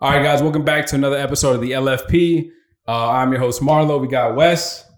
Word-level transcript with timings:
All 0.00 0.10
right, 0.12 0.22
guys, 0.22 0.42
welcome 0.42 0.64
back 0.64 0.86
to 0.86 0.94
another 0.96 1.16
episode 1.16 1.54
of 1.56 1.60
the 1.60 1.72
LFP. 1.72 2.50
Uh, 2.86 3.08
I'm 3.10 3.32
your 3.32 3.40
host 3.40 3.60
Marlo. 3.60 4.00
We 4.00 4.06
got 4.08 4.36
Wes, 4.36 4.88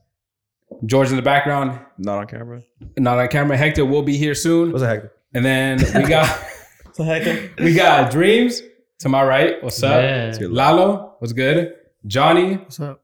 George 0.84 1.08
in 1.10 1.16
the 1.16 1.22
background, 1.22 1.80
Not 1.98 2.18
on 2.18 2.26
camera. 2.26 2.62
not 2.98 3.18
on 3.18 3.28
camera. 3.28 3.56
Hector 3.56 3.84
will 3.84 4.02
be 4.02 4.16
here 4.16 4.34
soon, 4.34 4.70
What's 4.72 4.82
the 4.82 4.88
heck? 4.88 5.04
and 5.34 5.44
then 5.44 5.78
we 5.94 6.08
got 6.08 6.26
So 6.92 7.04
heck, 7.04 7.56
we 7.58 7.72
got 7.74 8.10
Dreams 8.10 8.62
to 9.00 9.08
my 9.08 9.24
right. 9.24 9.62
What's 9.62 9.82
up? 9.82 10.02
Yeah. 10.02 10.36
Lalo, 10.48 11.14
what's 11.18 11.32
good? 11.32 11.74
Johnny, 12.06 12.56
What's 12.56 12.80
up? 12.80 13.02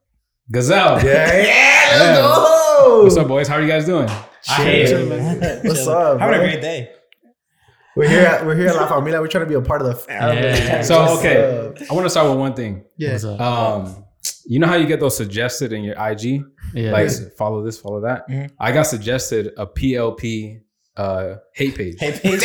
Gazelle. 0.50 1.02
Yeah, 1.04 1.12
yeah, 1.32 1.42
Yeah. 1.42 1.98
let's 1.98 2.78
go. 2.78 3.02
What's 3.04 3.16
up, 3.16 3.28
boys? 3.28 3.48
How 3.48 3.54
are 3.56 3.62
you 3.62 3.68
guys 3.68 3.86
doing? 3.86 4.08
I 4.08 4.52
hate 4.52 4.86
Chilling. 4.88 5.12
it. 5.18 5.64
What's 5.64 5.86
up, 5.86 6.20
Having 6.20 6.34
a 6.34 6.38
bro? 6.38 6.46
great 6.50 6.60
day. 6.60 6.90
We're 7.96 8.08
here. 8.08 8.26
At, 8.26 8.44
we're 8.44 8.54
here 8.54 8.68
at 8.68 8.76
La 8.76 8.86
Familia. 8.86 9.20
We're 9.20 9.26
trying 9.28 9.44
to 9.44 9.48
be 9.48 9.54
a 9.54 9.60
part 9.62 9.80
of 9.80 9.88
the 9.88 9.94
family. 9.94 10.42
Yeah. 10.42 10.82
So 10.86 11.18
okay. 11.18 11.72
I 11.90 11.94
want 11.94 12.04
to 12.04 12.10
start 12.10 12.28
with 12.28 12.38
one 12.38 12.52
thing. 12.54 12.84
Yeah. 12.98 13.14
Um, 13.38 14.04
you 14.44 14.58
know 14.58 14.66
how 14.66 14.76
you 14.76 14.86
get 14.86 15.00
those 15.00 15.16
suggested 15.16 15.72
in 15.72 15.82
your 15.82 15.94
IG, 15.98 16.42
yeah. 16.74 16.92
like 16.92 17.10
follow 17.36 17.64
this, 17.64 17.78
follow 17.78 18.00
that. 18.02 18.28
Mhm. 18.28 18.50
I 18.60 18.72
got 18.72 18.82
suggested 18.84 19.52
a 19.56 19.66
PLP 19.66 20.60
uh, 20.96 21.36
hate 21.54 21.74
page. 21.74 21.96
Hey, 21.98 22.12
Paige. 22.12 22.40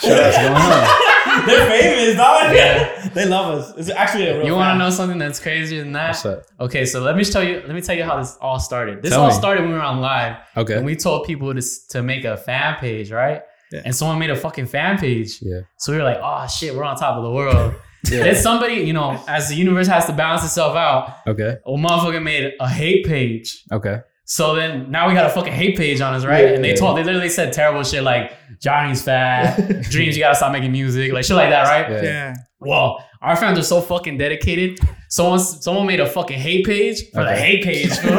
Shit, 0.00 0.18
what's 0.18 0.36
going 0.36 0.54
on? 0.54 1.12
They're 1.46 1.66
famous, 1.68 2.16
dog. 2.16 2.54
Yeah. 2.54 3.08
They 3.14 3.26
love 3.26 3.58
us. 3.58 3.72
It's 3.76 3.90
actually 3.90 4.26
a 4.28 4.36
real. 4.38 4.46
you 4.46 4.54
want 4.54 4.74
to 4.74 4.78
know 4.78 4.90
something 4.90 5.18
that's 5.18 5.38
crazier 5.40 5.82
than 5.82 5.92
that? 5.92 6.08
What's 6.08 6.26
up? 6.26 6.42
Okay, 6.60 6.84
so 6.86 7.00
let 7.00 7.16
me 7.16 7.24
tell 7.24 7.42
you. 7.42 7.62
Let 7.66 7.74
me 7.74 7.80
tell 7.80 7.96
you 7.96 8.04
how 8.04 8.18
this 8.18 8.36
all 8.40 8.58
started. 8.60 9.02
This 9.02 9.10
Tell 9.12 9.22
all 9.22 9.28
me. 9.28 9.34
started 9.34 9.62
when 9.62 9.70
we 9.72 9.76
were 9.76 9.82
on 9.82 10.00
live, 10.00 10.36
Okay. 10.56 10.74
and 10.76 10.84
we 10.86 10.96
told 10.96 11.26
people 11.26 11.52
to 11.54 11.62
to 11.90 12.02
make 12.02 12.24
a 12.24 12.36
fan 12.36 12.76
page, 12.76 13.10
right? 13.10 13.42
Yeah. 13.72 13.82
And 13.84 13.94
someone 13.94 14.18
made 14.18 14.30
a 14.30 14.36
fucking 14.36 14.66
fan 14.66 14.98
page. 14.98 15.38
Yeah. 15.42 15.60
So 15.78 15.92
we 15.92 15.98
were 15.98 16.04
like, 16.04 16.18
oh 16.22 16.46
shit, 16.46 16.74
we're 16.74 16.84
on 16.84 16.96
top 16.96 17.16
of 17.16 17.22
the 17.24 17.30
world. 17.30 17.74
Then 18.04 18.36
somebody, 18.36 18.74
you 18.74 18.92
know, 18.92 19.20
as 19.26 19.48
the 19.48 19.56
universe 19.56 19.88
has 19.88 20.06
to 20.06 20.12
balance 20.12 20.44
itself 20.44 20.76
out, 20.76 21.16
Okay. 21.26 21.56
a 21.66 21.70
motherfucker 21.70 22.22
made 22.22 22.52
a 22.60 22.68
hate 22.68 23.04
page. 23.04 23.64
Okay. 23.72 23.98
So 24.28 24.56
then 24.56 24.90
now 24.90 25.06
we 25.08 25.14
got 25.14 25.24
a 25.24 25.30
fucking 25.30 25.52
hate 25.52 25.76
page 25.76 26.00
on 26.00 26.12
us, 26.12 26.24
right? 26.24 26.44
Yeah. 26.44 26.50
and 26.54 26.64
they 26.64 26.74
told 26.74 26.98
they 26.98 27.04
literally 27.04 27.28
said 27.28 27.52
terrible 27.52 27.84
shit 27.84 28.02
like 28.02 28.32
Johnny's 28.60 29.02
fat, 29.02 29.56
Dreams, 29.90 30.16
you 30.16 30.22
gotta 30.22 30.34
stop 30.34 30.50
making 30.52 30.72
music, 30.72 31.12
like 31.12 31.24
shit 31.24 31.36
like 31.36 31.50
that, 31.50 31.62
right? 31.68 31.90
Yeah. 31.90 32.02
Yeah. 32.02 32.34
Well, 32.58 33.04
our 33.22 33.36
fans 33.36 33.56
are 33.58 33.62
so 33.62 33.80
fucking 33.80 34.18
dedicated. 34.18 34.80
Someone 35.08 35.38
someone 35.38 35.86
made 35.86 36.00
a 36.00 36.06
fucking 36.08 36.38
hate 36.40 36.66
page 36.66 37.08
for 37.12 37.22
the 37.22 37.36
hate 37.36 37.62
page. 37.62 37.96
fool. 37.98 38.16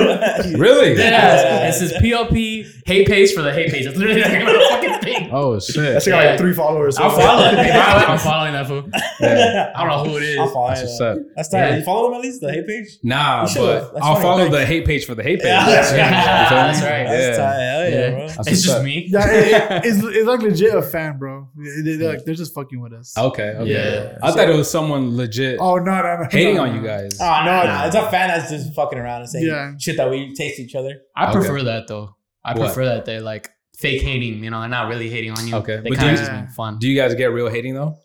Really? 0.58 0.98
yeah, 0.98 1.68
it 1.68 1.74
says 1.74 1.92
PLP 1.94 2.57
hate 2.86 3.08
page 3.08 3.34
for 3.34 3.42
the 3.42 3.54
hate 3.54 3.72
page. 3.72 3.86
It's 3.86 3.98
literally 3.98 4.22
like 4.22 4.44
a 4.44 4.46
fucking 4.70 5.00
thing. 5.02 5.30
Oh 5.32 5.60
shit. 5.60 5.76
That's 5.94 6.08
got 6.08 6.24
Yeah. 6.24 6.30
like 6.32 6.40
three 6.40 6.54
followers. 6.54 6.98
I'm 6.98 7.12
following. 7.12 7.56
By 7.56 7.64
the 7.64 7.70
way, 7.70 7.72
I'm 7.72 8.20
following 8.32 8.54
that 8.54 8.68
fool. 8.68 8.90
Yeah. 9.20 9.72
I 9.76 9.84
don't 9.86 10.06
know 10.06 10.12
who 10.12 10.18
it 10.18 10.24
is. 10.24 10.38
I'll 10.40 10.50
follow 10.50 10.70
That's 10.70 10.82
it. 10.82 10.86
what's 10.86 11.02
up. 11.02 11.18
That's 11.36 11.50
tight. 11.50 11.58
Yeah. 11.70 11.78
You 11.78 11.84
follow 11.84 12.10
them 12.10 12.16
at 12.20 12.22
least 12.22 12.42
the 12.42 12.52
hate 12.52 12.68
page. 12.68 12.88
Nah, 13.04 13.42
You 13.44 13.48
should've. 13.50 13.82
but 13.84 13.94
That's 13.94 14.06
I'll 14.06 14.14
funny. 14.16 14.24
follow 14.24 14.50
the 14.50 14.66
hate 14.66 14.86
page 14.86 15.06
for 15.06 15.16
the 15.16 15.24
hate 15.24 15.40
page. 15.40 15.48
Yeah, 15.48 15.66
that's 15.66 15.92
right. 15.92 15.98
You 15.98 16.50
feel 16.50 16.58
me? 16.58 16.68
That's 16.68 16.82
right. 16.82 17.04
That's 17.04 17.38
Yeah. 17.38 17.44
tight. 17.46 17.60
Hell 17.60 17.82
yeah, 17.84 17.90
Yeah. 18.00 18.10
bro. 18.12 18.20
That's 18.28 18.32
It's 18.40 18.48
what's 18.50 18.64
just 18.64 18.78
up. 18.78 18.84
me. 18.84 19.08
Yeah, 19.10 19.28
it- 19.28 19.86
it's, 19.86 20.04
it's 20.04 20.28
like 20.28 20.42
legit 20.42 20.76
a 20.76 20.82
fan, 20.82 21.18
bro. 21.18 21.48
They, 21.58 21.96
they, 21.96 22.06
are 22.06 22.10
like, 22.14 22.26
they're 22.26 22.36
just 22.36 22.54
fucking 22.54 22.80
with 22.82 22.94
us. 22.94 23.18
Okay. 23.18 23.50
Okay. 23.50 23.72
Yeah. 23.72 24.18
I 24.24 24.32
thought 24.32 24.50
it 24.50 24.56
was 24.56 24.70
someone 24.70 25.16
legit 25.18 25.58
Oh 25.60 25.76
no, 25.78 26.02
no, 26.02 26.18
no, 26.22 26.28
hating 26.32 26.56
no, 26.56 26.64
on 26.64 26.70
no. 26.76 26.82
you 26.82 26.88
guys. 26.88 27.18
Oh, 27.20 27.26
no, 27.46 27.46
No, 27.46 27.64
no, 27.68 27.78
no. 27.80 27.86
It's 27.88 27.96
a 27.96 28.10
fan 28.12 28.28
that's 28.30 28.50
just 28.52 28.74
fucking 28.76 28.98
around 29.00 29.22
and 29.22 29.30
saying 29.30 29.46
Yeah. 29.48 29.72
shit 29.80 29.98
that 29.98 30.10
we 30.10 30.34
taste 30.36 30.60
each 30.60 30.76
other. 30.76 31.02
I 31.16 31.30
Okay. 31.30 31.40
prefer 31.40 31.64
that 31.64 31.88
though. 31.88 32.16
I 32.48 32.54
What? 32.58 32.66
prefer 32.68 32.86
that 32.86 33.06
they're 33.06 33.22
like 33.22 33.50
fake 33.78 34.02
hating. 34.02 34.44
You 34.44 34.50
know, 34.50 34.60
they're 34.62 34.70
not 34.70 34.88
really 34.90 35.10
hating 35.10 35.32
on 35.32 35.48
you. 35.48 35.56
Okay. 35.58 35.78
They 35.84 35.90
But 35.90 35.98
kind 36.00 36.00
do 36.00 36.06
of 36.08 36.12
you- 36.14 36.18
just 36.26 36.32
make 36.32 36.50
fun. 36.52 36.78
Do 36.80 36.88
you 36.90 36.96
guys 37.00 37.14
get 37.16 37.28
real 37.28 37.50
hating 37.50 37.76
though? 37.76 37.98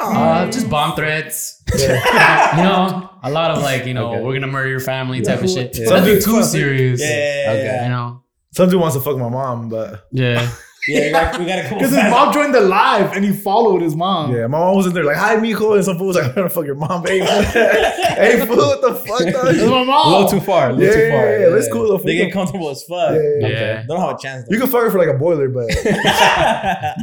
Uh, 0.00 0.46
just 0.50 0.70
bomb 0.70 0.94
threats. 0.94 1.62
you 1.76 1.88
know, 1.88 3.10
a 3.24 3.30
lot 3.30 3.50
of 3.50 3.62
like, 3.62 3.84
you 3.84 3.94
know, 3.94 4.12
Okay. 4.12 4.22
we're 4.22 4.34
gonna 4.34 4.46
murder 4.46 4.68
your 4.68 4.80
family 4.80 5.20
type 5.22 5.42
of 5.42 5.50
shit. 5.50 5.76
Yeah. 5.76 5.88
Nothing 5.90 6.20
Some 6.20 6.32
too 6.34 6.38
dude- 6.40 6.44
serious. 6.50 7.00
Yeah, 7.00 7.06
Okay. 7.06 7.62
yeah, 7.64 7.82
You 7.84 7.88
know. 7.90 8.22
Some 8.52 8.70
dude 8.70 8.80
wants 8.80 8.96
to 8.96 9.02
fuck 9.02 9.16
my 9.18 9.28
mom, 9.28 9.68
but 9.68 10.04
Yeah. 10.12 10.48
Yeah. 10.86 11.00
We 11.06 11.10
got, 11.10 11.38
we 11.40 11.46
got 11.46 11.58
a 11.58 11.62
couple 11.62 11.78
Because 11.78 11.90
his 11.92 11.98
fans. 12.00 12.10
mom 12.10 12.32
joined 12.32 12.54
the 12.54 12.60
live 12.60 13.12
and 13.14 13.24
he 13.24 13.32
followed 13.32 13.82
his 13.82 13.96
mom. 13.96 14.32
yeah, 14.34 14.46
my 14.46 14.58
mom 14.58 14.76
was 14.76 14.86
in 14.86 14.92
there 14.94 15.04
like, 15.04 15.16
"Hi, 15.16 15.36
Mijo," 15.36 15.74
and 15.74 15.84
some 15.84 15.98
fool 15.98 16.06
was 16.08 16.16
like, 16.16 16.26
"I'm 16.26 16.34
gonna 16.34 16.48
fuck 16.50 16.64
your 16.66 16.74
mom." 16.76 17.04
Hey, 17.04 17.18
hey, 17.24 18.44
fool, 18.46 18.56
what 18.56 18.80
the 18.80 18.94
fuck? 18.94 19.18
That's 19.20 19.58
dog? 19.58 19.70
my 19.70 19.82
A 19.82 19.84
mom. 19.84 20.12
little 20.12 20.28
too 20.28 20.40
far. 20.40 20.70
A 20.70 20.72
little 20.72 20.86
Yeah, 20.86 20.92
too 20.92 21.10
far. 21.10 21.26
yeah, 21.32 21.38
yeah, 21.40 21.48
that's 21.50 21.72
cool. 21.72 21.88
Though, 21.88 21.98
They 22.04 22.16
get 22.16 22.32
comfortable 22.32 22.68
as 22.70 22.82
fuck. 22.84 23.10
Yeah, 23.12 23.20
yeah, 23.40 23.46
yeah. 23.48 23.48
Yeah. 23.60 23.82
Don't 23.86 24.00
have 24.00 24.16
a 24.16 24.18
chance. 24.18 24.46
You 24.50 24.58
can 24.58 24.68
fuck 24.68 24.82
her 24.82 24.90
for 24.90 24.98
like 24.98 25.08
a 25.14 25.18
boiler, 25.18 25.48
but 25.48 25.68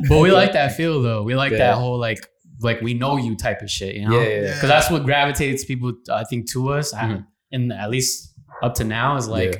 But 0.09 0.19
we 0.19 0.31
like 0.31 0.53
that 0.53 0.75
feel 0.75 1.01
though. 1.01 1.23
We 1.23 1.35
like 1.35 1.51
Yeah. 1.51 1.57
that 1.59 1.75
whole 1.75 1.97
like 1.99 2.27
like 2.61 2.81
we 2.81 2.93
know 2.93 3.17
you 3.17 3.35
type 3.35 3.61
of 3.61 3.69
shit, 3.69 3.95
you 3.95 4.07
know? 4.07 4.17
Yeah, 4.19 4.27
yeah, 4.27 4.41
yeah. 4.41 4.53
Because 4.53 4.69
that's 4.69 4.89
what 4.89 5.03
gravitates 5.03 5.65
people, 5.65 5.93
I 6.11 6.23
think, 6.23 6.49
to 6.51 6.69
us. 6.71 6.93
I- 6.93 7.03
Mhm. 7.05 7.25
And 7.51 7.71
at 7.73 7.89
least 7.89 8.33
up 8.63 8.73
to 8.75 8.83
now 8.83 9.17
is 9.17 9.27
like 9.27 9.53
Yeah. 9.53 9.59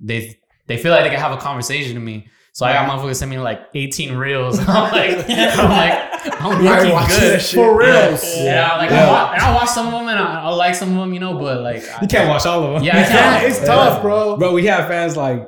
they 0.00 0.38
they 0.68 0.76
feel 0.78 0.92
like 0.92 1.02
they 1.04 1.10
can 1.10 1.20
have 1.20 1.32
a 1.32 1.36
conversation 1.36 1.94
to 1.94 2.00
me. 2.00 2.28
So 2.56 2.64
I 2.64 2.72
got 2.72 2.88
motherfuckers 2.88 3.16
send 3.16 3.30
me 3.30 3.38
like 3.38 3.60
18 3.74 4.16
reels. 4.16 4.58
I'm 4.66 4.66
like, 4.90 5.28
I'm 5.28 5.68
like, 5.68 6.40
I'm 6.42 6.62
you 6.64 6.68
ain't 6.70 6.78
looking 6.78 6.92
watching 6.94 7.20
good. 7.20 7.32
that 7.34 7.42
shit. 7.42 7.54
For 7.54 7.78
real. 7.78 7.88
Yeah, 7.90 8.18
yeah, 8.44 8.76
like 8.78 8.88
Yeah. 8.90 9.04
I, 9.04 9.10
wa- 9.10 9.34
I 9.38 9.54
watch 9.56 9.68
some 9.68 9.86
of 9.88 9.92
them 9.92 10.08
and 10.08 10.18
I, 10.18 10.40
I 10.44 10.48
like 10.48 10.74
some 10.74 10.88
of 10.92 10.96
them, 10.96 11.12
you 11.12 11.20
know, 11.20 11.34
but 11.38 11.60
like 11.60 11.86
I, 11.86 12.00
You 12.00 12.08
can't 12.08 12.30
watch 12.30 12.46
all 12.46 12.64
of 12.64 12.72
them. 12.76 12.82
Yeah, 12.82 12.98
I 12.98 13.02
can't. 13.04 13.44
it's 13.44 13.58
tough, 13.62 14.00
bro. 14.00 14.38
Bro, 14.38 14.54
we 14.54 14.64
have 14.64 14.88
fans 14.88 15.18
like 15.18 15.46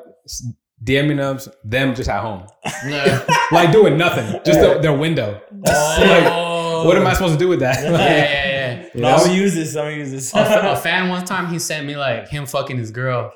DMing 0.85 1.19
us, 1.19 1.49
them 1.65 1.95
just 1.95 2.11
at 2.11 2.21
home, 2.21 2.47
Yeah. 2.87 3.25
like 3.53 3.73
doing 3.73 3.97
nothing, 3.97 4.31
just 4.45 4.61
their, 4.61 4.79
their 4.83 4.93
window. 4.97 5.41
Oh. 5.67 6.45
What 6.85 6.97
am 6.97 7.07
I 7.09 7.15
supposed 7.15 7.33
to 7.33 7.39
do 7.41 7.49
with 7.49 7.59
that? 7.61 7.83
Yeah, 7.83 7.91
yeah, 7.91 8.81
yeah. 8.85 8.89
No, 8.95 9.09
I'm 9.09 9.19
gonna 9.25 9.33
use 9.33 9.53
this. 9.55 9.75
I'm 9.75 9.87
gonna 9.87 9.97
use 9.97 10.13
this. 10.13 10.33
a, 10.33 10.39
a 10.75 10.77
fan 10.77 11.09
one 11.09 11.25
time 11.25 11.49
he 11.53 11.59
sent 11.59 11.85
me 11.87 11.97
like 11.97 12.29
him 12.29 12.47
fucking 12.47 12.77
his 12.79 12.93
girl. 12.93 13.33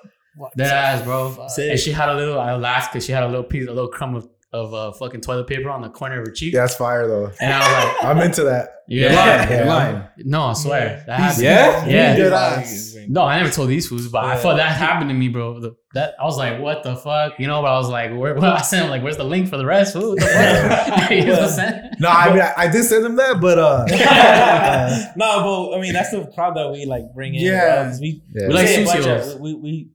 That 0.57 0.73
ass, 0.99 1.03
bro. 1.05 1.47
Sick. 1.49 1.71
And 1.73 1.79
she 1.81 1.93
had 1.93 2.09
a 2.09 2.15
little. 2.15 2.39
I 2.41 2.55
laughed 2.57 2.93
because 2.93 3.05
she 3.05 3.13
had 3.13 3.23
a 3.23 3.29
little 3.29 3.45
piece, 3.45 3.69
a 3.69 3.73
little 3.73 3.91
crumb 3.91 4.15
of, 4.15 4.29
of 4.53 4.75
uh, 4.75 4.93
fucking 4.93 5.21
toilet 5.21 5.47
paper 5.47 5.71
on 5.71 5.83
the 5.83 5.89
corner 5.91 6.21
of 6.21 6.27
her 6.27 6.33
cheek. 6.33 6.55
Yeah, 6.55 6.61
that's 6.63 6.75
fire 6.77 7.07
though. 7.07 7.31
And 7.41 7.53
I 7.53 7.59
was 7.59 7.95
like, 7.95 8.05
I'm 8.05 8.19
into 8.21 8.45
that. 8.45 8.69
You're 8.89 9.11
yeah, 9.11 9.17
lying. 9.17 9.49
You're 9.51 9.59
Yeah. 9.61 9.75
lying. 9.75 10.03
no, 10.19 10.43
I 10.47 10.53
swear 10.55 11.05
that 11.07 11.19
happened. 11.21 11.43
Yeah? 11.45 11.87
Yeah. 11.87 12.17
Good 12.17 12.33
ass. 12.33 12.97
No, 13.09 13.23
I 13.23 13.39
never 13.39 13.51
told 13.51 13.69
these 13.71 13.89
fools, 13.89 14.09
but 14.09 14.25
I 14.25 14.37
thought 14.37 14.57
that 14.57 14.77
happened 14.77 15.09
to 15.11 15.15
me, 15.15 15.29
bro. 15.29 15.61
The- 15.61 15.77
that 15.95 16.15
I 16.19 16.25
was 16.25 16.39
like, 16.39 16.59
what 16.59 16.83
the 16.83 16.97
fuck, 16.97 17.39
you 17.39 17.47
know? 17.47 17.61
But 17.63 17.69
I 17.75 17.79
was 17.79 17.89
like, 17.91 18.11
where? 18.17 18.35
Well, 18.39 18.53
I 18.55 18.63
sent 18.63 18.85
him 18.85 18.91
like, 18.91 19.03
where's 19.03 19.19
the 19.19 19.25
link 19.25 19.49
for 19.49 19.59
the 19.59 19.67
rest? 19.67 19.93
Fool? 19.93 20.15
The 20.17 20.23
fuck? 20.23 21.11
You 21.11 21.25
know 21.27 21.33
what 21.35 21.43
I'm 21.45 21.49
saying? 21.51 21.91
No, 22.01 22.09
I 22.09 22.31
mean 22.33 22.41
I, 22.43 22.53
I 22.57 22.69
did 22.69 22.85
send 22.85 23.05
him 23.05 23.17
that, 23.17 23.41
but 23.41 23.59
uh, 23.59 23.85
no, 25.17 25.71
but 25.71 25.77
I 25.77 25.81
mean 25.81 25.93
that's 25.93 26.11
the 26.11 26.25
crowd 26.35 26.57
that 26.57 26.71
we 26.71 26.85
like 26.87 27.05
bring 27.15 27.35
in. 27.35 27.43
Yeah. 27.43 27.95
we, 28.01 28.23
Yeah. 28.35 28.49
We 28.49 28.55
like 28.55 28.69
say 28.69 28.83
a 28.83 28.87
bunch 28.87 29.05
Sucios. 29.05 29.35
of 29.35 29.41
we 29.41 29.55
we. 29.55 29.89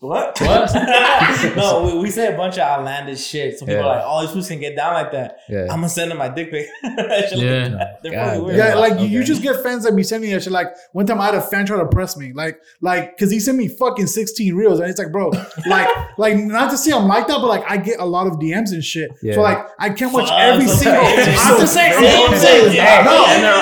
What? 0.00 0.40
What? 0.40 0.74
no, 1.56 1.84
we, 1.94 1.98
we 2.02 2.10
say 2.10 2.32
a 2.32 2.36
bunch 2.36 2.54
of 2.54 2.60
outlandish 2.60 3.24
shit. 3.24 3.58
So 3.58 3.66
people 3.66 3.82
Yeah. 3.82 3.86
are 3.88 3.96
like, 3.96 4.04
"Oh, 4.06 4.20
these 4.22 4.30
fools 4.32 4.48
can 4.48 4.58
get 4.60 4.74
down 4.76 4.94
like 4.94 5.12
that." 5.12 5.38
Yeah. 5.48 5.62
I'm 5.64 5.80
gonna 5.80 5.88
send 5.88 6.10
them 6.10 6.18
my 6.18 6.28
dick 6.28 6.50
pic. 6.50 6.66
Shit 6.82 7.38
like 7.38 7.88
Yeah. 8.04 8.36
God. 8.38 8.52
Yeah, 8.54 8.74
like 8.76 8.98
you- 9.00 9.06
you 9.06 9.24
just 9.24 9.42
get 9.42 9.62
fans 9.62 9.84
that 9.84 9.94
be 9.94 10.02
sending 10.02 10.30
that 10.32 10.42
shit. 10.42 10.52
Like 10.52 10.68
one 10.92 11.06
time 11.06 11.20
I 11.20 11.26
had 11.26 11.34
a 11.34 11.40
fan 11.42 11.66
try 11.66 11.78
to 11.78 11.86
press 11.86 12.16
me, 12.16 12.32
like, 12.32 12.58
like, 12.80 13.16
cause 13.18 13.30
he 13.30 13.38
sent 13.40 13.58
me 13.58 13.68
fucking 13.68 14.06
16 14.06 14.54
reels, 14.54 14.80
and 14.80 14.88
it's 14.88 14.98
like, 14.98 15.12
bro, 15.12 15.30
like, 15.66 15.88
like 16.18 16.36
not 16.38 16.70
to 16.70 16.76
say 16.78 16.92
I'm 16.92 17.06
like 17.06 17.26
that, 17.28 17.38
but 17.40 17.48
like 17.48 17.64
I 17.70 17.76
get 17.76 18.00
a 18.00 18.04
lot 18.06 18.26
of 18.26 18.34
DMs 18.34 18.72
and 18.72 18.82
shit. 18.84 19.10
Yeah. 19.22 19.34
So 19.34 19.42
like 19.42 19.58
I 19.78 19.90
can't 19.90 20.12
watch 20.12 20.28
Fuck, 20.28 20.40
every 20.40 20.66
single. 20.66 21.04
sorry. 21.04 21.22
I'm 21.22 21.60
just 21.60 21.74
saying, 21.74 21.92
So 21.92 22.26
I'm 22.26 22.38
saying, 22.38 22.76
no, 22.76 23.59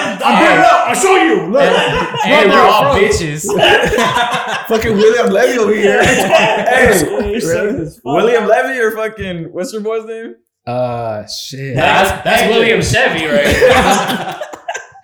And 0.89 0.95
they're- 0.95 0.97
I'm 0.97 0.97
bringing 0.97 0.97
it 0.97 0.97
up. 0.97 0.97
I'll 0.97 1.03
show 1.03 1.17
you. 1.17 1.47
Look, 1.53 2.21
Hey, 2.23 2.47
No, 2.47 2.55
we're 2.55 2.69
all 2.69 2.95
bitches. 2.95 3.45
fucking 4.69 4.97
William 4.97 5.33
Levy 5.33 5.59
over 5.59 5.75
here. 5.75 6.03
Hey, 6.05 7.41
sick 7.41 7.55
as 7.55 7.95
fuck. 7.97 8.05
William 8.05 8.47
Levy 8.47 8.79
or 8.79 8.91
fucking 8.93 9.53
what's 9.53 9.73
your 9.73 9.83
boy's 9.83 10.05
name? 10.07 10.35
Uh, 10.67 11.27
shit. 11.27 11.75
That's 11.77 12.11
that's 12.25 12.43
Hey, 12.43 12.51
William 12.51 12.83
Chevy 12.83 13.25
right 13.27 13.47
here. 13.47 14.41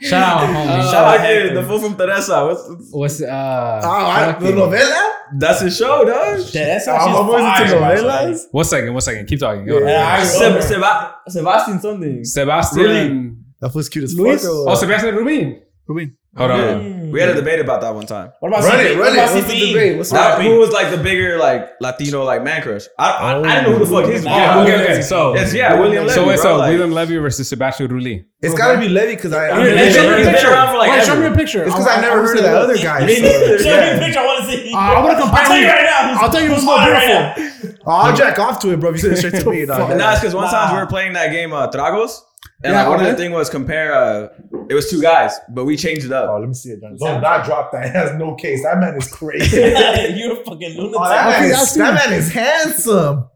Shout 0.03 0.23
out, 0.23 0.49
homie. 0.51 0.69
Uh, 0.69 0.91
Shout 0.93 1.05
out 1.15 1.21
Hector. 1.21 1.55
the 1.55 1.63
fool 1.63 1.79
from 1.81 1.97
Teresa. 1.97 2.45
What's, 2.45 2.69
What's 2.93 3.23
uh? 3.23 3.81
Oh, 3.83 3.89
I, 3.89 4.27
the 4.27 4.33
fucking- 4.35 4.57
novela? 4.57 5.11
that's 5.39 5.61
his 5.63 5.77
show, 5.77 6.05
dog. 6.05 6.41
Yeah, 6.53 6.67
that's 6.67 6.87
I'm 6.89 6.95
actually 6.97 7.13
almost 7.15 7.63
into 7.63 7.79
fire, 7.81 7.97
novelas. 7.99 8.41
One 8.51 8.65
second. 8.67 8.93
One 8.93 9.01
second. 9.01 9.27
Keep 9.27 9.41
talking. 9.41 9.65
Go. 9.65 9.79
Yeah, 9.79 10.17
I 10.21 10.25
Seb- 10.25 10.43
remember. 10.43 10.63
Seba- 10.67 11.15
Sebastian 11.29 11.81
something. 11.81 12.25
Sebastian. 12.25 13.45
That 13.61 13.75
was 13.75 13.89
cute 13.89 14.05
as 14.05 14.13
fuck. 14.15 14.41
though. 14.43 14.69
Oh, 14.69 14.75
Sebastian 14.75 15.15
Rulli. 15.15 15.63
Rulli. 15.89 16.15
Hold 16.37 16.51
on. 16.51 16.59
Mm. 16.59 17.11
We 17.13 17.21
had 17.21 17.29
a 17.29 17.35
debate 17.35 17.61
about 17.61 17.81
that 17.83 17.95
one 17.95 18.07
time. 18.07 18.33
What 18.41 18.49
about 18.49 18.65
Run 18.65 18.73
CP? 18.81 18.85
it, 18.91 18.97
What 18.99 19.05
run 19.05 19.13
it. 19.13 19.19
about 19.23 19.35
What's 19.37 19.47
the 19.47 19.67
debate? 19.69 19.99
What's 19.99 20.13
Now, 20.13 20.31
up? 20.33 20.43
who 20.43 20.59
was 20.59 20.73
like 20.73 20.91
the 20.91 20.97
bigger 20.97 21.39
like 21.39 21.71
Latino 21.81 22.25
like 22.25 22.43
man 22.43 22.61
crush? 22.61 22.87
I 22.99 23.11
I, 23.11 23.39
I 23.39 23.55
didn't 23.61 23.71
know 23.71 23.79
who 23.79 23.85
the 23.85 23.91
fuck 24.03 24.11
his 24.11 24.25
Nah, 24.25 24.33
Oh, 24.35 24.65
was. 24.65 24.69
okay, 24.69 24.83
okay. 24.83 25.03
So, 25.03 25.35
It's 25.37 25.55
yeah, 25.55 25.79
William 25.79 26.07
Levy. 26.07 26.15
so 26.15 26.27
wait, 26.27 26.35
bro, 26.35 26.43
so 26.43 26.57
like, 26.57 26.71
William 26.71 26.91
Levy 26.91 27.19
versus 27.19 27.49
Sebastian 27.49 27.87
Rulli. 27.87 28.25
It's 28.43 28.55
gotta 28.55 28.81
be 28.81 28.89
Levy 28.89 29.15
because 29.15 29.33
I. 29.33 29.51
I 29.51 29.61
He's 29.79 29.85
He's 29.87 29.95
Show 29.95 30.03
me 30.03 30.09
a 30.15 30.17
he's 30.17 30.27
been 30.27 30.35
picture. 30.35 30.51
around 30.51 30.73
for 30.73 30.79
like 30.79 30.91
Wait, 30.91 31.05
show 31.05 31.21
me 31.21 31.27
a 31.27 31.31
picture. 31.37 31.63
It's 31.63 31.73
because 31.73 31.87
I- 31.87 31.95
I 31.95 31.99
I 31.99 32.01
never 32.01 32.17
wanna 32.17 32.27
heard 32.29 32.37
of 32.39 32.43
that 32.43 32.57
other 32.57 32.77
guy. 32.79 33.07
Me 33.07 33.15
so, 33.15 33.23
neither. 33.23 33.59
Show 33.63 33.81
me 33.81 33.91
a 33.95 33.99
picture. 34.05 34.19
I 34.19 34.25
want 34.27 34.45
to 34.45 34.51
see. 34.51 34.75
Uh, 34.75 34.79
I'm 34.79 35.05
gonna 35.07 35.21
compare 35.21 35.39
I'll 35.41 35.47
tell 35.47 35.57
you 35.57 35.63
you. 35.63 35.71
right 35.71 35.85
now. 35.85 36.19
I'll 36.21 36.31
tell 36.33 36.41
you 36.43 36.49
who's 36.49 36.57
Who's 36.57 36.65
more 36.67 36.79
beautiful. 36.83 37.15
right 37.15 37.37
now? 37.39 37.71
Oh, 37.87 37.91
I'll 38.11 38.17
jack 38.17 38.39
off 38.41 38.59
to 38.61 38.73
it, 38.73 38.81
bro. 38.81 38.91
You 38.91 38.99
send 38.99 39.13
it 39.13 39.17
straight 39.19 39.35
to 39.45 39.51
me, 39.55 39.67
dog. 39.67 39.97
Nah, 39.97 40.13
it's 40.13 40.21
because 40.21 40.35
one 40.35 40.51
time 40.51 40.75
we 40.75 40.81
were 40.81 40.87
playing 40.87 41.13
that 41.13 41.31
game 41.31 41.53
uh, 41.53 41.69
Tragos. 41.71 42.19
And 42.63 42.73
Yeah, 42.73 42.83
like 42.83 42.89
one 42.97 43.05
of 43.05 43.11
the 43.11 43.17
thing 43.17 43.33
was 43.33 43.51
compare. 43.51 43.93
Uh, 43.93 44.29
it 44.71 44.75
was 44.75 44.89
two 44.89 45.03
guys, 45.03 45.33
but 45.51 45.65
we 45.65 45.77
changed 45.77 46.07
it 46.07 46.13
up. 46.13 46.31
Oh, 46.31 46.39
let 46.39 46.49
me 46.49 46.55
see 46.55 46.71
it. 46.71 46.81
Don't 46.81 46.99
not 47.21 47.45
drop 47.45 47.73
that. 47.73 47.87
It 47.87 47.93
has 47.93 48.15
no 48.17 48.35
case. 48.37 48.63
That 48.63 48.79
man 48.79 48.95
is 48.97 49.11
crazy. 49.13 49.57
You're 50.17 50.33
a 50.41 50.45
fucking 50.45 50.77
lunatic. 50.77 50.97
Oh, 51.01 51.09
that, 51.09 51.41
man 51.41 51.51
is, 51.51 51.75
that 51.75 51.95
man 51.95 52.13
is 52.15 52.33
handsome. 52.33 53.29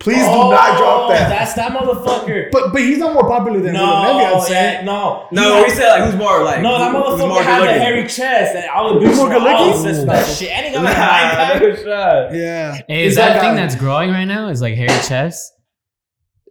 Please 0.00 0.18
Oh, 0.22 0.50
do 0.50 0.56
not 0.56 0.76
drop 0.78 1.10
that. 1.10 1.28
That's 1.28 1.54
that 1.54 1.70
motherfucker. 1.70 2.50
But 2.50 2.72
but 2.72 2.82
he's 2.82 2.98
not 2.98 3.14
more 3.14 3.22
popular 3.28 3.60
than 3.60 3.74
no, 3.74 3.84
William 3.84 4.16
Levy, 4.18 4.34
I'd 4.34 4.42
say. 4.42 4.72
yeah, 4.74 4.82
no, 4.84 5.28
No, 5.30 5.58
He 5.58 5.62
we 5.62 5.70
said 5.70 5.88
like 5.90 6.10
who's 6.10 6.16
more 6.18 6.42
like 6.42 6.60
No, 6.60 6.76
that 6.76 6.92
motherfucker 6.92 7.28
more 7.28 7.40
had 7.42 7.60
the 7.60 7.66
good-looking? 7.66 7.82
hairy 7.82 8.08
chest 8.08 8.56
and 8.56 8.68
all 8.68 8.94
the 8.94 9.00
dudes 9.00 9.16
more 9.16 9.28
were 9.28 9.34
good 9.34 9.46
all 9.46 9.66
looking? 9.76 9.94
sis 9.94 10.04
like 10.04 10.26
shit. 10.26 10.50
And 10.50 10.66
he 10.66 10.72
got 10.72 10.82
like 10.82 10.96
a 10.96 10.98
Nah, 10.98 11.06
nine 11.06 11.30
pack. 11.36 11.62
no 11.62 11.74
shot. 11.76 12.34
Yeah. 12.34 12.74
Hey, 12.88 13.04
is 13.04 13.10
Is 13.12 13.16
that 13.16 13.28
that 13.34 13.36
a 13.36 13.40
thing 13.42 13.54
that's 13.54 13.76
growing 13.76 14.10
right 14.10 14.24
now? 14.24 14.48
Is 14.48 14.60
like 14.60 14.74
hairy 14.74 14.88
chest? 15.06 15.51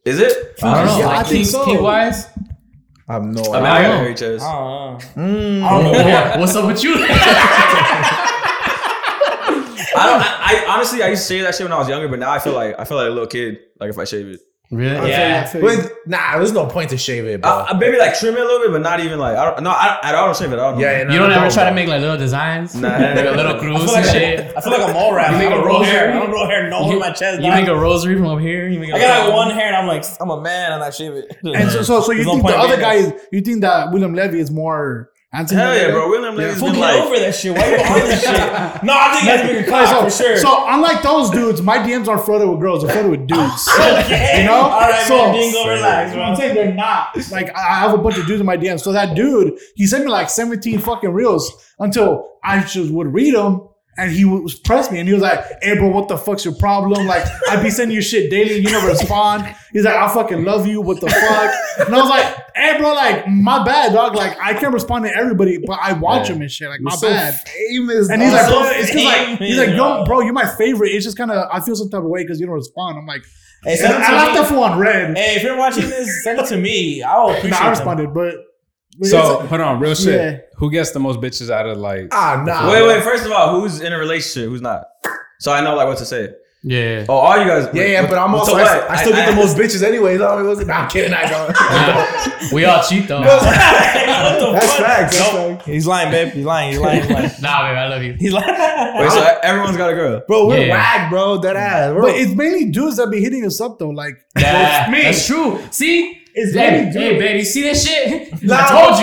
Is 0.04 0.20
it? 0.20 0.56
I 0.64 0.76
don't 0.76 0.86
know. 0.88 0.98
Yeah, 1.00 1.06
like 1.08 1.20
I 1.20 1.24
think 1.24 1.36
kink, 1.36 1.48
so. 1.48 1.66
kink 1.66 1.82
wise. 1.82 2.28
I 3.08 3.14
have 3.14 3.26
no 3.26 3.42
I 3.54 3.58
mean, 3.58 3.66
idea. 3.66 3.70
I 3.70 3.82
got 3.84 3.94
know. 3.94 4.06
a. 4.06 4.40
I 4.40 4.50
don't 4.96 5.16
know. 5.16 5.22
Mm. 5.22 5.64
I 5.64 5.70
don't 5.70 5.84
know. 5.84 6.40
What's 6.40 6.56
up 6.56 6.66
with 6.66 6.84
you? 6.84 6.94
I 9.94 10.06
don't. 10.08 10.22
I, 10.22 10.66
I 10.66 10.74
honestly, 10.74 11.04
I 11.04 11.10
used 11.10 11.24
to 11.24 11.28
say 11.28 11.42
that 11.42 11.54
shit 11.54 11.66
when 11.66 11.74
I 11.74 11.78
was 11.78 11.90
younger, 11.90 12.08
but 12.08 12.20
now 12.20 12.32
I 12.32 12.40
feel 12.40 12.54
like 12.54 12.80
I 12.80 12.86
feel 12.86 12.98
like 12.98 13.08
a 13.08 13.10
little 13.10 13.28
kid. 13.28 13.60
Like 13.80 13.90
if 13.90 13.98
I 14.00 14.06
shave 14.06 14.28
it, 14.28 14.40
really? 14.72 14.96
I 14.96 15.00
feel 15.02 15.10
Yeah. 15.10 15.46
feel 15.46 15.62
you. 15.62 15.78
But 15.84 15.92
nah, 16.08 16.38
there's 16.38 16.52
no 16.54 16.66
point 16.66 16.90
to 16.92 16.98
shave 16.98 17.26
it, 17.26 17.42
bro. 17.42 17.50
uh, 17.52 17.78
maybe 17.80 17.98
like 17.98 18.18
trim 18.18 18.34
it 18.36 18.40
a 18.40 18.44
little 18.44 18.60
bit, 18.60 18.72
but 18.72 18.82
not 18.82 19.00
even 19.02 19.20
like 19.20 19.38
I 19.38 19.46
don't. 19.52 19.64
No, 19.64 19.70
I, 19.70 20.00
I 20.02 20.12
don't 20.12 20.36
shave 20.36 20.52
it. 20.52 20.54
I 20.54 20.72
don't 20.72 20.76
know. 20.80 20.82
yeah, 20.82 21.12
You 21.12 21.20
don't 21.20 21.32
ever 21.32 21.50
try 21.52 21.66
to 21.70 21.76
make 21.76 21.88
like 21.88 22.02
little 22.02 22.18
designs, 22.18 22.74
Nah. 22.76 22.88
like 22.90 23.26
a 23.26 23.32
little 23.32 23.56
I 23.56 23.60
cruise 23.60 23.84
feel 23.86 23.96
and 23.96 24.06
like 24.06 24.16
shit. 24.16 24.54
I 24.58 24.62
feel 24.62 24.72
like 24.74 24.90
a 24.90 24.94
mole 24.94 25.14
rat. 25.14 25.30
You 25.32 25.36
I 25.36 25.40
make 25.40 25.50
don't 25.50 25.60
a 25.60 25.64
grow 25.64 25.84
hair. 25.84 26.10
I 26.10 26.14
don't 26.20 26.30
grow 26.32 26.48
hair 26.48 26.70
no 26.70 26.90
You- 26.92 27.00
my 27.00 27.12
chest. 27.12 27.42
You 27.42 27.48
dog. 27.52 27.60
make 27.60 27.68
a 27.68 27.76
rosary 27.76 28.16
from 28.16 28.26
up 28.28 28.40
here. 28.40 28.68
You 28.68 28.80
make 28.80 28.92
a 28.92 28.96
I 28.96 29.00
got 29.00 29.26
like 29.28 29.36
one 29.36 29.52
hair 29.52 29.68
and 29.68 29.76
I'm 29.76 29.88
like 29.88 30.04
I'm 30.20 30.30
a 30.32 30.42
man 30.42 30.72
and 30.72 30.84
I 30.84 30.90
shave 30.90 31.12
it. 31.14 31.38
And 31.44 31.70
so, 31.70 31.84
so, 31.84 32.02
so 32.02 32.12
you 32.12 32.24
There's 32.24 32.28
no 32.28 32.34
think 32.34 32.48
the 32.48 32.54
other 32.58 32.68
being 32.70 32.80
guy 32.80 33.02
there. 33.02 33.14
is 33.16 33.22
you 33.32 33.42
think 33.42 33.62
that 33.62 33.92
William 33.92 34.14
Levy 34.16 34.40
is 34.40 34.50
more 34.52 35.11
handsome? 35.32 35.58
Hell 35.58 35.70
than 35.72 35.78
yeah, 35.82 35.88
the 35.88 35.94
bro. 35.94 36.02
other? 36.02 36.10
William 36.12 36.36
Levy's 36.36 36.60
Fool, 36.60 36.68
been 36.70 36.76
get 36.80 36.82
like. 36.96 37.04
over 37.04 37.20
that 37.20 37.36
shit. 37.36 37.56
Why 37.58 37.70
you 37.70 37.76
on 37.78 38.00
this 38.10 38.22
shit? 38.22 38.84
No, 38.84 38.94
I 38.98 39.14
think 39.14 39.26
that's 39.26 39.48
bigger 39.48 39.60
Okay, 39.62 39.70
cock 39.70 39.88
so, 39.88 40.04
for 40.04 40.24
sure. 40.24 40.38
so 40.38 40.66
unlike 40.68 41.02
those 41.04 41.30
dudes, 41.30 41.62
my 41.62 41.78
DMs 41.78 42.08
aren't 42.08 42.26
flooded 42.26 42.50
with 42.50 42.60
girls; 42.60 42.84
they're 42.84 42.92
flooded 42.94 43.12
with 43.12 43.28
dudes. 43.28 43.68
okay. 43.80 44.42
You 44.42 44.46
know? 44.48 44.54
All 44.56 44.80
right, 44.82 45.06
So- 45.08 45.18
man. 45.18 45.34
Dingo, 45.36 45.68
relax, 45.68 46.12
I'm 46.12 46.18
bro. 46.18 46.36
saying 46.36 46.56
they're 46.56 46.74
not. 46.74 47.16
Like 47.32 47.56
I 47.56 47.62
I 47.62 47.80
have 47.80 47.94
a 47.94 47.98
bunch 47.98 48.18
of 48.18 48.26
dudes 48.28 48.40
in 48.40 48.46
my 48.46 48.58
DMs. 48.58 48.82
So 48.82 48.92
that 48.92 49.16
dude, 49.16 49.58
he 49.76 49.86
sent 49.88 50.04
me 50.06 50.10
like 50.12 50.30
17 50.30 50.80
fucking 50.80 51.12
reels 51.12 51.74
until 51.80 52.30
I 52.44 52.64
just 52.64 52.92
would 52.92 53.14
read 53.14 53.34
them. 53.36 53.68
And 53.98 54.10
he 54.12 54.24
was 54.24 54.58
press 54.58 54.90
me 54.90 55.00
and 55.00 55.08
he 55.08 55.14
was 55.14 55.22
like, 55.22 55.44
Hey 55.62 55.76
bro, 55.78 55.90
what 55.90 56.08
the 56.08 56.18
fuck's 56.18 56.46
your 56.46 56.56
problem? 56.56 57.08
Like, 57.08 57.26
I'd 57.50 57.62
be 57.62 57.70
sending 57.70 57.94
you 57.94 58.02
shit 58.02 58.32
daily 58.32 58.56
and 58.56 58.64
you 58.66 58.72
never 58.72 58.88
respond. 58.88 59.54
He's 59.74 59.84
like, 59.84 59.96
I 59.96 60.12
fucking 60.14 60.46
love 60.46 60.66
you. 60.66 60.80
What 60.82 61.02
the 61.02 61.10
fuck? 61.10 61.88
And 61.88 61.94
I 61.94 62.00
was 62.00 62.10
like, 62.10 62.36
Hey 62.56 62.78
bro, 62.78 62.94
like, 62.94 63.28
my 63.28 63.64
bad, 63.66 63.92
dog. 63.94 64.16
Like, 64.16 64.38
I 64.40 64.54
can't 64.54 64.74
respond 64.74 65.06
to 65.06 65.16
everybody, 65.16 65.58
but 65.58 65.78
I 65.82 65.94
watch 65.94 66.30
him 66.30 66.42
and 66.42 66.50
shit. 66.50 66.70
Like, 66.70 66.80
my 66.82 66.96
so 66.96 67.10
bad. 67.10 67.34
famous. 67.70 68.10
And 68.10 68.22
he's 68.22 68.32
like, 68.32 68.46
so 68.46 68.60
bro, 68.62 68.70
it's 68.72 68.92
cause 68.92 69.04
like 69.04 69.40
he's 69.40 69.58
like, 69.58 69.70
yo, 69.76 70.06
bro, 70.06 70.22
you're 70.22 70.34
my 70.34 70.48
favorite. 70.56 70.92
It's 70.94 71.04
just 71.06 71.18
kind 71.18 71.30
of 71.32 71.48
I 71.52 71.60
feel 71.60 71.76
some 71.76 71.90
type 71.90 72.00
of 72.04 72.10
way 72.10 72.24
because 72.24 72.40
you 72.40 72.46
don't 72.46 72.56
respond. 72.56 72.98
I'm 72.98 73.06
like, 73.06 73.24
Hey, 73.64 73.76
send 73.76 73.94
it 73.94 74.00
I 74.00 74.14
left 74.16 74.36
to 74.36 74.42
that 74.42 74.50
me. 74.50 74.56
fool 74.56 74.64
on 74.64 74.80
red. 74.80 75.16
Hey, 75.18 75.36
if 75.36 75.44
you're 75.44 75.58
watching 75.58 75.88
this, 75.90 76.24
send 76.24 76.40
it 76.40 76.48
to 76.48 76.58
me. 76.58 77.04
I 77.04 77.20
will 77.20 77.30
appreciate 77.32 77.52
Nah, 77.52 77.58
I 77.58 77.62
them. 77.64 77.70
responded, 77.72 78.14
but, 78.14 78.36
but 78.98 79.08
So 79.08 79.46
hold 79.46 79.62
on, 79.62 79.80
real 79.80 79.94
shit. 79.96 80.16
Yeah. 80.16 80.38
Who 80.62 80.70
gets 80.70 80.92
the 80.92 81.00
most 81.00 81.20
bitches 81.20 81.50
out 81.50 81.66
of 81.68 81.80
like? 81.80 82.10
ah, 82.12 82.44
nah. 82.46 82.72
Wait, 82.72 82.86
wait. 82.88 83.02
First 83.04 83.26
of 83.26 83.32
all, 83.32 83.60
who's 83.60 83.82
in 83.82 83.92
a 83.94 83.98
relationship? 83.98 84.48
Who's 84.48 84.62
not? 84.62 84.86
So 85.40 85.52
I 85.52 85.60
know 85.60 85.76
like 85.76 85.88
what 85.88 85.98
to 85.98 86.06
say. 86.06 86.36
Yeah. 86.64 87.08
Oh, 87.10 87.16
all 87.16 87.40
you 87.40 87.48
guys. 87.48 87.68
Yeah, 87.74 87.86
yeah, 87.86 88.08
but 88.08 88.20
I'm 88.20 88.36
also 88.36 88.54
what? 88.54 88.68
I, 88.68 88.94
I 88.94 88.96
still 88.98 89.14
get 89.14 89.28
the 89.32 89.36
most 89.36 89.58
bitches 89.58 89.82
anyway. 89.82 90.20
Nah, 90.20 90.36
I'm 90.36 90.88
kidding. 90.88 91.12
I 91.12 91.28
don't. 91.28 92.52
we 92.54 92.66
all 92.66 92.84
cheat 92.84 93.08
though. 93.08 93.22
That's 93.24 94.66
fuck? 94.68 94.78
facts. 94.86 95.20
Nope. 95.20 95.58
facts. 95.58 95.66
He's 95.66 95.88
lying, 95.88 96.12
babe. 96.12 96.32
He's 96.34 96.46
lying. 96.46 96.70
He's 96.74 96.80
lying. 96.80 97.02
He's 97.02 97.12
lying. 97.12 97.32
nah, 97.42 97.68
babe, 97.68 97.78
I 97.78 97.88
love 97.88 98.04
you. 98.04 98.14
He's 98.14 98.32
lying. 98.32 98.46
Wait, 99.00 99.12
so 99.12 99.40
everyone's 99.42 99.78
got 99.78 99.90
a 99.90 99.94
girl. 99.96 100.22
Bro, 100.28 100.46
we're 100.46 100.68
Yeah. 100.68 100.74
whack, 100.74 101.10
bro. 101.10 101.42
Dead 101.42 101.56
ass. 101.56 101.96
We're, 101.96 102.02
but 102.04 102.16
it's 102.16 102.36
mainly 102.36 102.66
dudes 102.70 102.98
that 102.98 103.10
be 103.10 103.22
hitting 103.22 103.44
us 103.44 103.60
up 103.60 103.80
though. 103.80 103.90
Like 103.90 104.24
That- 104.36 104.92
me. 104.92 105.02
That's 105.02 105.26
true. 105.26 105.60
See? 105.72 106.21
It's 106.34 106.54
hey, 106.54 106.72
mainly 106.94 107.00
hey, 107.00 107.18
dudes. 107.20 107.34
you 107.40 107.44
see 107.46 107.62
this 107.64 107.86
shit? 107.88 108.28
Nah. 108.44 108.56
I 108.60 108.68
told 108.90 109.00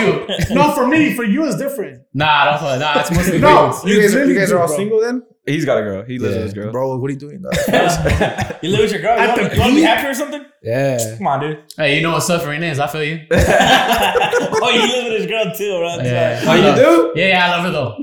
you. 0.49 0.55
no, 0.55 0.73
for 0.73 0.87
me, 0.87 1.15
for 1.15 1.23
you, 1.23 1.47
it's 1.47 1.57
different. 1.57 2.03
Nah, 2.13 2.47
don't 2.51 2.59
fuck. 2.61 2.81
Nah, 2.81 3.01
it's 3.01 3.11
mostly 3.13 3.39
No. 3.41 3.71
dudes. 3.71 3.85
you 3.85 4.01
guys, 4.01 4.15
are, 4.17 4.25
you 4.25 4.35
guys 4.39 4.49
do, 4.49 4.57
are 4.57 4.61
all 4.63 4.67
bro. 4.67 4.77
single 4.77 5.01
then? 5.01 5.23
He's 5.47 5.65
got 5.65 5.79
a 5.79 5.83
girl. 5.83 6.03
He 6.05 6.19
lives 6.19 6.35
with 6.35 6.45
his 6.45 6.55
girl. 6.55 6.73
Bro, 6.73 6.97
what 6.99 7.09
are 7.09 7.13
you 7.13 7.19
doing? 7.19 7.41
Though? 7.43 7.51
You 8.63 8.71
live 8.71 8.81
with 8.81 8.93
your 8.93 9.01
girl. 9.01 9.17
You 9.17 9.23
At 9.23 9.29
want, 9.39 9.51
the 9.51 9.55
you 9.55 9.61
want 9.61 9.71
to 9.71 9.75
be 9.77 9.81
peak? 9.81 9.85
happy 9.89 10.07
or 10.09 10.15
something? 10.15 10.45
Yeah. 10.63 11.17
Come 11.17 11.27
on, 11.29 11.41
dude. 11.41 11.63
Hey, 11.77 11.97
you 11.97 12.03
know 12.03 12.13
what 12.13 12.23
suffering 12.25 12.63
is? 12.65 12.79
I 12.81 12.87
feel 12.89 13.05
you. 13.05 13.21
oh, 13.31 14.71
you 14.75 14.81
live 14.83 15.05
with 15.13 15.21
his 15.21 15.27
girl 15.27 15.45
too, 15.55 15.79
bro. 15.79 15.97
Yeah. 16.05 16.43
Oh, 16.45 16.55
you 16.55 16.75
do? 16.75 17.13
Yeah, 17.21 17.29
yeah, 17.29 17.47
I 17.47 17.51
love 17.57 17.65
her 17.65 17.71
though. 17.71 17.97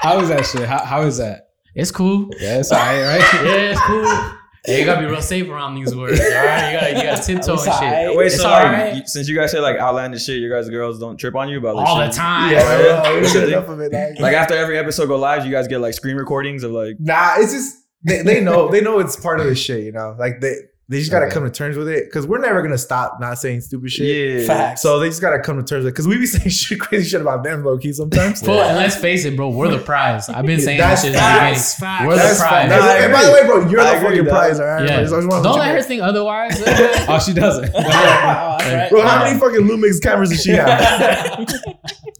How 0.00 0.20
is 0.20 0.28
that 0.28 0.44
shit? 0.44 0.68
How, 0.68 0.84
how 0.84 1.02
is 1.02 1.18
that? 1.18 1.50
It's 1.74 1.90
cool. 1.90 2.28
Yeah, 2.40 2.58
it's 2.58 2.72
alright, 2.72 3.02
right? 3.02 3.44
Yeah, 3.44 3.72
it's 3.72 3.80
cool. 3.80 4.38
Yeah, 4.66 4.76
you 4.78 4.84
gotta 4.86 5.00
be 5.00 5.06
real 5.06 5.20
safe 5.20 5.48
around 5.48 5.74
these 5.74 5.94
words. 5.94 6.18
All 6.20 6.26
right, 6.26 6.72
you 6.72 6.80
gotta 6.80 6.96
you 6.96 7.02
gotta 7.02 7.22
tiptoe 7.22 7.52
and 7.52 7.60
It's 7.66 7.78
shit. 7.78 8.16
Wait, 8.16 8.26
It's 8.26 8.36
so 8.36 8.44
like, 8.48 8.64
alright. 8.66 8.94
you- 8.96 9.02
since 9.06 9.28
you 9.28 9.36
guys 9.36 9.50
say 9.52 9.60
like 9.60 9.76
outlandish 9.76 10.24
shit, 10.24 10.38
your 10.40 10.50
guys 10.58 10.70
girls 10.70 10.98
don't 10.98 11.16
trip 11.18 11.34
on 11.34 11.48
you 11.50 11.58
about 11.58 11.76
like 11.76 11.86
all 11.86 11.98
the 11.98 12.08
time. 12.08 12.50
yeah, 12.52 13.02
bro, 13.02 13.14
we 13.14 13.20
What's 13.20 13.32
don't 13.34 13.42
the 13.42 13.48
get 13.50 13.64
thing? 13.64 13.64
enough 13.64 13.68
of 13.68 13.80
it. 13.80 13.92
Like, 13.92 14.20
Like 14.20 14.34
after 14.34 14.54
every 14.54 14.78
episode 14.78 15.06
go 15.06 15.16
live, 15.16 15.44
you 15.44 15.52
guys 15.52 15.68
get 15.68 15.80
like 15.80 15.92
screen 15.94 16.16
recordings 16.16 16.62
of 16.62 16.70
like. 16.72 16.96
nah, 16.98 17.34
it's 17.36 17.52
just 17.52 17.76
they, 18.04 18.22
they 18.22 18.40
know 18.40 18.68
they 18.70 18.80
know 18.80 19.00
it's 19.00 19.16
part 19.16 19.38
of 19.40 19.46
the 19.46 19.54
shit. 19.54 19.84
You 19.84 19.92
know, 19.92 20.16
like 20.18 20.40
they 20.40 20.54
they 20.88 20.98
just 20.98 21.10
gotta 21.10 21.26
Okay. 21.26 21.34
come 21.34 21.44
to 21.44 21.50
terms 21.50 21.76
with 21.78 21.88
it 21.88 22.04
because 22.04 22.26
we're 22.26 22.38
never 22.40 22.60
gonna 22.62 22.76
stop 22.76 23.18
not 23.20 23.38
saying 23.38 23.62
stupid 23.62 23.90
shit. 23.90 24.40
Yeah. 24.42 24.46
Facts. 24.46 24.82
So 24.82 24.98
they 25.00 25.08
just 25.08 25.20
gotta 25.22 25.38
come 25.40 25.56
to 25.56 25.62
terms 25.62 25.84
with 25.84 25.88
it 25.88 25.92
because 25.94 26.06
we 26.06 26.18
be 26.18 26.26
saying 26.34 26.50
shit, 26.50 26.78
crazy 26.78 27.08
shit 27.08 27.20
about 27.22 27.42
them, 27.42 27.64
low 27.64 27.78
key 27.78 27.92
sometimes. 27.92 28.40
Fool, 28.42 28.60
and 28.60 28.76
let's 28.76 28.96
face 28.96 29.24
it, 29.24 29.34
bro, 29.34 29.48
we're 29.48 29.68
the 29.68 29.78
prize. 29.78 30.28
I've 30.28 30.44
been 30.44 30.60
saying 30.60 30.78
That's 30.78 31.02
that 31.02 31.08
shit 31.08 31.14
the 31.14 31.18
beginning. 31.20 31.54
facts, 31.54 31.74
facts. 31.80 32.04
We're 32.06 32.10
the 32.16 32.22
That's 32.22 32.38
prize. 32.40 32.70
fine. 32.70 33.02
And 33.02 33.12
by 33.12 33.24
the 33.24 33.32
way, 33.32 33.46
bro, 33.46 33.68
you're 33.70 33.80
I 33.80 33.84
the 33.84 33.96
agree, 33.96 34.08
fucking 34.18 34.24
dog. 34.24 34.32
prize, 34.34 34.60
all 34.60 34.66
right? 34.66 34.88
Yeah. 34.88 34.98
I 34.98 35.02
just 35.02 35.12
wanna 35.12 35.42
Don't 35.42 35.58
let 35.58 35.74
her 35.74 35.82
think 35.82 36.02
otherwise. 36.02 36.62
Oh, 37.08 37.18
she 37.18 37.32
doesn't. 37.32 37.72
Oh, 37.74 38.56
right. 38.60 38.88
Bro, 38.90 39.02
how 39.02 39.24
many 39.24 39.38
fucking 39.38 39.60
Lumix 39.66 40.00
cameras 40.02 40.30
does 40.30 40.42
she 40.42 40.50
have? 40.50 41.46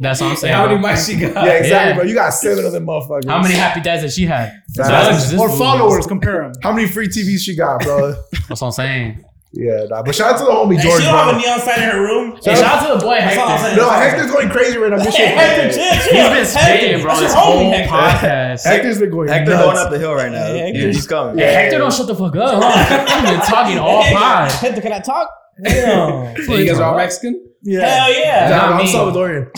That's 0.01 0.21
what 0.21 0.31
I'm 0.31 0.37
saying. 0.37 0.55
How 0.55 0.67
many 0.67 0.81
bro. 0.81 0.91
mics 0.91 1.07
she 1.07 1.17
got? 1.19 1.35
yeah, 1.47 1.53
exactly, 1.53 1.69
Yeah. 1.91 1.95
bro. 1.95 2.05
You 2.05 2.15
got 2.15 2.31
seven 2.31 2.65
of 2.67 2.73
them 2.73 2.87
motherfuckers. 2.87 3.29
How 3.29 3.41
many 3.41 3.55
happy 3.55 3.81
dads 3.81 4.03
has 4.03 4.15
she 4.15 4.27
had? 4.27 4.51
Facts. 4.75 4.89
So 4.89 4.95
I 4.95 5.03
look 5.05 5.13
just 5.13 5.35
Or 5.39 5.49
followers, 5.57 6.07
compare 6.07 6.43
them. 6.43 6.53
How 6.63 6.73
many 6.73 6.89
free 6.89 7.09
TVs 7.09 7.41
she 7.41 7.55
got, 7.55 7.81
bro? 7.83 8.13
That's 8.49 8.61
what 8.61 8.63
I'm 8.69 8.73
saying. 8.73 9.25
yeah, 9.53 9.85
nah. 9.89 10.03
But 10.03 10.17
shout 10.17 10.33
out 10.35 10.39
to 10.39 10.45
the 10.47 10.51
homie 10.51 10.77
Hey, 10.77 10.83
George, 10.83 11.01
she 11.01 11.07
don't 11.07 11.15
have 11.17 11.37
a 11.37 11.39
neon 11.39 11.61
sign 11.61 11.81
in 11.85 11.89
her 11.91 12.01
room. 12.03 12.33
Hey, 12.43 12.57
shout 12.57 12.65
out 12.83 12.87
to 12.89 12.95
the 12.99 13.05
boy 13.07 13.19
That's 13.21 13.39
all 13.39 13.49
I'm 13.51 13.59
Hector. 13.61 13.77
No, 13.77 13.91
Hector's 13.91 14.31
going 14.33 14.49
crazy 14.51 14.79
right 14.79 14.91
now. 14.91 14.99
This 14.99 15.15
Hey. 15.15 15.27
Hector, 15.29 15.73
chill, 15.79 15.93
He's 15.95 16.05
chill. 16.09 16.31
been 16.35 16.45
spitting, 16.47 17.03
bro, 17.03 17.11
That's 17.15 17.21
this 17.21 17.33
your 17.33 17.41
homie, 17.43 17.63
whole 17.63 17.71
Hector. 17.71 17.95
podcast. 18.27 18.65
Hector's 18.71 18.99
been 18.99 19.11
going 19.11 19.29
Hector 19.29 19.51
nuts. 19.53 19.65
going 19.65 19.77
up 19.79 19.91
the 19.93 19.99
hill 20.01 20.15
right 20.15 20.33
now. 20.33 20.45
Hey, 20.47 20.59
Hector. 20.59 20.79
Yeah, 20.81 20.87
he's 20.87 21.07
coming. 21.07 21.39
Hey, 21.39 21.55
Hector, 21.55 21.79
don't 21.79 21.93
shut 21.95 22.09
the 22.09 22.17
fuck 22.17 22.35
up. 22.35 22.61
Huh? 22.65 23.07
I've 23.09 23.23
been 23.31 23.41
talking 23.47 23.79
all 23.79 24.03
Hey, 24.11 24.13
pod. 24.13 24.51
Hector, 24.51 24.81
can 24.81 24.93
I 24.93 24.99
talk? 24.99 25.31
Damn. 25.63 26.35
Yeah, 26.49 26.57
you 26.57 26.67
guys 26.67 26.81
are 26.81 26.91
all 26.91 26.97
Mexican? 26.97 27.41
Yeah. 27.63 27.87
Hell 27.87 28.13
yeah. 28.13 28.49
Nah, 28.51 28.77
I'm 28.77 28.85
me. 28.85 28.93
Salvadorian. 28.93 29.51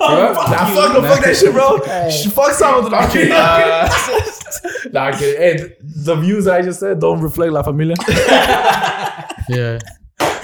Oh, 0.00 0.34
fuck 0.34 0.50
Nah, 0.50 0.66
fuck, 0.74 0.92
no, 0.94 1.02
fuck 1.02 1.24
that 1.24 1.36
shit, 1.36 1.52
bro. 1.52 1.78
Sh- 2.10 2.26
Fuck 2.32 2.52
Salvador. 2.52 2.98
I'm 2.98 3.10
kidding. 3.10 3.32
Uh, 3.32 3.88
Nah, 4.92 5.04
I'm 5.06 5.18
kidding. 5.18 5.40
Hey, 5.40 5.76
the 5.80 6.14
views 6.16 6.46
I 6.46 6.62
just 6.62 6.80
said 6.80 7.00
don't 7.00 7.20
reflect 7.20 7.52
La 7.52 7.62
Familia. 7.62 7.96
Yeah. 9.48 9.78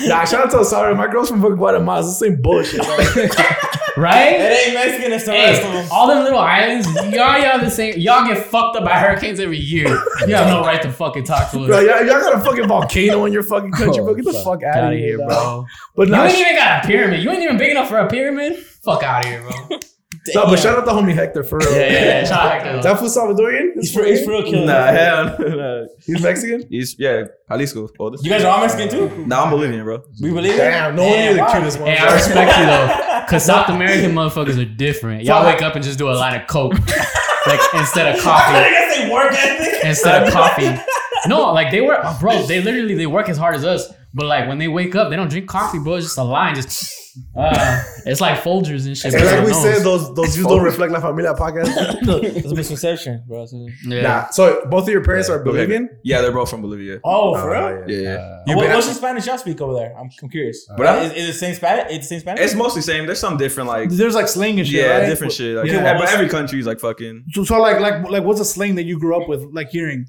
Nah, 0.06 0.24
shout 0.24 0.46
out 0.46 0.50
to 0.58 0.64
Sorry, 0.64 0.94
my 0.94 1.06
girl's 1.06 1.28
from 1.30 1.40
fucking 1.40 1.56
Guatemala. 1.56 2.00
It's 2.00 2.18
the 2.18 2.26
same 2.26 2.40
bullshit. 2.40 2.80
Right? 3.96 4.34
It 4.34 4.66
ain't 4.66 4.74
Mexican, 4.74 5.12
it's 5.12 5.24
the 5.24 5.32
rest 5.32 5.62
of 5.64 5.72
them. 5.72 5.88
all 5.90 6.06
them 6.06 6.22
little 6.22 6.38
islands, 6.38 6.86
y'all, 7.12 7.36
y'all 7.36 7.58
the 7.58 7.68
same. 7.68 7.98
Y'all 7.98 8.24
get 8.24 8.46
fucked 8.46 8.76
up 8.76 8.84
by 8.84 8.92
hurricanes 8.96 9.40
every 9.40 9.58
year. 9.58 9.88
You 10.28 10.36
have 10.36 10.46
no 10.46 10.60
right 10.60 10.80
to 10.82 10.92
fucking 10.92 11.24
talk 11.24 11.50
to 11.50 11.60
us. 11.62 11.66
bro, 11.66 11.80
y'all, 11.80 12.04
y'all 12.06 12.20
got 12.20 12.34
a 12.34 12.44
fucking 12.44 12.68
volcano 12.68 13.24
in 13.24 13.32
your 13.32 13.42
fucking 13.42 13.72
country, 13.72 14.00
bro. 14.02 14.14
Get 14.14 14.24
the 14.26 14.34
oh, 14.36 14.44
fuck 14.44 14.62
out 14.62 14.76
Out 14.76 14.84
of 14.84 14.92
of 14.92 14.98
here, 14.98 15.16
here, 15.16 15.26
bro. 15.26 15.64
But 15.96 16.06
You 16.08 16.12
nah, 16.14 16.24
ain't 16.26 16.32
sh- 16.36 16.40
even 16.42 16.54
got 16.56 16.84
a 16.84 16.86
pyramid. 16.86 17.22
You 17.24 17.30
ain't 17.32 17.42
even 17.42 17.56
big 17.58 17.70
enough 17.72 17.88
for 17.88 17.98
a 17.98 18.08
pyramid. 18.08 18.56
Fuck 18.58 19.02
out 19.02 19.24
of 19.24 19.30
here, 19.30 19.42
bro. 19.42 19.78
no, 20.34 20.46
but 20.46 20.58
shout 20.58 20.78
out 20.78 20.84
to 20.84 20.90
homie 20.90 21.14
Hector 21.14 21.42
for 21.44 21.58
real. 21.58 21.72
Yeah, 21.72 21.78
yeah, 21.78 21.92
yeah. 21.92 22.24
Shout 22.24 22.40
out 22.40 22.52
Hector. 22.52 22.78
Is 22.78 22.84
that 22.84 22.98
for 22.98 23.04
Salvadorian? 23.04 23.72
He's 23.74 23.92
for, 23.94 24.04
he's 24.04 24.24
for 24.24 24.30
real 24.30 24.42
killing 24.44 24.66
nah, 24.66 24.88
it. 24.88 24.94
hell 24.94 25.36
no. 25.38 25.88
He's 26.06 26.22
Mexican? 26.22 26.64
He's 26.68 26.98
yeah, 26.98 27.24
Jalisco. 27.48 27.86
Oh, 27.86 27.94
Oldest. 27.98 28.24
You 28.24 28.30
guys 28.30 28.44
are 28.44 28.52
all 28.52 28.60
Mexican 28.60 28.88
too? 28.88 29.26
Nah, 29.26 29.44
I'm 29.44 29.50
Bolivian, 29.50 29.84
bro. 29.84 30.02
We 30.20 30.30
believe 30.30 30.54
it? 30.54 30.58
Damn, 30.58 30.96
no 30.96 31.02
one 31.02 31.12
Damn, 31.12 31.28
knew 31.28 31.34
the 31.34 31.42
wow. 31.42 31.52
cutest 31.52 31.80
one. 31.80 31.90
Hey, 31.90 31.98
I 31.98 32.14
respect 32.14 32.58
you 32.58 32.66
though, 32.66 33.26
cause 33.28 33.44
South 33.44 33.68
American 33.68 34.12
motherfuckers 34.12 34.60
are 34.60 34.64
different. 34.64 35.24
Y'all 35.24 35.44
wake 35.44 35.62
up 35.62 35.74
and 35.74 35.84
just 35.84 35.98
do 35.98 36.08
a 36.08 36.12
line 36.12 36.40
of 36.40 36.46
coke, 36.46 36.74
like 37.46 37.60
instead 37.74 38.14
of 38.14 38.22
coffee. 38.22 38.54
I 38.56 38.70
guess 38.70 38.96
they 38.96 39.10
work 39.10 39.32
ethic. 39.32 39.84
Instead 39.84 40.24
of 40.24 40.32
coffee. 40.32 40.76
No, 41.26 41.52
like 41.52 41.70
they 41.70 41.80
work, 41.80 42.04
bro. 42.20 42.46
They 42.46 42.62
literally 42.62 42.94
they 42.94 43.06
work 43.06 43.28
as 43.28 43.36
hard 43.36 43.54
as 43.54 43.64
us, 43.64 43.92
But 44.14 44.26
like 44.26 44.48
when 44.48 44.58
they 44.58 44.68
wake 44.68 44.94
up, 44.94 45.10
they 45.10 45.16
don't 45.16 45.28
drink 45.28 45.48
coffee, 45.48 45.78
bro. 45.78 45.94
It's 45.96 46.06
just 46.06 46.18
a 46.18 46.22
line, 46.24 46.54
just 46.54 46.94
uh, 47.36 47.82
it's 48.06 48.20
like 48.20 48.40
Folgers 48.42 48.86
and 48.86 48.96
shit. 48.96 49.12
And 49.12 49.24
like 49.24 49.44
we 49.44 49.50
No. 49.52 49.62
said, 49.62 49.82
those 49.84 50.14
those 50.14 50.34
views 50.34 50.46
don't 50.46 50.62
reflect 50.62 50.92
La 50.92 51.00
Familia 51.00 51.34
podcast. 51.34 51.68
It's 52.38 52.50
a 52.50 52.54
misconception, 52.54 53.24
bro. 53.28 53.46
yeah. 53.84 54.00
Nah. 54.02 54.28
So 54.30 54.62
both 54.70 54.84
of 54.84 54.88
your 54.88 55.04
parents 55.04 55.28
are 55.28 55.42
Bolivian. 55.42 55.90
Yeah, 56.04 56.22
they're 56.22 56.32
both 56.32 56.48
from 56.48 56.62
Bolivia. 56.62 57.00
Oh, 57.04 57.34
Oh, 57.34 57.40
for 57.40 57.50
real? 57.50 57.60
yeah. 57.60 57.96
Yeah, 57.96 58.02
yeah. 58.02 58.14
Uh, 58.14 58.42
You 58.46 58.56
What, 58.56 58.62
been- 58.62 58.72
what's 58.74 58.88
the 58.88 58.94
Spanish 58.94 59.26
y'all 59.26 59.36
speak 59.38 59.60
over 59.60 59.74
there? 59.74 59.94
I'm, 59.98 60.08
I'm 60.22 60.28
curious. 60.30 60.66
But 60.76 60.86
I- 60.86 61.02
is, 61.04 61.12
is 61.12 61.28
it 61.30 61.38
same 61.38 61.54
Spanish? 61.54 61.86
It's 61.92 62.06
the 62.08 62.14
same 62.14 62.20
Spanish. 62.20 62.44
It's 62.44 62.54
mostly 62.54 62.82
same. 62.82 63.04
There's 63.06 63.20
some 63.20 63.36
different 63.36 63.68
like 63.68 63.90
There's 63.90 64.14
like 64.14 64.28
slang 64.28 64.58
and 64.58 64.66
shit. 64.66 64.76
yeah, 64.86 64.98
right? 64.98 65.06
different 65.06 65.32
shit. 65.34 65.56
Like, 65.56 65.66
Yeah. 65.66 65.74
yeah, 65.74 65.92
but 65.92 66.00
what's- 66.00 66.12
every 66.14 66.28
country's 66.28 66.66
like 66.66 66.80
fucking. 66.80 67.24
So, 67.32 67.44
so 67.44 67.60
like 67.60 67.78
like 67.80 68.08
like 68.08 68.24
what's 68.24 68.40
a 68.40 68.44
slang 68.44 68.76
that 68.76 68.84
you 68.84 68.98
grew 68.98 69.20
up 69.20 69.28
with, 69.28 69.42
like 69.52 69.68
hearing? 69.70 70.06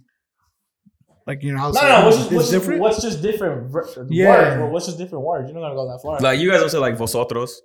Like 1.29 1.43
you 1.43 1.53
know, 1.53 1.59
how 1.59 1.69
no, 1.69 1.81
no, 1.81 1.87
no. 1.87 2.05
What's 2.05 2.17
just, 2.17 2.31
what's, 2.31 2.49
different. 2.49 2.81
what's 2.81 3.01
just 3.03 3.21
different 3.21 3.71
Yeah. 4.09 4.29
words? 4.29 4.55
bro? 4.55 4.69
What's 4.69 4.85
just 4.87 4.97
different 4.97 5.23
words? 5.23 5.47
You're 5.51 5.61
not 5.61 5.67
gonna 5.67 5.75
go 5.75 5.91
that 5.91 6.01
far. 6.01 6.19
Like 6.19 6.39
you 6.39 6.49
guys 6.49 6.59
don't 6.59 6.71
say 6.71 6.79
like 6.79 6.97
vosotros. 6.97 7.61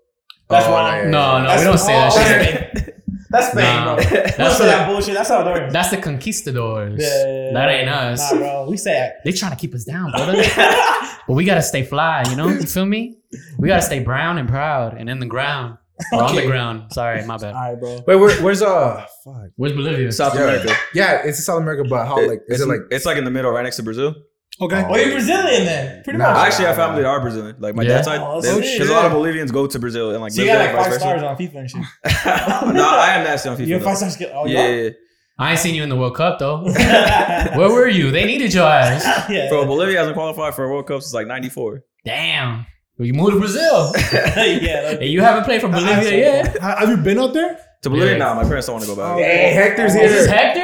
That's 0.50 0.66
Oh, 0.66 0.72
why. 0.72 0.98
yeah, 1.04 1.08
No, 1.08 1.38
no, 1.38 1.44
That's- 1.48 1.60
we 1.60 1.64
don't 1.64 1.78
say 1.78 1.92
that 1.94 2.12
oh, 2.12 2.42
shit. 2.44 3.02
That's 3.30 3.46
Spain, 3.52 3.64
Nah. 3.64 3.94
bro. 3.96 4.04
That's 4.04 4.36
say 4.58 4.64
the- 4.64 4.70
that 4.70 4.86
bullshit. 4.86 5.14
That's 5.14 5.30
Salvadorian. 5.30 5.72
That's 5.72 5.88
the 5.88 5.96
conquistadors. 5.96 7.02
Yeah. 7.02 7.52
That 7.54 7.68
ain't 7.70 7.88
us. 7.88 8.30
Nah, 8.32 8.38
bro. 8.38 8.66
We 8.70 8.76
say 8.76 9.12
They 9.24 9.32
trying 9.32 9.52
to 9.52 9.56
keep 9.56 9.74
us 9.74 9.84
down, 9.84 10.10
brother. 10.10 10.42
but 11.26 11.32
we 11.34 11.44
gotta 11.46 11.62
stay 11.62 11.84
fly, 11.84 12.24
you 12.28 12.36
know? 12.36 12.48
You 12.48 12.64
feel 12.66 12.84
me? 12.84 13.16
We 13.58 13.68
gotta 13.68 13.80
stay 13.82 14.00
brown 14.00 14.36
and 14.36 14.46
proud 14.46 14.98
and 14.98 15.08
in 15.08 15.20
the 15.20 15.26
ground. 15.26 15.78
Or 16.12 16.22
on 16.24 16.34
the 16.34 16.46
ground. 16.46 16.92
Sorry, 16.92 17.24
my 17.24 17.36
bad. 17.36 17.54
All 17.54 17.60
right, 17.60 17.78
bro. 17.80 18.02
Wait, 18.06 18.16
where, 18.16 18.42
where's 18.42 18.62
uh? 18.62 19.06
Fuck. 19.24 19.34
Where's 19.56 19.72
Bolivia? 19.72 20.10
South 20.12 20.34
Yeah. 20.34 20.42
America. 20.42 20.74
Yeah, 20.94 21.22
it's 21.24 21.38
in 21.38 21.44
South 21.44 21.60
America, 21.60 21.84
but 21.88 22.06
how 22.06 22.16
like 22.16 22.40
is 22.48 22.60
it's 22.60 22.62
it 22.62 22.66
like? 22.68 22.80
it's 22.90 23.06
like 23.06 23.16
in 23.16 23.24
the 23.24 23.30
middle, 23.30 23.50
right 23.52 23.62
next 23.62 23.76
to 23.76 23.82
Brazil. 23.84 24.14
okay. 24.60 24.84
Oh, 24.88 24.96
you're 24.96 25.12
Brazilian 25.12 25.64
then. 25.64 26.02
Pretty 26.04 26.18
Nah. 26.18 26.32
much. 26.32 26.46
Actually, 26.48 26.64
I 26.66 26.68
have 26.68 26.76
family 26.76 27.02
that 27.02 27.08
are 27.08 27.20
Brazilian. 27.20 27.56
Like 27.60 27.74
my 27.76 27.82
Yeah? 27.84 27.88
dad's 27.90 28.06
side, 28.06 28.20
Oh, 28.20 28.40
because 28.40 28.56
that's 28.58 28.76
sick. 28.76 28.88
a 28.88 28.92
lot 28.92 29.04
of 29.04 29.12
Bolivians 29.12 29.50
go 29.52 29.66
to 29.66 29.78
Brazil 29.78 30.10
and 30.10 30.20
like 30.20 30.32
So 30.32 30.42
you 30.42 30.48
got 30.48 30.58
like 30.58 30.74
five 30.74 30.92
vice 30.92 31.00
stars 31.00 31.20
versa. 31.20 31.30
on 31.30 31.36
FIFA 31.36 31.56
and 31.60 31.70
shit. 31.70 31.80
no, 32.74 32.88
I 32.88 33.14
am 33.14 33.24
nasty 33.24 33.48
on 33.48 33.56
FIFA. 33.56 33.66
You 33.66 33.72
have 33.74 33.82
though. 33.82 33.88
five 33.88 33.98
stars. 33.98 34.16
Oh, 34.34 34.46
yeah, 34.46 34.66
yeah, 34.68 34.82
yeah. 34.82 34.90
I 35.38 35.50
ain't 35.52 35.58
seen 35.60 35.74
you 35.74 35.82
in 35.82 35.88
the 35.88 35.96
World 35.96 36.14
Cup 36.16 36.38
though. 36.38 36.62
Where 36.64 37.70
were 37.70 37.88
you? 37.88 38.10
They 38.12 38.24
needed 38.24 38.54
your 38.54 38.66
ass. 38.66 39.04
yeah. 39.30 39.48
Bro, 39.48 39.66
Bolivia 39.66 39.98
hasn't 39.98 40.14
qualified 40.16 40.54
for 40.54 40.64
a 40.64 40.68
World 40.68 40.86
Cup 40.86 41.02
since 41.02 41.12
like 41.14 41.26
'94. 41.26 41.82
Damn. 42.04 42.66
Well, 42.98 43.06
you 43.06 43.12
moved 43.14 43.32
to 43.32 43.38
Brazil. 43.40 43.92
yeah. 44.12 44.90
and 44.92 45.04
you 45.04 45.20
haven't 45.20 45.44
played 45.44 45.60
for 45.60 45.68
Bolivia 45.68 46.10
yet. 46.16 46.58
Ha- 46.60 46.76
Have 46.80 46.88
you 46.90 46.96
been 46.96 47.18
out 47.18 47.32
there? 47.32 47.58
To 47.82 47.90
Bolivia, 47.90 48.12
Yeah. 48.12 48.18
nah, 48.18 48.34
my 48.34 48.44
parents 48.44 48.66
don't 48.66 48.74
want 48.76 48.84
to 48.88 48.94
go 48.94 48.96
back. 48.96 49.18
Hey, 49.18 49.52
Hector's 49.52 49.94
Is 49.94 50.12
this. 50.12 50.26
Hector? 50.28 50.60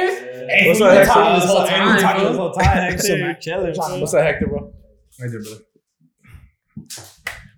Hey, 0.47 0.67
What's 0.69 0.81
up, 0.81 0.91
been 0.91 1.05
Hector? 1.05 1.39
this 1.39 1.45
whole 1.45 1.65
time. 1.67 1.85
We 1.87 1.93
been 1.93 2.01
talking 2.01 2.21
bro? 2.21 2.29
this 2.29 2.37
whole 2.37 2.51
time. 2.53 2.65
Hector, 2.65 3.33
chilling. 3.41 3.73
bro. 3.73 3.99
What's 3.99 4.13
up, 4.13 4.23
Hector, 4.23 4.47
bro? 4.47 4.73
Right 5.19 5.29
there, 5.31 5.41
brother. 5.43 5.61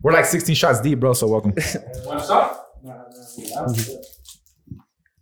We're 0.02 0.12
like 0.12 0.26
16 0.26 0.56
shots 0.56 0.82
deep, 0.82 1.00
bro. 1.00 1.14
So 1.14 1.28
welcome. 1.28 1.52
What's 2.04 2.30
up? 2.30 2.60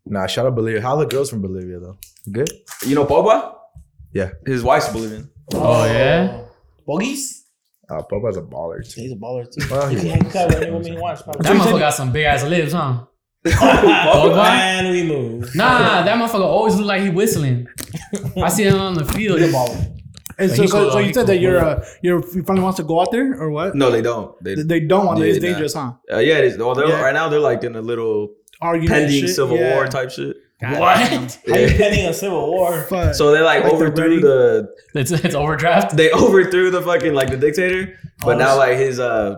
Nah, 0.05 0.27
shout 0.27 0.46
out 0.48 0.55
Bolivia. 0.55 0.81
How 0.81 0.96
are 0.98 1.00
the 1.03 1.05
girls 1.05 1.29
from 1.29 1.41
Bolivia 1.41 1.79
though? 1.79 1.98
Good. 2.31 2.50
You 2.86 2.96
know 2.96 3.05
Pogba? 3.05 3.53
Yeah. 4.13 4.31
His 4.46 4.63
wife's 4.63 4.89
Bolivian. 4.89 5.29
Oh 5.53 5.86
yeah. 5.86 6.46
Bogies? 6.88 7.40
Uh, 7.91 8.01
Pogba's 8.10 8.38
a 8.38 8.41
baller 8.41 8.88
too. 8.89 9.01
He's 9.01 9.12
a 9.12 9.15
baller 9.15 9.45
too. 9.51 9.67
Well, 9.69 9.88
He 9.89 10.00
he- 10.00 10.10
can 10.12 10.29
cut 10.29 10.48
with 10.48 10.69
woman 10.69 10.93
he 10.93 10.98
wants. 10.98 11.24
That 11.24 11.36
motherfucker 11.38 11.79
got 11.79 11.93
some 11.93 12.12
big 12.12 12.24
ass 12.25 12.43
lips, 12.45 12.71
huh? 12.74 13.03
Pogba? 13.45 14.45
And 14.45 14.89
we 14.91 15.03
move. 15.03 15.53
Nah, 15.55 16.03
that 16.03 16.17
motherfucker 16.17 16.41
always 16.41 16.75
look 16.77 16.86
like 16.86 17.01
he 17.01 17.10
whistling. 17.10 17.67
I 18.41 18.50
see 18.50 18.63
him 18.63 18.79
on 18.79 18.93
the 18.93 19.05
field. 19.05 19.39
He's 19.39 19.50
a 19.50 19.53
baller. 19.53 19.98
And 20.39 20.50
so, 20.51 20.65
so, 20.65 20.71
cool, 20.83 20.91
so 20.91 21.00
you 21.00 21.07
said 21.13 21.15
cool. 21.15 21.25
that 21.25 21.38
you're 21.39 21.60
uh, 21.63 21.86
you're 22.01 22.24
you 22.33 22.43
finally 22.43 22.63
wants 22.63 22.77
to 22.77 22.83
go 22.83 23.01
out 23.01 23.12
there 23.12 23.39
or 23.39 23.51
what? 23.51 23.75
No, 23.75 23.91
they 23.91 24.01
don't. 24.01 24.41
They, 24.43 24.55
They 24.55 24.79
don't 24.79 25.05
want 25.05 25.19
to. 25.19 25.25
It's 25.27 25.39
nah. 25.39 25.48
dangerous, 25.50 25.74
huh? 25.74 25.93
uh, 26.12 26.17
yeah, 26.19 26.38
it 26.38 26.45
is. 26.45 26.57
Well, 26.57 26.88
Yeah. 26.88 27.01
right 27.01 27.13
now 27.13 27.29
they're 27.29 27.39
like 27.39 27.63
in 27.63 27.75
a 27.75 27.81
little 27.81 28.29
Argument 28.62 28.89
pending 28.91 29.21
shit, 29.21 29.36
civil 29.36 29.57
yeah. 29.57 29.75
war 29.75 29.88
type 29.88 30.10
shit. 30.12 30.38
What? 30.62 30.98
How 30.98 31.15
you 31.15 31.27
Yeah. 31.48 31.77
pending 31.77 32.06
a 32.06 32.13
civil 32.13 32.51
war? 32.51 32.84
Fuck. 32.84 33.15
So 33.15 33.32
they 33.32 33.41
like, 33.41 33.63
Like 33.63 33.74
overthrew 33.74 34.20
the 34.20 34.70
It's 34.94 35.12
it's 35.12 35.36
overdraft. 35.36 35.98
they 35.98 36.12
overthrew 36.12 36.70
the 36.72 36.82
fucking 36.82 37.13
like 37.13 37.30
the 37.32 37.38
dictator, 37.38 37.98
but 38.20 38.36
Oh, 38.36 38.39
now 38.39 38.58
like 38.58 38.77
his 38.77 39.00
uh 39.00 39.38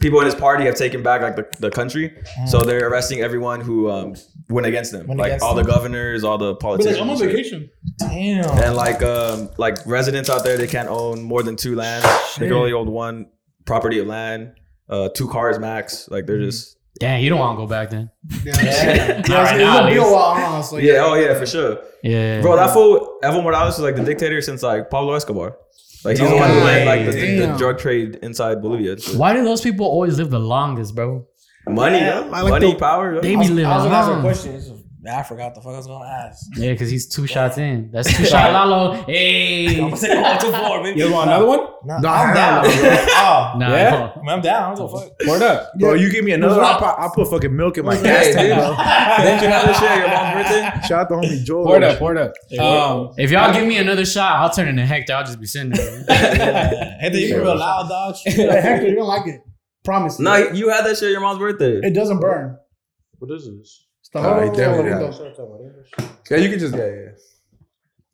people 0.00 0.18
in 0.20 0.26
his 0.26 0.34
party 0.34 0.64
have 0.64 0.74
taken 0.74 1.02
back 1.02 1.20
like 1.22 1.36
the, 1.36 1.46
the 1.60 1.70
country, 1.70 2.12
Mm. 2.40 2.48
so 2.48 2.60
they're 2.60 2.88
arresting 2.88 3.20
everyone 3.20 3.60
who 3.60 3.90
um 3.90 4.14
went 4.48 4.66
against 4.66 4.92
them, 4.92 5.06
Went 5.06 5.20
like 5.20 5.28
against 5.28 5.44
all 5.44 5.54
them. 5.54 5.64
the 5.66 5.70
governors, 5.72 6.24
all 6.24 6.38
the 6.38 6.52
But 6.54 6.60
politicians, 6.60 6.98
like, 6.98 7.04
I'm 7.04 7.10
on 7.10 7.18
vacation. 7.18 7.70
Damn. 7.98 8.58
and 8.64 8.74
like 8.74 9.02
um 9.02 9.50
like 9.58 9.76
residents 9.86 10.28
out 10.30 10.44
there 10.44 10.56
they 10.56 10.66
can't 10.66 10.88
own 10.88 11.22
more 11.22 11.42
than 11.42 11.56
two 11.56 11.74
lands. 11.76 12.06
They 12.38 12.46
can 12.46 12.54
only 12.56 12.72
own 12.72 12.90
one 12.90 13.26
property 13.66 13.98
of 13.98 14.06
land, 14.06 14.52
uh 14.88 15.08
two 15.14 15.28
cars 15.28 15.58
max. 15.58 16.08
Like 16.10 16.24
they're 16.26 16.40
just 16.40 16.76
Damn, 17.00 17.20
you 17.22 17.28
don't 17.28 17.40
want 17.40 17.58
to 17.58 17.62
go 17.62 17.66
back 17.66 17.90
then. 17.90 18.10
Yeah, 18.44 18.52
Yeah. 18.62 19.22
yeah 19.28 19.42
right 19.42 19.60
it's 19.60 19.64
gonna 19.64 19.90
be 19.90 19.96
a 19.96 20.02
while, 20.02 20.34
huh? 20.62 20.76
Yeah, 20.76 21.04
oh 21.04 21.14
yeah, 21.14 21.34
for 21.38 21.44
sure. 21.46 21.78
Yeah, 22.02 22.40
Bro, 22.40 22.56
that 22.56 22.72
fool 22.72 23.18
Evo 23.22 23.42
Morales 23.42 23.74
was 23.78 23.80
like 23.80 23.96
the 23.96 24.04
dictator 24.04 24.40
since 24.40 24.62
like 24.62 24.90
Pablo 24.90 25.14
Escobar. 25.14 25.56
Like 26.04 26.18
he's 26.18 26.28
the 26.28 26.36
one 26.36 26.50
who 26.50 26.56
led 26.60 26.86
like 26.86 27.06
the, 27.06 27.12
the 27.20 27.46
Damn. 27.46 27.56
drug 27.56 27.78
trade 27.78 28.16
inside 28.22 28.60
Bolivia. 28.62 28.92
and 28.92 29.02
shit. 29.02 29.16
Why 29.16 29.32
do 29.32 29.42
those 29.42 29.60
people 29.62 29.86
always 29.86 30.18
live 30.18 30.30
the 30.30 30.38
longest, 30.38 30.94
bro? 30.94 31.26
Money, 31.66 31.98
Yeah, 31.98 32.20
like 32.20 32.48
money, 32.50 32.72
the- 32.74 32.78
power. 32.78 33.14
yo. 33.14 33.20
They 33.22 33.34
I 33.34 33.40
be 33.40 33.48
living 33.48 33.64
I 33.64 33.76
was 33.76 33.84
gonna 33.84 33.96
ask 33.96 34.08
a 34.08 34.12
long. 34.12 34.20
question. 34.20 34.73
I 35.06 35.22
forgot 35.22 35.54
the 35.54 35.60
fuck 35.60 35.74
I 35.74 35.76
was 35.76 35.86
gonna 35.86 36.08
ask. 36.08 36.46
Yeah, 36.56 36.72
because 36.72 36.90
he's 36.90 37.06
two 37.08 37.26
shots 37.26 37.58
in. 37.58 37.90
That's 37.90 38.08
two 38.16 38.24
shot 38.24 38.52
Lalo. 38.52 38.92
Hey. 39.04 39.74
I'm 39.76 39.84
gonna 39.90 39.96
say 39.96 40.08
oh, 40.12 40.38
two 40.40 40.50
four, 40.52 40.82
baby. 40.82 41.00
You 41.00 41.12
want 41.12 41.28
another 41.30 41.46
one? 41.46 41.60
No, 41.84 41.98
No, 41.98 42.08
I'm 42.08 42.34
hell 42.34 42.62
down. 42.62 42.64
no, 42.64 42.70
oh, 43.10 43.58
Nah, 43.58 43.68
Yeah? 43.76 43.90
no. 43.90 44.12
I 44.14 44.18
mean, 44.20 44.28
I'm 44.30 44.40
down. 44.40 44.62
I 44.62 44.74
don't 44.74 44.86
give 44.86 44.94
a 44.94 45.00
fuck. 45.04 45.12
Pour 45.24 45.36
it 45.36 45.42
up. 45.42 45.72
Bro, 45.78 45.94
you 45.94 46.10
give 46.10 46.24
me 46.24 46.32
another. 46.32 46.60
I'll, 46.62 46.78
put- 46.78 46.98
I'll 46.98 47.10
put 47.10 47.28
fucking 47.28 47.54
milk 47.54 47.76
in 47.76 47.84
my 47.84 47.94
gas 48.02 48.32
tank, 48.34 48.54
bro. 48.54 49.24
Didn't 49.24 49.42
you 49.42 49.48
have 49.48 49.66
this 49.66 49.78
shit 49.78 49.98
your 49.98 50.08
mom's 50.08 50.34
birthday? 50.48 50.86
Shout 50.88 50.92
out 50.92 51.08
to 51.10 51.14
homie 51.28 51.44
George. 51.44 51.66
Pour 51.66 51.76
it 51.76 51.82
up. 51.84 51.98
Pour 51.98 52.16
it 52.16 52.18
up. 52.18 52.32
Um, 52.58 53.14
If 53.18 53.30
y'all 53.30 53.52
give 53.52 53.66
me 53.66 53.76
another 53.76 54.04
shot, 54.06 54.36
I'll 54.36 54.50
turn 54.50 54.68
into 54.68 54.86
Hector. 54.86 55.12
I'll 55.14 55.24
just 55.24 55.40
be 55.40 55.46
sitting 55.46 55.70
there. 55.70 56.04
Hey, 56.08 57.10
you 57.12 57.34
be 57.34 57.40
real 57.40 57.56
loud, 57.56 57.88
dog. 57.88 58.16
Hector, 58.24 58.88
you 58.88 58.94
don't 58.94 59.06
like 59.08 59.26
it. 59.26 59.40
Promise. 59.84 60.18
you. 60.18 60.24
No, 60.24 60.36
you 60.36 60.70
had 60.70 60.86
that 60.86 60.96
shit 60.96 61.10
your 61.10 61.20
mom's 61.20 61.38
birthday. 61.38 61.80
it 61.82 61.92
doesn't 61.94 62.20
burn. 62.20 62.56
What 63.18 63.30
is 63.36 63.44
this? 63.46 63.86
It's 64.14 64.22
the 64.22 64.28
Oh, 64.28 64.40
he 64.40 64.46
whole 64.46 64.56
definitely 64.56 64.90
window. 64.92 65.10
Yeah, 66.30 66.36
you 66.38 66.50
can 66.50 66.58
just 66.60 66.74
yeah, 66.76 66.86
yeah. 66.86 67.10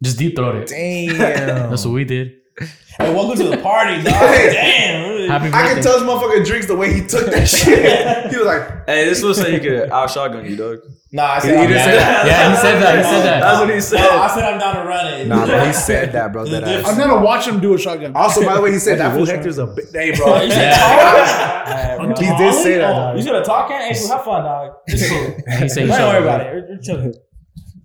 just 0.03 0.19
deep 0.19 0.35
throat 0.37 0.57
it. 0.57 0.69
Damn. 0.69 1.71
That's 1.71 1.85
what 1.85 1.93
we 1.93 2.05
did. 2.05 2.40
Hey, 2.59 3.15
welcome 3.15 3.39
to 3.39 3.49
the 3.49 3.57
party, 3.63 4.03
dog. 4.03 4.13
Damn. 4.13 5.29
Happy 5.29 5.47
I 5.47 5.51
can 5.51 5.77
birthday. 5.77 5.83
tell 5.83 6.01
this 6.01 6.03
motherfucker 6.09 6.45
drinks 6.45 6.67
the 6.67 6.77
way 6.77 6.93
he 6.93 7.07
took 7.07 7.27
that 7.31 7.47
shit. 7.49 8.31
he 8.31 8.37
was 8.37 8.47
like, 8.47 8.87
Hey, 8.87 9.05
this 9.07 9.23
was 9.23 9.39
say 9.39 9.55
you 9.55 9.61
could 9.61 9.91
out 9.91 10.11
shotgun 10.11 10.45
you, 10.45 10.57
dog. 10.57 10.79
Nah, 11.13 11.23
I 11.25 11.35
He- 11.37 11.41
said 11.43 11.51
he 11.51 11.57
I'm 11.63 11.69
didn't 11.69 11.77
down. 11.77 11.87
say 11.89 11.97
that. 11.97 12.27
Yeah, 12.27 12.51
he 12.51 12.57
said 12.57 12.81
that. 12.83 12.97
He 12.99 13.03
said 13.05 13.23
that. 13.23 13.41
That's 13.41 13.61
what 13.61 13.75
he 13.75 13.81
said. 13.81 13.97
No, 14.01 14.11
I 14.23 14.29
said 14.35 14.45
I'm 14.45 14.59
down 14.61 14.77
to 14.77 14.83
run 14.83 15.07
it. 15.15 15.27
nah, 15.29 15.47
bro, 15.47 15.65
he 15.65 15.73
said 15.73 16.13
that, 16.13 16.33
bro. 16.33 16.45
That 16.45 16.65
There's 16.65 16.85
ass. 16.85 16.93
I'm 16.93 16.99
gonna 16.99 17.25
watch 17.25 17.47
him 17.47 17.61
do 17.61 17.75
a 17.75 17.79
shotgun. 17.79 18.15
Also, 18.15 18.45
by 18.45 18.55
the 18.57 18.61
way, 18.61 18.73
he 18.73 18.79
said 18.79 18.99
that 18.99 19.15
fool 19.17 19.25
Hector's 19.27 19.59
a 19.59 19.67
big. 19.67 19.87
Hey, 19.93 20.11
bro. 20.17 20.43
You 20.43 20.49
Yeah. 20.49 21.97
bro. 21.97 22.09
He 22.09 22.15
did 22.37 22.55
say 22.55 22.79
that, 22.79 22.91
Oh, 22.91 22.95
dog. 22.99 23.17
You 23.17 23.23
should 23.23 23.35
have 23.35 23.45
talked, 23.47 23.73
Hey, 23.73 23.95
so 23.95 24.15
have 24.15 24.25
fun, 24.25 24.45
dog. 24.45 24.75
Just 24.89 25.09
chill. 25.09 25.35
He 25.61 25.69
said 25.69 25.87
Don't 25.87 25.97
shot 25.97 26.15
worry 26.15 26.23
about 26.23 26.41
it. 26.43 26.53
We're, 26.55 26.69
we're 26.77 26.83
chilling. 26.83 27.15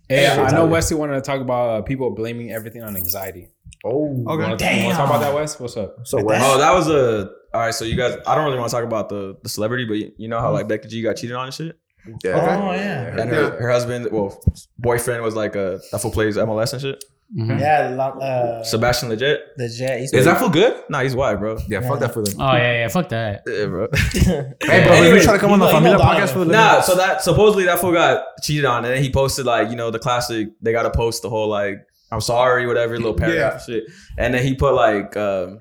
hey, 0.10 0.28
I 0.28 0.52
know 0.52 0.66
Wesley 0.66 0.98
wanted 0.98 1.16
to 1.16 1.22
talk 1.22 1.40
about 1.42 1.70
uh, 1.70 1.82
people 1.84 2.10
blaming 2.14 2.52
everything 2.52 2.84
on 2.84 2.96
anxiety. 2.98 3.50
Oh, 3.84 4.08
Okay. 4.08 4.22
You 4.24 4.28
want 4.28 4.60
to 4.60 4.66
Damn. 4.66 4.96
talk 4.96 5.10
about 5.10 5.20
that, 5.22 5.34
Wes? 5.36 5.60
What's 5.60 5.78
up? 5.78 5.96
so 6.08 6.22
what? 6.24 6.40
Oh, 6.42 6.58
that 6.58 6.74
was 6.74 6.88
a. 6.90 7.30
All 7.54 7.62
right, 7.62 7.74
so 7.74 7.86
you 7.86 7.96
guys, 7.96 8.18
I 8.28 8.36
don't 8.36 8.44
really 8.46 8.58
want 8.60 8.70
to 8.70 8.76
talk 8.76 8.84
about 8.84 9.08
the 9.10 9.38
the 9.44 9.48
celebrity, 9.50 9.86
but 9.86 9.94
you, 9.94 10.12
you 10.18 10.28
know 10.28 10.40
how 10.40 10.52
like 10.52 10.68
Becky 10.68 10.88
G 10.90 11.02
got 11.02 11.16
cheated 11.16 11.36
on 11.38 11.46
and 11.46 11.54
shit, 11.54 11.80
Yeah. 12.24 12.60
Oh, 12.62 12.74
yeah. 12.74 13.16
and 13.22 13.30
her, 13.30 13.62
her 13.62 13.70
husband, 13.72 14.10
well, 14.12 14.38
boyfriend 14.78 15.24
was 15.24 15.36
like 15.36 15.56
a 15.56 15.80
that 15.92 16.00
fool 16.02 16.12
plays 16.12 16.36
MLS 16.36 16.74
and 16.74 16.82
shit. 16.82 17.04
Mhm. 17.36 17.60
Yeah, 17.60 17.96
uh, 17.98 18.64
Sebastian 18.64 19.10
Legit. 19.10 19.40
the 19.58 19.68
jet. 19.70 20.00
He's 20.00 20.14
Is 20.14 20.26
that 20.26 20.38
fool 20.38 20.50
good? 20.50 20.84
Nah, 20.90 21.02
he's 21.02 21.16
white, 21.16 21.36
bro. 21.38 21.58
Yeah, 21.68 21.80
fuck 21.82 22.00
that 22.00 22.14
fool. 22.14 22.24
Oh 22.40 22.56
yeah, 22.56 22.74
yeah. 22.82 22.88
Fuck 22.90 23.10
that. 23.10 23.44
Yeah, 23.48 23.66
bro. 23.68 23.88
Hey, 23.94 24.54
bro, 24.60 24.94
Anyway, 24.94 25.18
you 25.18 25.24
trying 25.24 25.36
to 25.38 25.40
come 25.40 25.52
on 25.52 25.60
the 25.60 25.68
Familia 25.70 25.98
podcast 25.98 26.34
for 26.34 26.40
the 26.40 26.52
Nah, 26.52 26.82
so 26.82 26.96
that 26.96 27.22
supposedly 27.24 27.64
that 27.66 27.80
fool 27.80 27.94
got 27.94 28.24
cheated 28.44 28.66
on, 28.66 28.84
and 28.86 28.94
then 28.94 29.02
he 29.02 29.10
posted 29.12 29.46
like 29.46 29.70
you 29.70 29.76
know 29.76 29.90
the 29.92 30.00
classic. 30.00 30.50
They 30.62 30.72
got 30.72 30.84
to 30.84 30.92
post 30.92 31.22
the 31.24 31.30
whole 31.30 31.48
like 31.48 31.78
I'm 32.16 32.22
sorry, 32.22 32.66
whatever 32.66 32.96
little 32.98 33.14
paragraph 33.14 33.54
and 33.54 33.62
shit, 33.64 33.84
and 34.18 34.34
then 34.34 34.44
he 34.44 34.56
put 34.56 34.74
like 34.74 35.16
um, 35.18 35.60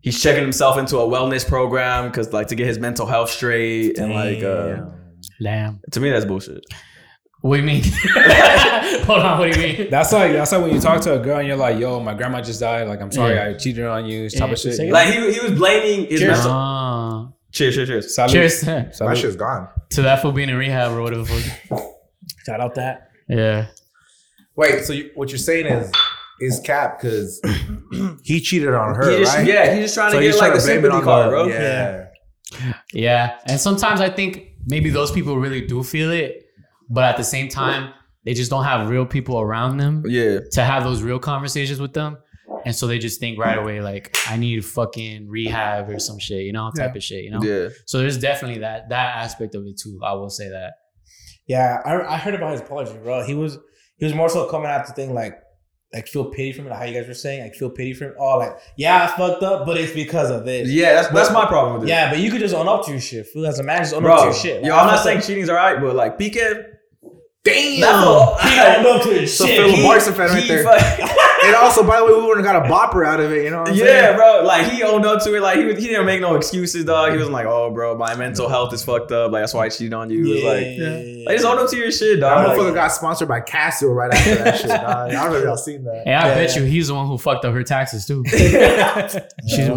he's 0.00 0.22
checking 0.22 0.42
himself 0.42 0.78
into 0.78 0.98
a 0.98 1.06
wellness 1.06 1.46
program 1.46 2.08
because 2.08 2.32
like 2.32 2.48
to 2.48 2.54
get 2.54 2.66
his 2.66 2.78
mental 2.78 3.06
health 3.06 3.30
straight, 3.30 3.98
and 3.98 4.12
like 4.12 4.42
uh, 4.42 4.84
Damn. 5.42 5.80
to 5.92 6.00
me 6.00 6.10
that's 6.10 6.24
bullshit. 6.24 6.62
What 7.40 7.56
do 7.56 7.60
you 7.62 7.66
mean? 7.66 7.82
Hold 9.06 9.20
on. 9.20 9.38
What 9.38 9.52
do 9.52 9.60
you 9.60 9.66
mean? 9.78 9.90
That's 9.90 10.12
like 10.12 10.32
that's 10.32 10.50
like 10.52 10.60
when 10.62 10.74
you 10.74 10.80
talk 10.80 11.00
to 11.02 11.20
a 11.20 11.22
girl 11.22 11.38
and 11.38 11.46
you're 11.46 11.56
like, 11.56 11.78
"Yo, 11.78 12.00
my 12.00 12.12
grandma 12.14 12.40
just 12.40 12.58
died. 12.58 12.88
Like, 12.88 13.00
I'm 13.00 13.12
sorry, 13.12 13.34
Yeah. 13.36 13.48
I 13.48 13.52
cheated 13.54 13.84
on 13.84 14.06
you." 14.06 14.28
Type 14.28 14.48
Yeah, 14.48 14.52
of 14.52 14.58
shit. 14.58 14.90
Like 14.90 15.14
he 15.14 15.32
he 15.34 15.40
was 15.40 15.52
blaming 15.58 16.06
his 16.10 16.20
Cheers. 16.20 16.32
mental. 16.32 16.50
Ah. 16.52 17.28
Cheers, 17.52 17.74
cheers, 17.76 17.88
cheers. 17.88 18.16
Salud. 18.18 18.30
cheers 18.32 19.00
My 19.00 19.14
shit's 19.14 19.36
gone. 19.36 19.68
to 19.90 20.02
that 20.02 20.20
for 20.20 20.32
being 20.32 20.48
in 20.50 20.56
rehab 20.56 20.92
or 20.92 21.00
whatever. 21.00 21.32
Shout 22.44 22.60
out 22.60 22.74
that. 22.74 23.10
Yeah. 23.28 23.68
Wait, 24.58 24.84
so 24.84 24.92
you, 24.92 25.10
what 25.14 25.30
you're 25.30 25.38
saying 25.38 25.66
is 25.66 25.90
is 26.40 26.60
cap 26.60 27.00
because 27.00 27.40
he 28.24 28.40
cheated 28.40 28.74
on 28.74 28.94
her, 28.94 29.10
He 29.10 29.18
just- 29.18 29.36
right? 29.36 29.46
Yeah, 29.46 29.72
he's 29.74 29.84
just 29.84 29.94
trying 29.94 30.12
So 30.12 30.18
to 30.20 30.24
get 30.26 30.32
like 30.34 30.38
trying 30.38 30.52
a 30.52 30.60
to 30.60 30.66
blame 30.66 30.74
sympathy 30.76 30.96
on 30.96 31.02
card, 31.04 31.30
bro. 31.30 31.46
Yeah. 31.46 32.04
Yeah, 32.92 33.38
and 33.46 33.60
sometimes 33.60 34.00
I 34.00 34.08
think 34.10 34.48
maybe 34.66 34.90
those 34.90 35.10
people 35.12 35.36
really 35.38 35.60
do 35.66 35.82
feel 35.82 36.10
it, 36.10 36.44
but 36.90 37.04
at 37.04 37.16
the 37.16 37.24
same 37.24 37.48
time, 37.48 37.92
they 38.24 38.34
just 38.34 38.50
don't 38.50 38.64
have 38.64 38.88
real 38.88 39.06
people 39.06 39.38
around 39.40 39.76
them 39.78 40.02
Yeah. 40.06 40.40
to 40.52 40.62
have 40.64 40.84
those 40.84 41.02
real 41.02 41.18
conversations 41.18 41.80
with 41.80 41.92
them. 41.92 42.18
And 42.66 42.74
so 42.74 42.86
they 42.86 42.98
just 42.98 43.20
think 43.20 43.38
right 43.38 43.56
away, 43.58 43.80
like, 43.80 44.14
I 44.28 44.36
need 44.36 44.64
fucking 44.64 45.28
rehab 45.28 45.88
or 45.88 45.98
some 45.98 46.18
shit, 46.18 46.42
you 46.42 46.52
know, 46.52 46.70
type 46.76 46.96
of 46.96 47.02
shit, 47.02 47.22
you 47.24 47.30
know? 47.30 47.40
Yeah. 47.42 47.68
So 47.86 47.98
there's 47.98 48.18
definitely 48.18 48.60
that 48.60 48.88
that 48.88 49.16
aspect 49.16 49.54
of 49.54 49.64
it 49.66 49.78
too. 49.78 50.00
I 50.04 50.12
will 50.14 50.28
say 50.30 50.48
that. 50.48 50.72
Yeah, 51.46 51.80
I, 51.84 52.14
I 52.14 52.16
heard 52.18 52.34
about 52.34 52.52
his 52.52 52.60
apology, 52.60 52.98
bro. 53.02 53.24
He 53.24 53.34
was 53.34 53.58
he 53.98 54.04
was 54.04 54.14
more 54.14 54.28
so 54.28 54.46
coming 54.48 54.68
out 54.70 54.86
to 54.86 54.92
think 54.92 55.12
like 55.12 55.42
like 55.92 56.06
feel 56.06 56.26
pity 56.26 56.52
for 56.52 56.62
me, 56.62 56.68
like 56.70 56.78
how 56.80 56.84
you 56.84 56.92
guys 56.98 57.08
were 57.08 57.14
saying, 57.14 57.42
like 57.42 57.54
feel 57.54 57.70
pity 57.70 57.94
for 57.94 58.06
him. 58.06 58.14
Oh, 58.18 58.38
like 58.38 58.56
yeah, 58.76 59.04
I 59.04 59.16
fucked 59.16 59.42
up, 59.42 59.64
but 59.66 59.76
it's 59.78 59.92
because 59.92 60.30
of 60.30 60.44
this. 60.44 60.68
Yeah, 60.68 60.94
that's 60.94 61.08
that's 61.08 61.32
my 61.32 61.46
problem 61.46 61.74
with 61.80 61.84
it. 61.84 61.88
Yeah, 61.88 62.10
but 62.10 62.18
you 62.18 62.30
could 62.30 62.40
just 62.40 62.54
own 62.54 62.68
up 62.68 62.84
to 62.86 62.90
your 62.90 63.00
shit. 63.00 63.26
Fool, 63.28 63.46
as 63.46 63.58
a 63.58 63.62
man, 63.62 63.78
just 63.78 63.94
own 63.94 64.04
up 64.04 64.10
to 64.10 64.16
Bro, 64.16 64.24
your 64.24 64.34
shit. 64.34 64.64
yo, 64.64 64.70
Like, 64.72 64.80
I'm 64.82 64.86
not 64.88 65.02
saying 65.02 65.18
up. 65.18 65.24
cheating's 65.24 65.48
alright, 65.48 65.80
but 65.80 65.96
like 65.96 66.18
Piqué, 66.18 66.64
Damn. 67.48 67.80
that's 67.80 68.42
he 68.52 68.60
owned 68.60 68.86
up 68.86 69.02
to 69.02 69.08
his 69.10 69.36
So 69.36 69.46
shit. 69.46 69.56
Philip 69.56 69.76
He- 69.76 69.82
Morrison 69.82 70.14
fan 70.14 70.28
right 70.30 70.46
there. 70.48 70.64
fuck- 70.64 71.10
And 71.44 71.54
also, 71.54 71.86
by 71.86 71.98
the 71.98 72.04
way, 72.04 72.12
we 72.14 72.22
wouldn't 72.26 72.44
have 72.46 72.62
got 72.62 72.66
a 72.66 72.68
bopper 72.72 73.06
out 73.06 73.20
of 73.20 73.32
it. 73.32 73.44
You 73.44 73.50
know 73.50 73.60
what 73.60 73.68
I'm 73.70 73.74
yeah, 73.76 73.84
saying? 73.84 74.16
bro. 74.16 74.42
Like 74.44 74.66
he 74.72 74.82
owned 74.82 75.06
up 75.06 75.22
to 75.24 75.34
it. 75.36 75.40
Like 75.40 75.58
he 75.58 75.64
was, 75.64 75.76
he 75.78 75.86
didn't 75.88 76.04
make 76.06 76.20
no 76.20 76.34
excuses, 76.34 76.84
dog. 76.84 77.12
He 77.12 77.16
wasn't 77.16 77.32
like, 77.32 77.46
"Oh, 77.46 77.70
bro, 77.70 77.96
my 77.96 78.14
mental 78.16 78.48
health 78.48 78.72
is 78.74 78.82
fucked 78.84 79.12
up. 79.12 79.30
Like 79.32 79.42
that's 79.42 79.54
why 79.54 79.66
I 79.66 79.68
cheated 79.68 79.94
on 79.94 80.10
you." 80.10 80.26
It 80.26 80.34
was 80.34 80.44
like, 80.44 80.66
yeah. 80.66 81.24
like 81.26 81.36
just 81.36 81.46
own 81.46 81.58
up 81.58 81.70
to 81.70 81.76
your 81.76 81.90
shit, 81.92 82.20
That 82.20 82.28
dog. 82.34 82.56
motherfucker 82.56 82.64
Like, 82.66 82.74
got 82.74 82.88
sponsored 82.92 83.28
by 83.28 83.40
Casio 83.40 83.94
right 83.94 84.12
after 84.12 84.34
that 84.36 84.58
shit. 84.58 84.68
Dog. 84.68 84.80
I 84.80 85.10
don't 85.12 85.32
know 85.32 85.38
if 85.38 85.44
y'all 85.44 85.56
seen 85.56 85.84
that. 85.84 86.02
Hey, 86.04 86.12
I 86.14 86.28
Yeah. 86.28 86.34
bet 86.34 86.56
you 86.56 86.64
he's 86.64 86.88
the 86.88 86.94
one 86.94 87.06
who 87.06 87.16
fucked 87.18 87.44
up 87.44 87.54
her 87.54 87.62
taxes 87.62 88.04
too. 88.04 88.24
she's 88.28 88.52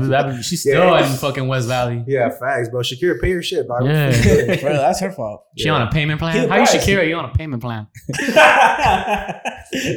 that, 0.09 0.39
she's 0.43 0.61
still 0.61 0.83
Yeah. 0.83 1.09
in 1.09 1.17
fucking 1.17 1.47
West 1.47 1.67
Valley. 1.67 2.03
Yeah, 2.07 2.29
facts, 2.29 2.69
bro. 2.69 2.81
Shakira, 2.81 3.19
pay 3.21 3.29
your 3.29 3.43
shit, 3.43 3.67
dog. 3.67 3.85
Yeah. 3.85 4.11
bro, 4.61 4.73
that's 4.73 4.99
her 5.01 5.11
fault. 5.11 5.45
She 5.57 5.69
on 5.69 5.81
a 5.81 5.91
payment 5.91 6.19
plan? 6.19 6.33
the 6.43 6.49
How 6.49 6.57
you 6.59 6.65
price. 6.65 6.75
Shakira? 6.85 7.07
You 7.07 7.15
on 7.15 7.25
a 7.25 7.33
payment 7.33 7.60
plan? 7.61 7.87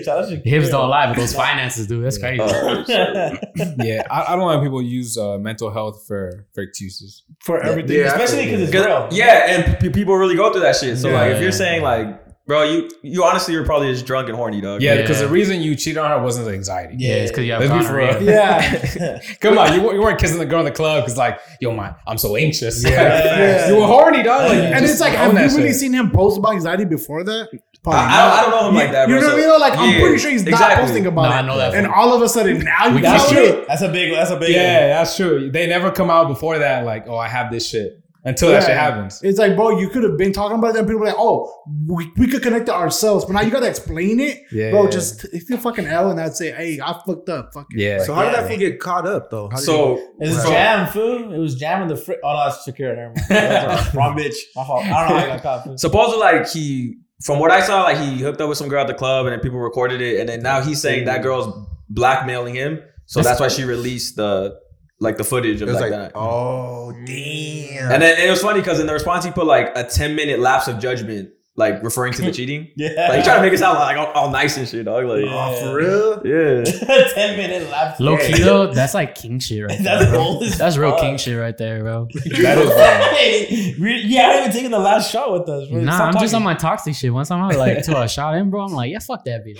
Shout 0.04 0.18
out 0.25 0.28
to 0.28 0.37
Hips 0.44 0.68
don't 0.71 0.88
lie, 0.88 1.06
but 1.09 1.16
those 1.16 1.35
finances 1.35 1.87
do. 1.87 2.02
That's 2.02 2.18
crazy. 2.18 2.42
Yeah, 3.78 4.02
I, 4.11 4.33
I 4.33 4.37
don't 4.37 4.47
like 4.47 4.62
people 4.62 4.83
use 4.83 5.16
uh, 5.18 5.38
mental 5.38 5.71
health 5.71 6.04
for 6.06 6.47
for 6.54 6.62
excuses. 6.62 7.23
for 7.40 7.61
everything, 7.62 7.99
Yeah, 7.99 8.06
especially 8.14 8.44
because 8.47 8.62
it's 8.62 8.75
real. 8.75 9.09
yeah, 9.12 9.47
and 9.50 9.78
p- 9.78 9.90
people 9.90 10.16
really 10.16 10.37
go 10.37 10.52
through 10.52 10.62
that 10.62 10.76
shit. 10.76 10.99
So 10.99 11.11
like, 11.11 11.33
if 11.33 11.40
you're 11.42 11.52
saying 11.52 11.83
like, 11.83 12.24
bro, 12.46 12.62
you 12.64 12.90
you 13.02 13.24
honestly 13.24 13.54
you're 13.54 13.64
probably 13.64 13.90
just 13.92 14.06
drunk 14.06 14.28
and 14.28 14.36
horny, 14.36 14.60
dog. 14.60 14.82
Yeah, 14.82 14.94
Yeah. 14.94 15.00
because 15.02 15.20
the 15.20 15.28
reason 15.28 15.60
you 15.62 15.74
cheated 15.76 15.98
on 15.98 16.10
her 16.10 16.22
wasn't 16.22 16.48
anxiety. 16.48 16.96
yeah, 16.98 17.14
it's 17.14 17.30
because 17.30 17.44
you 17.46 17.52
have 17.52 17.62
Let's 17.62 17.84
be 17.84 17.88
for 17.88 17.96
real. 17.96 18.22
Yeah. 18.22 19.20
Come 19.40 19.58
on, 19.58 19.74
you, 19.74 19.82
weren't- 19.82 19.94
you 19.96 20.00
weren't 20.02 20.18
kissing 20.20 20.38
the 20.38 20.46
girl 20.46 20.60
in 20.60 20.64
the 20.66 20.70
club 20.72 21.04
because 21.04 21.16
like, 21.18 21.38
yo, 21.60 21.72
man, 21.74 21.94
I'm 22.06 22.18
so 22.18 22.36
anxious. 22.36 22.84
Yeah, 22.84 22.90
facts. 23.22 23.68
you 23.70 23.76
were 23.76 23.86
horny, 23.86 24.22
dog. 24.22 24.42
Like, 24.48 24.54
you 24.56 24.62
And 24.62 24.78
just 24.80 24.92
it's 24.94 25.00
like, 25.00 25.12
have 25.14 25.32
you 25.32 25.38
really 25.56 25.68
shit. 25.70 25.76
seen 25.76 25.92
him 25.92 26.10
post 26.10 26.38
about 26.38 26.52
anxiety 26.54 26.84
before 26.84 27.24
that? 27.24 27.48
Probably 27.82 28.00
I, 28.00 28.04
I, 28.04 28.08
not. 28.08 28.32
I 28.38 28.40
don't 28.40 28.50
know 28.50 28.68
him 28.70 28.74
like 28.76 28.92
that, 28.92 29.08
You 29.10 29.14
know 29.16 29.20
what 29.20 29.26
I 29.26 29.30
so- 29.42 29.50
mean? 29.50 29.60
Like, 29.60 29.76
I'm 29.76 30.00
pretty 30.00 30.18
sure 30.18 30.30
he's 30.30 30.42
not 30.44 30.52
exactly. 30.52 30.84
posting 30.86 31.02
No, 31.04 31.08
about 31.10 31.32
I 31.32 31.40
it. 31.40 31.42
know 31.42 31.58
that. 31.58 31.74
And 31.74 31.86
all 31.86 32.14
of 32.14 32.22
a 32.22 32.28
sudden, 32.30 32.60
now 32.60 32.86
you 32.88 32.94
We 32.96 33.00
got 33.02 33.18
That's 33.18 33.28
can 33.28 33.38
it. 33.44 33.52
true. 33.56 33.64
That's 33.68 33.82
a 33.82 33.88
big. 33.88 34.12
That's 34.14 34.30
a 34.30 34.36
big. 34.38 34.50
Yeah, 34.54 34.88
that's 34.88 35.16
true. 35.16 35.50
They 35.50 35.66
never 35.66 35.90
come 35.90 36.08
out 36.08 36.28
before 36.28 36.58
that, 36.58 36.84
like, 36.86 37.06
oh, 37.08 37.16
I 37.18 37.28
have 37.28 37.50
this 37.52 37.68
shit. 37.68 38.00
Until 38.26 38.49
that 38.50 38.62
Yeah. 38.62 38.66
shit 38.69 38.76
happens. 38.76 39.21
It's 39.23 39.38
like, 39.38 39.54
bro, 39.54 39.78
you 39.78 39.90
could 39.90 40.02
have 40.02 40.16
been 40.16 40.33
talking 40.33 40.59
about 40.59 40.75
it, 40.75 40.78
and 40.78 40.87
people 40.87 41.00
were 41.00 41.07
like, 41.09 41.16
oh, 41.19 41.52
we, 41.87 42.11
we 42.16 42.26
could 42.26 42.43
connect 42.43 42.64
to 42.66 42.75
ourselves, 42.75 43.26
but 43.26 43.35
now 43.35 43.43
you 43.43 43.50
got 43.50 43.61
to 43.61 43.69
explain 43.69 44.19
it. 44.19 44.40
Yeah. 44.50 44.71
Bro, 44.71 44.90
just 44.90 45.26
if 45.26 45.50
you 45.50 45.59
fucking 45.59 45.87
L 45.87 46.11
and 46.11 46.19
I'd 46.19 46.35
say, 46.35 46.50
hey, 46.52 46.81
I 46.83 46.99
fucked 47.07 47.28
up. 47.28 47.52
Fuck 47.52 47.66
it. 47.73 47.81
Yeah. 47.81 48.02
So 48.02 48.14
how 48.14 48.23
did 48.25 48.33
Yeah. 48.33 48.40
that 48.40 48.49
fool 48.49 48.57
get 48.59 48.81
caught 48.81 49.07
up 49.07 49.31
though? 49.31 49.49
How 49.50 49.57
did 49.57 49.64
So 49.64 49.97
It 50.21 50.28
was 50.28 50.37
Bro. 50.43 50.50
jam, 50.50 50.87
fool. 50.88 51.33
It 51.35 51.38
was 51.38 51.54
jamming 51.57 51.88
the 51.88 51.97
fr- 51.97 52.12
Oh 52.25 52.33
no, 52.33 52.47
it's 52.49 52.66
Shakira. 52.66 52.97
Never 52.97 53.12
mind. 53.14 53.26
That's 53.28 53.95
Wrong 53.95 54.16
bitch. 54.16 54.37
My 54.57 54.64
fault. 54.64 54.85
I 54.85 54.88
don't 54.88 54.93
know 54.95 55.19
how 55.19 55.25
I 55.25 55.26
got 55.28 55.43
caught. 55.43 55.64
fool. 55.64 55.76
supposedly 55.78 56.21
like 56.21 56.49
he 56.49 56.97
from 57.23 57.38
what 57.40 57.50
I 57.50 57.61
saw, 57.61 57.83
like 57.83 57.99
he 57.99 58.19
hooked 58.21 58.40
up 58.40 58.49
with 58.49 58.57
some 58.59 58.69
girl 58.69 58.81
at 58.81 58.87
the 58.87 58.95
club 58.95 59.26
and 59.26 59.33
then 59.35 59.40
people 59.40 59.59
recorded 59.59 60.00
it, 60.00 60.21
and 60.21 60.28
then 60.28 60.43
now 60.43 60.62
he's 60.62 60.81
saying 60.81 61.04
that 61.04 61.23
girl's 61.23 61.54
blackmailing 61.90 62.54
him. 62.54 62.81
So 63.07 63.21
that's 63.23 63.38
why 63.38 63.49
she 63.49 63.64
released 63.64 64.16
the 64.16 64.59
like 65.00 65.16
the 65.16 65.24
footage 65.24 65.60
it 65.60 65.64
of 65.64 65.68
was 65.68 65.80
like, 65.80 65.90
like, 65.90 66.12
that. 66.12 66.12
oh 66.14 66.92
damn. 67.04 67.92
And 67.92 68.02
then 68.02 68.16
and 68.16 68.26
it 68.26 68.30
was 68.30 68.42
funny 68.42 68.60
because 68.60 68.80
in 68.80 68.86
the 68.86 68.92
response 68.92 69.24
he 69.24 69.30
put 69.30 69.46
like 69.46 69.72
a 69.76 69.84
10 69.84 70.14
minute 70.14 70.38
lapse 70.40 70.68
of 70.68 70.78
judgment, 70.78 71.30
like 71.56 71.82
referring 71.84 72.12
to 72.12 72.23
the 72.23 72.32
cheating. 72.37 72.68
Yeah. 72.76 72.88
Like 73.08 73.19
he 73.19 73.23
trying 73.25 73.36
to 73.36 73.43
make 73.43 73.52
it 73.52 73.58
sound 73.58 73.78
like 73.78 73.97
all, 73.97 74.06
all 74.08 74.30
nice 74.30 74.56
and 74.56 74.69
shit, 74.69 74.84
dog. 74.86 75.04
Like, 75.04 75.25
Yeah. 75.25 75.30
oh, 75.32 75.71
for 75.71 75.76
real? 75.76 76.23
yeah. 76.26 76.64
Ten 77.14 77.36
minute 77.36 77.71
lapse. 77.71 78.00
Low 78.00 78.17
key 78.17 78.43
though, 78.43 78.73
that's 78.73 78.93
like 78.95 79.14
king 79.14 79.38
shit 79.38 79.62
right 79.64 79.69
there. 79.80 79.99
That's 80.00 80.10
bro. 80.10 80.19
old 80.21 80.43
That's 80.45 80.76
real 80.76 80.90
fuck. 80.90 81.00
king 81.00 81.17
shit 81.17 81.38
right 81.38 81.56
there, 81.56 81.80
bro. 81.82 82.08
That 82.12 82.58
is 82.58 82.71
bad. 82.71 83.14
Hey, 83.14 83.75
we- 83.78 84.00
you 84.00 84.19
haven't 84.19 84.40
even 84.40 84.52
taken 84.52 84.71
the 84.73 84.78
last 84.80 85.10
shot 85.12 85.32
with 85.32 85.49
us. 85.49 85.69
bro. 85.69 85.80
Nah, 85.80 85.95
Stop 85.95 86.14
I'm 86.17 86.21
just 86.21 86.34
on 86.34 86.43
my 86.43 86.54
toxic 86.54 86.95
shit. 86.97 87.12
Once 87.12 87.30
I'm 87.30 87.40
out, 87.40 87.54
like 87.56 87.82
to 87.84 88.00
a 88.02 88.08
shot 88.08 88.34
in, 88.36 88.50
bro, 88.50 88.62
I'm 88.64 88.73
like, 88.73 88.90
yeah, 88.90 88.99
fuck 88.99 89.25
that 89.25 89.45
bitch. 89.45 89.58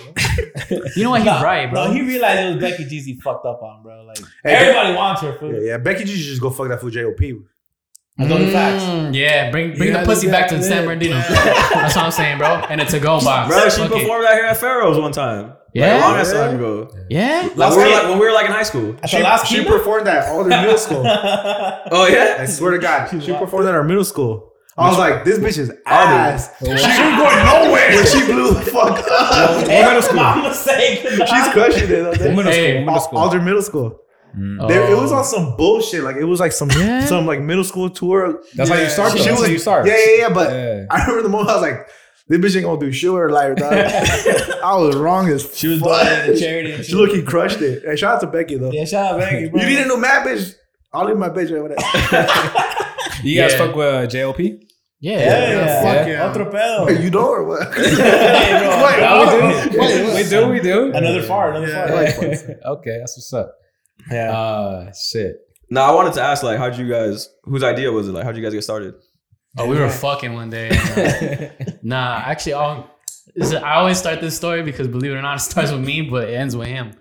You 0.97 1.03
know 1.03 1.11
what? 1.11 1.21
He's 1.21 1.25
Nah, 1.27 1.41
right, 1.41 1.71
bro. 1.71 1.87
No, 1.87 1.93
he 1.93 2.01
realized 2.01 2.39
it 2.41 2.55
was 2.55 2.71
Becky 2.71 2.85
G's 2.85 3.05
he 3.05 3.19
fucked 3.21 3.45
up 3.45 3.63
on, 3.63 3.83
bro. 3.83 4.03
Like 4.03 4.17
Hey, 4.43 4.53
everybody 4.55 4.95
wants 4.95 5.21
her, 5.21 5.37
fool. 5.39 5.53
Yeah, 5.53 5.59
yeah. 5.61 5.77
Becky 5.77 6.03
G 6.03 6.11
should 6.15 6.25
just 6.25 6.41
go 6.41 6.49
fuck 6.49 6.67
that 6.67 6.81
fool 6.81 6.89
JOP. 6.89 7.21
I 8.17 8.23
know 8.25 8.37
the 8.37 8.49
facts. 8.51 8.83
Mm, 8.83 9.13
Yeah, 9.13 9.51
bring 9.51 9.75
bring 9.75 9.91
Yeah, 9.91 9.99
the 10.01 10.05
pussy 10.05 10.27
back 10.29 10.47
to. 10.49 10.63
San 10.63 10.85
Bernardino. 10.85 11.15
That's 11.29 11.95
what 11.95 12.05
I'm 12.05 12.11
saying, 12.11 12.37
bro. 12.37 12.47
And 12.69 12.79
it's 12.79 12.93
a 12.93 12.99
to 12.99 13.03
go 13.03 13.19
box. 13.19 13.49
Bro, 13.53 13.69
she 13.69 13.81
Fuck 13.81 13.91
it. 13.91 13.99
performed 14.01 14.25
out 14.25 14.33
here 14.35 14.45
at 14.45 14.57
Pharaoh's 14.57 14.97
one 14.97 15.11
time. 15.11 15.53
Yeah? 15.73 15.95
Like, 15.95 16.01
long 16.05 16.15
ass 16.15 16.31
Yeah. 16.33 16.47
time 16.47 16.55
ago. 16.55 16.89
Yeah. 17.09 17.41
Like, 17.43 17.57
Last 17.57 17.75
we 17.77 17.83
were 17.83 17.89
like, 17.89 18.03
when 18.03 18.19
we 18.19 18.25
were 18.25 18.31
like 18.31 18.45
in 18.45 18.51
high 18.53 18.63
school. 18.63 18.95
At 19.03 19.09
She, 19.09 19.17
the 19.17 19.23
last 19.23 19.47
she 19.47 19.65
performed 19.65 20.07
at 20.07 20.29
all 20.29 20.45
their 20.45 20.61
middle 20.61 20.77
school. 20.77 21.03
Oh 21.91 22.07
yeah? 22.07 22.37
I 22.39 22.45
swear 22.45 22.71
to 22.71 22.79
God, 22.79 23.09
she 23.21 23.31
Wow. 23.33 23.39
performed 23.39 23.67
at 23.67 23.75
our 23.75 23.83
middle 23.83 24.05
school. 24.05 24.53
I 24.77 24.89
was 24.89 24.97
like, 24.97 25.23
this 25.25 25.37
bitch 25.39 25.57
is 25.57 25.69
Other. 25.69 25.79
ass. 25.87 26.51
She 26.59 26.67
ain't 26.69 26.77
going 27.17 27.45
nowhere. 27.45 27.95
When 27.95 28.05
she 28.07 28.25
blew 28.25 28.53
the 28.53 28.61
fuck 28.61 28.99
up. 29.09 29.67
Hey, 29.67 29.83
middle 29.85 30.01
school. 30.01 30.15
My 30.21 30.41
mistake. 30.49 30.99
She's 31.01 31.47
crushing 31.53 31.83
it. 31.83 31.87
though. 31.87 32.11
Middle 32.11 32.43
Hey, 32.43 32.71
school, 32.73 32.85
middle 32.85 32.99
school. 33.01 33.19
Alder 33.19 33.41
Middle 33.41 33.61
School. 33.61 34.01
Mm. 34.37 34.67
They- 34.67 34.91
it 34.91 34.97
was 34.97 35.11
Oh. 35.11 35.15
on 35.17 35.23
some 35.23 35.55
bullshit. 35.57 36.03
Like 36.03 36.17
it 36.17 36.25
was 36.25 36.39
like 36.39 36.51
some 36.51 36.69
Yeah. 36.71 37.05
some 37.05 37.25
like 37.25 37.39
middle 37.41 37.63
school 37.63 37.89
tour. 37.89 38.41
That's 38.55 38.69
how 38.69 38.75
you 38.77 38.89
start. 38.89 39.11
though. 39.13 39.17
She 39.17 39.23
That's 39.25 39.39
was- 39.39 39.47
how 39.47 39.53
you 39.53 39.59
start. 39.59 39.87
Yeah, 39.87 39.97
yeah, 39.97 40.17
yeah. 40.17 40.29
But 40.33 40.51
Yeah. 40.51 40.85
I 40.89 41.01
remember 41.01 41.23
the 41.23 41.29
moment 41.29 41.49
I 41.49 41.53
was 41.53 41.61
like, 41.61 41.87
this 42.27 42.39
bitch 42.39 42.55
ain't 42.57 42.65
gonna 42.65 42.79
do 42.79 42.91
shit 42.91 43.11
with 43.11 43.19
her 43.21 43.29
life, 43.29 43.55
dog. 43.55 43.73
I 44.63 44.75
was 44.77 44.95
wrong 44.95 45.29
as 45.29 45.55
She 45.57 45.67
was 45.67 45.79
doing 45.81 45.95
it 45.99 46.29
in 46.31 46.37
charity. 46.39 46.71
and 46.73 46.83
She 46.83 46.91
shit. 46.91 46.99
look, 46.99 47.11
he 47.11 47.21
crushed 47.21 47.61
it. 47.61 47.83
Hey, 47.85 47.95
shout 47.95 48.15
out 48.15 48.21
to 48.21 48.27
Becky 48.27 48.57
though. 48.57 48.71
Yeah, 48.71 48.85
shout 48.85 49.13
out 49.13 49.19
Becky, 49.19 49.47
bro. 49.49 49.61
You 49.61 49.67
need 49.67 49.79
a 49.79 49.85
new 49.87 49.97
map, 49.97 50.25
bitch. 50.25 50.53
I'll 50.93 51.05
leave 51.05 51.17
my 51.17 51.29
bitch 51.29 51.51
right 51.53 51.61
with 51.63 51.75
that. 51.77 52.81
You 53.23 53.39
guys 53.41 53.53
Yeah. 53.53 53.57
fuck 53.57 53.75
with 53.75 53.87
uh, 53.93 54.07
JLP? 54.07 54.59
Yeah. 54.99 55.19
Yeah, 55.19 55.49
yeah. 55.51 55.81
fuck 55.83 56.07
yeah. 56.07 56.25
Otro 56.29 56.45
pedo. 56.51 56.85
Wait, 56.87 56.99
you 57.01 57.09
know 57.09 57.27
or 57.27 57.43
what? 57.43 57.73
Hey, 57.75 58.59
bro. 58.59 58.83
Wait, 58.83 58.99
Yeah, 58.99 59.65
we 59.65 59.69
do. 59.71 59.77
what? 59.77 60.15
we 60.15 60.23
do. 60.29 60.47
We 60.49 60.59
do. 60.59 60.91
Another 60.93 61.21
fart. 61.23 61.55
Another 61.55 61.71
Yeah. 61.71 62.11
fart. 62.11 62.57
okay, 62.77 62.97
that's 62.99 63.17
what's 63.17 63.33
up. 63.33 63.53
Yeah. 64.11 64.31
Uh, 64.37 64.91
shit. 64.93 65.37
No, 65.69 65.81
I 65.81 65.91
wanted 65.91 66.13
to 66.13 66.21
ask 66.21 66.43
like 66.43 66.57
how'd 66.57 66.77
you 66.77 66.87
guys 66.89 67.29
whose 67.43 67.63
idea 67.63 67.91
was 67.91 68.07
it? 68.07 68.11
Like 68.11 68.23
how'd 68.23 68.37
you 68.37 68.43
guys 68.43 68.53
get 68.53 68.63
started? 68.63 68.95
Oh, 69.57 69.67
we 69.67 69.79
were 69.79 69.89
fucking 69.89 70.33
one 70.33 70.49
day. 70.49 70.69
and, 70.69 71.69
uh, 71.69 71.71
nah, 71.83 72.21
actually, 72.25 72.53
I'll, 72.53 72.91
is- 73.35 73.53
I 73.53 73.75
always 73.75 73.97
start 73.97 74.19
this 74.21 74.35
story 74.35 74.63
because 74.63 74.87
believe 74.87 75.11
it 75.11 75.15
or 75.15 75.21
not, 75.21 75.37
it 75.37 75.39
starts 75.39 75.71
with 75.71 75.81
me, 75.81 76.01
but 76.01 76.29
it 76.29 76.33
ends 76.33 76.55
with 76.55 76.67
him. 76.67 76.91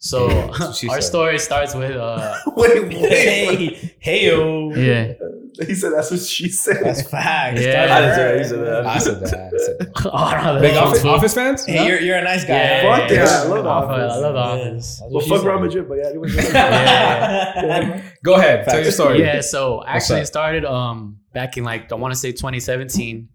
So 0.00 0.28
our 0.60 0.72
said. 0.72 1.00
story 1.02 1.38
starts 1.38 1.74
with 1.76 1.92
uh, 1.96 2.34
wait, 2.56 2.82
wait. 2.88 2.96
Hey, 2.96 3.94
hey, 4.00 4.26
yo. 4.26 4.74
yeah. 4.74 5.12
He 5.66 5.74
said 5.74 5.92
that's 5.92 6.10
what 6.10 6.20
she 6.20 6.48
said. 6.48 6.78
That's 6.82 7.02
facts. 7.02 7.60
Yeah. 7.60 7.86
Started 7.86 7.92
I 7.92 8.00
didn't 8.00 8.14
say 8.16 8.22
that. 8.24 8.38
You 8.38 8.44
said 8.44 8.60
that. 8.66 8.86
I 8.86 8.98
said 8.98 9.20
that. 9.20 9.52
I 9.52 9.58
said 9.58 9.78
that. 9.78 9.92
Oh, 10.06 10.10
I 10.14 10.60
Big 10.60 10.76
office, 10.76 11.04
office 11.04 11.34
fans? 11.34 11.66
Hey, 11.66 11.86
you're, 11.86 12.00
you're 12.00 12.16
a 12.16 12.22
nice 12.24 12.44
guy. 12.44 12.54
Yeah, 12.54 12.96
Fuck 12.98 13.10
yeah, 13.10 13.24
I 13.24 13.42
love 13.44 13.64
The 13.64 13.70
Office. 13.70 13.90
Office. 13.90 14.12
I 14.12 14.18
love 14.18 14.34
the 14.34 14.40
Yeah. 14.40 14.70
office. 14.70 14.86
That's 14.86 15.00
well, 15.00 15.10
what 15.10 15.24
she 15.24 15.30
fuck 15.30 15.38
said. 15.40 15.46
Robin 15.48 15.70
Jip, 15.70 15.88
but 15.88 15.98
yeah. 15.98 16.08
anyway. 16.08 16.28
Yeah. 16.42 18.02
Go 18.24 18.34
ahead. 18.34 18.64
Tell 18.66 18.82
your 18.82 18.90
story. 18.92 19.20
Yeah, 19.20 19.40
so 19.40 19.84
actually 19.86 20.20
it 20.20 20.26
started 20.26 20.64
um 20.64 21.18
back 21.32 21.56
in 21.56 21.64
like 21.64 21.92
I 21.92 21.96
want 21.96 22.12
to 22.14 22.18
say 22.18 22.32
2017. 22.32 23.28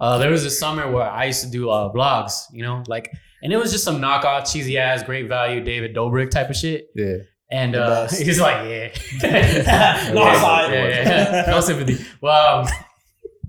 Uh, 0.00 0.18
there 0.18 0.30
was 0.30 0.44
a 0.44 0.50
summer 0.50 0.90
where 0.90 1.08
I 1.08 1.26
used 1.26 1.44
to 1.44 1.50
do 1.50 1.70
uh, 1.70 1.92
vlogs, 1.92 2.46
you 2.52 2.62
know, 2.64 2.82
like, 2.88 3.12
and 3.44 3.52
it 3.52 3.56
was 3.56 3.70
just 3.70 3.84
some 3.84 4.00
knockoff, 4.00 4.50
cheesy 4.52 4.76
ass, 4.76 5.04
great 5.04 5.28
value 5.28 5.60
David 5.62 5.94
Dobrik 5.94 6.30
type 6.30 6.50
of 6.50 6.56
shit. 6.56 6.86
Yeah. 6.96 7.18
And 7.50 7.76
uh, 7.76 8.08
he's 8.10 8.40
like, 8.40 8.68
yeah, 8.68 8.88
No, 10.12 10.22
yeah, 10.22 10.72
yeah, 10.72 10.72
yeah. 10.72 11.44
no 11.50 11.60
sympathy. 11.60 12.04
Well, 12.20 12.60
um, 12.60 12.68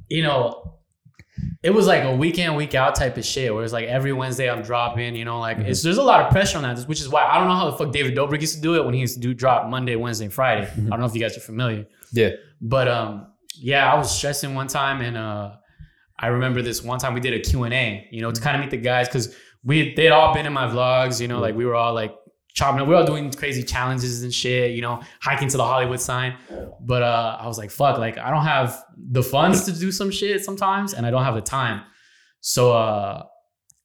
you 0.09 0.23
know, 0.23 0.79
it 1.63 1.73
was 1.73 1.87
like 1.87 2.03
a 2.03 2.15
weekend, 2.15 2.55
week 2.55 2.75
out 2.75 2.93
type 2.93 3.17
of 3.17 3.25
shit 3.25 3.53
where 3.53 3.63
it's 3.63 3.73
like 3.73 3.87
every 3.87 4.13
Wednesday 4.13 4.49
I'm 4.49 4.61
dropping, 4.61 5.15
you 5.15 5.25
know, 5.25 5.39
like 5.39 5.57
it's 5.57 5.81
there's 5.81 5.97
a 5.97 6.03
lot 6.03 6.21
of 6.21 6.31
pressure 6.31 6.57
on 6.57 6.63
that, 6.63 6.79
which 6.87 7.01
is 7.01 7.09
why 7.09 7.23
I 7.25 7.39
don't 7.39 7.47
know 7.47 7.55
how 7.55 7.71
the 7.71 7.77
fuck 7.77 7.91
David 7.91 8.15
Dobrik 8.15 8.41
used 8.41 8.55
to 8.55 8.61
do 8.61 8.75
it 8.75 8.85
when 8.85 8.93
he 8.93 8.99
used 8.99 9.15
to 9.15 9.19
do 9.19 9.33
drop 9.33 9.67
Monday, 9.67 9.95
Wednesday, 9.95 10.27
Friday. 10.27 10.67
I 10.71 10.89
don't 10.89 10.99
know 10.99 11.05
if 11.05 11.15
you 11.15 11.21
guys 11.21 11.35
are 11.35 11.41
familiar. 11.41 11.87
Yeah. 12.11 12.31
But 12.61 12.87
um, 12.87 13.27
yeah, 13.55 13.91
I 13.91 13.97
was 13.97 14.15
stressing 14.15 14.53
one 14.53 14.67
time, 14.67 15.01
and 15.01 15.17
uh, 15.17 15.53
I 16.19 16.27
remember 16.27 16.61
this 16.61 16.83
one 16.83 16.99
time 16.99 17.13
we 17.13 17.19
did 17.19 17.33
a 17.33 17.39
Q 17.39 17.63
and 17.63 17.73
A, 17.73 18.07
you 18.11 18.21
know, 18.21 18.31
to 18.31 18.39
kind 18.39 18.55
of 18.55 18.61
meet 18.61 18.69
the 18.69 18.77
guys 18.77 19.07
because 19.07 19.35
we 19.63 19.95
they'd 19.95 20.09
all 20.09 20.33
been 20.33 20.45
in 20.45 20.53
my 20.53 20.67
vlogs, 20.67 21.19
you 21.19 21.27
know, 21.27 21.39
like 21.39 21.55
we 21.55 21.65
were 21.65 21.75
all 21.75 21.93
like 21.93 22.13
chopping 22.55 22.81
up. 22.81 22.87
We 22.87 22.93
were 22.93 23.01
all 23.01 23.05
doing 23.05 23.31
crazy 23.31 23.61
challenges 23.61 24.23
and 24.23 24.33
shit, 24.33 24.71
you 24.71 24.81
know, 24.81 25.01
hiking 25.21 25.49
to 25.49 25.57
the 25.57 25.65
Hollywood 25.65 26.01
sign. 26.01 26.35
But 26.81 27.03
uh, 27.03 27.37
I 27.39 27.45
was 27.47 27.57
like, 27.57 27.69
fuck, 27.69 27.99
like 27.99 28.17
I 28.17 28.31
don't 28.31 28.45
have 28.45 28.83
the 28.97 29.21
funds 29.21 29.65
to 29.65 29.71
do 29.71 29.91
some 29.91 30.09
shit 30.09 30.43
sometimes, 30.43 30.93
and 30.93 31.05
I 31.05 31.11
don't 31.11 31.23
have 31.23 31.35
the 31.35 31.41
time. 31.41 31.83
So 32.41 32.73
uh, 32.73 33.23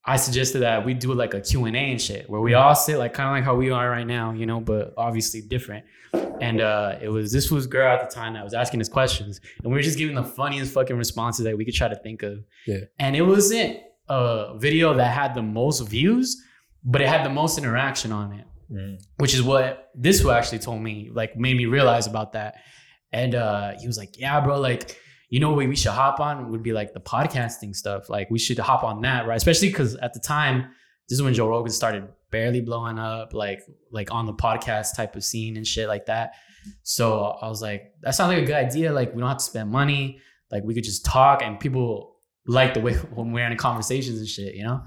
I 0.04 0.16
suggested 0.16 0.60
that 0.60 0.84
we 0.84 0.94
do 0.94 1.12
like 1.12 1.34
a 1.34 1.40
Q 1.40 1.66
and 1.66 1.76
A 1.76 1.80
and 1.80 2.00
shit, 2.00 2.30
where 2.30 2.40
we 2.40 2.54
all 2.54 2.74
sit 2.74 2.98
like 2.98 3.12
kind 3.12 3.28
of 3.28 3.34
like 3.34 3.44
how 3.44 3.54
we 3.54 3.70
are 3.70 3.90
right 3.90 4.06
now, 4.06 4.32
you 4.32 4.46
know, 4.46 4.60
but 4.60 4.94
obviously 4.96 5.42
different. 5.42 5.84
And 6.40 6.60
uh, 6.60 6.98
it 7.02 7.08
was 7.08 7.32
this 7.32 7.50
was 7.50 7.66
girl 7.66 7.92
at 7.92 8.08
the 8.08 8.14
time 8.14 8.32
that 8.34 8.42
was 8.42 8.54
asking 8.54 8.80
us 8.80 8.88
questions, 8.88 9.40
and 9.62 9.72
we 9.72 9.78
were 9.78 9.82
just 9.82 9.98
giving 9.98 10.14
the 10.14 10.24
funniest 10.24 10.72
fucking 10.72 10.96
responses 10.96 11.44
that 11.44 11.56
we 11.56 11.64
could 11.64 11.74
try 11.74 11.88
to 11.88 11.96
think 11.96 12.22
of. 12.22 12.38
Yeah. 12.66 12.78
And 12.98 13.14
it 13.14 13.22
wasn't 13.22 13.78
a 14.08 14.56
video 14.58 14.94
that 14.94 15.12
had 15.12 15.34
the 15.34 15.42
most 15.42 15.80
views, 15.88 16.42
but 16.82 17.00
it 17.00 17.08
had 17.08 17.24
the 17.24 17.30
most 17.30 17.58
interaction 17.58 18.10
on 18.10 18.32
it, 18.32 18.46
which 19.18 19.34
is 19.34 19.42
what 19.42 19.90
this 19.94 20.20
who 20.20 20.30
actually 20.30 20.60
told 20.60 20.80
me, 20.80 21.10
like 21.12 21.36
made 21.36 21.56
me 21.56 21.66
realize 21.66 22.06
about 22.06 22.32
that. 22.32 22.56
And 23.12 23.34
uh, 23.34 23.72
he 23.80 23.86
was 23.86 23.98
like, 23.98 24.18
"Yeah, 24.18 24.40
bro, 24.40 24.58
like." 24.60 24.98
You 25.32 25.38
know 25.38 25.52
what 25.52 25.68
we 25.68 25.76
should 25.76 25.92
hop 25.92 26.18
on 26.18 26.50
would 26.50 26.64
be 26.64 26.72
like 26.72 26.92
the 26.92 26.98
podcasting 26.98 27.72
stuff. 27.76 28.10
Like 28.10 28.28
we 28.32 28.38
should 28.40 28.58
hop 28.58 28.82
on 28.82 29.02
that, 29.02 29.28
right? 29.28 29.36
Especially 29.36 29.68
because 29.68 29.94
at 29.94 30.12
the 30.12 30.18
time, 30.18 30.66
this 31.08 31.18
is 31.18 31.22
when 31.22 31.34
Joe 31.34 31.48
Rogan 31.48 31.70
started 31.70 32.08
barely 32.32 32.60
blowing 32.60 32.98
up, 32.98 33.32
like 33.32 33.62
like 33.92 34.12
on 34.12 34.26
the 34.26 34.32
podcast 34.32 34.96
type 34.96 35.14
of 35.14 35.22
scene 35.22 35.56
and 35.56 35.66
shit 35.66 35.86
like 35.86 36.06
that. 36.06 36.34
So 36.82 37.22
I 37.40 37.48
was 37.48 37.62
like, 37.62 37.92
that 38.02 38.14
sounds 38.14 38.34
like 38.34 38.42
a 38.42 38.46
good 38.46 38.56
idea. 38.56 38.92
Like 38.92 39.14
we 39.14 39.20
don't 39.20 39.28
have 39.28 39.38
to 39.38 39.44
spend 39.44 39.70
money. 39.70 40.20
Like 40.50 40.64
we 40.64 40.74
could 40.74 40.84
just 40.84 41.04
talk, 41.04 41.42
and 41.42 41.58
people 41.60 42.16
like 42.46 42.74
the 42.74 42.80
way 42.80 42.94
when 43.14 43.32
we're 43.32 43.46
in 43.46 43.56
conversations 43.56 44.18
and 44.18 44.28
shit, 44.28 44.54
you 44.54 44.64
know. 44.64 44.82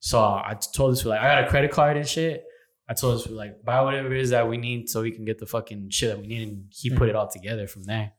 So 0.00 0.20
I 0.20 0.56
told 0.74 0.92
this 0.92 1.04
like, 1.04 1.20
I 1.20 1.24
got 1.24 1.44
a 1.44 1.48
credit 1.48 1.70
card 1.70 1.96
and 1.96 2.06
shit. 2.06 2.44
I 2.88 2.94
told 2.94 3.16
us 3.16 3.28
like 3.28 3.64
buy 3.64 3.80
whatever 3.82 4.14
it 4.14 4.20
is 4.20 4.30
that 4.30 4.48
we 4.48 4.56
need 4.56 4.88
so 4.88 5.02
we 5.02 5.10
can 5.10 5.24
get 5.24 5.38
the 5.38 5.46
fucking 5.46 5.90
shit 5.90 6.10
that 6.10 6.20
we 6.20 6.26
need, 6.26 6.48
and 6.48 6.64
he 6.70 6.90
put 6.90 7.04
hmm. 7.04 7.10
it 7.10 7.16
all 7.16 7.28
together 7.28 7.66
from 7.66 7.84
there. 7.84 8.12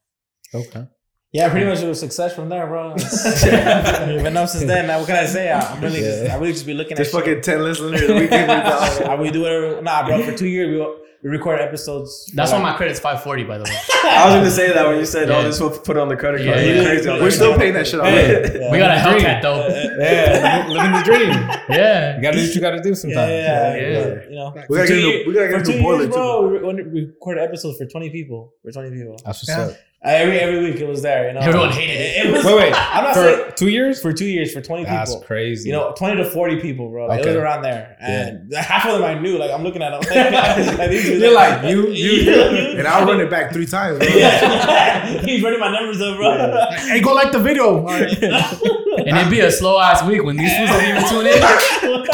Okay. 0.53 0.87
Yeah, 1.33 1.49
pretty 1.49 1.65
much 1.65 1.79
it 1.81 1.87
was 1.87 1.99
success 1.99 2.33
from 2.33 2.47
there, 2.49 2.65
bro. 2.67 2.93
We've 2.95 4.23
been 4.23 4.37
up 4.37 4.47
since 4.49 4.63
then. 4.65 4.87
Now, 4.87 4.99
what 4.99 5.07
can 5.07 5.17
I 5.17 5.25
say? 5.25 5.51
I- 5.51 5.59
I'm 5.59 5.81
really, 5.81 5.99
just, 5.99 6.31
I 6.31 6.35
really 6.37 6.53
just 6.53 6.65
be 6.65 6.73
looking 6.73 6.93
at 6.93 6.97
There's 6.97 7.09
shit. 7.11 7.19
fucking 7.19 7.41
ten 7.41 7.63
listeners. 7.63 8.01
We 8.01 8.27
can 8.27 8.49
I 8.49 9.15
we 9.15 9.29
do 9.29 9.41
whatever. 9.41 9.81
Nah, 9.81 10.05
bro. 10.07 10.23
For 10.23 10.31
two 10.35 10.47
years, 10.47 10.69
we, 10.69 10.77
we 11.23 11.29
record 11.37 11.59
episodes. 11.59 12.31
That's 12.33 12.51
why 12.51 12.59
like- 12.59 12.71
my 12.71 12.77
credit's 12.77 13.01
five 13.01 13.21
forty, 13.23 13.43
by 13.43 13.57
the 13.57 13.65
way. 13.65 13.77
I 14.09 14.25
was 14.25 14.35
gonna 14.35 14.49
say 14.49 14.71
that 14.71 14.87
when 14.87 14.97
you 14.99 15.05
said, 15.05 15.29
oh, 15.29 15.33
Yeah. 15.33 15.39
"Oh, 15.39 15.43
this 15.43 15.59
will 15.59 15.69
put 15.77 15.97
on 15.97 16.07
the 16.07 16.15
credit 16.15 16.37
card." 16.45 16.59
Yeah, 16.59 16.63
You're 16.65 16.75
yeah. 16.77 16.83
crazy. 17.01 17.09
We're 17.09 17.31
still 17.31 17.57
paying 17.57 17.73
that 17.73 17.87
shit 17.87 17.99
off. 17.99 18.07
Yeah. 18.07 18.69
We 18.71 18.77
got 18.77 18.97
a 18.97 19.11
Dream. 19.11 19.25
Hellcat 19.25 19.41
though. 19.41 19.67
Yeah, 19.67 20.67
living 20.69 20.91
the 20.93 21.03
dream. 21.03 21.29
Yeah. 21.69 22.15
You 22.15 22.21
gotta 22.21 22.37
do 22.37 22.43
what 22.45 22.55
you 22.55 22.61
gotta 22.61 22.81
do 22.81 22.89
Yeah, 22.89 22.95
sometimes. 22.95 23.31
yeah, 23.31 23.75
Yeah. 23.75 23.81
yeah. 23.81 24.29
You 24.29 24.35
know, 24.35 24.53
We 24.55 24.55
gotta 24.55 24.67
For 24.67 24.75
get 24.75 24.83
a 24.85 24.87
two 24.87 24.95
new- 24.95 25.23
we 25.27 25.33
gotta 25.33 25.47
get 25.49 25.61
a 25.61 25.63
two 25.65 25.73
new 25.77 25.81
boiler 25.83 25.97
years, 26.03 26.07
too. 26.07 26.13
bro. 26.13 26.47
We, 26.47 26.57
re- 26.57 26.83
we 26.93 27.05
recorded 27.07 27.43
episodes 27.43 27.77
for 27.77 27.85
20 27.85 28.09
people. 28.11 28.53
For 28.63 28.71
20 28.71 28.89
people. 28.91 29.17
That's 29.25 29.39
what's 29.39 29.49
Yeah. 29.49 29.61
up. 29.65 29.71
Uh, 30.05 30.09
every 30.09 30.39
every 30.39 30.59
week 30.63 30.79
it 30.79 30.87
was 30.87 31.01
there. 31.01 31.27
You 31.27 31.33
know, 31.33 31.39
Everyone 31.39 31.71
hated 31.71 32.27
it. 32.27 32.31
was, 32.31 32.45
Wait, 32.45 32.55
wait. 32.55 32.73
I'm 32.75 33.03
not 33.03 33.15
saying 33.15 33.51
two 33.55 33.67
years? 33.69 33.99
for 33.99 34.13
two 34.13 34.27
years 34.27 34.53
for 34.53 34.61
20 34.61 34.83
That's 34.85 35.11
people. 35.11 35.25
crazy. 35.25 35.69
You 35.69 35.75
know, 35.75 35.91
20 35.97 36.17
to 36.23 36.29
40 36.29 36.61
people, 36.61 36.89
bro. 36.89 37.07
Like, 37.07 37.21
It 37.21 37.25
was 37.25 37.35
around 37.35 37.63
there. 37.63 37.97
And 37.99 38.53
half 38.53 38.85
of 38.85 38.93
them 38.93 39.03
I 39.03 39.19
knew. 39.19 39.39
Like, 39.39 39.49
I'm 39.51 39.63
looking 39.63 39.81
at 39.81 39.89
them. 39.99 40.01
Like, 40.07 40.77
like, 40.77 40.91
You're 41.03 41.33
like, 41.33 41.63
you, 41.69 41.87
you, 41.87 42.11
you. 42.11 42.41
And 42.77 42.87
I'll 42.87 43.07
run 43.07 43.19
it 43.19 43.29
back 43.31 43.51
three 43.51 43.65
times. 43.65 43.97
Bro. 43.97 44.07
Yeah. 44.07 45.21
He's 45.25 45.41
running 45.41 45.59
my 45.59 45.71
numbers 45.71 45.99
up, 45.99 46.15
bro. 46.15 46.67
Hey, 46.77 47.01
go 47.01 47.13
like 47.15 47.31
the 47.31 47.39
video. 47.39 47.79
All 47.79 47.85
right. 47.85 48.11
And 48.21 49.17
it'd 49.17 49.31
be 49.31 49.39
a 49.39 49.51
slow 49.51 49.79
ass 49.79 50.03
week 50.03 50.23
when 50.23 50.37
these 50.37 50.55
fools 50.57 50.69
didn't 50.69 50.97
even 50.97 51.09
tune 51.09 51.25
in. 51.27 52.05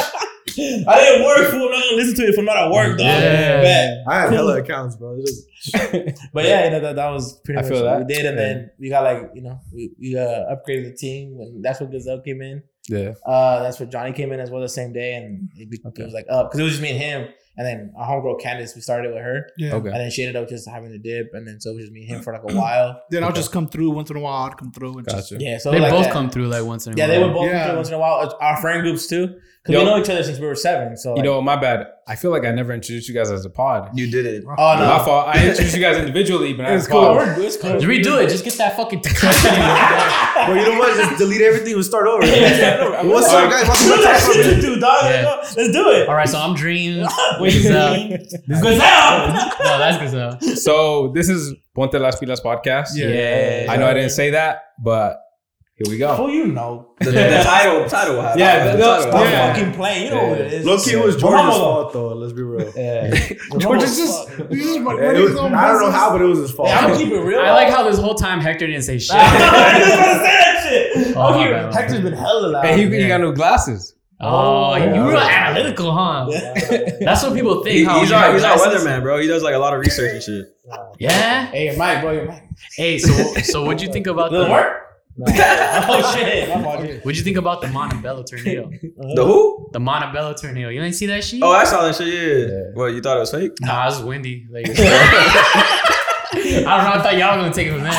I 0.58 1.00
didn't 1.00 1.26
work, 1.26 1.52
fool. 1.52 1.66
I'm 1.66 1.72
not 1.72 1.84
gonna 1.84 1.96
listen 1.96 2.16
to 2.16 2.24
it 2.24 2.30
if 2.30 2.38
I'm 2.40 2.46
not 2.46 2.58
at 2.58 2.72
work, 2.72 2.98
though. 2.98 3.04
Yeah. 3.04 3.62
Bet. 3.62 3.98
I 4.08 4.20
had 4.22 4.34
hella 4.34 4.60
accounts, 4.62 4.96
bro. 4.96 5.20
Just, 5.20 5.48
But 6.34 6.46
yeah, 6.46 6.66
you 6.66 6.72
know 6.72 6.80
that, 6.82 6.96
that 6.96 7.10
was 7.10 7.40
pretty 7.40 7.60
I 7.60 7.62
much 7.64 7.72
feel 7.72 7.84
what 7.84 7.90
that. 8.00 8.08
we 8.08 8.14
did, 8.14 8.26
and 8.26 8.38
Yeah. 8.38 8.44
then 8.46 8.72
we 8.80 8.90
got 8.90 9.04
like 9.04 9.32
you 9.34 9.42
know 9.42 9.60
we, 9.74 9.92
we 10.00 10.18
uh, 10.18 10.54
upgraded 10.56 10.86
the 10.92 10.96
team, 10.98 11.38
and 11.40 11.64
that's 11.64 11.80
when 11.80 11.90
Gazelle 11.92 12.22
came 12.22 12.42
in. 12.42 12.64
Yeah. 12.90 13.14
Uh, 13.26 13.64
that's 13.64 13.80
where 13.80 13.88
Johnny 13.88 14.12
came 14.12 14.32
in 14.34 14.40
as 14.42 14.50
well 14.52 14.62
the 14.62 14.68
same 14.70 14.92
day, 14.94 15.16
and 15.16 15.50
it, 15.56 15.70
be, 15.70 15.80
Okay. 15.86 16.02
it 16.02 16.06
was 16.06 16.14
like 16.14 16.26
up 16.30 16.48
because 16.52 16.60
it 16.60 16.64
was 16.64 16.72
just 16.74 16.82
me 16.84 16.90
and 16.92 17.00
him, 17.00 17.28
and 17.58 17.66
then 17.68 17.92
our 17.98 18.08
homegirl 18.08 18.42
Candace, 18.42 18.74
we 18.76 18.82
started 18.82 19.14
with 19.14 19.22
her, 19.22 19.48
Yeah. 19.58 19.74
Okay. 19.76 19.90
and 19.90 19.98
then 19.98 20.10
she 20.12 20.24
ended 20.26 20.42
up 20.42 20.50
just 20.50 20.68
having 20.68 20.92
to 20.92 20.98
dip, 20.98 21.30
and 21.34 21.48
then 21.48 21.60
so 21.62 21.72
it 21.72 21.76
was 21.76 21.84
just 21.84 21.94
me 21.94 22.02
and 22.02 22.10
him 22.10 22.22
for 22.22 22.34
like 22.34 22.44
a 22.44 22.54
while. 22.62 23.02
Then 23.10 23.24
I'll 23.24 23.30
Okay. 23.30 23.40
just 23.40 23.52
come 23.52 23.68
through 23.68 23.92
once 23.92 24.10
in 24.10 24.18
a 24.18 24.20
while. 24.20 24.44
I'd 24.50 24.58
come 24.58 24.72
through 24.72 24.98
and 24.98 25.08
just 25.08 25.30
Gotcha. 25.32 25.44
Yeah, 25.44 25.58
so 25.58 25.72
They 25.72 25.80
like 25.80 25.92
both 25.92 26.06
that. 26.06 26.14
come 26.14 26.30
through 26.30 26.48
like 26.48 26.64
once 26.66 26.88
in 26.88 26.94
a 26.94 26.96
Yeah, 26.96 27.06
while. 27.06 27.14
Yeah, 27.14 27.20
they 27.20 27.24
would 27.26 27.34
both 27.34 27.46
Yeah. 27.48 27.60
come 27.60 27.68
through 27.70 27.76
once 27.78 27.88
in 27.90 27.94
a 27.94 28.00
while. 28.00 28.38
Our 28.42 28.58
friend 28.62 28.82
groups 28.82 29.08
too, 29.08 29.28
because 29.28 29.74
Yo. 29.74 29.80
we 29.80 29.86
know 29.86 29.98
each 30.00 30.10
other 30.10 30.24
since 30.24 30.40
we 30.40 30.48
were 30.48 30.56
seven. 30.56 30.98
So 30.98 31.16
You 31.16 31.24
know, 31.24 31.42
my 31.42 31.56
bad. 31.56 31.88
I 32.06 32.16
feel 32.18 32.32
like 32.32 32.44
I 32.44 32.52
never 32.52 32.74
introduced 32.74 33.08
you 33.08 33.14
guys 33.16 33.32
as 33.32 33.46
a 33.46 33.50
pod. 33.50 33.92
You 33.98 34.12
did 34.12 34.26
it. 34.26 34.44
oh 34.46 34.50
no, 34.78 34.86
My 34.88 35.00
fault. 35.06 35.28
I 35.28 35.48
introduced 35.48 35.76
you 35.76 35.82
guys 35.82 35.96
individually, 35.98 36.52
but 36.54 36.64
not 36.64 36.72
as 36.74 36.82
It's 36.82 36.90
a 36.90 36.92
cool. 36.92 37.02
pod. 37.02 37.38
We're 37.38 37.44
it's 37.44 37.56
cool. 37.58 37.72
Redo 37.72 38.22
it. 38.22 38.30
Just 38.30 38.44
get 38.44 38.58
that 38.58 38.76
fucking. 38.76 39.02
bro, 40.46 40.56
you 40.56 40.72
know 40.72 40.80
what? 40.80 40.98
Just 40.98 41.18
delete 41.18 41.42
everything 41.42 41.74
and 41.74 41.86
start 41.86 42.08
over. 42.08 42.26
Yeah. 42.26 43.04
What's 43.04 43.28
up, 43.30 43.50
guys? 43.50 43.68
Welcome 43.68 43.88
Do 43.88 43.96
to 43.98 44.02
that 44.04 44.32
shit 44.34 44.56
to 44.56 44.62
do, 44.62 44.80
dog. 44.80 45.04
Yeah. 45.06 45.36
Let's 45.36 45.56
do 45.56 45.90
it. 45.92 46.08
All 46.08 46.16
right, 46.16 46.28
so 46.30 46.40
I'm 46.40 46.56
Dream. 46.56 47.06
Wait, 47.40 47.54
Gazelle. 47.54 48.10
Gazelle. 48.48 48.68
No, 48.70 49.78
that's 49.78 49.98
Gazelle. 49.98 50.40
So 50.56 51.12
this 51.14 51.30
is 51.30 51.56
Ponte 51.76 51.94
Las 51.94 52.20
Pilas 52.20 52.42
podcast. 52.42 52.90
Yeah. 52.96 53.08
Yeah. 53.08 53.72
I 53.72 53.78
know 53.78 53.88
I 53.88 53.94
didn't 53.94 54.12
say 54.12 54.32
that, 54.32 54.64
but 54.80 55.23
here 55.84 55.92
we 55.92 55.98
go. 55.98 56.16
Who 56.16 56.32
you 56.32 56.48
know? 56.48 56.90
The, 57.00 57.12
the 57.12 57.42
title, 57.44 57.86
title. 57.90 58.22
has- 58.22 58.38
Yeah, 58.38 58.72
the 58.72 58.78
the- 58.78 58.84
title. 58.84 59.02
Stop 59.12 59.26
Yeah. 59.26 59.54
fucking 59.54 59.74
playing. 59.74 60.06
You 60.06 60.10
know 60.12 60.28
what 60.30 60.42
it 60.42 60.54
is. 60.54 60.66
Low 60.66 60.78
key, 60.80 60.92
it 60.92 61.04
was 61.04 61.16
Yeah. 61.16 61.22
George's 61.22 61.58
fault, 61.58 61.94
though. 61.94 62.08
Let's 62.14 62.34
be 62.34 62.42
real. 62.44 62.72
Yeah. 62.76 63.10
George 63.58 63.84
is 63.84 63.98
just, 63.98 64.30
he's 64.50 64.64
just 64.64 64.76
Yeah, 64.80 64.84
running 64.84 65.04
it 65.04 65.16
his 65.16 65.32
was- 65.32 65.40
I 65.40 65.68
don't 65.68 65.82
know 65.82 65.92
how, 65.92 66.12
but 66.12 66.22
it 66.22 66.26
was 66.26 66.40
his 66.40 66.52
fault. 66.52 66.70
Yeah, 66.70 66.80
I'm 66.80 66.92
gonna 66.92 67.04
keep 67.04 67.12
it 67.14 67.20
real. 67.20 67.40
I 67.42 67.52
like 67.52 67.70
how 67.70 67.84
this 67.90 67.98
whole 68.00 68.16
time 68.16 68.40
Hector 68.40 68.66
didn't 68.68 68.84
say 68.84 68.98
shit. 69.00 69.16
I 69.16 69.80
was 69.80 69.90
gonna 69.90 70.02
say 70.02 70.22
that 70.22 70.66
shit. 70.70 71.18
Oh, 71.18 71.22
Oh, 71.22 71.32
my 71.32 71.38
here, 71.44 71.52
bad, 71.54 71.74
Hector's 71.74 72.00
been 72.02 72.14
hella 72.14 72.48
loud. 72.48 72.66
Hey, 72.66 72.88
he, 72.90 73.02
he 73.02 73.08
got 73.08 73.20
new 73.22 73.34
glasses. 73.34 73.96
Oh, 74.22 74.72
oh 74.72 74.76
you 74.78 74.86
Yeah. 74.86 75.06
were 75.06 75.16
analytical, 75.18 75.92
huh? 75.92 76.28
Yeah. 76.30 76.54
That's 77.02 77.24
what 77.24 77.34
people 77.34 77.62
think. 77.64 77.76
He- 77.76 78.00
he's 78.00 78.12
our 78.12 78.32
he's 78.34 78.44
our 78.44 78.56
weatherman, 78.58 79.02
bro. 79.02 79.20
He 79.20 79.28
does 79.28 79.44
like 79.44 79.54
a 79.56 79.60
lot 79.60 79.74
of 79.74 79.80
research 79.82 80.14
and 80.14 80.24
shit. 80.24 80.46
Yeah. 80.98 81.48
Hey, 81.48 81.76
Mike, 81.78 81.96
mic, 81.98 82.04
bro, 82.04 82.12
your 82.14 82.26
mic. 82.28 82.44
Hey, 82.78 82.98
so 83.00 83.12
so 83.42 83.66
what'd 83.66 83.82
you 83.82 83.92
think 83.92 84.08
about 84.08 84.32
the 84.32 84.48
work? 84.50 84.83
oh 85.28 86.14
shit! 86.16 86.50
My. 86.50 87.00
What'd 87.04 87.18
you 87.18 87.24
think 87.24 87.38
about 87.38 87.62
the 87.62 87.68
Montebello 87.68 88.24
tornado? 88.24 88.70
The 88.72 89.24
who? 89.24 89.70
The 89.72 89.80
Montebello 89.80 90.34
tornado. 90.34 90.70
You 90.70 90.82
didn't 90.82 90.96
see 90.96 91.06
that 91.06 91.24
shit? 91.24 91.42
Oh, 91.44 91.52
I 91.52 91.66
saw 91.66 91.84
that 91.84 91.96
shit. 91.96 92.08
Yeah. 92.50 92.72
Well, 92.76 92.90
you 92.90 93.00
thought 93.02 93.18
it 93.18 93.20
was 93.20 93.32
fake? 93.32 93.52
Nah, 93.62 93.84
it 93.84 93.86
was 93.92 94.02
windy. 94.04 94.48
Like, 94.52 94.66
I 94.70 94.74
don't 96.34 96.64
know. 96.64 96.68
I 96.68 97.02
thought 97.04 97.16
y'all 97.18 97.36
were 97.38 97.44
gonna 97.44 97.54
take 97.54 97.68
it 97.68 97.74
from 97.74 97.84
there. 97.84 97.94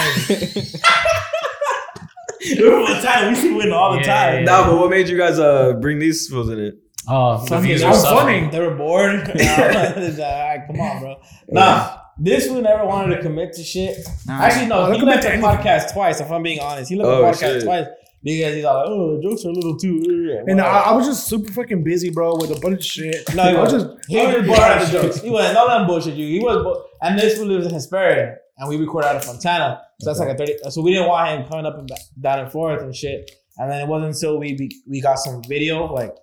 all 2.73 2.87
the 2.95 3.01
time. 3.01 3.29
We 3.29 3.35
see 3.37 3.53
win 3.55 3.73
all 3.73 3.93
the 3.93 3.99
Yeah, 4.01 4.07
time. 4.33 4.35
yeah. 4.41 4.45
Nah, 4.45 4.67
but 4.71 4.79
what 4.81 4.91
made 4.91 5.09
you 5.09 5.17
guys 5.17 5.39
uh 5.39 5.75
bring 5.75 5.99
these 6.01 6.27
fools 6.29 6.49
in 6.51 6.59
it? 6.59 6.75
Oh, 7.09 7.41
the 7.43 7.47
Funny, 7.49 7.67
views 7.69 7.83
I'm 7.83 7.93
are 7.93 7.95
suffering. 7.95 8.51
They 8.51 8.61
were 8.61 8.75
bored. 8.75 9.29
Nah, 9.37 10.57
come 10.67 10.81
on, 10.81 11.01
bro. 11.01 11.17
Nah, 11.49 11.99
this 12.19 12.47
fool 12.47 12.61
never 12.63 12.85
wanted 12.87 13.17
to 13.17 13.23
commit 13.23 13.53
to 13.55 13.63
shit. 13.65 13.99
Actually, 14.29 14.67
no, 14.67 14.81
I'll 14.81 14.93
he 14.93 14.99
commit 14.99 15.17
left 15.17 15.27
the 15.27 15.31
to 15.31 15.37
podcast 15.39 15.93
twice. 15.93 16.21
If 16.21 16.31
I'm 16.31 16.43
being 16.43 16.61
honest, 16.61 16.91
he 16.91 16.97
left 16.97 17.09
Oh, 17.09 17.19
the 17.21 17.27
podcast 17.27 17.39
shit. 17.55 17.65
twice 17.65 17.87
because 18.23 18.55
he's 18.55 18.65
all 18.65 18.77
like, 18.77 18.87
"Oh, 18.89 19.17
the 19.17 19.23
jokes 19.23 19.45
are 19.45 19.49
a 19.51 19.53
little 19.53 19.77
too." 19.77 20.39
uh, 20.41 20.51
And 20.51 20.61
I. 20.61 20.81
I 20.81 20.93
was 20.93 21.07
just 21.07 21.27
super 21.27 21.53
fucking 21.53 21.83
busy, 21.85 22.11
bro, 22.11 22.37
with 22.37 22.51
a 22.57 22.61
bunch 22.61 22.79
of 22.81 22.85
shit. 22.85 23.17
No, 23.35 23.43
he 23.43 23.57
I 23.57 23.61
was 23.63 23.73
just 23.73 23.87
He 24.09 24.17
was 24.17 24.35
just 24.35 24.47
bored 24.47 24.59
out 24.61 24.83
of 24.83 24.91
the 24.93 25.03
jokes. 25.03 25.21
He 25.21 25.31
was 25.31 25.53
not 25.55 25.67
that 25.69 25.87
bullshit 25.87 26.15
you. 26.15 26.27
He 26.27 26.39
was, 26.41 26.63
bu- 26.63 26.83
and 27.07 27.19
this 27.19 27.37
fool 27.37 27.47
lives 27.47 27.67
in 27.67 27.73
Hesperia, 27.73 28.37
and 28.59 28.69
we 28.69 28.77
record 28.77 29.05
out 29.05 29.17
of 29.17 29.25
Fontana, 29.25 29.81
so 30.01 30.09
that's 30.11 30.21
like 30.21 30.31
a 30.31 30.35
thirty. 30.37 30.55
So 30.71 30.81
we 30.83 30.93
didn't 30.93 31.09
want 31.09 31.29
him 31.31 31.47
coming 31.49 31.67
up 31.67 31.77
and 31.79 31.87
back, 31.89 31.99
down 32.21 32.39
and 32.41 32.51
forth 32.53 32.81
and 32.83 32.95
shit. 32.95 33.31
And 33.59 33.71
then 33.71 33.81
it 33.83 33.87
wasn't 33.89 34.15
until 34.15 34.39
we 34.39 34.57
we, 34.59 34.71
we 34.89 35.01
got 35.01 35.19
some 35.19 35.43
video 35.49 35.85
like. 35.93 36.15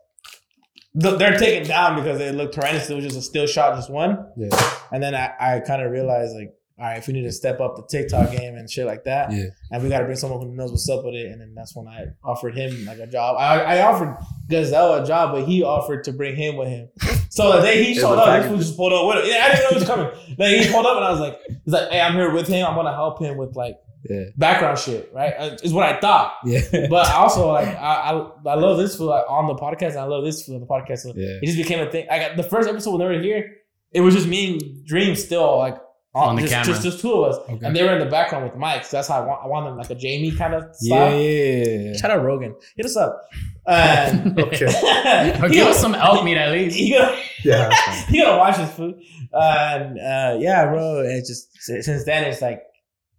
Th- 0.99 1.17
They're 1.19 1.37
taken 1.37 1.67
down 1.67 1.95
because 1.95 2.19
it 2.19 2.35
looked 2.35 2.55
horrendous. 2.55 2.89
It 2.89 2.95
was 2.95 3.03
just 3.05 3.17
a 3.17 3.21
still 3.21 3.45
shot, 3.47 3.75
just 3.75 3.89
one. 3.89 4.25
Yeah. 4.37 4.49
And 4.91 5.01
then 5.03 5.13
I, 5.15 5.33
I 5.39 5.59
kind 5.59 5.81
of 5.81 5.91
realized 5.91 6.35
like, 6.35 6.53
all 6.79 6.85
right, 6.87 6.97
if 6.97 7.05
we 7.05 7.13
need 7.13 7.23
to 7.23 7.31
step 7.31 7.59
up 7.59 7.75
the 7.75 7.83
TikTok 7.83 8.31
game 8.31 8.55
and 8.55 8.67
shit 8.69 8.87
like 8.87 9.03
that, 9.03 9.31
Yeah. 9.31 9.45
and 9.71 9.83
we 9.83 9.89
got 9.89 9.99
to 9.99 10.05
bring 10.05 10.17
someone 10.17 10.41
who 10.41 10.55
knows 10.55 10.71
what's 10.71 10.89
up 10.89 11.05
with 11.05 11.13
it. 11.13 11.27
And 11.31 11.39
then 11.39 11.53
that's 11.53 11.75
when 11.75 11.87
I 11.87 12.05
offered 12.23 12.57
him 12.57 12.85
like 12.85 12.97
a 12.97 13.05
job. 13.05 13.35
I, 13.37 13.59
I 13.77 13.81
offered 13.83 14.17
Gazelle 14.49 14.95
a 15.03 15.05
job, 15.05 15.33
but 15.33 15.45
he 15.47 15.61
offered 15.61 16.03
to 16.05 16.11
bring 16.13 16.35
him 16.35 16.55
with 16.57 16.69
him. 16.69 16.89
So 17.29 17.51
the 17.57 17.61
day 17.61 17.83
he 17.83 17.93
showed 17.93 18.17
up, 18.17 18.41
this 18.41 18.49
fool 18.49 18.57
just 18.57 18.75
pulled 18.77 18.93
up 18.93 19.05
with 19.07 19.23
him. 19.25 19.31
Yeah, 19.31 19.45
I 19.45 19.49
didn't 19.49 19.63
know 19.63 19.69
he 19.69 19.75
was 19.75 19.83
coming. 19.85 20.05
Like 20.39 20.65
he 20.65 20.71
pulled 20.71 20.85
up, 20.87 20.95
and 20.97 21.05
I 21.05 21.11
was 21.11 21.19
like, 21.19 21.39
he's 21.47 21.73
like, 21.73 21.89
hey, 21.89 22.01
I'm 22.01 22.13
here 22.13 22.31
with 22.33 22.47
him. 22.47 22.65
I'm 22.65 22.73
gonna 22.75 22.93
help 22.93 23.21
him 23.21 23.37
with 23.37 23.55
like 23.55 23.77
Yeah. 24.09 24.23
background 24.35 24.79
shit, 24.79 25.11
right? 25.13 25.33
Uh, 25.37 25.57
Is 25.63 25.73
what 25.73 25.85
I 25.87 25.99
thought. 25.99 26.33
Yeah. 26.45 26.61
But 26.89 27.11
also 27.11 27.51
like 27.51 27.67
I 27.67 28.11
I, 28.11 28.11
I 28.49 28.55
love 28.55 28.77
this 28.77 28.95
fool 28.95 29.07
like, 29.07 29.25
on 29.29 29.45
the 29.47 29.55
podcast. 29.55 29.89
And 29.91 29.99
I 29.99 30.03
love 30.05 30.23
this 30.23 30.43
fool 30.43 30.55
on 30.55 30.61
the 30.61 30.67
podcast. 30.67 30.99
So 30.99 31.09
Yeah. 31.15 31.39
it 31.41 31.45
just 31.45 31.57
became 31.57 31.79
a 31.85 31.89
thing. 31.91 32.07
I 32.09 32.17
got 32.19 32.35
the 32.37 32.43
first 32.43 32.67
episode 32.67 32.91
when 32.91 32.99
they 33.01 33.15
were 33.15 33.21
here. 33.21 33.57
It 33.91 34.01
was 34.01 34.15
just 34.15 34.27
me 34.27 34.53
and 34.53 34.85
Dream 34.85 35.15
still 35.15 35.57
like 35.59 35.77
On 36.15 36.35
the 36.35 36.41
just, 36.41 36.53
camera. 36.53 36.65
Just, 36.73 36.83
just 36.83 36.99
two 37.01 37.11
of 37.13 37.31
us, 37.31 37.37
Okay. 37.49 37.65
and 37.65 37.75
they 37.75 37.83
were 37.83 37.93
in 37.93 37.99
the 37.99 38.05
background 38.09 38.43
with 38.45 38.53
mics. 38.55 38.89
That's 38.89 39.07
how 39.07 39.21
I 39.21 39.25
want. 39.27 39.39
I 39.45 39.47
want 39.47 39.65
them 39.67 39.77
like 39.77 39.89
a 39.89 39.95
Jamie 39.95 40.31
kind 40.31 40.53
of 40.55 40.63
Yeah, 40.81 41.07
style. 41.07 41.19
yeah. 41.21 41.93
Shout 41.97 42.11
out 42.11 42.23
Rogan. 42.23 42.55
Hit 42.75 42.85
us 42.85 42.97
up. 42.97 43.21
And 43.67 44.37
Okay. 44.45 44.65
Or 45.43 45.47
give 45.49 45.67
us 45.67 45.79
some 45.79 45.93
elk 45.93 46.23
meat 46.25 46.37
at 46.37 46.51
least. 46.51 46.75
He 46.75 46.91
gonna, 46.91 47.15
Yeah. 47.43 47.69
that's 47.69 47.81
fine. 48.03 48.13
he 48.13 48.21
gonna 48.21 48.37
watch 48.39 48.57
his 48.57 48.71
food. 48.71 48.95
And 49.31 49.99
uh, 49.99 50.37
yeah, 50.39 50.65
bro. 50.65 51.01
It's 51.05 51.29
just 51.29 51.53
since 51.61 52.03
then 52.05 52.23
it's 52.25 52.41
like 52.41 52.63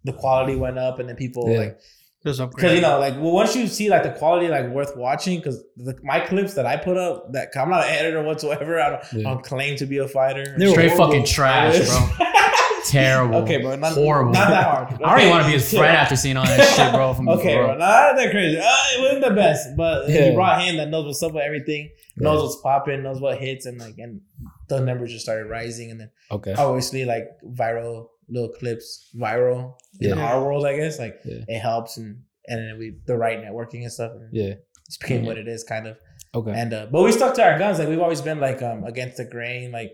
the 0.03 0.13
quality 0.13 0.55
went 0.55 0.77
up, 0.77 0.99
and 0.99 1.07
then 1.09 1.15
people 1.15 1.49
Yeah. 1.49 1.57
like 1.59 1.79
Just 2.25 2.39
because 2.39 2.73
you 2.73 2.81
know 2.81 2.99
like 2.99 3.15
well 3.15 3.31
once 3.33 3.55
you 3.55 3.67
see 3.67 3.89
like 3.89 4.03
the 4.03 4.11
quality 4.11 4.47
like 4.47 4.67
worth 4.69 4.95
watching 4.95 5.39
because 5.39 5.63
my 6.03 6.19
clips 6.21 6.53
that 6.55 6.65
I 6.65 6.77
put 6.77 6.97
up 6.97 7.31
that 7.33 7.49
I'm 7.57 7.69
not 7.69 7.83
an 7.85 7.91
editor 7.93 8.23
whatsoever. 8.23 8.79
I 8.79 8.89
don't, 8.91 9.03
I 9.19 9.21
don't 9.29 9.43
claim 9.43 9.75
to 9.77 9.85
be 9.85 9.97
a 9.99 10.07
fighter. 10.07 10.55
They 10.57 10.65
were 10.67 10.71
Straight 10.73 10.93
fucking 10.97 11.25
trash, 11.25 11.79
bro. 11.87 12.27
Terrible. 12.87 13.35
Okay, 13.37 13.61
bro. 13.61 13.75
Not, 13.77 13.93
Horrible. 13.93 14.33
Not 14.33 14.49
that 14.49 14.63
hard. 14.65 15.01
I 15.01 15.09
don't 15.11 15.19
even 15.21 15.29
want 15.31 15.43
to 15.43 15.47
be 15.47 15.53
his 15.53 15.69
friend 15.71 15.95
after 15.97 16.15
seeing 16.17 16.35
all 16.37 16.45
that 16.45 16.67
shit, 16.75 16.93
bro. 16.93 17.13
From 17.13 17.29
Okay, 17.35 17.55
before. 17.55 17.63
bro. 17.67 17.77
Not 17.77 18.15
that 18.17 18.29
crazy. 18.31 18.57
Uh, 18.59 18.63
it 18.65 19.01
wasn't 19.01 19.23
the 19.23 19.31
best, 19.31 19.69
but 19.77 20.09
Yeah. 20.09 20.29
he 20.29 20.35
brought 20.35 20.61
him 20.63 20.77
that 20.77 20.89
knows 20.89 21.05
what's 21.05 21.23
up 21.23 21.31
with 21.33 21.43
everything, 21.43 21.89
knows 22.17 22.39
Yeah. 22.39 22.43
what's 22.43 22.61
popping, 22.61 23.01
knows 23.03 23.21
what 23.21 23.37
hits, 23.37 23.65
and 23.65 23.79
like, 23.79 23.95
and 23.97 24.19
the 24.67 24.81
numbers 24.81 25.11
just 25.13 25.23
started 25.23 25.49
rising, 25.49 25.91
and 25.91 25.99
then 26.01 26.11
Okay. 26.31 26.53
obviously 26.53 27.05
like 27.05 27.27
viral 27.45 28.07
little 28.29 28.49
clips, 28.49 29.09
viral 29.15 29.75
in 29.99 30.17
our 30.17 30.43
world, 30.43 30.65
I 30.65 30.75
guess. 30.77 30.99
Like 30.99 31.19
Yeah. 31.25 31.43
it 31.47 31.59
helps, 31.59 31.97
and 31.97 32.21
and 32.47 32.59
then 32.59 32.77
we 32.77 32.95
the 33.05 33.17
right 33.17 33.39
networking 33.41 33.83
and 33.83 33.91
stuff. 33.91 34.11
And 34.13 34.29
Yeah. 34.31 34.53
It's 34.87 34.97
became 34.97 35.25
what 35.25 35.37
it 35.37 35.47
is, 35.47 35.63
kind 35.63 35.87
of. 35.87 35.97
Okay. 36.35 36.51
And 36.51 36.73
uh, 36.73 36.87
but 36.91 37.03
we 37.03 37.11
stuck 37.11 37.33
to 37.35 37.43
our 37.43 37.57
guns. 37.57 37.79
Like 37.79 37.87
we've 37.87 38.01
always 38.01 38.21
been 38.21 38.39
like 38.39 38.61
um 38.61 38.83
against 38.83 39.17
the 39.17 39.25
grain. 39.25 39.71
Like 39.71 39.93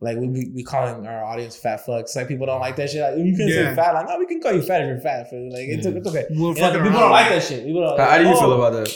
like 0.00 0.16
we 0.16 0.28
we, 0.28 0.52
we 0.54 0.62
calling 0.62 1.06
our 1.06 1.24
audience 1.24 1.56
fat 1.56 1.80
fucks. 1.84 2.14
Like 2.14 2.28
people 2.28 2.46
don't 2.46 2.60
like 2.60 2.76
that 2.76 2.88
shit. 2.90 3.02
Like, 3.02 3.16
you 3.24 3.36
can 3.36 3.48
Yeah. 3.48 3.70
say 3.70 3.74
fat. 3.74 3.94
Like 3.94 4.06
no, 4.08 4.18
we 4.18 4.26
can 4.26 4.40
call 4.40 4.52
you 4.52 4.62
fat 4.62 4.82
if 4.82 4.88
you're 4.88 5.00
fat. 5.00 5.26
Like 5.32 5.66
it's, 5.68 5.86
Yeah. 5.86 5.92
it's 5.92 6.06
okay. 6.08 6.26
We're 6.30 6.54
You 6.54 6.60
know, 6.60 6.72
people 6.84 7.00
don't 7.00 7.10
like 7.10 7.28
that 7.30 7.42
shit. 7.42 7.64
People 7.64 7.82
don't, 7.82 7.98
How, 7.98 8.10
how 8.10 8.18
do 8.18 8.24
you 8.24 8.30
oh, 8.34 8.40
feel 8.40 8.52
about 8.52 8.72
that? 8.74 8.94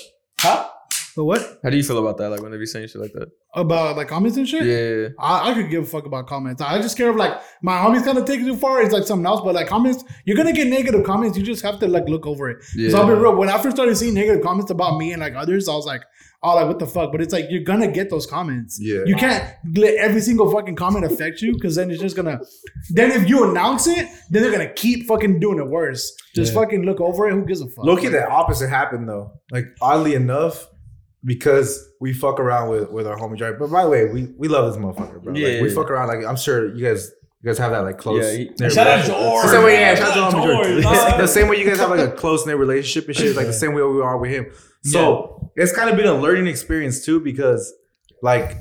Huh? 1.15 1.21
But 1.21 1.25
what 1.25 1.61
How 1.63 1.71
do 1.71 1.77
you 1.77 1.83
feel 1.85 1.99
about 1.99 2.17
that? 2.19 2.31
Like 2.31 2.41
when 2.43 2.53
they 2.53 2.59
be 2.59 2.67
saying 2.67 2.89
shit 2.89 3.01
like 3.01 3.13
that? 3.13 3.29
about 3.55 3.99
like 3.99 4.09
comments 4.09 4.39
and 4.39 4.49
shit? 4.49 4.65
Yeah. 4.65 5.09
I, 5.19 5.51
I 5.51 5.55
could 5.55 5.69
give 5.69 5.83
a 5.83 5.87
fuck 5.87 6.07
about 6.07 6.27
comments. 6.27 6.63
I 6.63 6.81
just 6.81 6.97
care 6.97 7.11
if 7.11 7.17
like 7.17 7.39
my 7.63 7.73
homies 7.77 8.03
kind 8.03 8.17
of 8.17 8.25
take 8.25 8.41
it 8.41 8.45
too 8.47 8.57
far. 8.57 8.81
It's 8.83 8.95
like 8.95 9.05
something 9.05 9.27
else, 9.27 9.43
but 9.45 9.55
like 9.55 9.67
comments, 9.67 10.05
you're 10.25 10.37
gonna 10.39 10.55
get 10.55 10.69
negative 10.69 11.05
comments. 11.05 11.37
You 11.37 11.45
just 11.45 11.63
have 11.63 11.79
to 11.81 11.87
like 11.87 12.09
look 12.09 12.27
over 12.27 12.49
it. 12.49 12.65
Yeah. 12.75 12.89
So 12.91 13.01
I'll 13.01 13.07
be 13.07 13.13
real. 13.13 13.37
When 13.37 13.51
I 13.51 13.61
first 13.61 13.77
started 13.77 13.95
seeing 13.97 14.15
negative 14.15 14.43
comments 14.43 14.71
about 14.71 14.97
me 14.97 15.13
and 15.13 15.21
like 15.21 15.35
others, 15.35 15.69
I 15.69 15.75
was 15.75 15.85
like, 15.85 16.01
oh, 16.43 16.55
like 16.55 16.67
what 16.67 16.79
the 16.79 16.87
fuck? 16.87 17.13
But 17.13 17.21
it's 17.21 17.33
like 17.35 17.47
you're 17.51 17.63
gonna 17.63 17.93
get 17.93 18.09
those 18.09 18.27
comments. 18.27 18.79
Yeah. 18.81 19.01
You 19.05 19.17
can't 19.17 19.45
let 19.77 19.97
every 19.97 20.23
single 20.23 20.51
fucking 20.51 20.77
comment 20.77 21.05
affect 21.05 21.43
you 21.43 21.53
because 21.53 21.75
then 21.77 21.91
it's 21.91 22.01
just 22.01 22.17
gonna. 22.17 22.41
Then 22.91 23.11
if 23.13 23.29
you 23.29 23.51
announce 23.51 23.87
it, 23.87 24.09
then 24.31 24.43
they're 24.43 24.51
gonna 24.53 24.73
keep 24.73 25.07
fucking 25.07 25.41
doing 25.41 25.59
it 25.59 25.69
worse. 25.69 26.11
Just 26.35 26.55
Yeah. 26.55 26.61
fucking 26.63 26.85
look 26.87 27.03
over 27.03 27.29
it. 27.29 27.35
Who 27.35 27.45
gives 27.45 27.61
a 27.61 27.67
fuck? 27.69 27.85
Look 27.85 27.99
at 27.99 28.05
Like, 28.05 28.13
the 28.13 28.29
opposite 28.31 28.71
happened 28.71 29.11
though. 29.11 29.33
Like 29.51 29.67
oddly 29.83 30.15
enough, 30.15 30.69
because 31.25 31.91
we 32.01 32.13
fuck 32.13 32.41
around 32.41 32.69
with 32.69 32.91
with 32.91 33.07
our 33.07 33.17
homie 33.17 33.37
Jerry. 33.37 33.57
But 33.59 33.71
by 33.71 33.85
the 33.85 33.89
way, 33.89 34.07
we 34.07 34.29
we 34.37 34.49
love 34.49 34.73
this 34.73 34.83
motherfucker, 34.83 35.23
bro. 35.23 35.35
Yeah, 35.35 35.49
like, 35.49 35.63
we 35.63 35.69
yeah. 35.69 35.75
fuck 35.75 35.91
around. 35.91 36.09
Like 36.09 36.27
I'm 36.27 36.37
sure 36.37 36.75
you 36.75 36.87
guys 36.87 37.13
you 37.43 37.49
guys 37.49 37.59
have 37.59 37.73
that 37.73 37.81
like 37.81 37.99
close. 37.99 38.25
Yeah, 38.25 38.47
he- 38.59 38.71
Shout 38.71 38.87
out 38.87 39.09
relationship. 39.09 39.17
George. 39.17 39.43
The 39.45 39.51
same 39.51 39.65
way, 39.65 39.75
yeah, 39.75 39.95
shout 39.95 40.09
out 40.09 40.15
Shout 40.15 40.31
to 40.31 40.53
George. 40.53 40.83
George, 40.83 41.17
the 41.19 41.27
same 41.27 41.49
way 41.49 41.57
you 41.59 41.67
guys 41.67 41.79
have 41.79 41.91
like 41.91 42.09
a 42.09 42.13
close 42.17 42.47
knit 42.47 42.57
relationship 42.57 43.09
and 43.09 43.17
shit. 43.17 43.37
Like 43.37 43.47
the 43.47 43.53
same 43.53 43.75
way 43.75 43.83
we 43.83 44.01
are 44.01 44.17
with 44.17 44.31
him. 44.31 44.47
So 44.85 45.53
it's 45.57 45.73
kind 45.73 45.91
of 45.91 45.97
been 45.97 46.07
a 46.07 46.15
learning 46.15 46.47
experience 46.47 47.05
too 47.05 47.21
because 47.21 47.73
like 48.23 48.57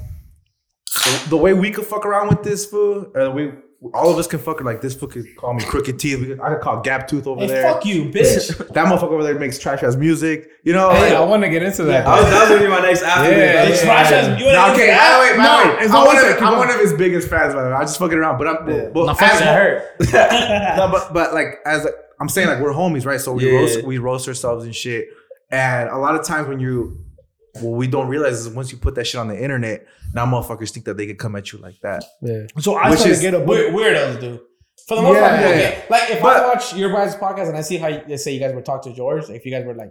the, 1.03 1.25
the 1.29 1.37
way 1.37 1.53
we 1.53 1.71
could 1.71 1.85
fuck 1.85 2.05
around 2.05 2.29
with 2.29 2.43
this 2.43 2.65
fool, 2.65 3.11
or 3.15 3.31
we 3.31 3.51
all 3.95 4.11
of 4.11 4.17
us 4.19 4.27
can 4.27 4.37
fuck 4.37 4.61
like 4.61 4.79
this 4.79 4.93
fool 4.93 5.09
could 5.09 5.25
call 5.35 5.55
me 5.55 5.63
crooked 5.63 5.97
teeth. 5.97 6.39
I 6.39 6.49
could 6.53 6.61
call 6.61 6.81
gap 6.81 7.07
tooth 7.07 7.25
over 7.25 7.41
Hey, 7.41 7.47
there. 7.47 7.63
fuck 7.63 7.83
you, 7.83 8.05
bitch. 8.13 8.55
That 8.73 8.85
motherfucker 8.85 9.13
over 9.13 9.23
there 9.23 9.39
makes 9.39 9.57
trash 9.57 9.81
ass 9.81 9.95
music. 9.95 10.49
You 10.63 10.73
know, 10.73 10.91
Hey, 10.91 11.01
like, 11.09 11.13
I 11.13 11.21
want 11.25 11.41
to 11.43 11.49
get 11.49 11.63
into 11.63 11.83
that. 11.85 12.05
I 12.05 12.21
was, 12.21 12.29
that 12.29 12.39
was 12.41 12.49
gonna 12.49 12.61
be 12.61 12.67
my 12.69 12.79
next 12.81 13.01
after. 13.01 13.31
Yeah, 13.31 13.67
yeah, 13.69 13.81
trash 13.83 14.11
yeah. 14.11 14.17
as 14.17 14.39
you 14.39 14.45
No, 14.51 14.71
okay, 14.73 14.83
even 14.83 14.97
by 14.97 15.11
the 15.13 15.19
way, 15.19 15.37
by 15.37 15.43
No, 15.43 15.63
the 15.63 15.69
way, 15.77 15.83
it's 15.83 15.93
I'm, 15.93 16.05
one 16.05 16.17
of, 16.17 16.43
I'm 16.43 16.57
one 16.59 16.69
of 16.69 16.79
his 16.79 16.93
biggest 16.93 17.27
fans. 17.27 17.55
By 17.55 17.63
the 17.63 17.69
way, 17.69 17.73
I'm 17.75 17.81
just 17.81 17.97
fucking 17.97 18.17
around, 18.17 18.37
but 18.37 18.47
I'm 18.47 18.69
Yeah. 18.69 18.89
but 18.93 19.05
My 19.07 19.11
as- 19.13 19.17
that 19.39 19.55
hurt. 19.55 19.83
no, 20.77 20.89
but 20.91 21.11
but 21.13 21.33
like 21.33 21.59
as 21.65 21.87
I'm 22.19 22.29
saying, 22.29 22.49
like 22.49 22.59
we're 22.59 22.73
homies, 22.73 23.05
right? 23.07 23.19
So 23.19 23.33
we 23.33 23.49
Yeah. 23.51 23.57
roast 23.57 23.83
we 23.83 23.97
roast 23.97 24.27
ourselves 24.27 24.63
and 24.63 24.75
shit. 24.75 25.07
And 25.49 25.89
a 25.89 25.97
lot 25.97 26.13
of 26.15 26.23
times 26.23 26.47
when 26.47 26.59
you 26.59 27.03
what 27.61 27.71
we 27.71 27.87
don't 27.87 28.07
realize 28.07 28.39
is 28.39 28.49
once 28.49 28.71
you 28.71 28.77
put 28.77 28.93
that 28.95 29.07
shit 29.07 29.19
on 29.19 29.27
the 29.27 29.41
internet, 29.41 29.85
now 30.13 30.25
motherfuckers 30.25 30.71
think 30.71 30.85
that 30.85 30.97
they 30.97 31.05
can 31.07 31.17
come 31.17 31.35
at 31.35 31.51
you 31.51 31.59
like 31.59 31.79
that. 31.81 32.03
Yeah. 32.21 32.43
So 32.59 32.75
I 32.75 32.89
Which 32.89 32.99
started 32.99 33.11
is- 33.13 33.19
to 33.19 33.31
get 33.31 33.33
a 33.33 33.39
Weird, 33.39 33.73
weirdos, 33.73 34.19
do. 34.19 34.39
For 34.87 34.95
the 34.95 35.01
most 35.03 35.15
Yeah, 35.15 35.27
part, 35.29 35.39
people 35.39 35.51
yeah, 35.51 35.69
get- 35.71 35.91
like 35.91 36.09
if 36.09 36.21
But- 36.21 36.37
I 36.37 36.47
watch 36.47 36.75
your 36.75 36.91
guys' 36.91 37.15
podcast 37.15 37.47
and 37.49 37.57
I 37.57 37.61
see 37.61 37.77
how 37.77 37.87
you, 37.87 38.01
let's 38.07 38.23
say 38.23 38.31
you 38.33 38.39
guys 38.39 38.53
were 38.53 38.61
talking 38.61 38.91
to 38.91 38.97
George, 38.97 39.29
if 39.29 39.45
you 39.45 39.51
guys 39.51 39.63
were 39.65 39.75
like, 39.75 39.89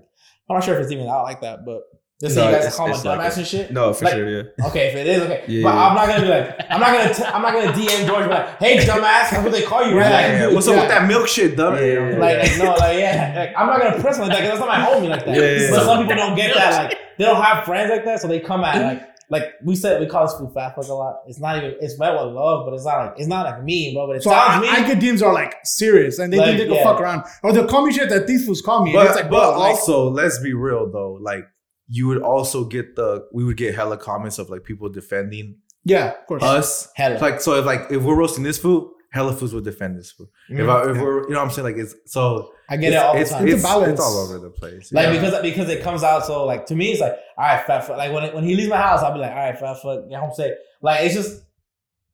I'm 0.49 0.57
not 0.57 0.65
sure 0.65 0.75
if 0.77 0.83
it's 0.83 0.93
even 0.93 1.07
out 1.07 1.23
like 1.23 1.41
that, 1.43 1.65
but 1.65 1.83
let's 2.21 2.35
say 2.35 2.41
No, 2.43 2.51
you 2.51 2.57
guys 2.57 2.75
call 2.77 2.87
him 2.87 2.93
a 2.93 2.97
it's 2.97 3.05
like 3.05 3.21
dumbass 3.21 3.37
and 3.39 3.47
shit. 3.47 3.73
No, 3.73 3.93
for 3.95 4.05
Like- 4.07 4.15
sure, 4.15 4.29
yeah. 4.29 4.67
Okay, 4.67 4.89
if 4.89 4.97
it 4.97 5.07
is 5.07 5.23
okay, 5.23 5.45
Yeah, 5.47 5.63
but 5.63 5.75
yeah. 5.75 5.87
I'm 5.87 5.95
not 5.95 6.09
gonna 6.09 6.23
be 6.23 6.29
like, 6.29 6.67
I'm 6.69 6.81
not 6.81 6.93
gonna, 6.93 7.15
t- 7.15 7.23
I'm 7.25 7.43
not 7.43 7.53
gonna 7.55 7.73
DM 7.73 8.07
George, 8.07 8.25
be 8.25 8.31
like, 8.31 8.59
hey, 8.59 8.77
dumbass, 8.79 9.31
that's 9.31 9.43
what 9.45 9.53
they 9.53 9.63
call 9.63 9.87
you, 9.89 9.97
right? 9.97 10.11
Like, 10.11 10.27
Yeah, 10.27 10.47
dude, 10.47 10.55
What's 10.55 10.67
up 10.69 10.75
with 10.77 10.89
that 10.89 11.07
milk 11.09 11.29
shit, 11.29 11.57
dumb? 11.57 11.77
Yeah, 11.77 11.81
yeah, 11.83 12.11
yeah. 12.11 12.19
Like, 12.19 12.39
like, 12.43 12.59
no, 12.59 12.71
like, 12.75 12.99
yeah, 12.99 13.35
like, 13.39 13.53
I'm 13.57 13.67
not 13.69 13.81
gonna 13.81 14.01
press 14.03 14.17
him 14.17 14.23
like 14.25 14.33
that 14.33 14.41
because 14.43 14.59
that's 14.59 14.61
not 14.61 14.69
my 14.69 14.85
homie 14.85 15.09
like 15.09 15.25
that. 15.25 15.37
Yeah, 15.37 15.43
yeah, 15.43 15.71
but 15.71 15.77
yeah. 15.79 15.85
some 15.85 15.99
people 16.03 16.17
don't 16.17 16.35
get 16.37 16.55
that. 16.55 16.85
Like, 16.91 16.99
they 17.17 17.25
don't 17.27 17.41
have 17.43 17.65
friends 17.65 17.91
like 17.91 18.05
that, 18.07 18.21
so 18.21 18.27
they 18.29 18.41
come 18.41 18.65
at 18.65 18.83
like, 18.83 19.10
like 19.31 19.55
we 19.65 19.77
said, 19.77 20.01
we 20.01 20.07
call 20.07 20.27
this 20.27 20.37
food 20.37 20.53
fat 20.53 20.75
fuck 20.75 20.87
a 20.87 20.93
lot. 20.93 21.21
It's 21.27 21.39
not 21.39 21.57
even, 21.57 21.77
it's 21.81 21.99
met 21.99 22.13
with 22.13 22.35
love, 22.35 22.67
but 22.67 22.75
it's 22.75 22.85
not 22.85 23.07
like, 23.07 23.15
it's 23.17 23.29
not 23.29 23.47
like 23.47 23.63
mean, 23.63 23.95
bro. 23.95 24.09
But 24.09 24.17
it 24.17 24.23
So 24.25 24.31
sounds 24.31 24.57
I, 24.57 24.61
mean. 24.61 24.71
I 24.71 24.87
get 24.87 24.99
DMs 24.99 25.23
are 25.23 25.33
like 25.33 25.55
serious 25.65 26.19
and 26.19 26.33
they 26.33 26.37
Like, 26.37 26.47
think 26.47 26.59
they 26.59 26.67
can 26.67 26.75
yeah. 26.75 26.85
fuck 26.85 27.01
around. 27.01 27.25
Or 27.43 27.53
they'll 27.53 27.69
call 27.69 27.87
me 27.87 27.93
shit 27.93 28.09
that 28.11 28.27
these 28.27 28.45
fools 28.45 28.61
call 28.61 28.85
me. 28.85 28.91
and 28.91 28.99
But, 28.99 29.07
it's 29.07 29.17
like, 29.17 29.31
but 29.31 29.53
bro, 29.53 29.59
like, 29.61 29.71
also, 29.71 30.11
let's 30.11 30.41
be 30.41 30.53
real 30.53 30.91
though. 30.91 31.19
Like 31.21 31.45
you 31.87 32.09
would 32.09 32.23
also 32.23 32.65
get 32.65 32.97
the 32.97 33.27
we 33.33 33.45
would 33.45 33.57
get 33.57 33.75
hella 33.75 33.97
comments 33.97 34.39
of 34.39 34.51
like 34.51 34.65
people 34.65 34.89
defending 34.89 35.57
yeah, 35.85 36.13
of 36.13 36.27
course. 36.27 36.43
us. 36.43 36.89
Hella. 36.95 37.19
Like 37.19 37.41
so, 37.41 37.55
if 37.55 37.65
like 37.65 37.91
if 37.91 38.03
we're 38.03 38.17
roasting 38.17 38.45
this 38.45 38.59
food, 38.59 38.91
hella 39.13 39.33
foods 39.33 39.55
would 39.55 39.65
defend 39.65 39.99
this 39.99 40.11
food. 40.13 40.29
If 40.49 40.59
mm-hmm. 40.59 40.71
I, 40.71 40.91
if 40.91 41.01
we're 41.01 41.23
you 41.25 41.31
know 41.31 41.39
what 41.39 41.45
I'm 41.47 41.51
saying 41.51 41.65
like 41.65 41.77
it's 41.77 41.95
so 42.07 42.53
I 42.73 42.77
get 42.77 42.93
it 42.93 42.97
all 42.97 43.15
the 43.15 43.21
it's, 43.21 43.31
time. 43.31 43.47
It's 43.49 43.61
a 43.63 43.67
balance. 43.67 43.93
it's 43.93 44.01
all 44.01 44.19
over 44.19 44.39
the 44.39 44.49
place. 44.51 44.93
Like 44.93 45.07
Yeah. 45.07 45.13
because 45.21 45.43
because 45.43 45.69
it 45.69 45.83
comes 45.83 46.03
out 46.05 46.25
so 46.25 46.47
like 46.47 46.67
to 46.67 46.75
me 46.77 46.93
it's 46.93 47.01
like 47.01 47.17
all 47.37 47.45
right 47.45 47.67
fat 47.67 47.81
fuck 47.85 47.97
like 47.99 48.13
when 48.13 48.25
it, 48.25 48.35
when 48.35 48.45
he 48.45 48.55
leaves 48.55 48.69
my 48.71 48.77
house 48.79 49.03
I'll 49.03 49.13
be 49.13 49.19
like 49.19 49.33
all 49.33 49.37
right 49.37 49.59
fat 49.59 49.75
fuck 49.83 50.09
get 50.09 50.21
home 50.21 50.33
safe 50.33 50.55
like 50.81 51.05
it's 51.05 51.15
just 51.15 51.43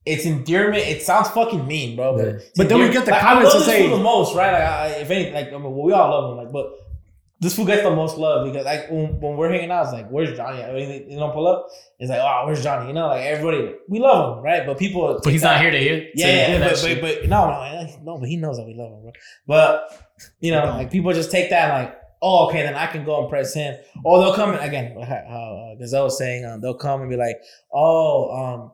it's 0.07 0.25
endearment 0.25 0.83
it 0.87 1.03
sounds 1.03 1.29
fucking 1.31 1.67
mean 1.67 1.95
bro 1.97 2.17
but, 2.17 2.25
Yeah. 2.27 2.39
But 2.57 2.69
then 2.69 2.79
we 2.79 2.89
get 2.91 3.05
the 3.05 3.11
like, 3.11 3.21
comments 3.21 3.51
I 3.51 3.59
love 3.59 3.65
to 3.67 3.71
this 3.71 3.79
say- 3.79 3.89
the 3.91 3.99
most 3.99 4.35
right 4.35 4.53
like 4.53 4.63
I, 4.63 4.87
if 5.03 5.11
anything 5.11 5.35
like 5.35 5.49
I 5.49 5.51
mean, 5.53 5.63
well, 5.65 5.83
we 5.83 5.93
all 5.93 6.11
love 6.11 6.31
him 6.33 6.37
like 6.45 6.53
but 6.53 6.73
this 7.39 7.55
food 7.55 7.67
gets 7.67 7.83
the 7.83 7.91
most 7.95 8.17
love 8.17 8.47
because 8.51 8.65
like 8.65 8.91
when, 8.91 9.21
when 9.21 9.37
we're 9.37 9.51
hanging 9.51 9.71
out 9.71 9.83
it's 9.85 9.93
like 9.93 10.09
where's 10.09 10.35
Johnny 10.35 10.63
I 10.63 10.73
mean, 10.73 11.11
you 11.11 11.19
don't 11.19 11.33
pull 11.35 11.47
up 11.47 11.67
it's 11.99 12.09
like 12.09 12.21
oh 12.21 12.45
where's 12.47 12.63
Johnny 12.63 12.89
you 12.89 12.95
know 12.95 13.09
like 13.09 13.25
everybody 13.25 13.75
we 13.89 13.99
love 13.99 14.39
him 14.39 14.45
right 14.45 14.65
but 14.65 14.79
people 14.79 15.21
But 15.23 15.33
he's 15.35 15.43
not 15.43 15.61
here 15.61 15.71
to 15.71 15.79
hear. 15.79 16.09
yeah, 16.15 16.27
hear 16.47 16.59
yeah, 16.61 16.69
that 16.69 16.81
but, 16.83 17.01
but, 17.03 17.21
but 17.21 17.29
no, 17.29 17.51
no, 17.51 17.87
no, 18.05 18.19
but 18.19 18.29
he 18.29 18.37
knows 18.39 18.57
that 18.57 18.65
we 18.67 18.73
love 18.75 18.91
him, 18.93 19.03
bro. 19.03 19.13
But 19.47 20.06
you 20.41 20.51
know, 20.51 20.65
like 20.65 20.91
people 20.91 21.13
just 21.13 21.31
take 21.31 21.51
that 21.51 21.73
like, 21.73 21.99
oh, 22.23 22.49
okay, 22.49 22.63
then 22.63 22.75
I 22.75 22.87
can 22.87 23.05
go 23.05 23.21
and 23.21 23.29
press 23.29 23.55
him, 23.55 23.77
or 24.05 24.19
they'll 24.19 24.35
come 24.35 24.55
again, 24.55 24.99
how 25.01 25.73
uh, 25.73 25.79
Gazelle 25.79 26.05
was 26.05 26.19
saying, 26.19 26.45
um, 26.45 26.61
they'll 26.61 26.75
come 26.75 27.01
and 27.01 27.11
be 27.11 27.17
like, 27.17 27.37
oh, 27.73 28.31
um, 28.31 28.73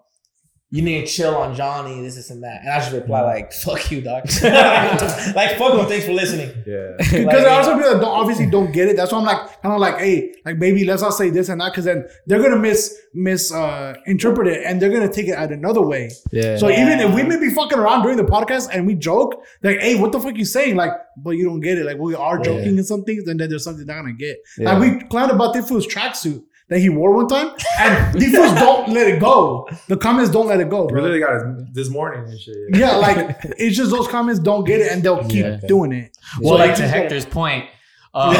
you 0.74 0.80
need 0.80 1.02
to 1.02 1.06
chill 1.06 1.35
on 1.35 1.54
Johnny, 1.54 2.00
this, 2.00 2.14
this, 2.14 2.30
and 2.30 2.42
that, 2.42 2.62
and 2.62 2.70
I 2.70 2.78
just 2.78 2.92
reply 2.92 3.20
like, 3.20 3.52
fuck 3.52 3.90
you, 3.90 4.00
dog, 4.00 4.22
like 4.42 5.58
fuck 5.58 5.74
him, 5.78 5.87
thanks 5.87 6.06
for 6.06 6.12
listening. 6.12 6.50
yeah. 6.66 6.92
Because 6.98 7.26
Like, 7.26 7.37
there 7.37 7.50
are 7.50 7.62
some 7.62 7.76
people 7.78 7.92
that 7.92 8.00
don't, 8.00 8.11
obviously 8.20 8.46
don't 8.46 8.72
get 8.72 8.88
it. 8.88 8.96
That's 8.96 9.12
why 9.12 9.18
I'm 9.18 9.24
like, 9.26 9.61
kind 9.61 9.74
of 9.74 9.80
like, 9.80 9.98
hey, 9.98 10.35
like 10.46 10.56
maybe 10.56 10.85
let's 10.87 11.02
not 11.02 11.11
say 11.12 11.28
this 11.28 11.50
and 11.50 11.61
that, 11.61 11.72
because 11.72 11.85
then 11.85 12.06
they're 12.26 12.42
gonna 12.42 12.56
mis 12.58 12.98
mis 13.12 13.52
uh, 13.52 13.92
interpret 14.06 14.48
it 14.48 14.64
and 14.64 14.80
they're 14.80 14.90
gonna 14.90 15.12
take 15.12 15.28
it 15.28 15.35
out 15.37 15.52
another 15.52 15.82
way. 15.82 16.11
Yeah. 16.32 16.56
So 16.56 16.70
even 16.70 17.00
if 17.00 17.14
we 17.14 17.22
may 17.22 17.38
be 17.38 17.50
fucking 17.50 17.78
around 17.78 18.02
during 18.02 18.16
the 18.16 18.24
podcast 18.24 18.70
and 18.72 18.87
we 18.87 18.94
joke, 18.94 19.44
like, 19.62 19.78
hey, 19.80 19.96
what 20.00 20.12
the 20.12 20.20
fuck 20.20 20.37
you 20.38 20.46
saying? 20.46 20.76
Like, 20.76 20.92
but 21.18 21.32
you 21.32 21.44
don't 21.44 21.61
get 21.61 21.76
it. 21.76 21.85
Like 21.85 21.98
we 21.98 22.14
are 22.14 22.38
joking 22.38 22.78
in 22.78 22.85
some 22.85 23.04
things, 23.04 23.28
and 23.28 23.38
then 23.38 23.50
there's 23.50 23.64
something 23.64 23.85
they're 23.85 23.96
not 23.96 24.02
gonna 24.02 24.14
get. 24.14 24.38
Yeah. 24.56 24.72
Like 24.72 24.80
we 24.80 24.88
clowned 25.08 25.32
about 25.35 25.52
this 25.52 25.68
fool's 25.68 25.87
tracksuit 25.87 26.42
that 26.68 26.79
he 26.79 26.88
wore 26.88 27.12
one 27.14 27.29
time, 27.29 27.51
and 27.81 28.14
these 28.18 28.35
fools 28.35 28.55
don't 28.55 28.88
let 28.90 29.07
it 29.09 29.20
go. 29.20 29.68
The 29.88 29.96
comments 29.96 30.31
don't 30.31 30.46
let 30.46 30.61
it 30.61 30.70
go, 30.70 30.85
We 30.87 30.92
bro. 30.92 31.03
literally 31.03 31.20
got 31.20 31.35
it 31.37 31.75
this 31.75 31.90
morning 31.90 32.25
and 32.31 32.40
shit. 32.40 32.57
Yeah, 32.75 32.96
like 32.96 33.37
it's 33.59 33.77
just 33.77 33.90
those 33.90 34.09
comments 34.09 34.40
don't 34.40 34.64
get 34.64 34.81
it, 34.81 34.90
and 34.92 35.03
they'll 35.03 35.22
keep 35.25 35.44
Yeah. 35.44 35.57
doing 35.68 35.92
it. 35.92 36.16
well, 36.40 36.55
So 36.55 36.59
like 36.59 36.70
you 36.70 36.77
to 36.77 36.81
just 36.83 36.92
gotta- 36.92 37.03
Hector's 37.03 37.27
point. 37.27 37.64
Uh, 38.14 38.35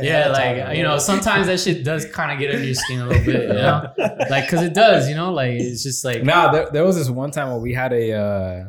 yeah, 0.00 0.28
like 0.28 0.76
you 0.76 0.84
know, 0.84 0.96
sometimes 0.96 1.48
that 1.48 1.58
shit 1.58 1.82
does 1.84 2.04
kind 2.06 2.30
of 2.30 2.38
get 2.38 2.54
under 2.54 2.64
your 2.64 2.74
skin 2.76 3.00
a 3.00 3.06
little 3.08 3.24
bit, 3.24 3.42
you 3.48 3.54
know, 3.54 3.92
like 4.30 4.46
because 4.48 4.62
it 4.62 4.74
does, 4.74 5.08
you 5.08 5.16
know, 5.16 5.32
like 5.32 5.54
it's 5.54 5.82
just 5.82 6.04
like 6.04 6.22
Nah, 6.22 6.52
there, 6.52 6.68
there 6.72 6.84
was 6.84 6.94
this 6.96 7.10
one 7.10 7.32
time 7.32 7.48
where 7.50 7.58
we 7.58 7.74
had 7.74 7.92
a 7.92 8.12
uh 8.12 8.64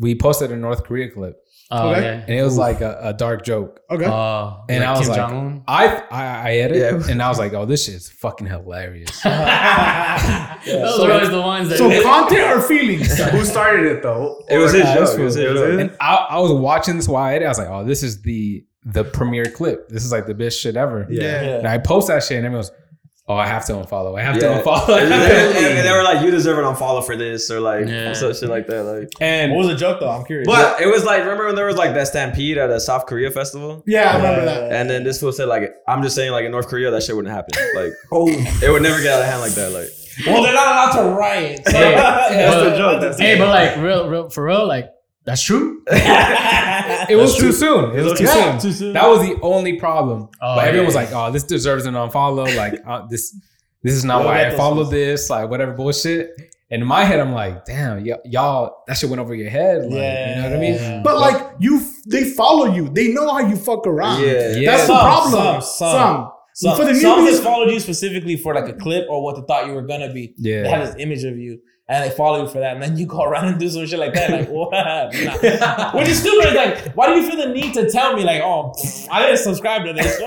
we 0.00 0.16
posted 0.16 0.50
a 0.50 0.56
North 0.56 0.82
Korea 0.82 1.08
clip 1.08 1.36
Oh, 1.70 1.90
Okay. 1.90 2.00
yeah. 2.00 2.12
and 2.26 2.30
it 2.30 2.42
was 2.42 2.56
like 2.56 2.80
a, 2.80 2.98
a 3.02 3.12
dark 3.12 3.44
joke. 3.44 3.80
Okay. 3.90 4.06
Uh, 4.06 4.56
And 4.70 4.80
like 4.80 4.88
I 4.88 4.92
was 4.92 5.00
Kim 5.00 5.08
like, 5.10 5.16
Jong-un? 5.18 5.64
I 5.68 5.86
I, 6.10 6.24
I 6.48 6.52
edit 6.64 6.78
Yeah. 6.78 7.10
and 7.12 7.22
I 7.22 7.28
was 7.28 7.38
like, 7.38 7.52
oh, 7.52 7.66
this 7.66 7.84
shit 7.84 7.94
is 7.96 8.08
fucking 8.08 8.46
hilarious. 8.46 9.10
Those 9.22 10.96
So- 10.96 11.06
are 11.08 11.12
always 11.12 11.30
the 11.30 11.40
ones 11.40 11.68
that. 11.68 11.78
so 11.78 12.02
content 12.02 12.56
or 12.56 12.60
feelings? 12.62 13.18
Who 13.30 13.44
started 13.44 13.86
it 13.86 14.02
though? 14.02 14.42
It 14.48 14.58
was 14.58 14.74
Or- 14.74 14.78
his 14.78 14.86
Uh, 14.86 14.94
joke. 14.94 15.00
this 15.06 15.14
It 15.14 15.18
was 15.22 15.24
was- 15.24 15.34
his 15.36 15.44
it 15.44 15.48
was 15.52 15.60
joke. 15.60 15.70
his? 15.72 15.80
and 15.80 15.96
I, 16.00 16.14
I 16.30 16.38
was 16.38 16.52
watching 16.52 16.96
this 16.96 17.08
while 17.08 17.24
I 17.24 17.34
edit. 17.34 17.46
I 17.46 17.50
was 17.50 17.58
like, 17.58 17.68
oh, 17.68 17.84
this 17.84 18.02
is 18.02 18.22
the 18.22 18.64
the 18.84 19.04
premiere 19.04 19.44
clip. 19.44 19.88
This 19.90 20.04
is 20.04 20.12
like 20.12 20.26
the 20.26 20.34
best 20.34 20.58
shit 20.58 20.74
ever. 20.76 21.06
Yeah. 21.10 21.58
And 21.58 21.68
I 21.68 21.76
post 21.78 22.08
that 22.08 22.22
shit 22.22 22.38
and 22.38 22.46
everyone 22.46 22.62
goes, 22.62 22.72
oh, 23.28 23.36
I 23.36 23.46
have 23.46 23.64
to 23.66 23.72
unfollow. 23.74 24.18
I 24.18 24.22
have 24.22 24.36
Yeah. 24.36 24.58
to 24.58 24.62
unfollow. 24.62 24.88
and, 25.00 25.12
and- 25.12 25.56
and 25.78 25.86
they 25.86 25.92
were 25.92 26.02
like, 26.02 26.24
"You 26.24 26.30
deserve 26.30 26.58
an 26.58 26.64
unfollow 26.64 27.04
for 27.04 27.14
this," 27.16 27.50
or 27.50 27.60
like 27.60 27.86
Yeah. 27.86 28.12
some 28.14 28.32
shit 28.34 28.48
like 28.48 28.66
that. 28.68 28.82
Like, 28.84 29.08
and 29.20 29.52
What 29.52 29.58
was 29.58 29.68
the 29.68 29.76
joke 29.76 30.00
though? 30.00 30.10
I'm 30.10 30.24
curious. 30.24 30.46
but 30.46 30.80
it 30.80 30.86
was 30.86 31.04
like, 31.04 31.20
remember 31.20 31.46
when 31.46 31.54
there 31.54 31.66
was 31.66 31.76
like 31.76 31.94
that 31.94 32.08
stampede 32.08 32.58
at 32.58 32.70
a 32.70 32.80
South 32.80 33.06
Korea 33.06 33.30
festival? 33.30 33.82
Yeah, 33.86 34.12
I 34.12 34.16
remember 34.16 34.44
that. 34.46 34.72
And 34.72 34.88
then 34.88 35.04
this 35.04 35.20
fool 35.20 35.32
said, 35.32 35.48
like, 35.48 35.74
I'm 35.86 36.02
just 36.02 36.14
saying, 36.16 36.32
like, 36.32 36.44
in 36.44 36.50
North 36.50 36.68
Korea, 36.68 36.90
that 36.90 37.02
shit 37.02 37.14
wouldn't 37.16 37.34
happen. 37.34 37.52
Like, 37.76 37.92
Oh, 38.12 38.28
it 38.28 38.70
would 38.70 38.82
never 38.82 39.00
get 39.02 39.12
out 39.14 39.20
of 39.20 39.26
hand 39.26 39.40
like 39.40 39.52
that. 39.52 39.72
Like, 39.72 39.88
well, 40.26 40.42
they're 40.42 40.52
not 40.54 40.66
allowed 40.96 41.02
to 41.10 41.14
riot. 41.16 41.60
So 41.66 41.72
Hey, 41.76 41.94
that's 41.94 42.54
but- 42.56 42.70
the 42.70 42.76
joke. 42.76 43.00
That's 43.00 43.18
hey, 43.20 43.34
it. 43.34 43.38
but 43.38 43.48
like 43.48 43.76
real, 43.76 44.08
real 44.08 44.30
for 44.30 44.44
real, 44.44 44.66
like 44.66 44.90
that's 45.28 45.42
true. 45.42 45.82
it 47.08 47.16
was 47.16 47.36
too 47.36 47.52
soon. 47.52 47.96
It 47.96 48.02
was 48.02 48.18
too 48.18 48.24
Yeah, 48.24 48.58
soon. 48.58 48.70
too 48.70 48.72
soon. 48.76 48.92
That 48.94 49.08
was 49.08 49.20
the 49.20 49.38
only 49.42 49.74
problem. 49.78 50.28
Oh, 50.40 50.56
but 50.56 50.66
everyone 50.66 50.86
was 50.86 50.94
like, 50.94 51.12
"Oh, 51.12 51.30
this 51.30 51.44
deserves 51.44 51.86
an 51.86 51.94
unfollow." 51.94 52.54
Like 52.56 52.80
uh, 52.86 53.06
this, 53.08 53.34
this 53.82 53.94
is 53.94 54.04
not 54.04 54.24
why 54.24 54.46
I 54.46 54.50
this 54.50 54.58
followed 54.58 54.90
this. 54.90 55.30
Like 55.30 55.50
whatever 55.50 55.72
bullshit. 55.72 56.30
And 56.70 56.82
in 56.82 56.88
my 56.88 57.04
head, 57.04 57.18
I'm 57.20 57.32
like, 57.32 57.64
"Damn, 57.64 58.04
y- 58.04 58.18
y'all, 58.24 58.84
that 58.86 58.96
shit 58.98 59.08
went 59.08 59.20
over 59.20 59.34
your 59.34 59.50
head." 59.50 59.82
Like, 59.84 59.92
you 59.92 59.96
know 59.98 60.42
what 60.44 60.52
I 60.52 60.60
mean? 60.60 60.74
Yeah. 60.74 61.00
But 61.02 61.18
like 61.18 61.46
you, 61.60 61.80
they 62.06 62.24
follow 62.24 62.66
you. 62.74 62.88
They 62.88 63.08
know 63.08 63.32
how 63.32 63.40
you 63.40 63.56
fuck 63.56 63.86
around. 63.86 64.22
yeah. 64.22 64.52
Yeah. 64.56 64.70
That's 64.70 64.86
the 64.86 64.94
Some, 64.94 65.00
problem. 65.00 65.60
some, 65.62 65.90
some. 65.90 66.30
Some, 66.54 66.76
For 66.76 66.84
the 66.86 66.94
some 66.96 67.20
newbies- 67.20 67.30
just 67.30 67.42
followed 67.44 67.70
you 67.70 67.78
specifically 67.80 68.36
for 68.36 68.52
like 68.52 68.68
a 68.68 68.72
clip 68.72 69.06
or 69.08 69.22
what 69.22 69.36
they 69.36 69.42
thought 69.46 69.66
you 69.68 69.74
were 69.74 69.82
gonna 69.86 70.12
be. 70.12 70.34
Yeah. 70.36 70.62
They 70.62 70.68
had 70.68 70.88
this 70.88 70.96
image 70.98 71.22
of 71.24 71.38
you 71.38 71.60
and 71.90 72.04
they 72.04 72.14
follow 72.14 72.42
you 72.42 72.48
for 72.48 72.58
that, 72.60 72.74
and 72.74 72.82
then 72.82 72.96
you 72.98 73.06
go 73.06 73.22
around 73.22 73.48
and 73.48 73.58
do 73.58 73.68
some 73.68 73.86
shit 73.86 73.98
like 73.98 74.12
that. 74.14 74.30
Like 74.30 74.48
what? 74.50 74.70
Nah. 74.72 75.98
Which 75.98 76.08
is 76.08 76.18
stupid. 76.20 76.48
It's 76.54 76.84
like, 76.84 76.94
why 76.96 77.06
do 77.06 77.20
you 77.20 77.26
feel 77.28 77.36
the 77.36 77.52
need 77.52 77.72
to 77.74 77.90
tell 77.90 78.14
me 78.14 78.24
like, 78.24 78.42
oh, 78.42 78.72
pff, 78.76 79.08
I 79.10 79.22
didn't 79.26 79.38
subscribe 79.38 79.84
to 79.86 79.92
this? 79.94 80.18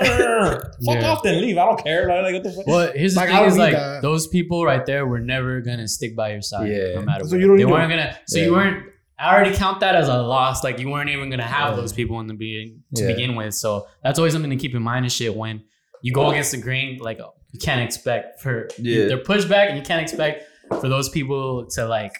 Fuck 0.84 1.00
Yeah. 1.00 1.10
off, 1.10 1.22
then 1.22 1.40
leave. 1.40 1.58
I 1.58 1.64
don't 1.66 1.82
care. 1.82 2.08
Like, 2.08 2.34
what 2.34 2.42
the 2.42 2.52
fuck? 2.52 2.66
Well, 2.66 2.92
here's 2.94 3.14
the 3.14 3.20
Like, 3.20 3.30
I 3.30 3.38
thing: 3.38 3.48
is 3.48 3.56
like 3.58 3.72
that. 3.74 4.02
those 4.02 4.26
people 4.26 4.64
right 4.64 4.84
there 4.84 5.06
were 5.06 5.20
never 5.20 5.60
gonna 5.60 5.86
stick 5.88 6.16
by 6.16 6.32
your 6.32 6.42
side, 6.42 6.68
Yeah. 6.68 6.94
no 6.96 7.02
matter 7.02 7.24
So 7.24 7.30
what. 7.36 7.40
you 7.40 7.46
don't 7.48 7.56
they 7.56 7.64
weren't 7.64 7.90
gonna. 7.90 8.16
So 8.26 8.38
Yeah. 8.38 8.44
you 8.46 8.52
weren't. 8.52 8.86
I 9.18 9.32
already 9.32 9.54
count 9.54 9.78
that 9.80 9.94
as 9.94 10.08
a 10.08 10.20
loss. 10.20 10.64
Like 10.64 10.80
you 10.80 10.90
weren't 10.90 11.10
even 11.10 11.30
gonna 11.30 11.44
have 11.46 11.70
Yeah. 11.74 11.80
those 11.80 11.92
people 11.92 12.18
in 12.20 12.26
the 12.26 12.34
beginning 12.34 12.82
to 12.96 13.02
Yeah. 13.02 13.08
begin 13.12 13.36
with. 13.36 13.54
So 13.54 13.86
that's 14.02 14.18
always 14.18 14.32
something 14.32 14.50
to 14.50 14.56
keep 14.56 14.74
in 14.74 14.82
mind 14.82 15.04
and 15.04 15.12
shit. 15.12 15.36
When 15.36 15.62
you 16.02 16.12
go 16.12 16.30
against 16.30 16.50
the 16.50 16.56
grain, 16.56 16.98
like 17.00 17.18
you 17.52 17.60
can't 17.60 17.80
expect 17.82 18.40
for 18.40 18.68
Yeah. 18.78 19.06
their 19.06 19.18
pushback, 19.18 19.68
and 19.68 19.76
you 19.76 19.82
can't 19.84 20.02
expect 20.02 20.44
for 20.80 20.88
those 20.88 21.08
people 21.08 21.66
to 21.70 21.86
like 21.86 22.12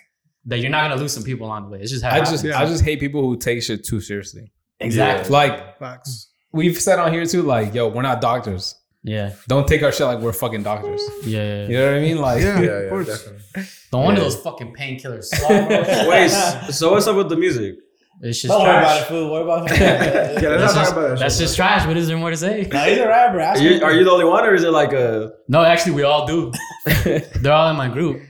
that. 0.47 0.59
You're 0.59 0.71
not 0.71 0.89
gonna 0.89 1.01
lose 1.01 1.13
some 1.13 1.23
people 1.23 1.47
along 1.47 1.65
the 1.65 1.71
way. 1.71 1.81
It's 1.81 1.91
just 1.91 2.03
how 2.05 2.11
I 2.11 2.17
it 2.17 2.21
just, 2.27 2.45
happens. 2.45 2.55
I 2.55 2.67
just 2.67 2.85
hate 2.85 3.01
people 3.01 3.23
who 3.23 3.37
take 3.37 3.63
shit 3.63 3.85
too 3.85 4.01
seriously. 4.01 4.53
exactly. 4.81 5.31
Like 5.31 5.79
Facts. 5.79 6.29
we've 6.53 6.77
said 6.79 6.99
on 6.99 7.13
here 7.13 7.25
too, 7.27 7.43
like, 7.43 7.75
yo, 7.75 7.89
we're 7.89 8.03
not 8.03 8.21
doctors. 8.21 8.75
Yeah, 9.05 9.33
Don't 9.49 9.67
take 9.67 9.83
our 9.83 9.91
shit 9.91 10.07
like 10.07 10.21
we're 10.21 10.33
fucking 10.33 10.63
doctors. 10.63 11.03
yeah. 11.25 11.39
yeah. 11.43 11.67
You 11.67 11.77
know 11.79 11.87
what 11.87 11.95
I 11.97 12.01
mean? 12.01 12.19
Like, 12.19 12.41
Yeah, 12.41 12.61
yeah, 12.61 12.71
of 12.71 12.83
yeah, 12.85 12.89
course. 12.89 13.07
definitely. 13.09 13.43
Don't 13.91 14.05
wonder 14.05 14.21
Yeah. 14.21 14.25
those 14.29 14.37
fucking 14.41 14.75
painkillers. 14.79 15.29
Wait, 16.09 16.73
so 16.73 16.93
what's 16.93 17.09
up 17.09 17.17
with 17.17 17.29
the 17.29 17.37
music? 17.37 17.77
It's 18.21 18.41
just 18.41 18.53
Don't 18.53 18.63
worry 18.63 18.71
about 18.71 18.95
it, 18.95 18.99
trash. 18.99 19.09
fool. 19.09 19.33
Worry 19.33 19.43
about 19.43 19.71
it. 19.73 19.81
Yeah, 19.81 20.41
yeah, 20.41 20.49
let's 20.51 20.73
That's 20.73 20.75
not 20.75 20.75
just, 20.75 20.75
talk 20.77 20.93
about 20.93 21.09
that. 21.09 21.19
that's 21.19 21.35
shit, 21.35 21.43
just 21.47 21.57
trash. 21.57 21.87
What 21.89 21.97
is 21.97 22.07
there 22.07 22.17
more 22.17 22.31
to 22.31 22.37
say? 22.37 22.69
Nah, 22.73 22.85
he's 22.85 22.99
a 22.99 23.09
rapper. 23.09 23.41
Are 23.41 23.59
you, 23.59 23.83
are 23.83 23.93
you 23.93 24.05
the 24.05 24.11
only 24.13 24.25
one, 24.25 24.45
or 24.45 24.55
is 24.55 24.63
it 24.63 24.71
like 24.71 24.93
a? 24.93 25.33
No, 25.49 25.65
actually, 25.65 25.95
we 25.95 26.05
all 26.05 26.25
do. 26.25 26.53
They're 27.41 27.53
all 27.53 27.69
in 27.71 27.77
my 27.77 27.89
group. 27.89 28.23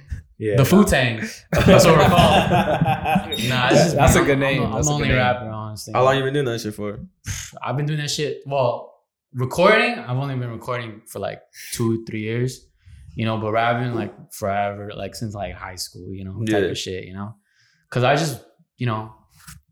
Yeah. 0.44 0.56
The 0.56 0.64
Fu 0.64 0.84
Tang. 0.84 1.16
That's 1.52 1.84
what 1.86 1.96
we're 1.98 2.08
called. 2.08 2.50
Nah, 3.50 3.68
it's 3.70 3.82
just 3.84 3.96
That's 3.96 4.16
a 4.16 4.18
I'm- 4.18 4.26
good 4.26 4.32
I'm 4.34 4.40
name. 4.40 4.60
the- 4.62 4.66
I'm, 4.66 4.72
That's 4.74 4.88
the 4.88 4.94
a 4.94 4.96
good 4.96 5.02
only 5.04 5.08
name. 5.08 5.16
rapper, 5.16 5.48
honestly. 5.48 5.92
How 5.94 6.02
long 6.04 6.16
you 6.16 6.24
been 6.24 6.34
doing 6.34 6.46
that 6.46 6.60
shit 6.60 6.74
for? 6.74 6.98
I've 7.64 7.76
been 7.76 7.86
doing 7.86 8.00
that 8.00 8.10
shit. 8.10 8.42
Well, 8.46 8.92
recording, 9.34 9.98
I've 9.98 10.16
only 10.16 10.34
been 10.34 10.50
recording 10.50 11.02
for 11.06 11.18
like 11.20 11.40
two, 11.72 12.04
three 12.06 12.22
years. 12.22 12.66
You 13.14 13.24
know, 13.26 13.36
but 13.38 13.52
rapping 13.52 13.94
like 13.94 14.12
forever, 14.32 14.90
like 14.96 15.14
since 15.14 15.34
like 15.34 15.54
high 15.54 15.76
school. 15.76 16.12
You 16.12 16.24
know, 16.24 16.32
type 16.44 16.64
Yeah. 16.64 16.70
of 16.70 16.78
shit. 16.78 17.04
You 17.04 17.12
know, 17.14 17.34
because 17.88 18.02
I 18.04 18.16
just, 18.16 18.42
you 18.78 18.86
know, 18.86 19.12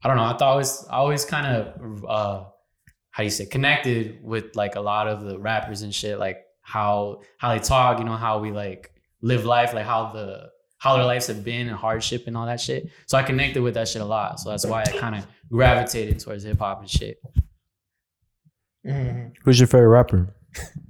I 0.04 0.08
don't 0.08 0.16
know. 0.18 0.24
I 0.24 0.36
thought 0.36 0.52
I 0.52 0.56
was, 0.56 0.86
I 0.88 0.96
always 0.96 1.24
kind 1.24 1.46
of, 1.56 2.04
uh, 2.04 2.44
how 3.10 3.22
do 3.22 3.24
you 3.24 3.30
say, 3.30 3.46
connected 3.46 4.22
with 4.22 4.54
like 4.54 4.76
a 4.76 4.80
lot 4.80 5.08
of 5.08 5.22
the 5.24 5.38
rappers 5.38 5.82
and 5.82 5.92
shit, 5.94 6.18
like 6.18 6.38
how 6.60 7.22
how 7.38 7.52
they 7.54 7.58
talk. 7.60 7.98
You 7.98 8.04
know, 8.04 8.16
how 8.16 8.38
we 8.38 8.50
like 8.52 8.92
live 9.22 9.44
life, 9.46 9.72
like 9.74 9.86
how 9.86 10.12
the 10.12 10.49
how 10.80 10.96
their 10.96 11.04
lives 11.04 11.26
have 11.28 11.44
been 11.44 11.68
and 11.68 11.76
hardship 11.76 12.24
and 12.26 12.36
all 12.36 12.46
that 12.46 12.60
shit. 12.60 12.88
So 13.06 13.16
I 13.16 13.22
connected 13.22 13.62
with 13.62 13.74
that 13.74 13.86
shit 13.86 14.02
a 14.02 14.04
lot. 14.04 14.40
So 14.40 14.50
that's 14.50 14.66
why 14.66 14.80
I 14.82 14.90
kind 14.98 15.14
of 15.14 15.26
gravitated 15.50 16.18
towards 16.18 16.42
hip 16.44 16.58
hop 16.58 16.80
and 16.80 16.90
shit. 16.90 17.18
Mhm. 18.86 19.32
Who's 19.44 19.60
your 19.60 19.66
favorite 19.66 19.88
rapper 19.88 20.34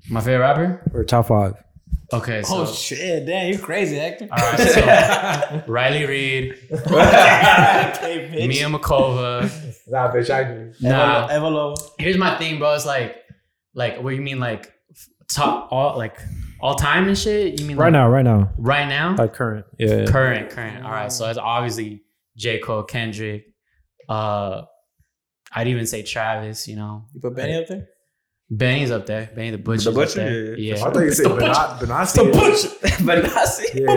My 0.09 0.21
favorite 0.21 0.39
rapper? 0.47 0.91
or 0.95 1.05
top 1.05 1.27
five? 1.27 1.55
Okay, 2.13 2.43
so 2.43 2.63
Oh 2.63 2.67
shit! 2.67 3.25
Damn, 3.27 3.51
you're 3.53 3.59
crazy, 3.61 3.97
Hector. 3.97 4.27
all 4.33 4.39
right, 4.39 4.59
so 4.59 5.63
Riley 5.73 6.07
Reid, 6.07 6.55
okay, 6.73 8.29
bitch. 8.33 8.49
Mia 8.49 8.67
Malkova. 8.67 9.49
Nah, 9.89 10.13
bitch, 10.13 10.29
I 10.31 10.43
do. 10.45 10.73
Nah, 10.81 11.29
Evelo. 11.29 11.77
here's 11.99 12.17
my 12.17 12.37
thing, 12.37 12.59
bro. 12.59 12.75
It's 12.75 12.85
like, 12.87 13.17
like, 13.75 14.03
what 14.03 14.15
you 14.15 14.23
mean, 14.23 14.41
like 14.41 14.73
top 15.29 15.69
all 15.71 15.97
like 15.97 16.17
all 16.63 16.75
time 16.75 17.09
and 17.09 17.17
shit? 17.19 17.61
You 17.61 17.67
mean 17.67 17.77
Right 17.77 17.87
like, 17.87 17.93
now, 17.93 18.09
right 18.09 18.25
now, 18.25 18.51
Right 18.59 18.89
now? 18.89 19.15
like 19.17 19.33
current. 19.35 19.67
Yeah. 19.79 20.05
current, 20.07 20.51
current. 20.51 20.85
All 20.85 20.91
right, 20.91 21.11
so 21.13 21.29
it's 21.29 21.39
obviously 21.39 22.03
J 22.37 22.59
Cole, 22.61 22.83
Kendrick. 22.85 23.45
Uh, 24.09 24.63
I'd 25.53 25.69
even 25.69 25.87
say 25.87 26.03
Travis. 26.03 26.69
You 26.69 26.77
know, 26.77 27.07
You 27.15 27.21
put 27.21 27.35
Benny 27.37 27.55
up 27.55 27.67
there? 27.69 27.89
Benny's 28.53 28.91
up 28.91 29.07
there. 29.07 29.31
Benny 29.35 29.51
the 29.53 29.59
Butcher's 29.59 29.85
The 29.85 29.93
Butcher? 29.93 30.15
there. 30.25 30.59
Yeah, 30.59 30.75
Yeah. 30.77 30.85
I 30.85 30.91
thought 30.91 31.01
you 31.05 31.13
said 31.13 31.27
Benassi. 31.27 32.33
Benassi. 32.33 33.07
but 33.07 33.23
not 33.23 33.47
see. 33.47 33.69
Yeah. 33.81 33.95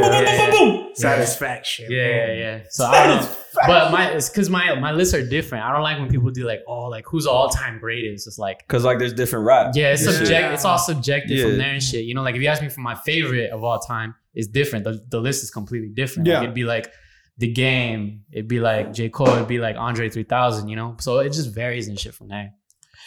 Yeah. 0.53 0.83
Satisfaction. 0.93 1.87
Yeah, 1.89 2.07
yeah, 2.07 2.33
yeah. 2.33 2.59
So 2.69 2.85
I 2.85 3.07
don't. 3.07 3.37
But 3.67 3.91
my 3.91 4.11
it's 4.11 4.29
because 4.29 4.49
my 4.49 4.75
my 4.79 4.91
lists 4.91 5.13
are 5.15 5.27
different. 5.27 5.63
I 5.65 5.71
don't 5.71 5.81
like 5.81 5.97
when 5.99 6.09
people 6.09 6.29
do 6.31 6.45
like, 6.45 6.61
oh, 6.67 6.85
like 6.85 7.05
who's 7.07 7.25
all 7.25 7.49
time 7.49 7.79
greatest. 7.79 8.27
It's 8.27 8.37
like, 8.37 8.67
Cause 8.67 8.83
like 8.83 8.99
there's 8.99 9.13
different 9.13 9.45
rap. 9.45 9.71
yeah, 9.75 9.93
it's 9.93 10.05
Yeah. 10.05 10.11
subject. 10.11 10.53
It's 10.53 10.65
all 10.65 10.77
subjective 10.77 11.37
Yeah. 11.37 11.45
from 11.45 11.57
there 11.57 11.71
and 11.73 11.81
shit. 11.83 12.05
You 12.05 12.13
know, 12.13 12.21
like 12.21 12.35
if 12.35 12.41
you 12.41 12.47
ask 12.47 12.61
me 12.61 12.69
for 12.69 12.81
my 12.81 12.95
favorite 12.95 13.51
of 13.51 13.63
all 13.63 13.79
time, 13.79 14.13
it's 14.35 14.47
different. 14.47 14.85
The, 14.85 15.03
the 15.09 15.19
list 15.19 15.43
is 15.43 15.49
completely 15.51 15.89
different. 15.89 16.27
Yeah. 16.27 16.35
Like, 16.35 16.43
it'd 16.43 16.55
be 16.55 16.63
like 16.63 16.91
the 17.39 17.51
game. 17.51 18.21
It'd 18.31 18.47
be 18.47 18.59
like 18.59 18.93
J 18.93 19.09
Cole. 19.09 19.29
It'd 19.29 19.47
be 19.47 19.59
like 19.59 19.75
Andre 19.77 20.09
three 20.09 20.23
thousand. 20.23 20.69
You 20.69 20.75
know, 20.75 20.95
so 20.99 21.19
it 21.19 21.29
just 21.33 21.53
varies 21.53 21.87
and 21.87 21.99
shit 21.99 22.13
from 22.13 22.27
there. 22.29 22.53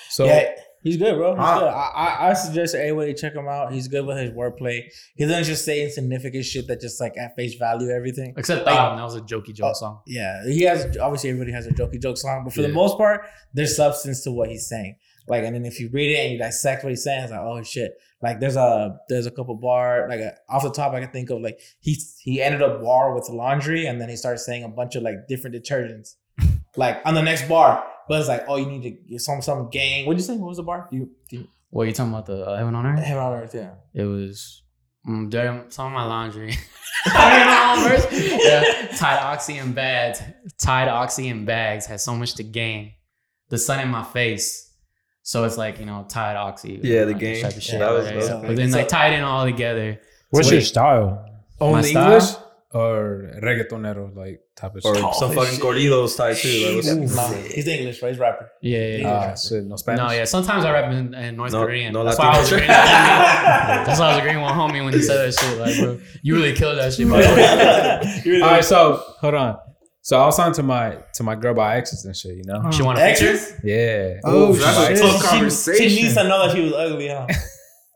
so 0.08 0.24
yeah, 0.26 0.50
he's 0.86 0.96
good, 0.96 1.16
bro. 1.16 1.34
He's 1.34 1.44
Ah. 1.44 1.58
good. 1.58 1.68
I, 1.68 1.88
I, 2.04 2.30
I 2.30 2.32
suggest 2.34 2.74
everybody 2.74 3.12
check 3.14 3.34
him 3.34 3.48
out. 3.48 3.72
He's 3.72 3.88
good 3.88 4.06
with 4.06 4.16
his 4.18 4.30
wordplay. 4.30 4.82
He 5.16 5.24
doesn't 5.26 5.44
just 5.44 5.64
say 5.64 5.82
insignificant 5.84 6.44
shit 6.44 6.66
that 6.68 6.80
just 6.80 7.00
like 7.00 7.16
at 7.18 7.34
face 7.36 7.54
value 7.54 7.90
everything. 7.90 8.34
Except 8.36 8.64
Like- 8.64 8.74
that, 8.76 8.96
that 8.96 9.02
was 9.02 9.16
a 9.16 9.20
jokey 9.20 9.52
joke 9.54 9.70
Oh, 9.70 9.72
song. 9.74 10.00
Yeah, 10.06 10.44
he 10.46 10.62
has 10.62 10.96
obviously 10.98 11.30
everybody 11.30 11.52
has 11.52 11.66
a 11.66 11.70
jokey 11.72 12.00
joke 12.00 12.16
song, 12.16 12.44
but 12.44 12.52
for 12.54 12.62
the 12.62 12.68
most 12.68 12.96
part, 12.96 13.22
there's 13.54 13.76
substance 13.76 14.22
to 14.24 14.30
what 14.32 14.48
he's 14.48 14.68
saying. 14.68 14.96
Like, 15.28 15.42
and 15.42 15.54
then 15.56 15.64
if 15.66 15.80
you 15.80 15.90
read 15.92 16.12
it 16.16 16.20
and 16.20 16.32
you 16.34 16.38
dissect 16.38 16.84
what 16.84 16.90
he's 16.90 17.02
saying, 17.02 17.24
it's 17.24 17.32
like, 17.32 17.40
oh 17.40 17.60
shit. 17.64 17.92
Like, 18.22 18.38
there's 18.40 18.56
a 18.56 18.96
there's 19.08 19.26
a 19.26 19.30
couple 19.30 19.54
bar 19.56 20.06
like 20.08 20.20
a, 20.20 20.34
off 20.48 20.62
the 20.62 20.70
top 20.70 20.92
I 20.94 21.00
can 21.00 21.10
think 21.10 21.30
of 21.30 21.40
like 21.42 21.58
he 21.80 21.96
he 22.22 22.40
ended 22.40 22.62
up 22.62 22.80
bar 22.80 23.12
with 23.14 23.28
laundry 23.28 23.86
and 23.86 24.00
then 24.00 24.08
he 24.08 24.16
starts 24.16 24.46
saying 24.46 24.62
a 24.64 24.68
bunch 24.68 24.94
of 24.96 25.02
like 25.02 25.26
different 25.28 25.56
detergents, 25.56 26.14
like 26.76 27.00
on 27.04 27.14
the 27.14 27.22
next 27.22 27.48
bar. 27.48 27.84
But 28.08 28.20
it's 28.20 28.28
like, 28.28 28.44
oh, 28.48 28.56
you 28.56 28.66
need 28.66 28.82
to 28.82 28.90
get 28.90 29.20
some 29.20 29.42
some 29.42 29.68
gang. 29.70 30.06
What'd 30.06 30.20
you 30.20 30.24
say? 30.24 30.36
What 30.36 30.48
was 30.48 30.56
the 30.58 30.62
bar? 30.62 30.88
You, 30.90 31.10
you 31.30 31.48
What 31.70 31.82
are 31.82 31.86
you 31.86 31.92
talking 31.92 32.12
about? 32.12 32.26
The 32.26 32.44
uh, 32.46 32.56
Heaven 32.56 32.74
on 32.74 32.86
Earth? 32.86 33.00
Heaven 33.02 33.22
on 33.22 33.32
Earth, 33.32 33.54
yeah. 33.54 33.70
It 33.94 34.04
was 34.04 34.62
mm, 35.06 35.28
dirty, 35.30 35.70
some 35.70 35.86
of 35.86 35.92
my 35.92 36.04
laundry. 36.04 36.54
I 37.06 37.78
don't 37.78 37.82
know, 37.82 37.88
verse. 37.88 38.06
Yeah. 38.44 38.96
Tide 38.96 39.18
Oxy 39.22 39.58
and 39.58 39.74
bags. 39.74 40.22
Tide 40.58 40.88
Oxy 40.88 41.28
and 41.28 41.46
bags 41.46 41.86
has 41.86 42.02
so 42.04 42.14
much 42.14 42.34
to 42.34 42.42
gain. 42.42 42.92
The 43.48 43.58
sun 43.58 43.80
in 43.80 43.88
my 43.88 44.02
face. 44.02 44.72
So 45.22 45.44
it's 45.44 45.56
like, 45.56 45.80
you 45.80 45.86
know, 45.86 46.06
Tide 46.08 46.36
Oxy. 46.36 46.80
Yeah, 46.82 47.04
the 47.04 47.12
like, 47.12 47.18
game. 47.18 47.42
Type 47.42 47.56
of 47.56 47.62
shit. 47.62 47.74
Yeah, 47.74 47.78
that 47.80 47.90
was 47.92 48.06
yeah. 48.06 48.32
cool. 48.32 48.42
But 48.42 48.56
then 48.56 48.70
like 48.70 48.88
tied 48.88 49.12
in 49.12 49.22
all 49.22 49.44
together. 49.44 50.00
What's 50.30 50.48
So 50.48 50.54
your 50.54 50.60
wait, 50.60 50.66
style? 50.66 51.26
only 51.60 51.90
style? 51.90 52.45
English 52.74 52.74
or 52.74 53.40
reggaetonero 53.42 54.14
like 54.16 54.40
type 54.56 54.74
of 54.76 54.84
Or 54.84 54.94
shit. 54.94 55.14
some 55.14 55.32
fucking 55.32 55.60
corridos 55.60 56.16
type 56.16 56.36
too. 56.36 56.48
Like, 56.82 57.00
what's 57.00 57.16
Nah, 57.16 57.32
he's 57.32 57.66
English, 57.68 58.02
right? 58.02 58.10
He's 58.10 58.18
rapper. 58.18 58.50
Yeah, 58.62 58.78
yeah, 58.78 58.96
yeah. 58.98 59.30
Ah, 59.32 59.34
shit, 59.36 59.64
no 59.64 59.76
Spanish. 59.76 59.98
No, 60.02 60.10
yeah. 60.12 60.24
Sometimes 60.24 60.64
I 60.64 60.72
rap 60.72 60.92
in, 60.92 61.14
in 61.14 61.36
North 61.36 61.52
No- 61.52 61.64
Korean. 61.64 61.92
no 61.92 62.04
That's 62.04 62.18
why 62.18 62.26
I 62.26 62.38
was 62.38 62.50
Latino. 62.52 62.72
agreeing. 62.72 62.78
with 62.78 62.88
homie. 62.88 63.86
That's 63.86 64.00
why 64.00 64.06
I 64.06 64.10
was 64.14 64.18
agreeing 64.18 64.42
with 64.42 64.52
homie 64.52 64.84
when 64.84 64.92
he 64.94 65.02
said 65.02 65.16
that 65.18 65.32
shit. 65.38 65.58
Like, 65.58 65.78
bro, 65.78 66.00
you 66.22 66.34
really 66.34 66.52
killed 66.54 66.78
that 66.78 66.92
shit, 66.92 67.06
bro. 67.06 67.16
All 68.46 68.52
right, 68.52 68.64
so 68.64 69.02
hold 69.20 69.34
on. 69.34 69.56
So 70.02 70.20
I 70.22 70.26
was 70.26 70.36
talking 70.36 70.54
to 70.54 70.62
my 70.62 70.98
to 71.14 71.22
my 71.24 71.34
girl 71.34 71.50
about 71.52 71.76
exes 71.76 72.04
and 72.04 72.14
shit, 72.16 72.36
you 72.36 72.44
know? 72.44 72.70
She 72.70 72.82
want 72.82 72.98
a 72.98 73.02
picture? 73.02 73.30
Exes? 73.30 73.54
Yeah. 73.64 74.20
Oh, 74.24 74.52
that's 74.54 75.00
a 75.00 75.02
tough 75.02 75.20
She, 75.22 75.28
conversation. 75.28 75.88
she 75.88 76.02
needs 76.02 76.14
to 76.14 76.22
know 76.24 76.46
that 76.46 76.54
she 76.54 76.62
was 76.62 76.72
ugly, 76.72 77.08
huh? 77.08 77.26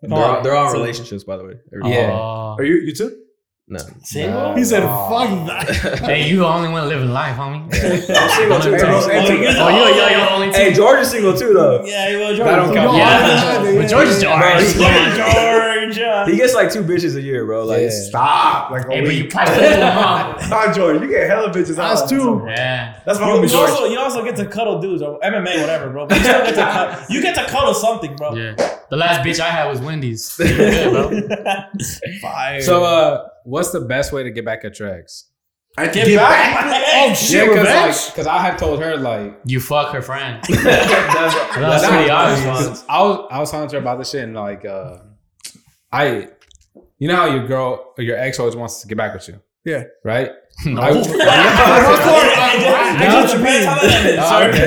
They're 0.02 0.18
all, 0.18 0.42
they're 0.42 0.56
all 0.56 0.72
relationships, 0.72 1.22
by 1.24 1.36
the 1.36 1.44
way. 1.44 1.54
Yeah. 1.84 2.10
Oh. 2.12 2.56
Are 2.58 2.64
you 2.64 2.76
you 2.76 2.94
too? 2.94 3.16
No. 3.72 3.78
Single? 4.02 4.56
He 4.56 4.64
said, 4.64 4.82
"Fuck 4.82 5.46
that." 5.46 6.00
Hey, 6.10 6.28
you 6.28 6.38
the 6.38 6.44
only 6.46 6.68
one 6.70 6.88
living 6.88 7.10
life, 7.12 7.36
homie. 7.36 7.62
I'm 7.70 8.30
single 8.34 8.58
too. 8.60 8.72
Hey, 8.72 8.78
bro, 8.82 8.98
oh, 8.98 9.00
Tom. 9.00 9.10
hey, 9.10 9.22
Oh, 9.22 9.30
you're 9.30 9.52
the 9.52 9.60
Oh, 9.60 9.68
you, 9.68 9.78
only 9.78 9.94
you're, 9.94 10.02
one. 10.02 10.12
you're 10.12 10.30
only 10.30 10.46
two. 10.50 10.58
Hey, 10.58 10.72
George 10.72 10.98
is 11.00 11.10
single 11.12 11.36
too, 11.36 11.52
though. 11.54 11.84
Yeah, 11.84 12.18
well, 12.18 12.34
George. 12.34 12.48
That 12.48 12.56
don't 12.56 12.74
count. 12.74 12.96
yeah, 12.96 13.62
Yeah. 13.62 13.80
but 13.80 13.88
George 13.88 14.08
is 14.08 14.20
George. 14.20 14.40
Bro, 15.60 15.86
he's- 15.86 15.96
Come 15.98 16.04
on. 16.04 16.26
Georgia. 16.26 16.30
He 16.30 16.36
gets 16.36 16.54
like 16.54 16.72
two 16.72 16.82
bitches 16.82 17.16
a 17.16 17.20
year, 17.20 17.44
bro. 17.46 17.64
Like, 17.64 17.82
Yeah. 17.82 17.90
Stop. 17.90 18.70
Like, 18.70 18.88
Hey, 18.88 19.00
but 19.04 19.14
you 19.14 19.22
week. 19.24 19.30
probably 19.30 19.54
live 19.56 19.70
with 19.70 20.40
them. 20.40 20.50
Nah, 20.50 20.72
George, 20.72 21.00
you 21.02 21.08
get 21.08 21.28
hella 21.28 21.50
bitches. 21.50 21.76
That's 21.76 22.02
out. 22.02 22.08
two. 22.08 22.44
Yeah. 22.46 22.94
That's 23.06 23.18
my 23.20 23.28
You, 23.28 23.34
homie 23.38 23.42
you 23.42 23.48
George. 23.48 23.70
also, 23.70 23.84
you 23.86 23.98
also 23.98 24.24
get 24.24 24.36
to 24.36 24.46
cuddle 24.46 24.80
dudes 24.80 25.02
or 25.02 25.18
MMA, 25.20 25.60
whatever, 25.60 25.90
bro. 25.90 26.06
But 26.06 26.18
you, 26.18 26.24
still 26.24 26.44
get 26.44 26.54
to 26.54 26.62
cuddle, 26.62 27.04
you 27.10 27.22
get 27.22 27.34
to 27.36 27.44
cuddle 27.46 27.74
something, 27.74 28.16
bro. 28.16 28.34
Yeah. 28.34 28.54
The 28.90 28.96
last 28.96 29.24
bitch 29.24 29.38
I 29.40 29.48
had 29.50 29.68
was 29.68 29.80
Wendy's. 29.80 30.36
You 30.40 30.90
bro. 30.90 31.20
Fire. 32.20 32.60
So 32.62 32.84
uh 32.84 33.28
what's 33.44 33.70
the 33.70 33.80
best 33.80 34.12
way 34.12 34.22
to 34.24 34.30
get 34.30 34.44
back 34.44 34.64
at 34.64 34.78
your? 34.78 34.90
I 35.78 35.86
get, 35.86 36.16
back. 36.16 36.82
Oh 36.96 37.14
shit, 37.14 37.46
Yeah, 37.46 37.48
because 37.48 38.16
like, 38.16 38.26
I 38.26 38.38
had 38.42 38.58
told 38.58 38.82
her 38.82 38.96
like 38.96 39.38
You 39.44 39.60
fuck 39.60 39.92
her 39.94 40.02
friend. 40.02 40.42
that's, 40.48 40.62
That's 41.54 41.86
pretty 41.86 42.08
my 42.08 42.10
obvious. 42.10 42.44
response. 42.46 42.84
I 42.88 43.02
was 43.02 43.28
I 43.30 43.38
was 43.38 43.50
talking 43.50 43.68
to 43.68 43.76
her 43.76 43.80
about 43.80 43.98
this 43.98 44.10
shit 44.10 44.24
and 44.24 44.34
like 44.34 44.64
uh 44.64 44.96
I 45.92 46.28
you 46.98 47.08
know 47.08 47.16
how 47.16 47.26
your 47.26 47.46
girl 47.46 47.92
or 47.98 48.04
your 48.04 48.16
ex 48.16 48.38
always 48.38 48.56
wants 48.56 48.80
to 48.82 48.88
get 48.88 48.96
back 48.98 49.14
with 49.14 49.26
you. 49.28 49.40
Yeah. 49.64 49.84
Right? 50.04 50.30
No. 50.66 50.80
I-. 50.82 50.90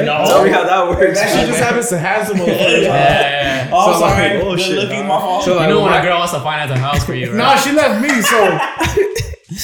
No. 0.06 0.26
Tell 0.28 0.44
me 0.44 0.50
how 0.52 0.64
that 0.64 0.88
works. 0.90 1.20
That 1.20 1.30
shit 1.38 1.48
just 1.48 1.60
happens 1.60 1.90
to 1.90 1.98
have 1.98 2.28
some 2.28 2.38
motherfuckers. 2.38 2.82
Yeah. 2.84 3.40
Oh, 3.76 3.94
So, 3.94 4.00
sorry. 4.02 4.36
like, 4.36 4.44
oh, 4.44 4.52
Good 4.56 4.60
shit, 4.62 4.76
looking, 4.78 5.08
nah. 5.08 5.16
my 5.16 5.20
fault. 5.20 5.44
So, 5.46 5.54
You 5.54 5.58
like, 5.62 5.70
know 5.70 5.82
when 5.82 5.94
a 5.94 6.02
girl 6.04 6.20
wants 6.20 6.34
to 6.34 6.40
finance 6.42 6.70
a 6.70 6.78
house 6.78 7.04
for 7.04 7.16
you, 7.16 7.28
right? 7.30 7.38
Nah, 7.38 7.56
she 7.56 7.72
left 7.72 8.02
me, 8.04 8.22
so 8.22 8.38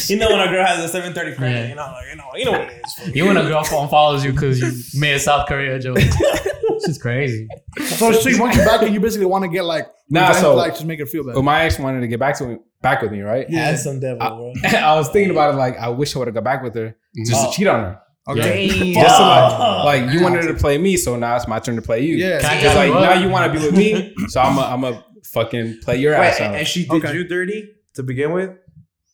you 0.08 0.18
know 0.18 0.30
when 0.30 0.40
a 0.48 0.52
girl 0.52 0.66
has 0.66 0.84
a 0.84 0.88
730 0.88 1.36
friend, 1.38 1.54
Yeah. 1.56 1.68
you 1.70 1.76
know, 1.76 1.96
you 2.10 2.16
know, 2.16 2.26
you 2.36 2.46
know 2.46 2.52
what 2.52 2.70
it 2.70 2.82
is. 3.08 3.16
You 3.16 3.26
when 3.26 3.38
a 3.38 3.44
girl 3.44 3.64
phone 3.64 3.88
follows 3.90 4.24
you 4.24 4.32
because 4.32 4.60
you 4.60 5.00
made 5.00 5.14
a 5.16 5.20
South 5.20 5.48
Korea 5.48 5.80
joke. 5.80 5.98
This 5.98 6.88
is 6.88 6.98
crazy. 6.98 7.48
so 7.98 8.12
she 8.14 8.40
wants 8.40 8.56
you 8.58 8.64
back, 8.64 8.82
and 8.84 8.94
you 8.94 9.00
basically 9.00 9.26
want 9.26 9.44
to 9.44 9.50
get 9.50 9.66
like 9.66 9.88
Nah, 10.10 10.32
so- 10.32 10.56
like 10.56 10.74
just 10.74 10.86
make 10.86 11.00
her 11.00 11.06
feel 11.06 11.24
better. 11.24 11.36
Well, 11.36 11.44
my 11.44 11.64
ex 11.64 11.78
wanted 11.78 12.02
to 12.02 12.08
get 12.08 12.20
back 12.20 12.38
to 12.38 12.48
me 12.48 12.58
back 12.82 13.02
with 13.02 13.12
me, 13.12 13.22
right? 13.22 13.46
Yeah. 13.50 13.66
Handsome 13.66 14.00
devil, 14.00 14.20
bro. 14.20 14.54
I 14.80 14.96
was 14.96 15.10
thinking 15.10 15.32
about 15.32 15.54
it 15.54 15.58
like 15.58 15.78
I 15.78 15.90
wish 15.90 16.16
I 16.16 16.20
would 16.20 16.28
have 16.30 16.36
got 16.36 16.44
back 16.46 16.64
with 16.64 16.76
her 16.76 16.96
just 17.26 17.34
Oh. 17.46 17.50
to 17.52 17.56
cheat 17.56 17.68
on 17.68 17.80
her. 17.82 18.02
Okay. 18.30 18.68
Just 18.94 19.18
to 19.18 19.22
like, 19.24 19.60
Oh. 19.60 19.82
like 19.86 20.14
you 20.14 20.22
wanted 20.22 20.44
to 20.44 20.54
play 20.54 20.78
me, 20.78 20.96
so 20.98 21.16
now 21.18 21.36
it's 21.36 21.48
my 21.48 21.60
turn 21.60 21.76
to 21.76 21.82
play 21.82 22.02
you. 22.02 22.16
Yeah. 22.16 22.40
Can 22.40 22.58
Because 22.58 22.76
like 22.76 22.92
now 22.94 23.14
you 23.22 23.30
want 23.30 23.52
to 23.52 23.60
be 23.60 23.66
with 23.66 23.76
me, 23.76 24.14
so 24.30 24.40
I'm 24.40 24.58
a, 24.58 24.62
I'm 24.62 24.84
a 24.86 25.04
fucking 25.34 25.80
play 25.84 25.98
your 25.98 26.14
Wait, 26.14 26.28
ass 26.28 26.40
and, 26.40 26.54
out. 26.54 26.60
and 26.60 26.68
she 26.68 26.86
did 26.86 27.04
Okay. 27.04 27.14
you 27.14 27.28
dirty 27.28 27.70
to 27.96 28.04
begin 28.04 28.32
with? 28.32 28.52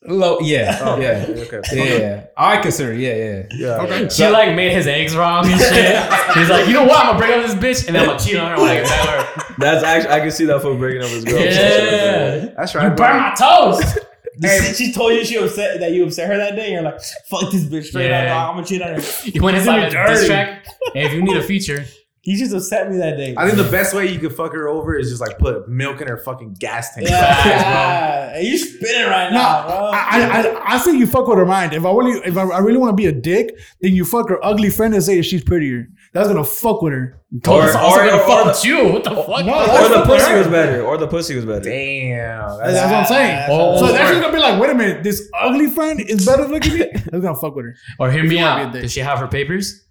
Low, 0.07 0.39
yeah, 0.39 0.77
Oh, 0.81 0.99
yeah, 0.99 1.25
Okay. 1.29 1.99
yeah. 1.99 2.25
I 2.37 2.57
consider, 2.61 2.93
yeah, 2.93 3.15
yeah. 3.15 3.43
Yeah. 3.51 3.81
Okay. 3.83 4.09
She 4.09 4.27
like 4.27 4.55
made 4.55 4.71
his 4.71 4.85
eggs 4.87 5.15
wrong 5.15 5.45
and 5.49 5.59
shit. 5.59 6.13
He's 6.35 6.49
like, 6.49 6.67
you 6.67 6.73
know 6.73 6.83
what? 6.85 6.99
I'm 6.99 7.07
gonna 7.13 7.19
break 7.19 7.31
up 7.37 7.45
this 7.45 7.55
bitch 7.55 7.87
and 7.87 7.95
then 7.95 8.03
I'm 8.03 8.09
gonna 8.09 8.19
cheat 8.19 8.35
on 8.37 8.51
her 8.51 8.57
when 8.61 8.69
I 8.69 8.75
get 8.75 8.85
back. 8.87 9.57
That's 9.57 9.83
actually 9.83 10.11
I 10.13 10.19
can 10.19 10.31
see 10.31 10.45
that 10.45 10.61
for 10.61 10.75
breaking 10.75 11.01
up 11.01 11.09
his 11.09 11.23
girl. 11.25 11.39
Yeah. 11.39 12.53
That's 12.57 12.75
right. 12.75 12.83
You 12.83 12.89
right. 12.89 12.97
burn 12.97 13.17
my 13.19 13.33
toast. 13.37 13.99
Hey, 14.41 14.73
she 14.73 14.91
told 14.91 15.13
you 15.13 15.23
she 15.23 15.37
upset 15.37 15.79
that 15.79 15.93
you 15.93 16.05
upset 16.05 16.27
her 16.27 16.35
that 16.35 16.57
day. 16.57 16.73
You're 16.73 16.81
like, 16.81 16.99
fuck 17.29 17.49
this 17.53 17.63
bitch 17.63 17.85
straight 17.85 18.09
Yeah. 18.09 18.35
up. 18.37 18.49
I'm 18.49 18.55
gonna 18.55 18.67
cheat 18.67 18.81
on 18.81 18.95
her. 18.99 19.01
You 19.23 19.41
went 19.41 19.55
inside 19.55 19.83
a 19.85 19.89
dirty. 19.89 20.11
diss 20.13 20.25
track. 20.27 20.65
Hey, 20.93 21.05
if 21.05 21.13
you 21.13 21.23
need 21.23 21.37
a 21.37 21.41
feature, 21.41 21.85
He 22.25 22.35
just 22.37 22.55
upset 22.55 22.89
me 22.91 22.97
that 22.97 23.17
day. 23.17 23.35
I 23.37 23.45
think 23.47 23.63
the 23.63 23.71
best 23.71 23.93
way 23.93 24.11
you 24.11 24.17
could 24.19 24.33
fuck 24.35 24.51
her 24.53 24.67
over 24.67 24.97
is 24.97 25.09
just 25.09 25.21
like 25.21 25.37
put 25.37 25.69
milk 25.69 26.01
in 26.01 26.07
her 26.07 26.17
fucking 26.17 26.55
gas 26.55 26.95
tank. 26.95 27.07
yeah, 27.07 27.19
Facts, 27.43 27.45
yeah. 27.45 28.33
Hey, 28.33 28.45
you 28.47 28.57
spinning 28.57 29.07
right 29.07 29.31
now, 29.31 29.37
Nah, 29.61 29.67
bro. 29.67 29.75
I, 29.93 30.41
I, 30.41 30.75
I 30.75 30.79
think 30.79 30.97
you 30.97 31.05
fuck 31.05 31.27
with 31.27 31.37
her 31.37 31.45
mind. 31.45 31.73
If 31.73 31.85
I 31.85 31.91
really, 31.91 32.19
if 32.27 32.35
I, 32.35 32.41
I 32.45 32.57
really 32.61 32.79
want 32.79 32.89
to 32.89 32.95
be 32.95 33.05
a 33.05 33.11
dick, 33.11 33.55
then 33.81 33.93
you 33.93 34.03
fuck 34.05 34.27
her 34.29 34.43
ugly 34.43 34.71
friend 34.71 34.95
and 34.95 35.03
say 35.03 35.17
that 35.17 35.23
she's 35.23 35.43
prettier. 35.43 35.87
That's 36.13 36.27
gonna 36.27 36.43
fuck 36.43 36.81
with 36.81 36.93
her. 36.93 37.21
Or, 37.47 37.65
it's 37.65 37.75
also 37.75 37.99
or, 38.01 38.05
gonna 38.07 38.21
or, 38.23 38.25
fuck 38.27 38.43
the, 38.45 38.49
with 38.49 38.65
you. 38.65 38.93
What 38.93 39.03
the 39.03 39.09
fuck? 39.11 39.45
No, 39.45 39.85
or 39.85 39.89
the 39.99 40.03
pussy 40.07 40.31
her. 40.31 40.37
was 40.39 40.47
better. 40.47 40.81
Or 40.83 40.97
the 40.97 41.07
pussy 41.07 41.35
was 41.35 41.45
better. 41.45 41.59
Damn. 41.69 42.57
That's, 42.57 42.73
that's 42.73 42.91
what 42.91 42.99
I'm 43.01 43.05
saying. 43.05 43.47
Oh, 43.51 43.77
so 43.77 43.85
or- 43.85 43.91
that's 43.91 44.19
gonna 44.19 44.33
be 44.33 44.39
like, 44.39 44.59
wait 44.59 44.71
a 44.71 44.73
minute, 44.75 45.03
this 45.03 45.29
ugly 45.39 45.67
friend 45.67 46.01
is 46.01 46.25
better 46.25 46.47
looking 46.47 46.71
than 46.71 46.79
me. 46.79 46.91
That's 46.93 47.23
gonna 47.23 47.35
fuck 47.35 47.55
with 47.55 47.65
her. 47.65 47.75
Or 47.99 48.11
hear 48.11 48.23
me 48.23 48.37
wanna 48.37 48.55
be 48.55 48.61
a 48.63 48.67
out. 48.79 48.81
Does 48.81 48.91
she 48.93 49.01
have 49.01 49.19
her 49.19 49.27
papers? 49.27 49.84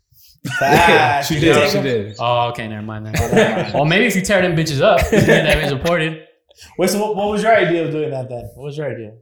Facts. 0.59 1.29
She 1.29 1.35
You 1.35 1.41
did, 1.41 1.55
take 1.55 1.71
she 1.71 1.81
did. 1.83 2.17
Oh, 2.19 2.49
okay, 2.51 2.69
never 2.69 2.83
mind 2.83 3.07
then. 3.07 3.73
Well, 3.73 3.85
maybe 3.85 4.07
if 4.07 4.15
you 4.17 4.23
tear 4.23 4.43
them 4.43 4.55
bitches 4.57 4.81
up, 4.83 5.01
you 5.13 5.21
that 5.21 5.59
bitch 5.63 5.73
reported. 5.73 6.27
Wait, 6.79 6.91
so 6.91 7.01
what, 7.01 7.17
what 7.17 7.29
was 7.31 7.43
your 7.43 7.55
idea 7.57 7.85
of 7.85 7.91
doing 7.91 8.11
that 8.11 8.29
then? 8.29 8.45
What 8.55 8.65
was 8.67 8.77
your 8.79 8.91
idea? 8.93 9.13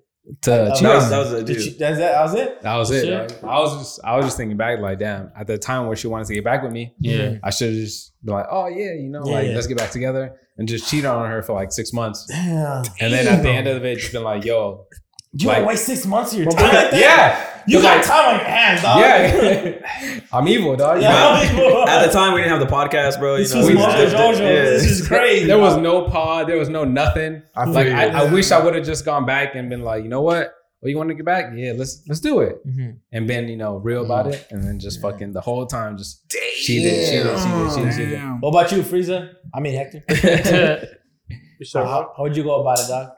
To 0.43 0.53
Uh, 0.53 0.75
cheat 0.75 0.83
That 0.85 0.95
was, 0.95 1.05
her. 1.05 1.11
that 1.11 1.19
was 1.19 1.33
a 1.33 1.45
dude. 1.45 1.79
that's 1.79 1.99
that, 1.99 2.13
that 2.13 2.23
was 2.23 2.35
it? 2.35 2.61
That 2.63 2.77
was 2.77 2.91
it. 2.91 3.05
Shit. 3.07 3.39
I 3.45 3.59
was 3.59 3.79
just 3.79 4.01
I 4.05 4.17
was 4.17 4.27
just 4.27 4.37
thinking 4.37 4.57
back 4.57 4.79
like, 4.81 4.99
damn. 4.99 5.33
At 5.37 5.47
the 5.47 5.59
time 5.59 5.87
where 5.87 5.97
she 5.97 6.07
wanted 6.09 6.27
to 6.29 6.35
get 6.35 6.45
back 6.45 6.63
with 6.63 6.73
me, 6.73 6.95
Yeah. 7.01 7.39
I 7.43 7.51
should 7.51 7.69
have 7.73 7.77
just 7.79 8.13
been 8.25 8.35
like, 8.35 8.47
oh 8.51 8.67
yeah, 8.69 8.93
you 8.93 9.09
know, 9.09 9.23
Yeah, 9.25 9.33
like 9.33 9.47
yeah. 9.49 9.55
let's 9.55 9.67
get 9.67 9.79
back 9.79 9.91
together 9.91 10.37
and 10.59 10.69
just 10.69 10.89
cheat 10.91 11.05
on 11.07 11.29
her 11.29 11.43
for 11.43 11.55
like 11.55 11.73
six 11.73 11.93
months, 11.93 12.27
Damn. 12.27 12.85
and 13.01 13.13
then 13.13 13.27
at 13.27 13.43
the 13.43 13.49
end 13.51 13.67
of 13.67 13.85
it, 13.85 13.99
just 13.99 14.13
been 14.13 14.23
like, 14.23 14.45
yo, 14.45 14.87
You 15.35 15.49
like- 15.49 15.59
don't 15.59 15.67
waste 15.67 15.87
six 15.87 16.05
months 16.07 16.33
of 16.33 16.41
your 16.41 16.51
time 16.53 16.63
like 16.75 16.91
that? 16.91 17.01
yeah, 17.01 17.63
You 17.67 17.81
got 17.81 17.97
like- 17.99 18.07
time 18.07 18.35
on 18.35 18.41
your 18.41 18.45
hands, 18.49 18.83
dog. 18.83 19.01
yeah, 19.01 20.21
I'm 20.33 20.47
evil, 20.49 20.77
dog. 20.77 20.97
you 20.97 21.03
know? 21.05 21.09
Yeah. 21.09 21.85
At 21.89 22.07
the 22.07 22.13
time, 22.13 22.35
we 22.35 22.41
didn't 22.43 22.59
have 22.59 22.69
the 22.69 22.75
podcast, 22.75 23.19
bro. 23.19 23.37
You 23.37 23.43
This 23.45 23.55
know, 23.55 23.61
was 23.61 23.69
we 23.69 23.75
Mojo 23.75 23.93
just- 24.11 24.17
Jojo. 24.17 24.41
yeah. 24.41 24.63
This 24.71 24.85
is 24.85 25.09
crazy. 25.09 25.47
There 25.47 25.59
was 25.59 25.77
no 25.79 26.03
pod. 26.09 26.49
There 26.49 26.59
was 26.59 26.69
no 26.69 26.85
nothing. 26.85 27.43
I 27.57 27.65
Like 27.65 27.89
I. 27.89 28.09
I 28.09 28.33
wish 28.33 28.51
I 28.53 28.63
would 28.63 28.75
have 28.75 28.85
just 28.85 29.05
gone 29.07 29.25
back 29.25 29.55
and 29.55 29.71
been 29.71 29.83
like, 29.83 30.03
you 30.03 30.09
know 30.11 30.21
what? 30.23 30.53
Well, 30.83 30.91
you 30.91 30.97
want 30.99 31.11
to 31.11 31.15
get 31.15 31.25
back? 31.25 31.53
Yeah, 31.55 31.73
let's 31.77 32.03
let's 32.09 32.21
do 32.21 32.41
it. 32.41 32.57
Mhm. 32.67 32.97
And 33.13 33.27
been 33.29 33.47
you 33.49 33.57
know 33.57 33.77
real 33.77 34.05
about 34.05 34.27
it, 34.27 34.47
and 34.51 34.63
then 34.65 34.81
just 34.81 35.01
fucking 35.01 35.33
the 35.33 35.41
whole 35.41 35.65
time 35.65 35.97
just 35.97 36.29
cheated, 36.29 37.07
cheated, 37.07 37.09
cheated, 37.39 37.75
cheated, 37.75 37.93
cheated. 37.97 38.11
Damn. 38.19 38.41
What 38.41 38.49
about 38.51 38.73
you, 38.73 38.83
Frieza? 38.83 39.31
I 39.55 39.61
mean, 39.61 39.75
Hector. 39.77 40.03
So, 41.65 41.85
how, 41.85 42.13
how 42.17 42.25
would 42.25 42.37
you 42.37 42.43
go 42.43 42.61
about 42.61 42.81
it, 42.81 42.89
dog? 42.89 43.11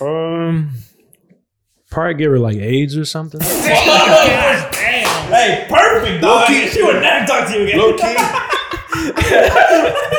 um, 0.00 0.70
probably 1.90 2.14
give 2.14 2.30
her 2.30 2.38
like 2.38 2.56
AIDS 2.56 2.96
or 2.96 3.04
something. 3.04 3.40
Damn. 3.40 4.72
Hey, 5.32 5.66
perfect, 5.68 6.22
dog. 6.22 6.46
She 6.48 6.82
would 6.82 7.02
never 7.02 7.26
talk 7.26 7.48
to 7.48 7.54
you 7.58 7.64
again. 7.64 7.78
Low 7.78 7.96
key. 7.96 8.16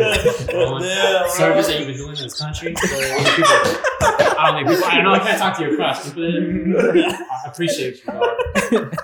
Damn, 0.00 1.28
Service 1.30 1.66
that 1.66 1.76
you've 1.78 1.88
been 1.88 1.96
doing 1.96 2.16
in 2.16 2.22
this 2.22 2.38
country. 2.40 2.74
So 2.76 2.86
people, 2.88 3.02
I 4.38 4.40
don't 4.46 4.54
think 4.56 4.68
people. 4.68 4.84
I 4.90 4.94
don't 4.96 5.04
know. 5.04 5.12
I 5.12 5.18
can't 5.20 5.38
talk 5.38 5.56
to 5.58 5.62
your 5.64 5.76
crush. 5.76 6.04
People, 6.04 6.24
I 6.26 6.28
appreciate 7.46 8.00
you. 8.04 8.12
Dog. 8.12 8.96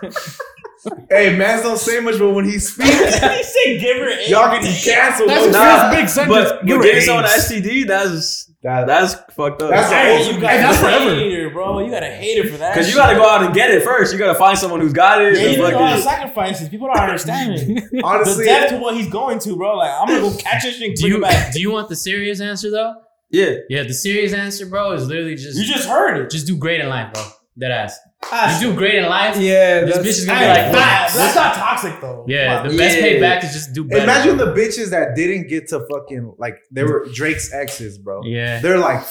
Hey, 1.11 1.37
man, 1.37 1.63
don't 1.63 1.79
say 1.79 2.01
much, 2.01 2.19
but 2.19 2.31
when 2.33 2.45
he 2.45 2.59
speaks, 2.59 2.91
he 2.91 3.43
said 3.43 3.81
give 3.81 3.97
her 3.99 4.09
eight. 4.09 4.29
y'all 4.29 4.51
getting 4.53 4.73
canceled. 4.73 5.29
That's 5.31 5.53
Nah, 5.53 5.91
big 5.91 6.09
sentence. 6.09 6.51
But, 6.51 6.65
Give 6.67 6.79
but 6.79 6.85
her 6.87 6.93
getting 6.93 7.03
someone 7.03 7.25
an 7.25 7.31
STD, 7.31 7.87
that's 7.89 8.51
That- 8.67 8.87
that's 8.87 9.15
fucked 9.33 9.63
up. 9.63 9.71
That's 9.71 9.93
Hey, 9.93 10.27
you 10.35 10.41
got 10.41 10.51
Hey, 10.51 10.57
that's 10.59 10.77
a 10.79 10.81
forever. 10.81 11.15
hater, 11.15 11.51
bro. 11.51 11.79
You 11.79 11.91
got 11.91 12.03
a 12.03 12.07
hater 12.11 12.49
for 12.51 12.57
that. 12.59 12.75
Because 12.75 12.89
you 12.91 12.97
got 12.97 13.11
to 13.11 13.17
go 13.17 13.29
out 13.29 13.43
and 13.45 13.55
get 13.55 13.71
it 13.71 13.83
first. 13.85 14.13
You 14.13 14.19
got 14.19 14.33
to 14.33 14.39
find 14.39 14.59
someone 14.59 14.81
who's 14.81 14.93
got 14.93 15.23
it. 15.23 15.35
Yeah, 15.39 15.49
you 15.51 15.57
do 15.57 15.67
a 15.67 15.71
lot 15.79 16.01
sacrifices. 16.01 16.69
People 16.69 16.89
don't 16.89 16.99
understand 16.99 17.51
me. 17.69 17.81
the 17.93 18.03
honestly, 18.03 18.45
depth 18.45 18.73
to 18.73 18.79
what 18.79 18.97
he's 18.97 19.09
going 19.09 19.39
to, 19.39 19.57
bro. 19.57 19.77
Like, 19.77 19.93
I'm 19.93 20.09
gonna 20.09 20.21
go 20.21 20.37
catch 20.37 20.65
this 20.65 20.77
shit 20.79 20.97
Do 20.97 21.07
you 21.09 21.21
back. 21.21 21.53
do 21.55 21.61
you 21.61 21.71
want 21.71 21.89
the 21.89 21.97
serious 21.97 22.41
answer 22.41 22.71
though? 22.71 22.95
yeah. 23.31 23.53
Yeah, 23.69 23.83
the 23.85 23.95
serious 23.95 24.33
answer, 24.33 24.67
bro, 24.67 24.93
is 24.93 25.07
literally 25.07 25.37
just 25.37 25.57
You 25.59 25.65
just 25.65 25.89
heard 25.89 26.17
it. 26.19 26.31
just 26.31 26.47
do 26.47 26.57
great 26.57 26.81
in 26.81 26.89
life, 26.89 27.13
bro. 27.13 27.23
That 27.59 27.71
ass. 27.71 27.99
You 28.33 28.61
do 28.73 28.77
great 28.77 28.97
in 28.97 29.05
life. 29.07 29.37
Yeah, 29.39 29.81
This 29.85 29.99
bitch 29.99 30.07
is 30.07 30.25
gonna 30.27 30.39
be 30.41 30.45
Hey, 30.47 30.65
like, 30.65 30.73
facts. 30.75 31.15
"Wow, 31.15 31.21
That's 31.21 31.35
not 31.37 31.55
toxic 31.55 32.01
though. 32.01 32.25
Yeah, 32.29 32.63
Come 32.63 32.69
the 32.73 32.77
best 32.79 32.97
Yeah. 32.99 33.03
payback 33.05 33.45
is 33.45 33.53
just 33.53 33.73
do 33.73 33.85
better. 33.85 34.03
imagine 34.03 34.37
bro. 34.37 34.47
the 34.53 34.61
bitches 34.61 34.91
that 34.91 35.15
didn't 35.15 35.49
get 35.49 35.69
to 35.69 35.81
fucking 35.91 36.35
like 36.39 36.59
they 36.71 36.83
were 36.85 37.07
Drake's 37.13 37.53
exes, 37.53 37.99
bro. 37.99 38.23
Yeah. 38.25 38.61
They're 38.61 38.79
like, 38.79 39.03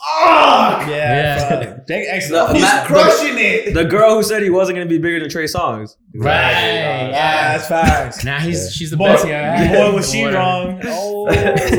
fuck, 0.00 0.88
yeah, 0.88 0.88
Yeah. 0.88 1.48
fuck. 1.48 1.86
Jake 1.88 2.08
X. 2.08 2.28
The- 2.30 2.52
he's 2.52 2.62
Matt- 2.62 2.86
crushing 2.86 3.36
it. 3.38 3.74
The 3.74 3.84
girl 3.84 4.14
who 4.16 4.22
said 4.22 4.42
he 4.42 4.50
wasn't 4.50 4.76
going 4.76 4.88
to 4.88 4.92
be 4.92 4.98
bigger 4.98 5.20
than 5.20 5.28
Trey 5.28 5.44
Songz. 5.44 5.96
Right. 6.14 6.32
Yeah, 6.34 7.08
Yeah. 7.08 7.56
that's 7.58 7.68
facts. 7.68 8.24
Now 8.24 8.38
he's 8.38 8.72
she's 8.72 8.90
the 8.90 8.96
Boy, 8.96 9.06
best. 9.08 9.26
Yeah. 9.26 9.72
boy, 9.90 9.94
was 9.96 10.10
she 10.10 10.24
wrong? 10.24 10.80
Oh, 11.22 11.30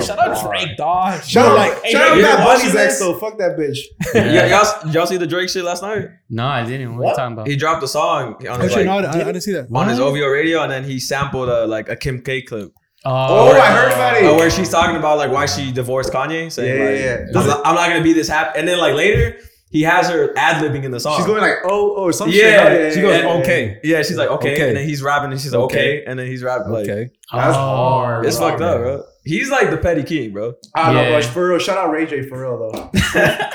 shout 0.04 0.20
out 0.20 0.46
Drake, 0.48 0.78
dog. 0.78 1.24
Shout 1.24 1.48
out, 1.48 1.56
like, 1.58 1.84
hey, 1.84 1.92
shout 1.92 2.02
out 2.04 2.14
Drake, 2.14 2.24
that 2.26 2.38
you're 2.38 2.46
Bunny's 2.46 2.64
watching 2.66 2.80
ex 2.80 3.00
though. 3.00 3.18
Fuck 3.18 3.38
that 3.40 3.58
bitch. 3.58 3.78
Yeah, 4.14 4.46
y'all, 4.46 4.92
y'all 4.94 5.08
see 5.08 5.18
the 5.18 5.26
Drake 5.28 5.50
shit 5.50 5.64
last 5.64 5.82
night? 5.82 6.10
No, 6.30 6.46
I 6.46 6.64
didn't. 6.64 6.96
What, 6.98 7.08
are 7.08 7.10
you 7.10 7.16
talking 7.16 7.34
about? 7.34 7.48
He 7.48 7.56
dropped 7.56 7.82
a 7.84 7.88
song 7.88 8.36
on 8.48 8.60
his 8.62 8.70
Actually, 8.72 8.86
like, 8.86 9.02
no, 9.04 9.10
I, 9.10 9.14
I 9.22 9.24
didn't 9.26 9.42
see 9.42 9.54
that. 9.54 9.68
on 9.74 9.90
his 9.90 10.00
OVO 10.00 10.28
radio, 10.28 10.62
and 10.62 10.72
then 10.72 10.84
he 10.84 11.00
sampled 11.00 11.50
a, 11.50 11.66
like 11.66 11.90
a 11.90 11.96
Kim 11.96 12.22
K 12.22 12.44
clip. 12.44 12.72
Oh, 13.04 13.52
I 13.52 13.72
heard 13.72 13.92
about 13.92 14.18
it. 14.18 14.26
Uh, 14.26 14.36
where 14.36 14.52
she's 14.52 14.70
talking 14.70 14.96
about 14.96 15.18
like 15.18 15.32
why 15.32 15.46
she 15.48 15.72
divorced 15.72 16.12
Kanye, 16.14 16.52
saying 16.52 16.78
Yeah, 16.78 16.86
like, 16.86 17.00
yeah, 17.00 17.26
yeah. 17.34 17.40
I'm, 17.42 17.48
not, 17.48 17.62
I'm 17.68 17.76
not 17.76 17.90
gonna 17.90 18.04
be 18.04 18.14
this 18.14 18.28
happy. 18.28 18.60
And 18.60 18.68
then 18.68 18.78
like 18.78 18.94
later, 18.94 19.38
he 19.72 19.82
has 19.84 20.10
her 20.10 20.34
ad 20.38 20.64
libbing 20.64 20.84
in 20.84 20.92
the 20.92 21.00
song. 21.00 21.18
She's 21.18 21.26
going 21.26 21.42
like 21.42 21.56
oh 21.64 21.96
oh 21.98 22.04
or 22.04 22.12
some 22.14 22.30
Yeah, 22.30 22.68
shit. 22.70 22.94
She 22.94 23.02
goes, 23.02 23.16
And- 23.22 23.42
okay. 23.42 23.80
yeah, 23.84 24.04
she's 24.04 24.18
like 24.18 24.30
okay, 24.30 24.54
Okay. 24.54 24.68
and 24.70 24.78
then 24.78 24.88
he's 24.88 25.02
rapping 25.02 25.32
and 25.32 25.42
she's 25.42 25.52
like 25.54 25.62
okay, 25.64 26.00
Okay. 26.00 26.04
and 26.06 26.20
then 26.20 26.28
he's 26.28 26.44
rapping 26.44 26.72
like 26.72 26.88
Okay. 26.88 27.10
That's 27.34 27.56
Oh, 27.58 27.60
hard. 27.60 28.26
it's 28.26 28.38
fucked 28.38 28.62
up, 28.62 28.78
bro. 28.80 29.04
He's 29.24 29.50
like 29.50 29.70
the 29.72 29.78
petty 29.78 30.04
king, 30.04 30.32
bro. 30.34 30.54
I 30.76 30.86
don't 30.88 30.96
know, 30.96 31.02
Yeah. 31.10 31.20
but 31.20 31.26
for 31.26 31.48
real, 31.50 31.60
shout 31.60 31.78
out 31.78 31.92
Ray 31.92 32.06
J 32.06 32.28
for 32.28 32.42
real 32.42 32.58
though. 32.72 32.92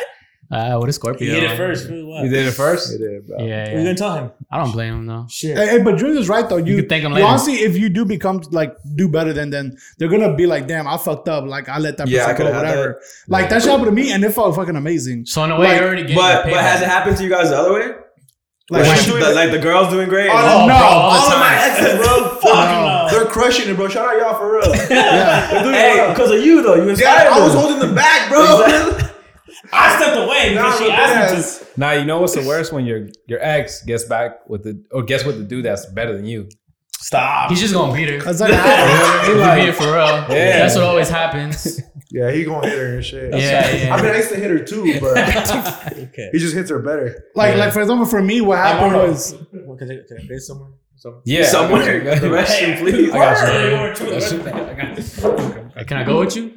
Uh, 0.51 0.77
what 0.79 0.89
a 0.89 0.93
Scorpio. 0.93 1.27
He 1.27 1.33
Scorpio. 1.33 1.49
hit 1.49 1.55
it 1.55 1.57
first. 1.57 1.89
fool, 1.89 2.07
What? 2.11 2.25
You 2.25 2.31
did 2.31 2.47
it 2.47 2.53
first? 2.53 2.93
It 2.93 3.01
is, 3.03 3.25
bro. 3.27 3.39
Yeah, 3.45 3.63
What 3.65 3.71
you 3.73 3.79
yeah. 3.79 3.85
gonna 3.85 3.95
tell 3.97 4.15
him? 4.15 4.31
I 4.51 4.59
don't 4.59 4.71
blame 4.73 4.95
him 4.95 5.07
though. 5.07 5.27
Shit. 5.29 5.57
Hey, 5.57 5.67
hey, 5.67 5.83
but 5.83 5.97
Julius 5.97 6.21
is 6.21 6.29
right 6.29 6.49
though. 6.49 6.59
You, 6.59 6.77
You 6.77 6.81
could 6.83 6.89
thank 6.89 7.03
him 7.03 7.11
you 7.11 7.17
later. 7.17 7.27
honestly, 7.27 7.55
if 7.55 7.77
you 7.77 7.89
do 7.89 8.05
become 8.05 8.41
like 8.53 8.77
do 8.95 9.09
better 9.09 9.33
than 9.33 9.51
then 9.51 9.77
they're 9.99 10.09
gonna 10.09 10.35
be 10.37 10.47
like, 10.47 10.69
damn, 10.69 10.87
I 10.87 10.97
fucked 10.99 11.29
up. 11.29 11.45
Like 11.47 11.69
I 11.69 11.79
let 11.79 11.97
that 11.97 12.07
Yeah, 12.09 12.23
I 12.27 12.33
person 12.33 12.37
go, 12.39 12.53
could've 12.53 12.55
had 12.67 12.77
whatever. 12.77 13.01
Like 13.29 13.49
that 13.51 13.63
shit 13.63 13.71
happened 13.73 13.87
to 13.87 13.93
me, 13.93 14.13
and 14.13 14.23
it 14.25 14.31
felt 14.33 14.55
fucking 14.55 14.77
amazing. 14.77 15.27
So 15.27 15.43
in 15.45 15.51
a 15.51 15.59
way, 15.59 15.67
Like, 15.69 15.77
you're 15.79 15.87
already 15.89 16.03
getting 16.03 16.17
But 16.17 16.45
but 16.45 16.55
has 16.61 16.81
it 16.81 16.87
happened 16.89 17.17
to 17.17 17.25
you 17.25 17.29
guys 17.31 17.51
the 17.51 17.57
other 17.59 17.73
way? 17.73 17.91
Like, 18.69 18.85
Like, 18.87 18.99
she- 18.99 19.13
the, 19.13 19.31
like 19.31 19.53
the 19.53 19.61
girls 19.61 19.91
doing 19.93 20.09
great. 20.09 20.29
Oh, 20.29 20.37
and- 20.37 20.67
no, 20.69 20.75
bro, 20.75 20.87
all 20.87 21.11
All 21.11 21.33
of 21.33 21.39
my 21.39 21.55
exes, 21.61 21.97
bro. 21.99 22.29
Fuck 22.43 22.55
no. 22.71 23.09
They're 23.11 23.27
crushing 23.31 23.69
it, 23.71 23.75
bro. 23.77 23.89
Shout 23.89 24.09
out 24.15 24.19
y'all 24.21 24.39
for 24.39 24.53
real. 24.59 24.75
yeah. 24.91 25.63
They're 25.63 25.73
Hey, 25.73 26.09
because 26.13 26.31
of 26.33 26.41
you 26.45 26.63
though, 26.63 26.75
you 26.75 26.89
inspired 26.89 27.25
Yeah, 27.31 27.37
I 27.37 27.45
was 27.45 27.55
holding 27.55 27.79
them 27.79 27.95
back, 27.95 28.29
bro. 28.29 28.99
I 29.73 29.97
stepped 29.97 30.17
away 30.19 30.51
because 30.51 30.79
she 30.79 30.91
asked 30.91 31.33
me 31.33 31.37
yes. 31.39 31.65
Now 31.77 31.93
you 31.93 32.05
know 32.05 32.21
what's 32.21 32.35
the 32.35 32.47
worst 32.47 32.73
when 32.73 32.85
your 32.87 33.09
your 33.27 33.41
ex 33.43 33.83
gets 33.83 34.05
back 34.05 34.49
with 34.49 34.65
the 34.65 34.85
or 34.93 35.03
gets 35.03 35.25
with 35.25 35.39
the 35.39 35.45
dude 35.45 35.65
that's 35.65 35.87
better 35.87 36.15
than 36.17 36.25
you. 36.27 36.49
Stop. 36.99 37.51
He's 37.51 37.61
just 37.61 37.75
gonna 37.75 37.93
beat 37.95 38.09
her. 38.09 38.19
That's 38.19 38.41
like, 38.41 38.51
He 38.51 39.35
Like- 39.35 39.59
beat 39.61 39.67
her 39.67 39.73
for 39.73 39.85
real. 39.85 39.95
Yeah. 39.97 40.59
That's 40.61 40.75
what 40.75 40.85
always 40.85 41.09
happens. 41.09 41.81
Yeah, 42.11 42.31
he 42.31 42.45
gonna 42.45 42.69
hit 42.69 42.79
her 42.79 42.95
and 42.95 43.05
shit. 43.05 43.33
Yeah, 43.35 43.71
yeah. 43.71 43.95
I 43.95 44.01
mean, 44.01 44.11
I 44.13 44.17
used 44.19 44.31
to 44.31 44.37
hit 44.37 44.51
her 44.51 44.61
too, 44.61 44.99
but 45.01 45.19
okay. 45.93 46.31
he 46.33 46.39
just 46.39 46.55
hits 46.55 46.71
her 46.71 46.79
better. 46.79 47.25
like, 47.35 47.57
like 47.57 47.73
for 47.73 47.81
example, 47.83 48.07
for 48.07 48.23
me, 48.23 48.41
what 48.41 48.59
happened 48.59 48.93
Marlo. 48.95 49.09
was 49.09 49.35
What, 49.53 49.79
Can 49.79 49.91
I, 49.91 49.97
can 50.09 50.19
I 50.23 50.27
base 50.27 50.47
somewhere? 50.47 50.71
Somewhere? 50.95 51.23
Yeah, 51.27 51.45
Somewhere. 51.45 52.01
I 52.01 52.05
got 52.05 52.21
The 52.23 52.29
you. 52.29 52.33
restroom, 52.33 52.79
please. 52.79 53.11
I 53.13 53.19
got 53.19 54.01
you. 54.01 54.41
I 54.49 54.75
got 54.75 55.79
you. 55.79 55.85
Can 55.85 55.97
I 55.99 56.05
go 56.05 56.21
with 56.21 56.37
you? 56.37 56.53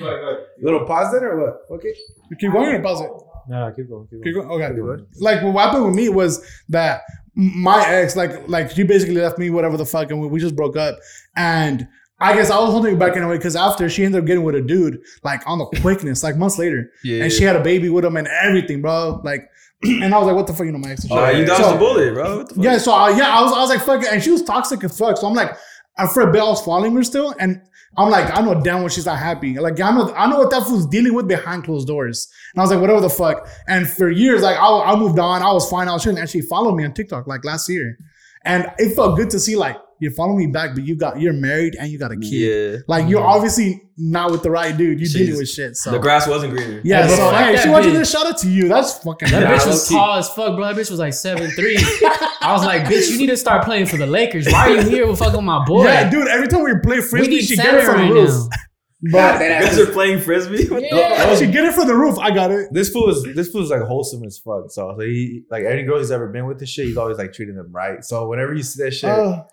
Little 0.00 0.84
pause 0.86 1.12
then 1.12 1.24
or 1.24 1.40
what? 1.68 1.76
Okay. 1.76 1.92
keep 2.38 2.52
going 2.52 2.74
or 2.74 2.82
pause 2.82 3.00
it. 3.00 3.10
Nah, 3.48 3.70
keep 3.70 3.88
going. 3.88 4.06
Keep 4.08 4.22
Keep 4.24 4.34
going. 4.34 4.48
going. 4.48 4.62
Okay. 4.62 5.02
Like 5.20 5.42
what 5.42 5.56
happened 5.66 5.86
with 5.86 5.94
me 5.94 6.08
was 6.08 6.44
that 6.68 7.02
my 7.34 7.84
ex, 7.86 8.16
like, 8.16 8.48
like 8.48 8.70
she 8.70 8.82
basically 8.82 9.14
left 9.16 9.38
me, 9.38 9.48
whatever 9.50 9.76
the 9.76 9.86
fuck, 9.86 10.10
and 10.10 10.20
we, 10.20 10.26
we 10.26 10.40
just 10.40 10.54
broke 10.56 10.76
up. 10.76 10.98
And 11.36 11.88
I 12.20 12.34
guess 12.34 12.50
I 12.50 12.58
was 12.58 12.70
holding 12.70 12.94
it 12.94 12.98
back 12.98 13.16
in 13.16 13.22
a 13.22 13.28
way 13.28 13.36
because 13.36 13.56
after 13.56 13.88
she 13.88 14.04
ended 14.04 14.20
up 14.20 14.26
getting 14.26 14.42
with 14.44 14.54
a 14.56 14.60
dude, 14.60 15.00
like 15.22 15.40
on 15.46 15.58
the 15.58 15.66
quickness, 15.80 16.22
like 16.22 16.36
months 16.36 16.58
later, 16.58 16.90
Yeah. 17.04 17.22
and 17.22 17.32
she 17.32 17.44
had 17.44 17.56
a 17.56 17.62
baby 17.62 17.88
with 17.88 18.04
him 18.04 18.16
and 18.16 18.26
everything, 18.42 18.82
bro. 18.82 19.20
Like, 19.24 19.48
and 19.82 20.12
I 20.12 20.18
was 20.18 20.26
like, 20.26 20.34
what 20.36 20.46
the 20.48 20.52
fuck, 20.52 20.66
you 20.66 20.72
know, 20.72 20.78
my 20.78 20.90
ex. 20.90 21.04
and 21.04 21.12
Oh, 21.12 21.26
shit. 21.30 21.38
you 21.38 21.44
dodged 21.46 21.62
So- 21.64 21.72
the 21.72 21.78
bullet, 21.78 22.12
bro. 22.14 22.38
What 22.38 22.48
the 22.48 22.54
fuck? 22.56 22.64
Yeah, 22.64 22.78
so 22.78 22.92
uh, 22.92 23.08
yeah, 23.16 23.28
I 23.38 23.42
was 23.42 23.52
I 23.52 23.60
was 23.60 23.70
like 23.70 23.80
fuck 23.82 24.02
it, 24.02 24.12
and 24.12 24.22
she 24.22 24.30
was 24.32 24.42
toxic 24.42 24.82
as 24.84 24.98
fuck. 24.98 25.16
So 25.16 25.26
I'm 25.26 25.34
like, 25.34 25.56
and 25.96 26.10
for 26.10 26.22
a 26.28 26.32
bit 26.32 26.40
I 26.42 26.44
was 26.48 26.60
following 26.62 26.94
her 26.96 27.04
still, 27.04 27.34
and 27.38 27.62
I'm 27.96 28.10
like, 28.10 28.36
I 28.36 28.40
know 28.42 28.60
damn 28.62 28.80
well 28.80 28.88
she's 28.88 29.06
not 29.06 29.18
happy. 29.18 29.58
Like 29.58 29.80
I 29.80 29.90
know 29.90 30.12
I 30.14 30.28
know 30.28 30.38
what 30.38 30.50
that 30.50 30.64
fool's 30.64 30.86
dealing 30.86 31.14
with 31.14 31.26
behind 31.26 31.64
closed 31.64 31.88
doors. 31.88 32.28
And 32.54 32.60
I 32.60 32.64
was 32.64 32.70
like, 32.70 32.80
whatever 32.80 33.00
the 33.00 33.10
fuck. 33.10 33.48
And 33.66 33.88
for 33.88 34.10
years, 34.10 34.42
like 34.42 34.56
I, 34.56 34.92
I 34.92 34.96
moved 34.96 35.18
on, 35.18 35.42
I 35.42 35.52
was 35.52 35.68
fine. 35.68 35.88
I 35.88 35.94
was 35.94 36.06
and 36.06 36.28
she 36.28 36.40
followed 36.40 36.74
me 36.74 36.84
on 36.84 36.92
TikTok 36.92 37.26
like 37.26 37.44
last 37.44 37.68
year, 37.68 37.98
and 38.44 38.70
it 38.78 38.94
felt 38.94 39.16
good 39.16 39.30
to 39.30 39.40
see 39.40 39.56
like 39.56 39.76
you 40.00 40.10
follow 40.10 40.36
me 40.36 40.46
back, 40.46 40.74
but 40.74 40.86
you 40.86 40.94
got 40.96 41.20
you're 41.20 41.32
married 41.32 41.74
and 41.78 41.90
you 41.90 41.98
got 41.98 42.12
a 42.12 42.16
kid. 42.16 42.72
Yeah. 42.74 42.78
Like 42.86 43.08
you're 43.08 43.22
obviously 43.24 43.82
not 43.96 44.30
with 44.30 44.42
the 44.44 44.50
right 44.50 44.76
dude. 44.76 45.00
You're 45.00 45.08
dealing 45.08 45.38
with 45.38 45.48
shit. 45.48 45.76
So 45.76 45.90
The 45.90 45.98
grass 45.98 46.26
wasn't 46.28 46.54
greener. 46.54 46.80
yeah, 46.84 47.02
Hey, 47.02 47.08
so 47.10 47.16
bro, 47.16 47.30
fuck 47.30 47.40
hey, 47.46 47.56
that 47.56 47.62
she 47.64 47.68
watching 47.68 47.90
bitch. 47.90 47.94
this. 47.98 48.10
Shout 48.12 48.26
out 48.26 48.38
to 48.38 48.48
you. 48.48 48.68
That's 48.68 48.98
fucking. 48.98 49.30
That 49.30 49.42
Nah, 49.44 49.50
bitch 49.58 49.66
was 49.66 49.88
tall 49.88 50.14
as 50.18 50.28
fuck, 50.28 50.54
bro. 50.56 50.66
That 50.66 50.76
bitch 50.76 50.90
was 50.90 51.00
like 51.00 51.14
seven 51.14 51.50
three. 51.50 51.76
I 52.40 52.52
was 52.52 52.64
like, 52.64 52.82
bitch, 52.84 53.10
you 53.10 53.18
need 53.18 53.26
to 53.26 53.36
start 53.36 53.64
playing 53.64 53.86
for 53.86 53.96
the 53.96 54.06
Lakers. 54.06 54.46
Why 54.46 54.68
are 54.68 54.74
you 54.76 54.82
here 54.88 55.06
with 55.08 55.18
fucking 55.18 55.44
my 55.44 55.64
boy? 55.64 55.84
Yeah, 55.84 56.08
dude. 56.08 56.28
Every 56.28 56.46
time 56.48 56.62
we 56.62 56.72
play 56.82 57.00
frisbee, 57.00 57.34
need 57.36 57.44
she 57.44 57.56
get 57.56 57.64
center 57.64 57.78
it 57.80 57.84
from 57.84 57.94
right 57.96 58.08
the 58.08 58.14
roof. 58.14 58.30
now. 58.50 58.56
But 59.12 59.40
You 59.40 59.48
guys 59.48 59.78
are 59.78 59.92
playing 59.92 60.18
frisbee? 60.22 60.66
What 60.68 60.80
the- 60.80 60.88
Yeah. 60.90 61.36
she 61.36 61.46
get 61.46 61.64
it 61.64 61.72
from 61.72 61.86
the 61.86 61.94
roof. 61.94 62.18
I 62.18 62.32
got 62.32 62.50
it. 62.50 62.66
This 62.72 62.88
fool 62.90 63.08
is 63.10 63.22
this 63.32 63.48
fool 63.48 63.62
is 63.62 63.70
like 63.70 63.82
wholesome 63.82 64.24
as 64.24 64.38
fuck. 64.38 64.70
So, 64.72 64.92
so 64.96 65.00
he 65.04 65.44
like 65.52 65.62
any 65.64 65.84
girl 65.84 65.98
he's 65.98 66.10
ever 66.10 66.26
been 66.26 66.46
with 66.46 66.58
this 66.58 66.68
shit, 66.68 66.86
he's 66.86 66.96
always 66.96 67.16
like 67.16 67.32
treating 67.32 67.54
them 67.54 67.70
right. 67.70 68.04
So 68.04 68.26
whenever 68.26 68.54
you 68.54 68.64
see 68.64 68.82
that 68.82 68.90
shit, 68.90 69.08
Uh, 69.08 69.44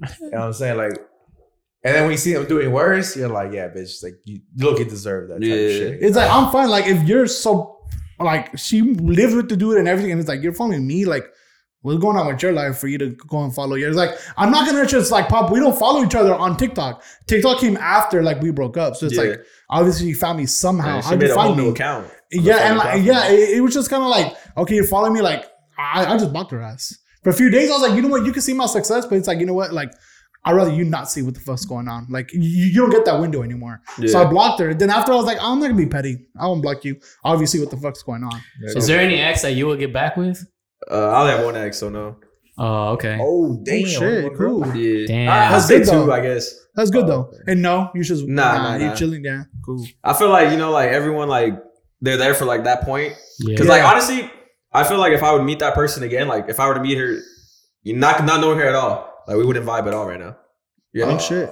you 0.20 0.30
know 0.30 0.38
what 0.38 0.46
I'm 0.46 0.52
saying? 0.52 0.76
Like 0.76 0.92
and 1.86 1.94
then 1.94 2.02
when 2.04 2.12
you 2.12 2.16
see 2.16 2.32
him 2.32 2.46
doing 2.46 2.72
worse, 2.72 3.14
you're 3.16 3.28
like, 3.28 3.52
yeah, 3.52 3.68
bitch, 3.68 4.02
like 4.02 4.14
you, 4.24 4.40
you 4.54 4.64
look, 4.64 4.78
you 4.78 4.86
deserve 4.86 5.28
that 5.28 5.34
type 5.34 5.42
Yeah. 5.44 5.54
of 5.54 5.70
shit. 5.72 6.02
it's 6.02 6.16
like 6.16 6.30
I'm 6.30 6.50
fine. 6.50 6.68
Like 6.70 6.86
if 6.86 7.02
you're 7.06 7.26
so 7.26 7.78
like 8.18 8.56
she 8.58 8.80
lives 8.82 9.34
with 9.34 9.48
the 9.48 9.56
dude 9.56 9.78
and 9.78 9.86
everything, 9.88 10.12
and 10.12 10.20
it's 10.20 10.28
like 10.28 10.42
you're 10.42 10.54
following 10.54 10.86
me. 10.86 11.04
Like 11.04 11.26
what's 11.82 11.98
going 12.00 12.16
on 12.16 12.26
with 12.26 12.42
your 12.42 12.52
life 12.52 12.78
for 12.78 12.88
you 12.88 12.96
to 12.96 13.10
go 13.10 13.42
and 13.44 13.54
follow 13.54 13.74
yours? 13.74 13.96
Like 13.96 14.12
I'm 14.38 14.50
not 14.50 14.66
gonna 14.66 14.86
just 14.86 15.10
like 15.12 15.28
pop. 15.28 15.50
We 15.50 15.60
don't 15.60 15.78
follow 15.78 16.02
each 16.02 16.14
other 16.14 16.34
on 16.34 16.56
TikTok. 16.56 17.02
TikTok 17.26 17.60
came 17.60 17.76
after 17.76 18.22
like 18.22 18.40
we 18.40 18.50
broke 18.50 18.78
up, 18.78 18.96
so 18.96 19.04
it's 19.06 19.16
Yeah. 19.16 19.22
like 19.22 19.40
obviously 19.68 20.06
you 20.08 20.14
found 20.14 20.38
me 20.38 20.46
somehow. 20.46 20.96
Yeah, 20.96 21.00
she 21.02 21.08
How'd 21.08 21.18
made 21.18 21.26
you 21.26 21.32
a 21.34 21.36
whole 21.36 21.44
find 21.48 21.56
new 21.58 21.64
me? 21.64 21.70
account. 21.70 22.06
Yeah, 22.32 22.56
and 22.68 22.78
like 22.78 22.88
Fucking 22.92 23.04
yeah, 23.04 23.28
it, 23.30 23.58
it 23.58 23.60
was 23.60 23.74
just 23.74 23.90
kind 23.90 24.02
of 24.02 24.08
like 24.08 24.34
okay, 24.56 24.74
you're 24.74 24.84
following 24.84 25.12
me. 25.12 25.20
Like 25.20 25.44
I, 25.78 26.06
I 26.06 26.16
just 26.16 26.32
blocked 26.32 26.52
her 26.52 26.62
ass 26.62 26.96
for 27.24 27.30
a 27.30 27.34
few 27.34 27.50
days. 27.50 27.70
I 27.70 27.72
was 27.72 27.82
like, 27.82 27.96
you 27.96 28.02
know 28.02 28.08
what? 28.08 28.24
You 28.24 28.32
can 28.32 28.42
see 28.42 28.54
my 28.54 28.66
success, 28.66 29.04
but 29.06 29.16
it's 29.16 29.26
like 29.26 29.40
you 29.40 29.46
know 29.46 29.54
what? 29.54 29.72
Like 29.72 29.92
I'd 30.44 30.52
rather 30.52 30.72
you 30.72 30.84
not 30.84 31.10
see 31.10 31.22
what 31.22 31.34
the 31.34 31.40
fuck's 31.40 31.64
going 31.64 31.88
on. 31.88 32.06
Like 32.08 32.32
you, 32.32 32.40
you 32.42 32.80
don't 32.80 32.90
get 32.90 33.04
that 33.06 33.18
window 33.18 33.42
anymore. 33.42 33.80
So 34.06 34.22
I 34.22 34.26
blocked 34.26 34.60
her. 34.60 34.74
Then 34.74 34.90
after 34.90 35.12
I 35.12 35.16
was 35.16 35.24
like, 35.24 35.38
I'm 35.40 35.58
not 35.58 35.66
gonna 35.66 35.78
be 35.78 35.86
petty. 35.86 36.26
I 36.38 36.46
won't 36.46 36.62
block 36.62 36.84
you. 36.84 37.00
Obviously, 37.24 37.58
what 37.60 37.70
the 37.70 37.78
fuck's 37.78 38.02
going 38.02 38.22
on? 38.22 38.40
Is 38.62 38.86
there 38.86 39.00
any 39.00 39.16
ex 39.16 39.42
that 39.42 39.52
you 39.52 39.66
would 39.66 39.78
get 39.80 39.92
back 39.92 40.16
with? 40.16 40.46
Uh, 40.90 41.08
I 41.08 41.20
only 41.20 41.32
have 41.32 41.44
one 41.44 41.56
ex, 41.56 41.78
so 41.78 41.88
no. 41.88 42.16
Oh, 42.56 42.90
okay. 42.90 43.18
Oh 43.20 43.58
damn! 43.64 43.84
Oh, 43.84 43.88
shit, 43.88 44.36
cool. 44.36 44.76
Yeah. 44.76 45.06
Damn. 45.08 45.28
I, 45.28 45.50
That's 45.50 45.66
say 45.66 45.78
good, 45.78 45.88
two. 45.88 46.12
I 46.12 46.20
guess. 46.20 46.54
That's 46.76 46.90
good 46.90 47.06
though. 47.06 47.32
And 47.46 47.62
no, 47.62 47.90
you 47.94 48.04
should 48.04 48.28
Nah, 48.28 48.56
nah, 48.56 48.62
nah, 48.62 48.76
you 48.76 48.86
nah. 48.88 48.94
chilling. 48.94 49.24
Yeah, 49.24 49.44
cool. 49.64 49.84
I 50.04 50.12
feel 50.12 50.28
like, 50.28 50.50
you 50.50 50.56
know, 50.56 50.70
like 50.70 50.90
everyone, 50.90 51.28
like, 51.28 51.54
they're 52.00 52.16
there 52.16 52.34
for 52.34 52.44
like 52.44 52.64
that 52.64 52.82
point. 52.82 53.14
Yeah. 53.40 53.54
Because, 53.54 53.66
like, 53.66 53.82
honestly, 53.82 54.30
I 54.74 54.84
feel 54.84 54.98
like 54.98 55.12
if 55.12 55.22
I 55.22 55.32
would 55.32 55.44
meet 55.44 55.60
that 55.60 55.74
person 55.74 56.02
again, 56.02 56.26
like, 56.28 56.48
if 56.48 56.58
I 56.60 56.66
were 56.68 56.74
to 56.74 56.80
meet 56.80 56.98
her, 56.98 57.16
you 57.82 57.94
not 57.96 58.24
not 58.24 58.40
knowing 58.40 58.58
her 58.58 58.66
at 58.66 58.74
all, 58.74 59.22
like, 59.28 59.36
we 59.36 59.44
wouldn't 59.46 59.64
vibe 59.66 59.86
at 59.86 59.94
all 59.94 60.06
right 60.06 60.18
now. 60.20 60.36
You 60.92 61.06
know? 61.06 61.12
Oh 61.12 61.18
shit. 61.18 61.50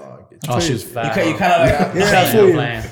Oh, 0.49 0.59
she 0.61 0.73
was 0.73 0.83
You 0.85 0.89
fat. 0.91 1.15
kind, 1.15 1.29
you 1.31 1.37
kind 1.37 1.53
of 1.53 1.61
like 1.61 1.95
Yeah, 1.95 2.11
yeah, 2.13 2.21
I 2.21 2.33
you. 2.49 2.53
playing. 2.55 2.83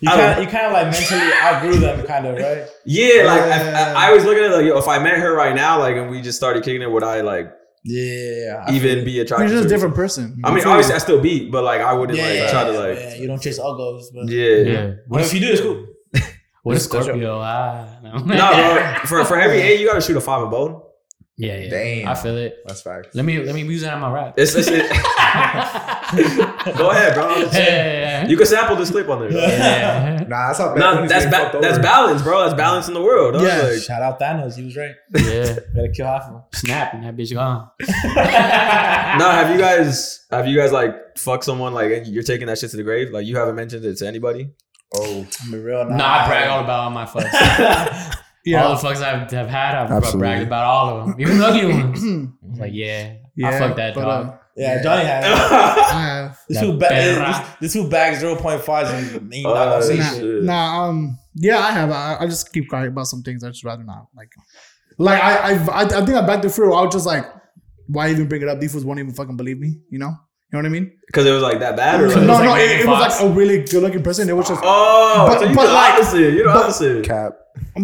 you 0.00 0.08
I 0.10 0.16
kind 0.16 0.38
of 0.38 0.44
you 0.44 0.50
kind 0.50 0.66
of 0.66 0.72
like 0.72 0.86
mentally 0.92 1.32
outgrew 1.42 1.78
them, 1.80 2.06
kind 2.06 2.26
of 2.26 2.34
right. 2.36 2.68
Yeah, 2.86 3.24
like, 3.24 3.40
Yeah. 3.40 3.92
I, 3.96 4.02
I, 4.02 4.04
I 4.04 4.08
always 4.10 4.24
look 4.24 4.36
at 4.36 4.52
like, 4.52 4.64
yo, 4.64 4.78
if 4.78 4.86
I 4.88 4.98
met 5.00 5.18
her 5.18 5.34
right 5.34 5.54
now, 5.54 5.78
like, 5.80 5.96
and 5.96 6.08
we 6.10 6.22
just 6.22 6.38
started 6.38 6.62
kicking 6.62 6.82
it, 6.82 6.90
would 6.90 7.02
I, 7.02 7.20
like, 7.22 7.50
Yeah, 7.84 8.64
I 8.66 8.72
even 8.72 8.96
feel 8.98 9.04
be 9.04 9.12
You're 9.12 9.24
attracted 9.24 9.48
just 9.48 9.62
to 9.62 9.66
a 9.66 9.68
different 9.68 9.94
person. 9.96 10.40
I 10.44 10.54
mean, 10.54 10.64
obviously, 10.66 10.94
I 10.94 10.98
still 10.98 11.20
beat, 11.20 11.50
but, 11.50 11.64
like, 11.64 11.80
I 11.80 11.92
wouldn't, 11.94 12.16
yeah, 12.18 12.42
like, 12.42 12.50
try 12.50 12.64
to, 12.64 12.72
like, 12.78 12.98
yeah, 12.98 13.14
you 13.16 13.26
don't 13.26 13.42
chase 13.42 13.58
uggos, 13.58 14.04
but 14.14 14.28
yeah. 14.28 14.56
Yeah. 14.56 14.90
What 15.08 15.22
if 15.22 15.34
you 15.34 15.40
do? 15.40 15.50
It's 15.52 15.60
cool. 15.60 15.86
What 16.62 16.76
is 16.76 16.86
That's 16.88 17.04
Scorpio? 17.06 17.38
Ah, 17.40 17.89
no. 18.26 18.34
No, 18.34 18.74
bro, 18.74 18.94
for, 19.06 19.24
for 19.24 19.38
heavy 19.38 19.58
A, 19.58 19.78
you 19.80 19.86
gotta 19.86 20.00
shoot 20.00 20.16
a 20.16 20.20
five 20.20 20.42
and 20.42 20.50
bone. 20.50 20.82
Yeah, 21.40 21.56
yeah. 21.56 21.70
Damn. 21.70 22.08
I 22.08 22.14
feel 22.14 22.36
it. 22.36 22.58
That's 22.66 22.82
facts. 22.82 23.14
Let 23.14 23.24
me 23.24 23.38
let 23.42 23.54
me 23.54 23.62
use 23.62 23.80
that 23.80 23.94
on 23.94 24.00
my 24.02 24.12
rap. 24.12 24.34
It's, 24.36 24.54
it's, 24.54 24.68
it, 24.68 24.86
go 26.76 26.90
ahead, 26.90 27.14
bro. 27.14 27.34
yeah. 27.34 27.48
Yeah, 27.52 27.92
yeah. 28.22 28.26
You 28.28 28.36
can 28.36 28.44
sample 28.44 28.76
this 28.76 28.90
clip 28.90 29.08
on 29.08 29.20
there. 29.20 29.30
bro. 29.30 29.40
yeah. 29.40 30.24
Nah, 30.28 30.48
that's 30.48 30.58
how 30.58 30.74
bad. 30.74 30.80
No, 30.80 31.06
that's 31.06 31.24
getting 31.24 31.30
ba- 31.30 31.58
that's 31.62 31.74
over. 31.78 31.82
balance, 31.82 32.20
bro. 32.22 32.42
That's 32.42 32.52
balance 32.54 32.88
in 32.88 32.94
the 32.94 33.00
world. 33.00 33.32
dog. 33.34 33.42
Yeah. 33.44 33.62
Like, 33.62 33.80
Shout 33.80 34.02
out 34.02 34.20
Thanos, 34.20 34.54
he 34.56 34.64
was 34.66 34.76
right. 34.76 34.94
yeah. 35.14 35.54
Gotta 35.74 35.88
kill 35.96 36.06
half 36.06 36.24
of 36.24 36.32
them. 36.32 36.42
Snap 36.52 36.92
and 36.92 37.04
that 37.04 37.16
bitch 37.16 37.32
gone. 37.32 37.70
no, 37.80 39.30
have 39.30 39.50
you 39.50 39.58
guys 39.58 40.26
have 40.30 40.46
you 40.46 40.58
guys 40.58 40.72
like 40.72 41.16
fuck 41.16 41.42
someone 41.42 41.72
like 41.72 42.02
you're 42.04 42.22
taking 42.22 42.48
that 42.48 42.58
shit 42.58 42.70
to 42.72 42.76
the 42.76 42.82
grave? 42.82 43.12
Like 43.12 43.24
you 43.26 43.38
haven't 43.38 43.54
mentioned 43.56 43.86
it 43.86 43.96
to 43.96 44.06
anybody? 44.06 44.50
Oh, 44.94 45.26
I'm 45.44 45.50
be 45.50 45.58
real. 45.58 45.88
Nah, 45.88 46.24
I 46.24 46.26
brag 46.26 46.48
all 46.48 46.64
about 46.64 46.80
all 46.80 46.90
my 46.90 47.04
fucks. 47.06 47.30
yeah. 48.44 48.64
All 48.64 48.74
the 48.74 48.80
fucks 48.88 48.96
I've 49.02 49.30
have 49.30 49.48
had, 49.48 49.74
I've 49.76 49.90
Absolutely. 49.90 50.18
bragged 50.20 50.46
about 50.46 50.64
all 50.64 50.88
of 51.00 51.06
them. 51.06 51.20
Even 51.20 51.38
the 51.38 51.46
ugly 51.46 51.66
ones. 51.72 52.30
Like, 52.58 52.72
yeah, 52.74 53.14
I 53.44 53.58
fucked 53.58 53.76
that 53.76 53.94
but, 53.94 54.00
dog. 54.02 54.26
uh, 54.26 54.36
Yeah, 54.56 54.82
Johnny 54.82 55.04
had. 55.04 55.22
it. 55.24 55.28
I 55.52 56.02
have. 56.02 56.38
This 56.48 56.58
That 56.58 56.64
two 56.66 56.72
ba- 56.78 56.88
this, 56.90 57.48
this 57.60 57.72
two 57.72 57.88
bags 57.88 58.18
zero 58.18 58.34
point 58.36 58.60
fives 58.62 58.90
and 58.90 59.32
ain't 59.32 59.44
not 59.44 59.56
Uh, 59.56 59.70
gonna 59.70 59.82
say 59.84 59.96
nah, 59.96 60.10
shit. 60.10 60.42
nah, 60.42 60.84
um, 60.88 61.18
yeah, 61.36 61.58
I 61.60 61.70
have. 61.70 61.90
I, 61.92 62.16
I 62.20 62.26
just 62.26 62.52
keep 62.52 62.68
quiet 62.68 62.88
about 62.88 63.06
some 63.06 63.22
things. 63.22 63.44
I 63.44 63.48
just 63.48 63.62
rather 63.64 63.84
not. 63.84 64.08
Like, 64.16 64.32
like 64.98 65.22
I, 65.22 65.52
I've, 65.52 65.68
I, 65.68 65.82
I 65.82 66.04
think 66.04 66.18
I 66.18 66.26
backed 66.26 66.44
it 66.44 66.50
through. 66.50 66.74
I 66.74 66.82
was 66.84 66.92
just 66.92 67.06
like, 67.06 67.24
why 67.86 68.10
even 68.10 68.28
bring 68.28 68.42
it 68.42 68.48
up? 68.48 68.58
These 68.60 68.72
fools 68.72 68.84
won't 68.84 68.98
even 68.98 69.14
fucking 69.14 69.36
believe 69.36 69.58
me. 69.60 69.78
You 69.90 70.00
know, 70.00 70.12
you 70.52 70.58
know 70.58 70.58
what 70.60 70.66
I 70.66 70.68
mean? 70.68 70.92
Because 71.06 71.26
it 71.26 71.30
was 71.32 71.42
like 71.42 71.60
that 71.60 71.76
bad 71.76 72.00
or 72.00 72.10
So 72.10 72.18
like, 72.18 72.26
no, 72.26 72.38
no, 72.42 72.50
like 72.50 72.62
it, 72.62 72.80
it 72.80 72.86
was 72.86 73.18
like 73.20 73.30
a 73.30 73.32
really 73.32 73.62
good 73.62 73.82
looking 73.82 74.02
person. 74.02 74.28
It 74.28 74.36
was 74.36 74.48
just, 74.48 74.60
Oh, 74.64 75.26
But- 75.28 75.38
so 75.40 75.48
you 75.48 75.54
but 75.54 75.66
the 75.66 75.72
like- 75.72 75.94
opposite. 75.94 76.18
You're 76.34 76.46
the 76.48 76.52
but- 76.52 76.62
opposite. 76.64 77.04
cap. 77.04 77.32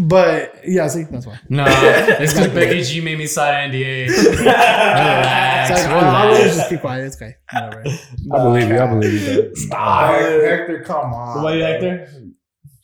but 0.07 0.55
yeah, 0.67 0.87
see, 0.89 1.03
that's 1.05 1.27
why. 1.27 1.39
No, 1.49 1.65
it's 1.69 2.33
because 2.35 2.49
Becky 2.53 2.83
G 2.83 3.01
made 3.01 3.19
me 3.19 3.27
sign 3.27 3.71
an 3.71 3.73
NDA. 3.73 4.09
relax, 4.57 5.71
It's 5.71 5.81
like, 5.83 5.91
I, 5.91 5.99
I 5.99 6.25
really 6.27 6.39
relax. 6.39 6.57
just 6.57 6.69
keep 6.71 6.81
quiet. 6.81 7.05
It's 7.07 7.17
okay. 7.17 7.35
Whatever. 7.53 7.85
I 8.33 8.43
believe 8.43 8.69
you. 8.69 8.79
I 8.81 8.87
believe 8.87 9.23
you. 9.23 9.69
dog. 9.69 10.15
Hector, 10.15 10.57
Hector, 10.57 10.83
come 10.85 11.13
on. 11.13 11.43
What 11.43 11.57
about 11.57 11.57
you, 11.57 11.63
Hector? 11.65 12.23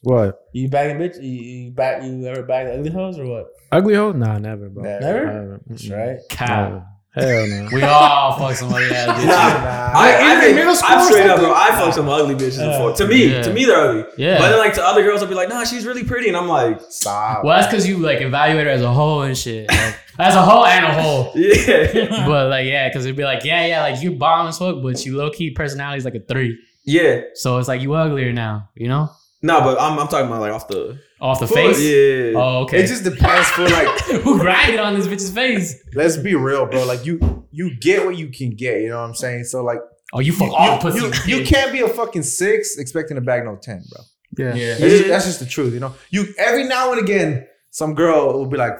What? 0.03 0.39
You 0.53 0.69
bagging 0.69 0.97
bitch? 0.99 1.23
You, 1.23 1.31
you 1.31 1.71
back? 1.71 2.03
You 2.03 2.25
ever 2.27 2.43
bagged 2.43 2.71
ugly 2.71 2.91
hoes 2.91 3.19
or 3.19 3.27
what? 3.27 3.47
Ugly 3.71 3.95
hoe? 3.95 4.13
Nah, 4.13 4.39
never, 4.39 4.69
bro. 4.69 4.83
Never? 4.83 5.29
I 5.29 5.33
haven't. 5.33 5.63
That's 5.69 5.89
right. 5.89 6.19
Cap. 6.29 6.85
Never. 7.17 7.29
Hell 7.31 7.47
no. 7.47 7.69
We 7.73 7.83
all 7.83 8.39
fuck 8.39 8.55
somebody 8.57 8.87
ass 8.87 9.07
bitches. 9.19 9.27
Nah, 9.27 9.35
I, 9.35 10.17
I 10.19 10.35
in 10.35 10.41
think 10.41 10.55
middle 10.57 10.75
school 10.75 10.89
I'm 10.97 11.05
straight 11.05 11.27
up, 11.27 11.39
bro. 11.41 11.53
I 11.55 11.71
fuck 11.73 11.93
some 11.93 12.09
ugly 12.09 12.35
bitches 12.35 12.59
Yeah. 12.59 12.71
before. 12.73 12.93
To 12.95 13.07
me, 13.07 13.33
Yeah. 13.33 13.43
to 13.43 13.53
me, 13.53 13.65
they're 13.67 13.77
ugly. 13.77 14.05
Yeah. 14.17 14.39
But 14.39 14.49
then, 14.51 14.59
like 14.59 14.75
to 14.75 14.83
other 14.85 15.03
girls, 15.03 15.23
I'll 15.23 15.29
be 15.29 15.35
like, 15.35 15.49
nah, 15.51 15.65
she's 15.65 15.85
really 15.87 16.05
pretty, 16.05 16.29
and 16.29 16.37
I'm 16.37 16.49
like, 16.49 16.81
Stop. 16.89 17.45
Well, 17.45 17.55
that's 17.57 17.67
because 17.71 17.87
you 17.87 17.99
like 17.99 18.21
evaluate 18.23 18.67
her 18.67 18.73
as 18.73 18.83
a 18.83 18.93
whole 18.93 19.23
and 19.23 19.37
shit. 19.37 19.69
Like, 19.71 19.97
as 20.19 20.35
a 20.35 20.43
whole 20.43 20.65
and 20.65 20.85
a 20.87 21.03
whole. 21.03 21.33
yeah, 21.37 22.27
But 22.27 22.49
like, 22.49 22.67
yeah, 22.67 22.89
because 22.89 23.05
it'd 23.05 23.17
be 23.17 23.25
like, 23.25 23.45
yeah, 23.45 23.67
yeah, 23.67 23.83
like 23.83 24.03
you 24.03 24.13
bomb 24.13 24.47
as 24.49 24.59
fuck, 24.59 24.83
but 24.83 25.05
you 25.05 25.17
low 25.17 25.31
key 25.31 25.51
personality 25.51 25.99
is 25.99 26.05
like 26.05 26.15
a 26.15 26.21
three. 26.21 26.59
yeah. 26.85 27.21
So 27.35 27.59
it's 27.59 27.69
like 27.69 27.83
you 27.83 27.93
uglier 27.95 28.33
now, 28.33 28.69
you 28.75 28.89
know, 28.89 29.11
No, 29.43 29.61
but 29.61 29.81
I'm, 29.81 29.99
I'm 29.99 30.07
talking 30.07 30.29
about 30.29 30.41
like 30.41 30.53
off 30.53 30.69
the 30.69 30.99
oh, 31.21 31.29
off 31.29 31.41
the 31.41 31.49
foot. 31.49 31.57
face. 31.57 31.81
Yeah. 31.81 32.33
Oh, 32.37 32.63
okay. 32.63 32.83
It 32.83 32.87
just 32.87 33.03
depends 33.05 33.49
for 33.49 33.69
like. 33.69 33.89
Who 34.23 34.39
grinded 34.39 34.79
on 34.79 34.95
this 34.95 35.09
bitch's 35.09 35.31
face? 35.31 35.83
let's 35.95 36.17
be 36.17 36.35
real, 36.35 36.67
bro. 36.67 36.85
Like 36.85 37.05
you, 37.05 37.47
you 37.51 37.77
get 37.81 38.05
what 38.05 38.17
you 38.17 38.29
can 38.29 38.51
get. 38.51 38.83
You 38.83 38.91
know 38.91 39.01
what 39.01 39.09
I'm 39.09 39.15
saying? 39.15 39.45
So 39.45 39.65
like, 39.65 39.79
Oh, 40.13 40.21
you 40.21 40.33
fuck 40.33 40.53
all 40.53 40.79
the 40.79 40.91
you, 40.91 41.09
pussy. 41.11 41.31
you, 41.31 41.39
you 41.39 41.47
can't 41.47 41.73
be 41.73 41.81
a 41.81 41.89
fucking 41.89 42.23
six 42.23 42.77
expecting 42.77 43.15
to 43.15 43.21
bag 43.23 43.45
no 43.45 43.57
ten, 43.61 43.83
bro. 43.91 44.05
Yeah. 44.37 44.55
Yeah. 44.55 44.69
That's, 44.79 44.81
just, 44.81 45.09
that's 45.09 45.25
just 45.25 45.41
the 45.41 45.47
truth, 45.47 45.73
you 45.75 45.81
know. 45.81 45.95
You 46.11 46.27
every 46.39 46.65
now 46.65 46.93
and 46.93 47.01
again, 47.01 47.47
some 47.71 47.95
girl 47.95 48.39
will 48.39 48.47
be 48.47 48.59
like, 48.59 48.79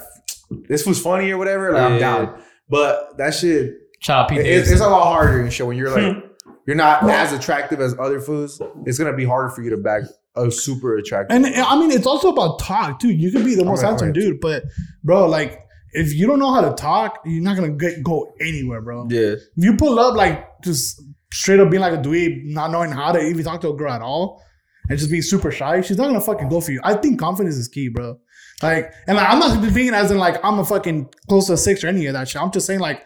"This 0.69 0.87
was 0.87 1.01
funny" 1.01 1.31
or 1.31 1.39
whatever. 1.39 1.73
Like 1.73 1.83
I'm 1.83 1.99
down, 1.99 2.43
but 2.69 3.17
that 3.17 3.35
shit, 3.35 3.75
Shout 4.01 4.31
out 4.31 4.39
it- 4.39 4.47
it's, 4.47 4.71
it's 4.71 4.81
a 4.81 4.89
lot 4.89 5.05
harder 5.05 5.41
and 5.41 5.53
shit 5.53 5.67
when 5.67 5.77
you're 5.77 5.91
like, 5.91 6.15
hmm. 6.15 6.27
you're 6.67 6.77
not 6.77 7.03
as 7.09 7.33
attractive 7.33 7.81
as 7.81 7.97
other 7.99 8.21
foods. 8.21 8.61
It's 8.85 8.99
gonna 8.99 9.17
be 9.17 9.25
harder 9.25 9.49
for 9.49 9.63
you 9.63 9.71
to 9.71 9.79
bag 9.79 10.05
a 10.35 10.51
super 10.51 10.97
attractive. 10.97 11.35
And 11.35 11.47
I 11.47 11.79
mean, 11.79 11.91
it's 11.91 12.07
also 12.07 12.31
about 12.31 12.59
talk 12.59 12.99
too. 13.01 13.11
You 13.11 13.31
could 13.31 13.45
be 13.45 13.55
the 13.55 13.65
most 13.65 13.81
Okay, 13.81 13.89
handsome 13.89 14.11
okay. 14.11 14.21
dude, 14.21 14.41
but 14.41 14.65
bro, 15.05 15.27
like 15.27 15.61
if 15.93 16.15
you 16.15 16.27
don't 16.27 16.39
know 16.39 16.53
how 16.53 16.63
to 16.63 16.75
talk, 16.75 17.21
you're 17.25 17.43
not 17.43 17.57
gonna 17.57 17.71
get, 17.71 18.03
go 18.03 18.33
anywhere, 18.41 18.81
bro. 18.81 19.07
Yeah. 19.11 19.35
If 19.35 19.43
you 19.57 19.77
pull 19.77 19.99
up 19.99 20.15
like 20.17 20.63
just 20.63 21.03
straight 21.33 21.61
up 21.61 21.71
being 21.71 21.83
like 21.83 21.93
a 21.93 21.99
dweeb, 21.99 22.45
not 22.45 22.71
knowing 22.71 22.91
how 22.91 23.13
to 23.13 23.21
even 23.21 23.45
talk 23.45 23.61
to 23.63 23.69
a 23.69 23.77
girl 23.77 23.93
at 23.93 24.03
all, 24.03 24.43
and 24.89 24.99
just 24.99 25.11
being 25.11 25.23
super 25.23 25.51
shy, 25.51 25.81
she's 25.83 25.99
not 25.99 26.07
gonna 26.07 26.21
fucking 26.21 26.49
go 26.49 26.61
for 26.61 26.73
you. 26.73 26.81
I 26.83 26.95
think 26.95 27.21
confidence 27.21 27.57
is 27.57 27.69
key, 27.69 27.89
bro. 27.89 28.19
Like, 28.63 28.93
and 29.07 29.17
like, 29.17 29.29
I'm 29.29 29.39
not 29.39 29.75
being 29.75 29.93
as 29.93 30.11
in 30.11 30.19
like 30.19 30.43
I'm 30.45 30.59
a 30.59 30.65
fucking 30.65 31.11
close 31.29 31.49
to 31.49 31.55
a 31.55 31.57
six 31.57 31.85
or 31.85 31.89
any 31.89 32.07
of 32.07 32.15
that 32.15 32.29
shit. 32.29 32.41
I'm 32.41 32.51
just 32.53 32.67
saying 32.67 32.81
like 32.81 33.05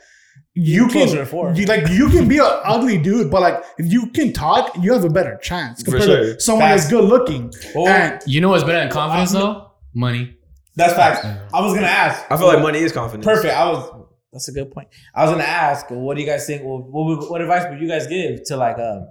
you 0.59 0.89
can 0.89 1.03
Closer 1.03 1.19
to 1.19 1.27
four. 1.27 1.53
you, 1.55 1.67
like 1.67 1.87
you 1.91 2.09
can 2.09 2.27
be 2.27 2.39
an 2.39 2.49
ugly 2.65 2.97
dude, 2.97 3.31
but 3.31 3.43
like 3.43 3.63
if 3.79 3.93
you 3.93 4.07
can 4.07 4.33
talk, 4.33 4.75
you 4.81 4.93
have 4.93 5.05
a 5.05 5.11
better 5.11 5.37
chance 5.43 5.83
compared 5.83 6.05
sure. 6.05 6.35
to 6.35 6.41
someone 6.41 6.69
that's 6.71 6.89
good 6.89 7.05
looking. 7.05 7.53
Oh, 7.77 7.87
And 7.87 8.21
you 8.27 8.41
know 8.41 8.49
what's 8.49 8.65
better 8.65 8.79
than 8.79 8.91
confidence 8.91 9.33
though? 9.33 9.71
Money. 9.95 10.35
that's 10.75 10.95
facts. 10.95 11.25
I 11.53 11.61
was 11.61 11.75
gonna 11.75 11.87
ask. 11.87 12.25
I 12.31 12.37
feel 12.39 12.47
like 12.47 12.63
money 12.63 12.79
is 12.79 12.91
confidence. 12.91 13.25
Perfect. 13.25 13.55
I 13.55 13.71
was. 13.71 13.93
That's 14.33 14.49
a 14.49 14.53
good 14.53 14.71
point. 14.71 14.89
I 15.15 15.23
was 15.25 15.31
gonna 15.31 15.45
ask, 15.45 15.87
what 15.91 16.15
do 16.17 16.21
you 16.23 16.27
guys 16.27 16.47
think? 16.47 16.63
What, 16.63 16.85
what, 16.91 17.31
what 17.31 17.41
advice 17.41 17.65
would 17.71 17.81
you 17.81 17.89
guys 17.89 18.07
give 18.07 18.43
to 18.45 18.57
like 18.57 18.79
um 18.79 19.07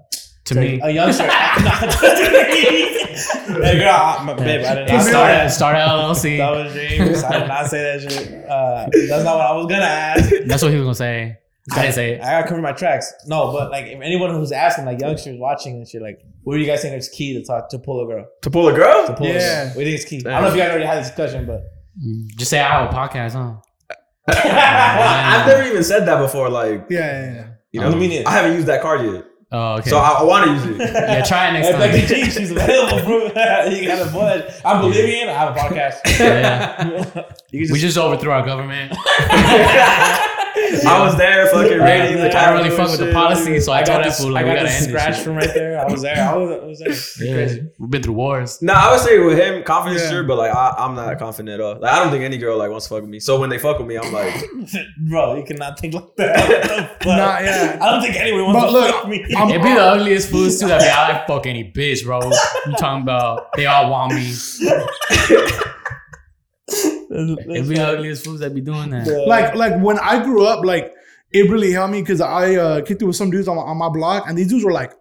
To 0.45 0.53
to 0.59 0.59
me. 0.59 0.79
a 0.83 0.89
youngster? 0.91 1.23
hey 1.27 1.63
girl, 3.79 3.89
I, 3.89 4.23
my, 4.25 4.33
babe, 4.33 4.65
I 4.65 4.75
did 4.75 4.87
not 4.87 5.01
say 5.01 5.09
Start 5.09 5.27
that. 5.31 5.45
at 5.45 5.51
start 5.51 5.75
at 5.75 5.87
LLC. 5.89 6.37
That 6.45 6.51
was 6.51 6.73
dreams. 6.73 7.23
I 7.23 7.39
did 7.39 7.47
not 7.47 7.67
say 7.67 7.83
that 7.99 8.11
shit. 8.11 8.45
Uh, 8.49 8.87
that's 9.09 9.23
not 9.23 9.37
what 9.37 9.45
I 9.45 9.51
was 9.53 9.65
gonna 9.67 9.85
ask. 9.85 10.29
That's 10.45 10.61
what 10.63 10.71
he 10.71 10.77
was 10.77 10.85
gonna 10.85 10.95
say. 10.95 11.37
I 11.73 11.81
didn't 11.81 11.95
say 11.95 12.11
it. 12.13 12.21
I 12.21 12.25
gotta 12.39 12.47
cover 12.47 12.61
my 12.61 12.73
tracks. 12.73 13.11
No, 13.25 13.51
but 13.51 13.71
like 13.71 13.85
if 13.85 13.99
anyone 14.01 14.29
who's 14.31 14.51
asking, 14.51 14.85
like 14.85 14.99
youngsters 14.99 15.37
watching 15.39 15.77
and 15.77 15.87
shit, 15.87 16.01
like, 16.01 16.19
what 16.43 16.53
do 16.55 16.59
you 16.59 16.67
guys 16.67 16.81
think 16.83 16.95
is 16.95 17.09
key 17.09 17.33
to 17.33 17.43
talk 17.43 17.69
to 17.69 17.79
pull 17.79 18.03
a 18.03 18.07
girl? 18.07 18.27
To 18.43 18.49
pull 18.51 18.67
a 18.67 18.73
girl? 18.73 19.07
To 19.07 19.13
pull 19.15 19.25
a 19.27 19.33
Yeah. 19.33 19.63
girl. 19.65 19.69
What 19.69 19.83
do 19.83 19.89
you 19.89 19.97
think 19.97 19.99
is 19.99 20.05
key? 20.05 20.21
I 20.29 20.31
don't 20.31 20.41
know 20.43 20.47
if 20.49 20.53
you 20.55 20.59
guys 20.61 20.69
already 20.69 20.85
had 20.85 20.99
this 20.99 21.07
discussion, 21.07 21.45
but 21.47 21.63
Just 22.37 22.51
say 22.51 22.59
I 22.59 22.81
have 22.81 22.91
a 22.91 22.93
podcast, 22.95 23.33
huh? 23.33 23.55
I've 24.27 25.47
never 25.47 25.63
even 25.67 25.83
said 25.83 26.05
that 26.07 26.19
before. 26.19 26.49
Like, 26.49 26.85
yeah, 26.89 26.99
yeah, 26.99 27.33
yeah. 27.33 27.47
you 27.71 27.81
I 27.81 27.89
know, 27.89 27.95
mean. 27.95 28.25
I 28.27 28.31
haven't 28.31 28.53
used 28.53 28.67
that 28.67 28.81
card 28.81 29.01
yet, 29.05 29.23
Oh, 29.57 29.75
okay. 29.75 29.89
so 29.89 29.99
I, 29.99 30.19
I 30.19 30.23
want 30.23 30.45
to 30.47 30.51
use 30.51 30.65
it. 30.65 30.77
yeah, 30.93 31.23
try 31.23 31.47
it 31.47 31.53
next 31.53 31.69
time. 31.69 31.79
Becky 31.79 32.05
G, 32.05 32.29
she's 32.29 32.51
available, 32.51 33.05
bro. 33.05 33.23
you 33.69 33.87
got 33.87 34.05
a 34.05 34.11
bud. 34.11 34.53
I'm 34.65 34.81
Bolivian. 34.81 35.29
I 35.29 35.31
have 35.31 35.55
a 35.55 35.59
podcast. 35.59 36.01
Yeah. 36.19 37.31
You 37.51 37.67
can 37.67 37.73
we 37.73 37.79
just, 37.79 37.95
just 37.95 37.97
overthrew 37.97 38.31
our 38.31 38.45
government. 38.45 38.91
I 40.83 41.03
was 41.05 41.15
there, 41.17 41.45
fucking 41.47 41.79
reading 41.79 42.17
the. 42.17 42.35
I 42.35 42.45
don't 42.51 42.57
really 42.57 42.69
Capital 42.69 42.77
fuck 42.87 42.89
with 42.99 43.07
the 43.07 43.13
policy, 43.13 43.59
so 43.59 43.71
I, 43.71 43.79
I 43.79 43.83
told 43.83 43.97
got 43.97 44.03
that 44.03 44.09
this. 44.09 44.19
fool 44.19 44.29
I 44.29 44.41
like 44.41 44.45
we 44.45 44.49
got 44.49 44.55
gotta 44.55 44.65
this 44.67 44.81
end 44.81 44.89
scratch 44.89 45.17
from 45.19 45.35
right 45.35 45.53
there. 45.53 45.79
I 45.79 45.91
was 45.91 46.01
there. 46.01 46.17
I 46.27 46.35
was, 46.35 46.81
I 46.81 46.87
was 46.87 47.13
there. 47.15 47.27
Yeah, 47.27 47.33
Crazy. 47.35 47.67
we've 47.77 47.89
been 47.91 48.03
through 48.03 48.13
wars. 48.15 48.61
No, 48.61 48.73
I 48.73 48.91
would 48.91 48.99
say 49.01 49.19
with 49.19 49.37
him, 49.37 49.63
confidence 49.63 50.01
Yeah. 50.03 50.09
sure, 50.09 50.23
but 50.23 50.37
like 50.37 50.53
I, 50.53 50.75
I'm 50.79 50.95
not 50.95 51.17
confident 51.19 51.49
at 51.49 51.61
all. 51.61 51.79
Like 51.79 51.91
I 51.93 51.99
don't 52.03 52.11
think 52.11 52.23
any 52.23 52.37
girl 52.37 52.57
like 52.57 52.69
wants 52.71 52.87
to 52.87 52.93
fuck 52.95 53.01
with 53.01 53.09
me. 53.11 53.19
So 53.19 53.39
when 53.39 53.49
they 53.49 53.57
fuck 53.59 53.77
with 53.77 53.87
me, 53.87 53.97
I'm 53.97 54.11
like, 54.11 54.33
Bro, 55.07 55.35
you 55.35 55.43
cannot 55.43 55.79
think 55.79 55.93
like 55.93 56.15
that. 56.17 56.97
What? 57.05 57.17
Nah, 57.17 57.39
yeah. 57.39 57.77
I 57.81 57.91
don't 57.91 58.01
think 58.01 58.15
anyone 58.15 58.45
wants 58.53 58.61
But 58.61 58.65
to 58.67 58.71
look, 58.71 58.95
fuck 58.95 59.07
me. 59.09 59.25
I'm- 59.35 59.49
It'd 59.55 59.61
be 59.61 59.73
the 59.73 59.79
ugliest 59.81 60.31
fools 60.31 60.59
too 60.59 60.67
that 60.67 60.81
be 60.81 60.87
I 60.87 61.13
like 61.13 61.27
fuck 61.27 61.45
any 61.45 61.71
bitch, 61.71 62.03
bro. 62.03 62.19
You 62.21 62.73
talking 62.77 63.03
about 63.03 63.53
they 63.55 63.65
all 63.67 63.91
want 63.91 64.13
me. 64.15 64.33
It'd 67.15 67.69
be 67.69 67.75
the 67.75 67.85
ugliest 67.87 68.25
fools 68.25 68.39
that 68.41 68.53
be 68.53 68.61
doing 68.61 68.89
that. 68.91 69.07
like 69.27 69.55
like 69.55 69.79
when 69.81 69.97
I 69.99 70.23
grew 70.23 70.45
up, 70.45 70.63
like 70.65 70.93
it 71.31 71.49
really 71.49 71.71
helped 71.71 71.91
me 71.93 72.01
because 72.01 72.21
I 72.21 72.55
uh, 72.55 72.81
kicked 72.85 73.01
it 73.01 73.05
with 73.05 73.15
some 73.15 73.29
dudes 73.29 73.47
on, 73.47 73.55
my- 73.57 73.63
on 73.63 73.77
my 73.77 73.89
block, 73.89 74.25
and 74.27 74.37
these 74.37 74.47
dudes 74.47 74.63
were 74.63 74.71
like 74.71 74.93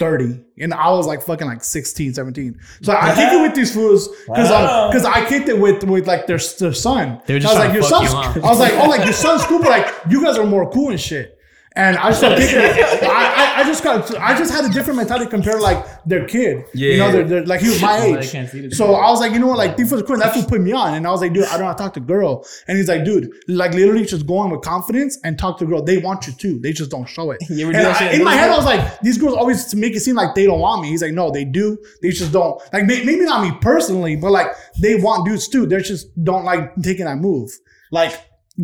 30, 0.00 0.42
and 0.58 0.74
I 0.74 0.90
was 0.90 1.06
like 1.06 1.22
fucking 1.22 1.46
like 1.46 1.62
16, 1.62 2.14
17. 2.14 2.58
So 2.82 2.92
I 2.92 3.14
kicked 3.14 3.32
it 3.32 3.40
with 3.42 3.54
these 3.54 3.72
fools 3.72 4.08
because 4.26 4.50
Wow. 4.50 4.88
because 4.90 5.04
I 5.04 5.24
kicked 5.28 5.48
it 5.48 5.58
with 5.58 5.84
with 5.84 6.06
like 6.08 6.26
their 6.26 6.38
their 6.58 6.72
son. 6.74 7.20
They 7.26 7.34
were 7.34 7.40
just 7.40 7.54
I 7.54 7.58
was 7.58 7.66
like, 7.66 7.74
your 7.74 7.82
fuck 7.84 8.08
son's. 8.08 8.36
you. 8.36 8.42
I 8.42 8.46
was 8.50 8.58
like, 8.58 8.72
oh, 8.74 8.88
like 8.88 9.04
your 9.04 9.12
son's 9.12 9.44
cool, 9.44 9.60
but 9.60 9.68
like 9.68 9.86
you 10.10 10.22
guys 10.24 10.36
are 10.36 10.46
more 10.46 10.68
cool 10.70 10.90
and 10.90 11.00
shit. 11.00 11.38
And 11.76 11.96
I 11.96 12.12
started 12.12 12.38
kicking 12.38 12.58
it. 12.60 13.02
I, 13.02 13.54
I, 13.56 13.60
I 13.60 13.64
just 13.64 13.82
got 13.82 14.16
I 14.16 14.38
just 14.38 14.52
had 14.52 14.64
a 14.64 14.72
different 14.72 14.96
mentality 14.96 15.28
compared 15.28 15.56
to 15.56 15.62
like 15.62 15.84
their 16.04 16.24
kid. 16.24 16.66
You 16.92 16.98
know, 16.98 17.10
they're, 17.10 17.24
they're 17.24 17.46
like 17.46 17.60
he 17.62 17.68
was 17.68 17.82
my 17.82 17.98
age. 17.98 18.30
can't 18.30 18.48
see 18.48 18.60
the 18.60 18.74
So 18.74 18.94
I 18.94 19.10
was 19.10 19.18
like, 19.18 19.32
you 19.32 19.40
know 19.40 19.48
what, 19.48 19.58
like 19.58 19.76
these 19.76 19.90
was 19.90 20.02
cool. 20.02 20.14
And 20.14 20.22
that's 20.22 20.36
what 20.36 20.48
put 20.48 20.60
me 20.60 20.70
on. 20.70 20.94
And 20.94 21.04
I 21.04 21.10
was 21.10 21.20
like, 21.20 21.32
dude, 21.32 21.46
I 21.46 21.56
don't 21.56 21.64
want 21.66 21.76
to 21.78 21.82
talk 21.82 21.94
to 21.94 22.00
girl. 22.00 22.46
And 22.68 22.78
he's 22.78 22.86
like, 22.88 23.04
dude, 23.04 23.28
like 23.48 23.74
literally 23.74 24.04
just 24.04 24.24
go 24.24 24.36
on 24.38 24.50
with 24.50 24.60
confidence 24.62 25.18
and 25.24 25.36
talk 25.36 25.58
to 25.58 25.66
girl. 25.66 25.82
They 25.82 25.98
want 25.98 26.28
you 26.28 26.32
too. 26.34 26.60
They 26.60 26.72
just 26.72 26.92
don't 26.92 27.06
show 27.08 27.32
it. 27.32 27.40
You 27.50 27.68
ever 27.68 27.76
And 27.76 27.86
I- 27.88 28.10
in 28.12 28.20
in 28.20 28.24
my 28.24 28.34
head, 28.36 28.50
I 28.50 28.56
was 28.56 28.64
like, 28.64 29.00
these 29.00 29.18
girls 29.18 29.34
always 29.34 29.74
make 29.74 29.96
it 29.96 30.00
seem 30.00 30.14
like 30.14 30.36
they 30.36 30.46
don't 30.46 30.60
want 30.60 30.80
me. 30.82 30.90
He's 30.90 31.02
like, 31.02 31.12
no, 31.12 31.32
they 31.32 31.44
do. 31.44 31.76
They 32.02 32.10
just 32.10 32.30
don't. 32.32 32.60
Like 32.72 32.84
maybe 32.86 33.20
not 33.24 33.42
me 33.42 33.50
personally, 33.60 34.14
but 34.14 34.30
like 34.30 34.48
they 34.80 34.94
want 34.94 35.26
dudes 35.26 35.48
too. 35.48 35.66
They 35.66 35.80
just 35.82 36.06
don't 36.22 36.44
like 36.44 36.72
taking 36.82 37.06
that 37.06 37.16
move. 37.18 37.50
Like 37.90 38.12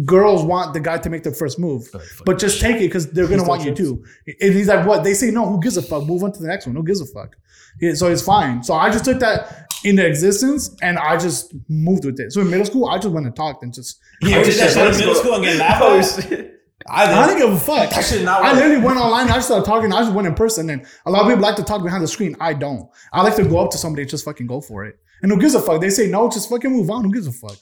girls 0.05 0.45
want 0.45 0.72
the 0.74 0.80
guy 0.80 0.99
to 0.99 1.11
make 1.11 1.22
the 1.22 1.32
first 1.32 1.59
move, 1.59 1.88
but 2.24 2.38
just 2.38 2.61
take 2.61 2.76
it 2.76 2.86
because 2.86 3.11
they're 3.11 3.26
gonna 3.26 3.45
want 3.45 3.64
you 3.64 3.74
too. 3.74 4.05
And 4.26 4.55
he's 4.55 4.68
like, 4.68 4.86
what? 4.86 5.03
They 5.05 5.14
say 5.14 5.30
no. 5.30 5.47
Who 5.49 5.61
gives 5.61 5.76
a 5.76 5.82
fuck? 5.82 6.05
Move 6.07 6.22
on 6.22 6.32
to 6.32 6.41
the 6.41 6.47
next 6.49 6.66
one. 6.66 6.76
Who 6.76 6.82
gives 6.84 7.01
a 7.01 7.07
fuck? 7.07 7.36
Yeah, 7.80 7.95
so 7.95 8.09
it's 8.09 8.22
fine. 8.22 8.62
So 8.62 8.74
I 8.74 8.91
just 8.91 9.05
took 9.05 9.18
that 9.20 9.66
into 9.84 10.07
existence 10.07 10.76
and 10.82 10.99
I 10.99 11.16
just 11.16 11.55
moved 11.68 12.05
with 12.05 12.20
it. 12.20 12.32
So 12.32 12.41
in 12.41 12.51
middle 12.51 12.66
school, 12.66 12.88
I 12.88 12.97
just 12.99 13.09
went 13.11 13.26
and 13.26 13.34
talked 13.34 13.62
and 13.62 13.72
just. 13.72 13.99
You 14.22 14.30
ever 14.34 14.45
did 14.45 14.59
that 14.61 14.72
shit 14.72 14.93
in 14.95 14.99
middle 14.99 15.14
school 15.14 15.34
and 15.34 15.45
get 15.45 15.57
laughed 15.57 15.82
at? 16.18 16.24
shit. 16.28 16.57
I 16.88 17.05
I 17.05 17.26
did. 17.26 17.34
didn't 17.34 17.47
give 17.49 17.57
a 17.57 17.61
fuck. 17.61 17.91
That 17.91 18.05
shit 18.05 18.24
not 18.24 18.43
I 18.43 18.55
literally 18.55 18.78
went 18.82 18.99
online. 18.99 19.26
I 19.30 19.34
just 19.34 19.49
started 19.49 19.66
talking. 19.66 19.93
I 19.93 20.01
just 20.03 20.14
went 20.14 20.26
in 20.26 20.34
person, 20.34 20.70
and 20.70 20.86
a 21.05 21.11
lot 21.11 21.22
of 21.22 21.28
people 21.28 21.43
like 21.43 21.57
to 21.57 21.62
talk 21.62 21.82
behind 21.82 22.03
the 22.03 22.09
screen. 22.09 22.34
I 22.41 22.55
don't. 22.55 22.88
I 23.12 23.22
like 23.22 23.36
to 23.36 23.45
go 23.45 23.59
up 23.59 23.70
to 23.72 23.78
somebody 23.78 24.03
and 24.03 24.11
just 24.11 24.24
fucking 24.24 24.47
go 24.47 24.61
for 24.62 24.84
it. 24.86 24.99
And 25.22 25.30
who 25.30 25.38
gives 25.38 25.55
a 25.55 25.61
fuck? 25.61 25.80
They 25.82 25.91
say 25.91 26.09
no, 26.09 26.30
just 26.30 26.49
fucking 26.49 26.70
move 26.70 26.91
on. 26.91 27.05
Who 27.05 27.12
gives 27.12 27.26
a 27.26 27.32
fuck? 27.32 27.59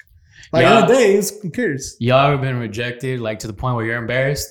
Like 0.53 0.63
Yeah. 0.63 0.81
in 0.81 0.87
the 0.87 0.95
day, 0.95 1.15
it's, 1.15 1.41
who 1.41 1.51
cares? 1.51 1.97
Y'all 2.01 2.33
ever 2.33 2.41
been 2.41 2.59
rejected 2.59 3.21
like 3.21 3.41
to 3.41 3.47
the 3.47 3.53
point 3.53 3.77
where 3.77 3.85
you're 3.85 3.99
embarrassed? 3.99 4.49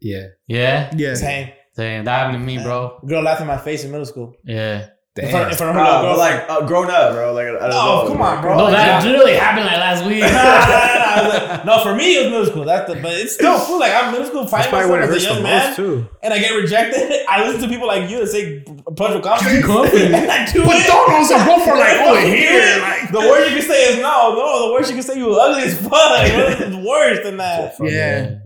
Yeah. 0.00 0.26
Yeah. 0.46 0.90
Yeah. 0.96 1.14
Same. 1.14 1.50
Damn, 1.76 2.04
that 2.04 2.10
happened 2.18 2.42
to 2.42 2.46
me, 2.46 2.58
bro. 2.62 2.98
Girl 3.06 3.22
laughed 3.22 3.40
in 3.40 3.46
my 3.46 3.56
face 3.56 3.82
in 3.84 3.90
middle 3.90 4.04
school. 4.04 4.34
Yeah. 4.44 4.88
In 5.16 5.30
front, 5.30 5.50
in 5.52 5.56
front 5.56 5.70
of 5.70 5.76
her 5.76 5.82
Nah, 5.82 6.00
little 6.00 6.02
but 6.02 6.08
girl. 6.08 6.18
like 6.18 6.50
uh, 6.50 6.66
grown 6.66 6.90
up, 6.90 7.12
bro. 7.12 7.32
Like, 7.34 7.46
I 7.46 7.50
don't 7.50 7.72
Oh, 7.72 8.02
know, 8.04 8.08
come 8.12 8.22
on, 8.22 8.42
bro. 8.42 8.56
No, 8.58 8.70
that 8.70 9.04
yeah. 9.04 9.10
literally 9.10 9.34
happened 9.34 9.66
like 9.66 9.76
last 9.76 10.04
week. 10.06 10.22
I 11.12 11.22
was 11.22 11.32
like- 11.34 11.64
no, 11.64 11.82
for 11.82 11.94
me 11.94 12.16
it 12.16 12.22
was 12.22 12.30
middle 12.30 12.46
school. 12.46 12.64
That's 12.64 12.92
the, 12.92 13.00
but 13.00 13.12
it's 13.12 13.34
still 13.34 13.58
cool. 13.60 13.78
Like 13.80 13.92
I'm 13.92 14.10
middle 14.12 14.26
school, 14.26 14.46
fighting 14.46 14.70
probably 14.70 14.88
myself 14.90 15.02
as 15.02 15.08
hurts 15.10 15.24
a 15.24 15.28
the 15.28 15.34
young 15.34 15.42
man, 15.42 15.66
most 15.68 15.76
too. 15.76 16.08
and 16.22 16.34
I 16.34 16.38
get 16.38 16.50
rejected. 16.54 17.26
I 17.28 17.44
listen 17.46 17.62
to 17.62 17.68
people 17.68 17.86
like 17.86 18.10
you 18.10 18.18
that 18.20 18.26
say 18.28 18.64
approach 18.86 19.14
with 19.14 19.22
confidence. 19.24 19.66
Confidence. 19.66 20.14
and 20.14 20.30
I 20.30 20.50
do 20.52 20.64
But 20.64 20.76
it. 20.76 20.86
don't 20.86 21.12
also 21.12 21.36
go 21.44 21.64
for 21.64 21.76
like 21.76 22.00
over 22.08 22.20
here. 22.20 22.80
Like 22.80 23.10
the 23.12 23.20
worst 23.20 23.50
you 23.50 23.56
can 23.58 23.66
say 23.68 23.82
is 23.92 23.96
no, 23.96 24.34
no. 24.34 24.66
The 24.68 24.72
worst 24.72 24.90
you 24.90 24.96
can 24.96 25.02
say 25.04 25.16
you 25.18 25.32
ugly 25.32 25.62
as 25.62 25.78
fuck. 25.80 25.92
Like, 25.92 26.32
what 26.32 26.60
is 26.60 26.76
worse 26.76 27.18
than 27.24 27.36
that? 27.38 27.74
yeah. 27.80 28.38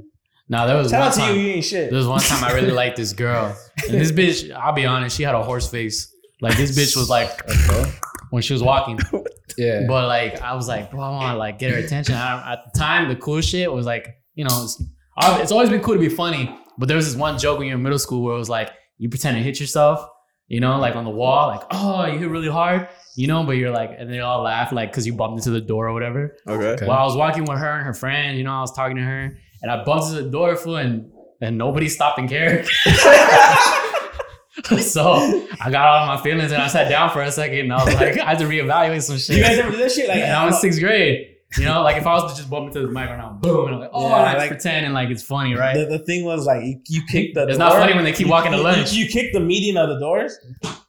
Now 0.49 0.67
there 0.67 0.77
was 0.77 0.91
Shout 0.91 1.01
one 1.01 1.09
out 1.09 1.15
to 1.15 1.21
you, 1.23 1.27
time. 1.27 1.37
you 1.41 1.47
ain't 1.55 1.65
shit. 1.65 1.91
There 1.91 1.99
was 1.99 2.07
one 2.07 2.21
time 2.21 2.45
I 2.45 2.53
really 2.53 2.71
liked 2.71 2.97
this 2.97 3.13
girl, 3.13 3.57
and 3.89 4.01
this 4.01 4.13
bitch. 4.13 4.53
I'll 4.55 4.73
be 4.73 4.87
honest, 4.87 5.17
she 5.17 5.25
had 5.25 5.35
a 5.35 5.43
horse 5.43 5.69
face. 5.69 6.15
Like 6.41 6.57
this 6.57 6.71
bitch 6.79 6.95
was 6.97 7.11
like 7.11 7.31
when 8.31 8.43
she 8.43 8.53
was 8.53 8.63
walking. 8.63 9.01
Yeah. 9.59 9.85
But 9.87 10.09
like 10.09 10.43
I 10.43 10.55
was 10.55 10.69
like, 10.69 10.91
bro, 10.91 11.01
I 11.01 11.11
want 11.11 11.35
to 11.35 11.39
like 11.39 11.59
get 11.59 11.73
her 11.73 11.79
attention. 11.79 12.15
I, 12.15 12.55
at 12.55 12.73
the 12.73 12.79
time, 12.79 13.09
the 13.09 13.17
cool 13.17 13.41
shit 13.41 13.73
was 13.73 13.87
like, 13.87 14.17
you 14.35 14.45
know, 14.45 14.65
it's, 14.65 14.83
it's 15.41 15.53
always 15.53 15.71
been 15.71 15.81
cool 15.81 15.95
to 15.95 16.01
be 16.01 16.09
funny. 16.09 16.55
But 16.79 16.89
there 16.89 16.97
was 16.97 17.07
this 17.07 17.17
one 17.17 17.39
joke 17.39 17.59
when 17.59 17.69
you're 17.69 17.77
in 17.77 17.83
middle 17.83 17.99
school 17.99 18.23
where 18.23 18.35
it 18.35 18.39
was 18.39 18.51
like 18.51 18.71
you 18.99 19.09
pretend 19.09 19.37
to 19.37 19.43
hit 19.43 19.61
yourself, 19.61 20.07
you 20.49 20.61
know, 20.61 20.79
like 20.79 20.95
on 20.95 21.05
the 21.05 21.11
wall, 21.11 21.49
like, 21.49 21.63
oh, 21.71 22.07
you 22.07 22.19
hit 22.19 22.29
really 22.29 22.51
hard, 22.51 22.89
you 23.17 23.27
know, 23.27 23.45
but 23.45 23.53
you're 23.53 23.71
like, 23.71 23.91
and 23.97 24.13
they 24.13 24.21
all 24.21 24.43
laugh, 24.43 24.73
like, 24.73 24.91
because 24.91 25.07
you 25.07 25.15
bumped 25.15 25.39
into 25.39 25.51
the 25.51 25.61
door 25.61 25.89
or 25.89 25.93
whatever. 25.93 26.37
Okay. 26.47 26.87
Well, 26.87 26.97
I 26.97 27.05
was 27.05 27.17
walking 27.17 27.45
with 27.45 27.59
her 27.59 27.71
and 27.71 27.85
her 27.85 27.95
friend, 27.95 28.39
you 28.39 28.45
know, 28.45 28.53
I 28.53 28.61
was 28.61 28.73
talking 28.73 28.97
to 28.97 29.03
her, 29.03 29.39
and 29.63 29.71
I 29.71 29.85
bumped 29.85 30.09
into 30.09 30.23
the 30.23 30.31
door, 30.31 30.55
fool, 30.57 30.77
and, 30.77 31.11
and 31.41 31.59
nobody 31.59 31.89
stopped 31.89 32.19
and 32.19 32.29
cared. 32.29 32.67
so 34.81 35.47
I 35.61 35.71
got 35.71 35.87
all 35.87 36.07
my 36.07 36.23
feelings 36.23 36.53
and 36.53 36.63
I 36.63 36.67
sat 36.69 36.89
down 36.89 37.11
for 37.11 37.21
a 37.23 37.31
second 37.31 37.59
and 37.59 37.73
I 37.73 37.85
was 37.85 37.95
like, 37.95 38.19
I 38.19 38.31
had 38.31 38.39
to 38.39 38.45
reevaluate 38.47 39.03
some 39.03 39.19
shit. 39.19 39.37
You 39.37 39.43
guys 39.43 39.59
ever 39.59 39.71
do 39.71 39.77
that 39.79 39.93
shit? 39.93 40.09
Like, 40.09 40.19
and 40.19 40.33
I 40.33 40.47
was 40.47 40.61
sixth 40.61 40.81
grade. 40.81 41.33
You 41.57 41.65
know, 41.65 41.83
like 41.83 41.97
if 41.97 42.07
I 42.07 42.13
was 42.15 42.33
to 42.33 42.37
just 42.37 42.51
bump 42.51 42.67
into 42.67 42.81
the 42.81 42.89
mic 42.89 43.09
right 43.09 43.17
now, 43.17 43.31
boom, 43.41 43.67
and 43.67 43.75
I'm 43.77 43.81
like, 43.81 43.91
oh, 43.93 44.09
Yeah, 44.09 44.17
and 44.17 44.25
I 44.27 44.33
just 44.33 44.39
like- 44.41 44.49
pretend 44.51 44.85
and 44.85 44.95
like 44.95 45.11
it's 45.11 45.23
funny, 45.23 45.55
right? 45.55 45.75
The, 45.77 45.85
the 45.87 45.99
thing 46.01 46.25
was 46.25 46.45
like 46.45 46.65
you, 46.65 46.81
you 46.89 47.03
kick 47.09 47.35
the. 47.35 47.45
It's 47.47 47.57
door, 47.59 47.69
not 47.69 47.73
funny 47.79 47.95
when 47.95 48.03
they 48.05 48.13
keep 48.13 48.27
walking 48.27 48.51
to 48.51 48.59
you- 48.59 48.65
lunch. 48.65 48.93
You, 48.93 49.05
you 49.05 49.11
kick 49.11 49.33
the 49.33 49.41
median 49.41 49.77
of 49.77 49.89
the 49.89 49.99
doors, 50.01 50.37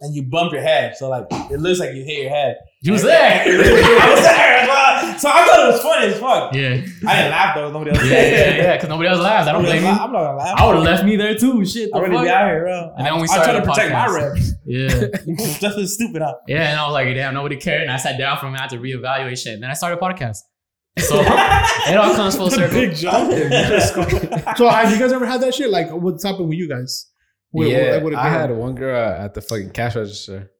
and 0.02 0.16
you 0.16 0.24
bump 0.24 0.52
your 0.54 0.64
head. 0.64 0.98
So 0.98 1.10
like 1.10 1.28
it 1.52 1.60
looks 1.60 1.80
like 1.80 1.94
you 1.94 2.04
hit 2.04 2.22
your 2.24 2.32
head. 2.32 2.58
You 2.82 2.92
was 2.92 3.04
there. 3.04 3.44
I 3.46 4.12
was 4.12 4.22
there. 4.24 4.68
So 5.22 5.30
I 5.30 5.46
thought 5.46 5.60
it 5.70 5.72
was 5.74 5.82
funny 5.82 6.06
as 6.08 6.20
fuck. 6.20 6.54
yeah, 6.54 6.70
I 7.10 7.16
didn't 7.18 7.32
laugh 7.32 7.56
though. 7.56 7.72
Nobody 7.72 7.92
else. 7.92 8.06
yeah, 8.06 8.22
yeah, 8.22 8.56
yeah, 8.56 8.76
because 8.76 8.90
nobody 8.90 9.10
else 9.10 9.20
laughs. 9.20 9.48
I 9.48 9.52
don't 9.52 9.64
blame 9.64 9.82
you. 9.84 9.88
I'm 9.90 10.12
not 10.12 10.24
gonna 10.24 10.38
laugh. 10.38 10.60
I 10.60 10.66
would 10.68 10.76
have 10.76 10.84
left 10.84 11.04
me 11.06 11.16
there 11.16 11.36
too. 11.36 11.66
Shit, 11.66 11.90
the 11.92 11.98
I 11.98 12.02
really 12.02 12.16
fuck? 12.16 12.24
be 12.26 12.30
out 12.30 12.46
here, 12.48 12.62
bro. 12.62 12.94
And 12.98 13.06
then 13.08 13.14
we 13.16 13.22
I'm 13.22 13.28
started 13.28 13.46
trying 13.46 13.62
to 13.62 13.66
the 13.66 13.72
protect 13.74 13.92
my 13.94 14.08
podcast. 14.08 14.34
reps. 14.34 14.54
Yeah, 14.66 15.60
Just 15.60 15.78
as 15.78 15.94
stupid 15.96 16.22
out. 16.22 16.36
yeah, 16.48 16.70
and 16.70 16.80
I 16.80 16.86
was 16.86 16.94
like, 16.94 17.08
damn, 17.16 17.34
nobody 17.34 17.56
cared, 17.58 17.82
and 17.84 17.92
I 17.92 17.98
sat 17.98 18.18
down 18.18 18.38
from 18.38 18.54
it. 18.54 18.58
I 18.60 18.62
had 18.62 18.70
to 18.72 18.78
reevaluate 18.78 19.38
shit. 19.42 19.54
And 19.56 19.64
then 19.64 19.70
I 19.72 19.74
started 19.74 19.98
a 19.98 20.00
podcast. 20.00 20.38
So 21.00 21.20
it 21.22 21.96
all 21.98 22.14
comes 22.16 22.36
full 22.36 22.50
circle. 22.50 22.74
Big 22.80 22.96
jump. 22.96 23.32
So 24.58 24.68
have 24.68 24.92
you 24.92 25.00
guys 25.00 25.12
ever 25.14 25.26
had 25.26 25.42
that 25.42 25.54
shit? 25.54 25.70
Like, 25.70 25.90
what's 25.92 26.24
happened 26.24 26.50
with 26.50 26.58
you 26.58 26.68
guys? 26.68 27.10
With- 27.52 27.70
yeah, 27.70 27.96
like, 27.96 28.04
with 28.04 28.14
a 28.14 28.20
I 28.20 28.30
girl? 28.30 28.40
had 28.40 28.52
one 28.52 28.76
girl 28.76 28.98
at 29.14 29.34
the 29.34 29.42
fucking 29.42 29.70
cash 29.72 29.96
register. 29.96 30.52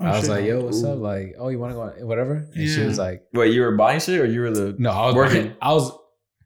Oh, 0.00 0.04
I 0.06 0.10
was 0.10 0.20
shit. 0.20 0.30
like, 0.30 0.44
"Yo, 0.44 0.60
what's 0.64 0.84
up?" 0.84 0.98
Like, 0.98 1.34
"Oh, 1.38 1.48
you 1.48 1.58
want 1.58 1.72
to 1.72 1.74
go? 1.74 1.82
On? 1.82 2.06
Whatever." 2.06 2.48
And 2.54 2.68
she 2.68 2.80
was 2.82 2.98
like, 2.98 3.24
Wait, 3.32 3.52
you 3.52 3.62
were 3.62 3.74
buying 3.76 3.98
shit 4.00 4.20
or 4.20 4.26
you 4.26 4.40
were 4.42 4.50
the 4.50 4.76
"No, 4.78 4.90
I 4.90 5.06
was 5.06 5.14
Working. 5.16 5.42
Buying, 5.42 5.56
I 5.60 5.72
was 5.72 5.92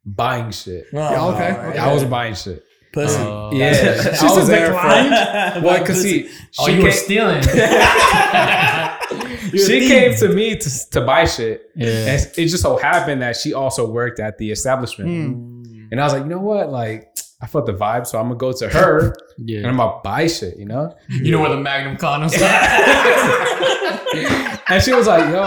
buying 0.07 0.51
shit. 0.53 0.87
Yeah, 0.93 1.25
okay, 1.27 1.53
okay. 1.69 1.79
I 1.79 1.93
was 1.93 2.05
buying 2.05 2.35
shit. 2.35 2.65
Pussy. 2.93 3.21
Uh, 3.21 3.51
Yeah, 3.53 3.73
She 4.15 4.27
I 4.27 4.33
was 4.35 4.49
there 4.49 4.67
for. 4.69 4.73
declined. 4.73 5.13
Well, 5.65 5.85
cause 5.87 6.01
see, 6.03 6.31
Oh, 6.59 6.67
she 6.67 6.77
you 6.77 6.83
were 6.83 6.93
stealing. 6.93 7.43
she 7.43 7.49
came 9.89 10.15
to 10.17 10.29
me 10.29 10.57
to, 10.57 10.91
to 10.91 11.01
buy 11.03 11.25
shit, 11.27 11.71
yeah. 11.77 11.87
and 11.89 12.31
it 12.37 12.47
just 12.47 12.63
so 12.63 12.77
happened 12.79 13.21
that 13.23 13.37
she 13.37 13.53
also 13.55 13.91
worked 13.91 14.19
at 14.21 14.39
the 14.39 14.51
establishment. 14.51 15.11
Mm. 15.11 15.89
And 15.93 16.01
I 16.01 16.05
was 16.05 16.13
like, 16.15 16.23
you 16.23 16.29
know 16.29 16.41
what? 16.41 16.71
Like, 16.71 17.12
I 17.43 17.47
felt 17.47 17.67
the 17.67 17.73
vibe, 17.75 18.07
so 18.07 18.19
I'm 18.19 18.27
gonna 18.29 18.37
go 18.37 18.53
to 18.53 18.69
her 18.69 19.15
yeah. 19.39 19.59
and 19.59 19.67
I'm 19.67 19.77
gonna 19.77 20.01
buy 20.05 20.29
shit, 20.29 20.57
you 20.57 20.65
know? 20.65 20.95
You 21.09 21.33
know 21.33 21.41
where 21.41 21.51
the 21.51 21.57
Magnum 21.61 21.97
condoms 21.97 22.33
are? 22.41 23.59
And 24.69 24.83
she 24.83 24.93
was 24.95 25.07
like, 25.07 25.29
yo, 25.31 25.43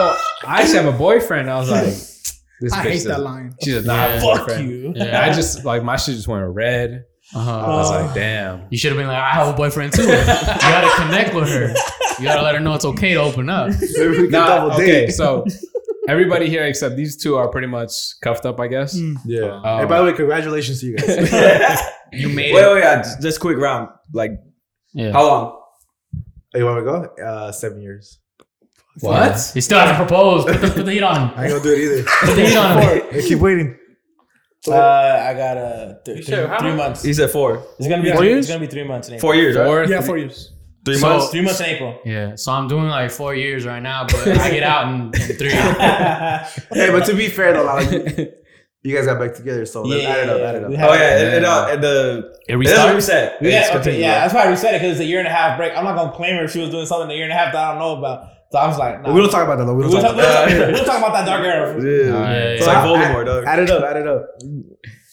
I 0.45 0.61
actually 0.61 0.75
have 0.83 0.93
a 0.93 0.97
boyfriend. 0.97 1.49
I 1.49 1.57
was 1.57 1.69
like, 1.71 1.83
this 1.85 2.31
is 2.61 2.73
I 2.73 2.85
bitch 2.85 2.91
hate 2.91 3.03
that 3.05 3.21
line. 3.21 3.55
She 3.63 3.71
does 3.71 3.85
not 3.85 4.09
have 4.09 4.21
Fuck 4.21 4.39
boyfriend. 4.47 4.69
you. 4.69 4.87
And 4.95 5.15
I 5.15 5.33
just 5.33 5.63
like 5.65 5.83
my 5.83 5.95
shit 5.95 6.15
just 6.15 6.27
went 6.27 6.45
red. 6.53 7.05
I 7.33 7.39
Uh-huh. 7.39 7.67
was 7.71 7.89
like, 7.91 8.13
damn. 8.13 8.67
You 8.69 8.77
should 8.77 8.91
have 8.91 8.97
been 8.99 9.07
like, 9.07 9.17
I 9.17 9.29
have 9.31 9.47
a 9.53 9.57
boyfriend 9.57 9.93
too. 9.93 10.03
You 10.03 10.07
gotta 10.09 11.01
connect 11.03 11.33
with 11.33 11.49
her. 11.49 11.73
You 12.19 12.25
gotta 12.25 12.41
let 12.43 12.53
her 12.55 12.59
know 12.61 12.73
it's 12.75 12.85
okay 12.85 13.13
to 13.13 13.21
open 13.21 13.49
up. 13.49 13.69
Maybe 13.69 14.09
we 14.09 14.15
can 14.23 14.31
Nah, 14.31 14.47
double 14.47 14.71
okay, 14.73 15.05
date. 15.05 15.11
so 15.11 15.45
everybody 16.07 16.49
here 16.49 16.63
except 16.65 16.95
these 16.95 17.15
two 17.17 17.35
are 17.37 17.47
pretty 17.49 17.67
much 17.67 18.19
cuffed 18.21 18.45
up, 18.45 18.59
I 18.59 18.67
guess. 18.67 18.97
Mm. 18.97 19.17
Yeah. 19.25 19.61
Um, 19.63 19.79
hey, 19.79 19.85
by 19.85 19.99
the 19.99 20.05
way, 20.05 20.13
congratulations 20.13 20.79
to 20.81 20.87
you 20.87 20.97
guys. 20.97 21.81
You 22.13 22.29
made 22.29 22.53
Wait, 22.53 22.61
it. 22.63 22.73
wait, 22.73 22.79
yeah, 22.79 23.01
just, 23.01 23.21
just 23.21 23.39
quick 23.41 23.57
round. 23.57 23.89
Like, 24.13 24.31
Yeah. 24.93 25.11
how 25.11 25.25
long? 25.27 25.61
hey, 26.53 26.59
you 26.59 26.65
want 26.65 26.77
me 26.85 26.91
to 26.91 27.15
go? 27.17 27.23
Uh, 27.23 27.51
seven 27.51 27.81
years. 27.81 28.19
What? 29.01 29.51
He 29.53 29.59
still 29.59 29.79
hasn't 29.79 29.97
proposed. 29.97 30.47
Put 30.47 30.61
the, 30.61 30.67
put 30.69 30.85
the 30.85 30.91
heat 30.93 31.03
on 31.03 31.15
him. 31.29 31.33
I 31.35 31.43
ain't 31.45 31.51
gonna 31.51 31.63
do 31.63 31.73
it 31.73 31.79
either. 31.79 32.03
Put 32.21 32.35
the 32.35 32.45
heat 32.47 32.55
on 32.55 32.81
him. 32.81 33.01
hey, 33.11 33.27
keep 33.27 33.39
waiting. 33.39 33.77
Uh, 34.67 34.73
I 34.73 35.33
got 35.33 35.57
uh, 35.57 35.93
th- 36.05 36.25
sure? 36.25 36.37
three, 36.37 36.47
How 36.47 36.59
three 36.59 36.75
months. 36.75 37.03
He 37.03 37.13
said 37.13 37.29
four. 37.29 37.65
It's 37.77 37.87
gonna 37.89 38.01
be 38.01 38.09
Four 38.11 38.19
three, 38.19 38.29
years? 38.29 38.45
It's 38.45 38.47
gonna 38.53 38.65
be 38.65 38.71
three 38.71 38.83
months 38.85 39.09
in 39.09 39.15
April. 39.15 39.27
Four 39.31 39.35
years, 39.35 39.57
right? 39.57 39.65
Four? 39.65 39.83
Yeah, 39.85 40.01
four 40.01 40.17
years. 40.17 40.53
Three 40.85 40.95
So- 40.97 41.09
months. 41.09 41.29
Three 41.29 41.41
months 41.41 41.59
in 41.59 41.65
April. 41.67 41.99
Yeah. 42.05 42.35
So 42.35 42.51
I'm 42.51 42.67
doing 42.67 42.87
like 42.87 43.09
four 43.11 43.33
years 43.35 43.65
right 43.65 43.81
now, 43.81 44.05
but 44.05 44.27
I 44.27 44.49
get 44.51 44.63
out 44.63 44.87
in, 44.87 45.01
in 45.05 45.37
three. 45.37 45.49
Hey, 46.79 46.91
but 46.91 47.05
to 47.05 47.15
be 47.15 47.27
fair 47.27 47.53
though, 47.53 47.63
like, 47.65 47.89
you 48.83 48.95
guys 48.95 49.05
got 49.07 49.19
back 49.19 49.33
together, 49.33 49.65
so 49.65 49.81
let's 49.81 50.03
Yeah, 50.03 50.09
add 50.09 50.19
it 50.19 50.29
up, 50.29 50.39
yeah, 50.39 50.45
add 50.49 50.55
it 50.55 50.63
up. 50.63 50.69
we 50.69 50.75
Oh 50.75 50.79
have- 50.79 50.99
yeah, 50.99 51.17
it, 51.19 51.33
it, 51.33 51.43
uh, 51.45 51.67
it, 51.73 51.81
the 51.81 52.33
It 52.47 52.55
it 52.57 52.63
doesn't 52.65 52.91
restarts. 52.91 52.95
reset. 52.95 53.41
We 53.41 53.47
It's 53.49 53.69
got, 53.69 53.77
okay, 53.81 53.99
yeah, 53.99 54.19
that's 54.19 54.33
why 54.33 54.43
I 54.43 54.49
reset 54.49 54.75
it 54.75 54.81
because 54.81 54.91
it's 54.93 55.01
a 55.01 55.05
year 55.05 55.19
and 55.19 55.27
a 55.27 55.31
half 55.31 55.57
break. 55.57 55.75
I'm 55.75 55.83
not 55.83 55.95
gonna 55.95 56.11
claim 56.11 56.35
her 56.37 56.43
if 56.45 56.51
she 56.51 56.59
was 56.59 56.69
doing 56.69 56.85
something 56.85 57.09
a 57.09 57.13
year 57.15 57.23
and 57.23 57.33
a 57.33 57.35
half 57.35 57.51
that 57.53 57.63
I 57.63 57.71
don't 57.71 57.79
know 57.79 57.97
about. 57.97 58.27
So 58.51 58.59
I 58.59 58.67
was 58.67 58.77
like, 58.77 59.01
nah. 59.01 59.11
We 59.11 59.19
don't 59.21 59.31
talk 59.31 59.43
about 59.43 59.57
that 59.57 59.65
though. 59.65 59.73
We 59.73 59.83
don't 59.83 59.91
talk, 59.91 60.01
talk 60.01 60.15
we'll, 60.15 60.23
about 60.25 60.47
talk, 60.47 60.57
that. 60.57 60.73
we'll 60.73 60.85
talk 60.85 60.97
about 60.99 61.13
that 61.13 61.25
dark 61.25 61.43
era. 61.43 61.73
Yeah. 61.81 61.89
Yeah, 62.13 62.37
It's 62.53 62.65
yeah. 62.67 62.73
like 62.73 62.83
So, 62.83 62.93
Voldemort, 62.93 63.21
add, 63.21 63.25
dog. 63.25 63.43
add 63.45 63.59
it 63.59 63.69
up, 63.71 63.83
add 63.83 63.97
it 63.97 64.07
up. 64.07 64.29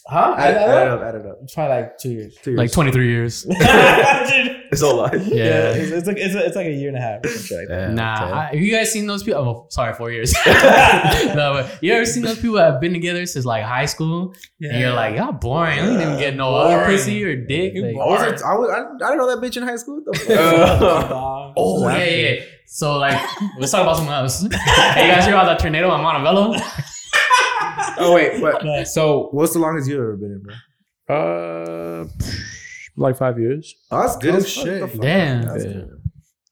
Huh? 0.06 0.34
Add, 0.36 0.54
Add 0.54 0.54
that 0.54 0.68
add 0.68 0.86
it 0.86 0.88
up? 0.88 1.00
up, 1.00 1.06
add 1.06 1.14
it 1.14 1.26
up. 1.26 1.38
It's 1.42 1.54
probably 1.54 1.76
like 1.76 1.98
two 1.98 2.10
years. 2.10 2.36
Two 2.42 2.50
years. 2.50 2.58
Like 2.58 2.72
23 2.72 3.08
years. 3.08 3.46
It's 4.72 4.82
all 4.82 4.96
life. 4.96 5.12
Yeah. 5.26 5.74
it's, 5.74 5.92
it's 5.92 6.06
like 6.06 6.16
it's, 6.16 6.34
it's 6.34 6.56
like 6.56 6.66
a 6.66 6.72
year 6.72 6.88
and 6.88 6.96
a 6.96 7.00
half. 7.00 7.22
or 7.26 7.58
like 7.58 7.68
that. 7.68 7.92
Nah, 7.92 8.14
okay. 8.14 8.32
I, 8.32 8.44
have 8.46 8.54
you 8.54 8.72
guys 8.72 8.90
seen 8.90 9.06
those 9.06 9.22
people? 9.22 9.40
Oh, 9.42 9.66
sorry, 9.68 9.92
four 9.92 10.10
years. 10.10 10.32
no, 10.46 11.52
but 11.62 11.78
you 11.82 11.92
ever 11.92 12.06
seen 12.06 12.22
those 12.22 12.38
people 12.38 12.56
that 12.56 12.72
have 12.72 12.80
been 12.80 12.94
together 12.94 13.26
since 13.26 13.44
like 13.44 13.64
high 13.64 13.84
school? 13.84 14.34
And 14.62 14.80
you're 14.80 14.94
like, 14.94 15.14
y'all 15.14 15.32
boring. 15.32 15.76
You 15.76 15.98
didn't 15.98 16.18
get 16.18 16.36
no 16.36 16.54
other 16.54 16.86
pussy 16.86 17.22
or 17.22 17.36
dick. 17.36 17.74
Like, 17.76 17.94
I, 17.94 17.98
was, 17.98 18.42
I, 18.42 18.54
was, 18.54 18.70
I, 18.70 19.04
I 19.04 19.10
didn't 19.10 19.18
know 19.18 19.38
that 19.38 19.46
bitch 19.46 19.58
in 19.58 19.62
high 19.62 19.76
school. 19.76 20.00
The 20.06 21.52
oh, 21.54 21.88
yeah, 21.90 22.04
yeah, 22.04 22.28
yeah. 22.30 22.44
So, 22.66 22.96
like, 22.96 23.20
let's 23.58 23.72
talk 23.72 23.82
about 23.82 23.96
something 23.96 24.14
else. 24.14 24.40
hey, 24.40 25.06
you 25.06 25.12
guys 25.12 25.26
hear 25.26 25.34
about 25.34 25.44
that 25.44 25.58
tornado 25.58 25.94
in 25.94 26.00
Montebello? 26.00 26.54
Oh 27.98 28.14
wait, 28.14 28.40
what? 28.40 28.86
So 28.88 29.28
What's 29.32 29.52
the 29.52 29.58
longest 29.58 29.88
you've 29.88 29.98
ever 30.00 30.16
been 30.16 30.32
in, 30.32 30.42
bro? 30.42 30.54
Uh, 31.08 32.06
like 32.96 33.16
five 33.16 33.38
years. 33.38 33.74
Oh, 33.90 34.00
that's 34.02 34.16
good 34.16 34.34
Oh, 34.34 34.38
as 34.38 34.48
shit. 34.48 35.00
Damn. 35.00 35.42
That's 35.46 35.64
Yeah. 35.64 35.72
good. 35.72 35.98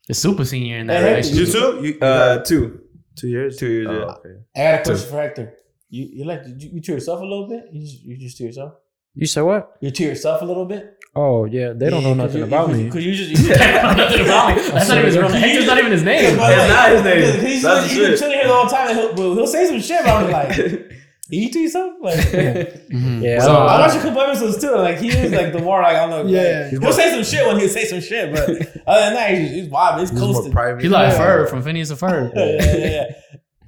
The 0.08 0.14
super 0.14 0.44
senior 0.44 0.78
in 0.78 0.86
that 0.88 0.96
Hey, 0.98 1.02
hey, 1.02 1.10
relationship. 1.10 1.46
You 1.46 1.52
too? 1.52 1.76
You, 1.86 1.92
you 1.94 1.98
Uh, 2.00 2.38
two. 2.42 2.80
two 3.16 3.28
years? 3.28 3.56
Two 3.58 3.68
years, 3.70 3.86
Oh, 3.88 3.92
yeah. 3.92 4.04
okay. 4.06 4.34
I 4.56 4.58
got 4.76 4.80
a 4.80 4.82
question 4.84 5.10
for 5.10 5.16
Hector. 5.20 5.54
You 5.88 6.08
you 6.12 6.24
like 6.24 6.42
you, 6.46 6.70
you 6.74 6.80
to 6.80 6.92
yourself 6.92 7.20
a 7.20 7.24
little 7.24 7.48
bit? 7.48 7.64
You 7.72 7.80
just 7.80 8.02
you 8.04 8.16
just 8.16 8.36
to 8.38 8.44
yourself? 8.44 8.74
You 9.14 9.26
said 9.26 9.42
what? 9.42 9.76
You're 9.80 9.90
to 9.90 10.04
yourself 10.04 10.40
a 10.42 10.44
little 10.44 10.64
bit? 10.64 10.96
Oh 11.16 11.44
yeah, 11.44 11.72
they 11.72 11.90
don't 11.90 12.04
know 12.04 12.14
nothing 12.14 12.42
about 12.44 12.70
me. 12.70 12.84
Because 12.84 13.04
you 13.04 13.12
just 13.14 13.30
you, 13.30 13.48
don't 13.48 13.58
know 13.58 14.04
Nothing 14.04 14.20
about 14.24 14.56
me. 14.56 14.62
That's 14.70 14.88
not 14.88 14.98
even 14.98 15.06
his 15.06 15.16
real 15.18 15.28
name. 15.30 15.40
Hector's 15.42 15.66
not 15.66 15.78
even 15.78 15.90
his 15.92 16.02
name. 16.04 16.24
It's 16.24 16.36
not 16.36 16.90
his 16.92 17.02
name. 17.02 17.46
He's, 17.46 17.62
That's 17.62 17.86
he's 17.90 17.96
the 17.96 18.02
been 18.02 18.10
shit. 18.12 18.18
chilling 18.20 18.38
here 18.38 18.46
the 18.46 18.54
whole 18.54 18.66
time. 18.68 18.88
And 18.96 19.18
he'll, 19.18 19.34
he'll 19.34 19.46
say 19.48 19.66
some 19.66 19.80
shit, 19.80 20.04
but 20.04 20.10
I'm 20.14 20.30
like, 20.30 20.56
you 21.30 21.50
to 21.50 21.68
something? 21.68 22.02
Like, 22.02 22.16
Mhm. 22.90 23.22
Yeah, 23.22 23.40
So, 23.40 23.50
I 23.52 23.54
don't- 23.54 23.68
I 23.68 23.80
watched 23.80 23.96
a 23.96 24.00
couple 24.00 24.20
episodes 24.22 24.60
too. 24.60 24.74
Like 24.76 24.98
he 24.98 25.08
is 25.08 25.32
like 25.32 25.52
the 25.52 25.60
more 25.60 25.80
like 25.82 25.96
on 25.98 26.10
the 26.10 26.16
Yeah, 26.30 26.38
like, 26.64 26.72
yeah. 26.72 26.78
he'll 26.80 26.92
say 26.92 27.10
some 27.10 27.22
shit 27.24 27.46
when 27.46 27.58
he'll 27.58 27.68
say 27.68 27.84
some 27.84 28.00
shit, 28.00 28.32
but 28.32 28.48
other 28.86 29.00
than 29.00 29.14
that, 29.14 29.30
he's, 29.34 29.50
he's 29.50 29.68
wild. 29.68 30.00
He's 30.00 30.10
This 30.10 30.18
is 30.18 30.24
more 30.24 30.34
coasting. 30.34 30.52
private. 30.52 30.82
He's 30.82 30.90
like 30.90 31.12
Yeah. 31.12 31.18
Ferb 31.20 31.48
from 31.50 31.62
Phineas 31.62 31.90
and 31.90 31.98
Ferb. 31.98 32.32
Yeah, 32.36 32.44
yeah, 32.44 32.76
yeah. 32.76 32.86
yeah. 32.86 33.04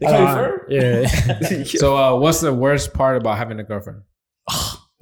They 0.00 0.06
call 0.06 0.20
you 0.20 0.26
Uh, 0.26 0.36
Ferb? 0.36 0.58
Yeah. 0.68 1.64
so 1.78 1.96
uh, 1.96 2.18
what's 2.18 2.40
the 2.40 2.52
worst 2.52 2.92
part 2.92 3.16
about 3.16 3.38
having 3.38 3.60
a 3.60 3.64
girlfriend? 3.64 4.02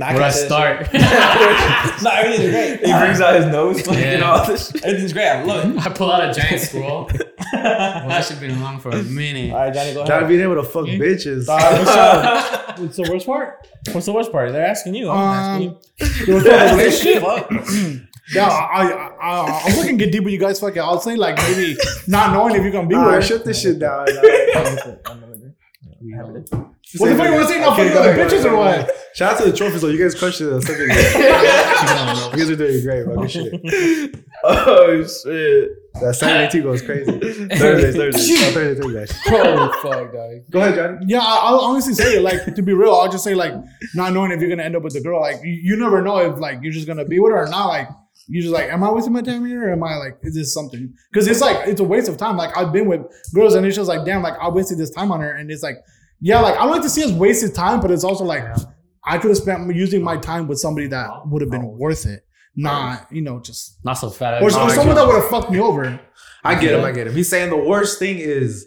Nah, 0.01 0.15
Where 0.15 0.17
I 0.17 0.31
can't 0.31 0.35
say 0.35 0.47
start? 0.47 0.91
that 0.93 2.01
nah, 2.03 2.11
everything's 2.11 2.51
great. 2.51 2.81
He 2.87 2.99
brings 2.99 3.21
out 3.21 3.35
his 3.37 3.45
nose, 3.47 3.87
like, 3.87 3.99
Yeah. 3.99 4.13
you 4.13 4.19
know, 4.21 4.27
all 4.33 4.47
this 4.47 4.71
shit. 4.71 4.83
Everything's 4.83 5.13
great. 5.13 5.29
I 5.29 5.43
love 5.45 5.77
it. 5.77 5.79
I 5.87 5.91
pull 5.91 6.11
out 6.11 6.31
a 6.31 6.33
giant 6.41 6.61
scroll. 6.63 7.11
Well, 7.53 8.09
that 8.09 8.25
should 8.25 8.41
been 8.41 8.53
along 8.59 8.81
for 8.81 8.89
a 8.91 9.03
minute. 9.03 9.53
All 9.53 9.59
right, 9.59 9.75
Johnny, 9.75 9.93
go 9.93 10.07
Trying 10.07 10.07
to 10.07 10.15
ahead. 10.25 10.29
being 10.29 10.41
able 10.41 10.55
to 10.55 10.63
fuck 10.63 10.87
bitches. 10.87 11.49
All 11.51 11.59
right, 11.59 11.73
what's, 11.79 11.91
up? 11.91 12.79
what's 12.79 12.97
the 12.97 13.11
worst 13.11 13.27
part? 13.27 13.69
What's 13.93 14.07
the 14.07 14.13
worst 14.15 14.33
part? 14.33 14.53
They're 14.53 14.65
asking 14.67 14.95
you. 14.95 15.11
I'm 15.11 15.19
asking 15.19 15.77
you. 15.99 16.25
There 16.25 16.35
was 16.37 16.47
a 16.47 16.77
relationship. 16.77 17.23
Fuck. 17.23 17.51
Yeah, 18.33 18.47
I, 18.47 18.87
I, 18.93 19.09
I, 19.21 19.63
I'm 19.65 19.77
looking 19.77 19.99
to 19.99 20.05
get 20.05 20.13
deep 20.13 20.23
with 20.23 20.33
you 20.33 20.39
guys. 20.39 20.61
Fucking, 20.61 20.81
I'll 20.81 21.01
say 21.01 21.17
like 21.17 21.37
maybe 21.39 21.77
not 22.07 22.33
knowing 22.33 22.55
if 22.55 22.63
you're 22.63 22.71
gonna 22.71 22.87
be 22.87 22.95
All 22.95 23.05
with. 23.07 23.15
right, 23.15 23.25
shut 23.25 23.45
this 23.45 23.61
shit 23.61 23.81
down. 23.81 24.07
What 26.97 27.09
the 27.09 27.17
fuck 27.17 27.27
you 27.27 27.35
want 27.35 27.49
to 27.49 27.55
say? 27.55 27.61
Not 27.61 27.77
fucking 27.77 27.97
other 27.97 28.15
bitches 28.17 28.45
or 28.45 28.57
what? 28.57 28.91
Shout 29.15 29.35
out 29.35 29.39
to 29.45 29.51
the 29.51 29.57
trophies 29.57 29.83
though. 29.83 29.89
You 29.89 30.03
guys 30.03 30.15
crushed 30.15 30.41
it. 30.41 30.61
Something. 30.63 30.81
you 30.89 30.89
guys 30.89 32.51
are 32.51 32.57
doing 32.57 32.83
great, 32.83 33.05
bro. 33.05 33.17
Good 33.23 33.31
shit. 33.31 34.25
Oh 34.45 35.03
shit. 35.03 35.71
That 36.01 36.15
Saturday 36.15 36.51
too 36.51 36.63
goes 36.63 36.83
crazy. 36.83 37.11
Thursdays, 37.11 37.97
Thursdays. 37.97 38.31
Oh, 38.31 38.51
Thursday 38.53 38.83
too, 38.83 38.95
guys. 38.95 39.21
Oh 39.29 39.73
fuck, 39.83 40.13
dog. 40.13 40.31
Go 40.51 40.61
ahead, 40.61 40.75
Johnny. 40.75 41.07
Yeah, 41.07 41.21
I, 41.21 41.41
I'll 41.43 41.61
honestly 41.61 41.95
say 41.95 42.17
it. 42.17 42.23
Like 42.23 42.55
to 42.55 42.63
be 42.63 42.73
real, 42.73 42.95
I'll 42.95 43.11
just 43.11 43.25
say 43.25 43.35
like 43.35 43.53
not 43.95 44.13
knowing 44.13 44.33
if 44.33 44.41
you're 44.41 44.51
gonna 44.51 44.63
end 44.63 44.77
up 44.77 44.83
with 44.83 44.95
the 44.95 45.01
girl. 45.01 45.21
Like 45.21 45.37
you, 45.45 45.53
you 45.53 45.77
never 45.77 46.03
know 46.03 46.19
if 46.19 46.39
like 46.39 46.61
you're 46.63 46.73
just 46.73 46.87
gonna 46.87 47.05
be 47.05 47.21
with 47.21 47.33
her 47.33 47.45
or 47.45 47.49
not. 47.49 47.67
Like 47.67 47.89
you 48.29 48.41
just 48.43 48.55
like, 48.55 48.71
am 48.71 48.85
I 48.85 48.91
wasting 48.91 49.13
my 49.13 49.23
time 49.23 49.45
here 49.45 49.69
or 49.69 49.73
am 49.73 49.83
I 49.83 49.97
like, 49.97 50.19
is 50.23 50.35
this 50.35 50.55
something? 50.55 50.95
Because 51.11 51.27
it's 51.27 51.41
like 51.41 51.67
it's 51.67 51.81
a 51.81 51.85
waste 51.85 52.09
of 52.09 52.17
time. 52.17 52.37
Like 52.37 52.57
I've 52.57 52.73
been 52.73 52.87
with 52.87 53.03
girls 53.35 53.55
and 53.55 53.67
it's 53.67 53.77
just 53.77 53.89
like, 53.89 54.05
damn, 54.05 54.23
like 54.23 54.39
I 54.41 54.49
wasted 54.49 54.79
this 54.79 54.91
time 54.91 55.11
on 55.11 55.21
her, 55.21 55.33
and 55.33 55.51
it's 55.51 55.63
like, 55.63 55.79
yeah, 56.21 56.41
like 56.41 56.55
I 56.55 56.59
don't 56.63 56.71
like 56.71 56.83
to 56.83 56.91
see 56.91 57.05
us 57.05 57.13
wasted 57.13 57.55
time, 57.55 57.81
but 57.81 57.91
it's 57.91 58.05
also 58.05 58.25
like 58.25 58.45
I 59.05 59.19
could 59.19 59.31
have 59.31 59.39
spent 59.39 59.75
using 59.75 60.03
my 60.03 60.17
time 60.17 60.47
with 60.47 60.59
somebody 60.59 60.87
that 60.89 61.09
oh, 61.11 61.23
would 61.27 61.43
have 61.43 61.51
been 61.51 61.67
worth 61.79 62.07
it. 62.07 62.25
not 62.57 63.11
you 63.13 63.23
know 63.23 63.41
just 63.41 63.79
Not 63.85 63.95
so 63.95 64.11
fat. 64.11 64.43
or, 64.43 64.47
or 64.47 64.51
someone 64.51 64.97
that 64.97 65.07
would 65.07 65.17
have 65.17 65.31
fucked 65.31 65.51
me 65.51 65.61
over. 65.61 66.01
I 66.45 66.55
get 66.55 66.73
him. 66.75 66.85
I 66.85 66.93
get 66.93 67.07
him. 67.07 67.15
He's 67.15 67.29
saying 67.29 67.51
the 67.51 67.57
worst 67.57 67.99
thing 67.99 68.19
is 68.19 68.67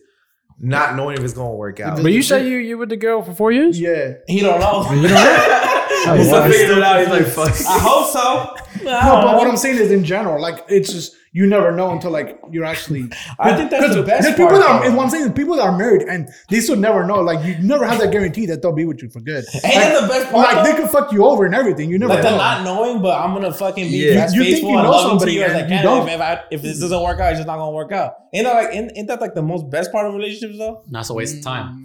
not 0.59 0.95
knowing 0.95 1.17
if 1.17 1.23
it's 1.23 1.33
gonna 1.33 1.55
work 1.55 1.79
out. 1.79 2.01
But 2.01 2.11
you 2.11 2.21
said 2.21 2.45
you 2.45 2.57
you 2.57 2.77
with 2.77 2.89
the 2.89 2.97
girl 2.97 3.21
for 3.21 3.33
four 3.33 3.51
years? 3.51 3.79
Yeah, 3.79 4.13
He 4.27 4.41
don't 4.41 4.59
know. 4.59 4.83
You 4.91 5.07
don't 5.07 5.13
know? 5.13 5.59
Oh, 6.05 6.17
He's 6.17 6.27
wow. 6.29 6.49
figured 6.49 6.77
it 6.79 6.83
out. 6.83 6.99
He's 6.99 7.07
like, 7.07 7.25
fuck. 7.27 7.47
I 7.65 7.79
hope 7.79 8.07
so. 8.07 8.83
no, 8.83 9.21
but 9.23 9.37
what 9.37 9.47
I'm 9.47 9.55
saying 9.55 9.77
is 9.77 9.89
in 9.89 10.03
general, 10.03 10.41
like 10.41 10.65
it's 10.67 10.91
just 10.91 11.15
you 11.35 11.47
never 11.47 11.71
know 11.71 11.89
until 11.91 12.11
like 12.11 12.39
you're 12.51 12.63
actually. 12.63 13.09
I 13.39 13.55
think 13.57 13.71
that's 13.71 13.95
the 13.95 14.01
Because 14.03 14.05
best 14.07 14.21
there's 14.23 14.35
people 14.35 14.49
part, 14.49 14.61
that 14.61 14.69
are, 14.69 14.89
though. 14.89 14.95
what 14.95 15.03
I'm 15.05 15.09
saying 15.09 15.25
is 15.25 15.31
people 15.33 15.55
that 15.55 15.63
are 15.63 15.75
married 15.77 16.03
and 16.03 16.29
they 16.49 16.59
still 16.61 16.75
never 16.75 17.05
know. 17.05 17.21
Like 17.21 17.43
you 17.43 17.57
never 17.57 17.85
have 17.87 17.99
that 17.99 18.11
guarantee 18.11 18.45
that 18.45 18.61
they'll 18.61 18.71
be 18.71 18.85
with 18.85 19.01
you 19.01 19.09
for 19.09 19.19
good. 19.19 19.43
Ain't 19.55 19.63
that 19.63 20.01
the 20.01 20.07
best 20.07 20.31
part? 20.31 20.55
Like 20.55 20.63
they 20.63 20.79
could 20.79 20.89
fuck 20.91 21.11
you 21.11 21.25
over 21.25 21.45
and 21.45 21.55
everything. 21.55 21.89
You 21.89 21.97
never 21.97 22.13
Like 22.13 22.21
the 22.23 22.29
know. 22.29 22.37
not 22.37 22.63
knowing, 22.63 23.01
but 23.01 23.19
I'm 23.19 23.33
gonna 23.33 23.51
fucking 23.51 23.89
be 23.89 23.97
Yeah. 24.13 24.23
as 24.25 24.33
You 24.35 24.43
think 24.43 24.55
faithful 24.57 24.69
you 24.71 24.77
and 24.77 24.87
know 24.87 25.01
somebody 25.01 25.33
you 25.33 25.41
as 25.43 25.53
I 25.53 25.67
can. 25.67 25.83
don't. 25.83 26.07
If, 26.07 26.21
I, 26.21 26.39
if 26.51 26.61
this 26.61 26.79
doesn't 26.79 27.01
work 27.01 27.19
out, 27.19 27.31
it's 27.31 27.39
just 27.39 27.47
not 27.47 27.57
gonna 27.57 27.71
work 27.71 27.91
out. 27.91 28.13
Ain't 28.33 28.45
that 28.45 28.53
like 28.53 28.75
ain't, 28.75 28.91
ain't 28.95 29.07
that 29.07 29.19
like 29.19 29.33
the 29.33 29.41
most 29.41 29.69
best 29.71 29.91
part 29.91 30.05
of 30.05 30.13
relationships 30.13 30.57
though? 30.59 30.83
Not 30.87 31.09
a 31.09 31.13
waste 31.13 31.37
of 31.37 31.43
time. 31.43 31.83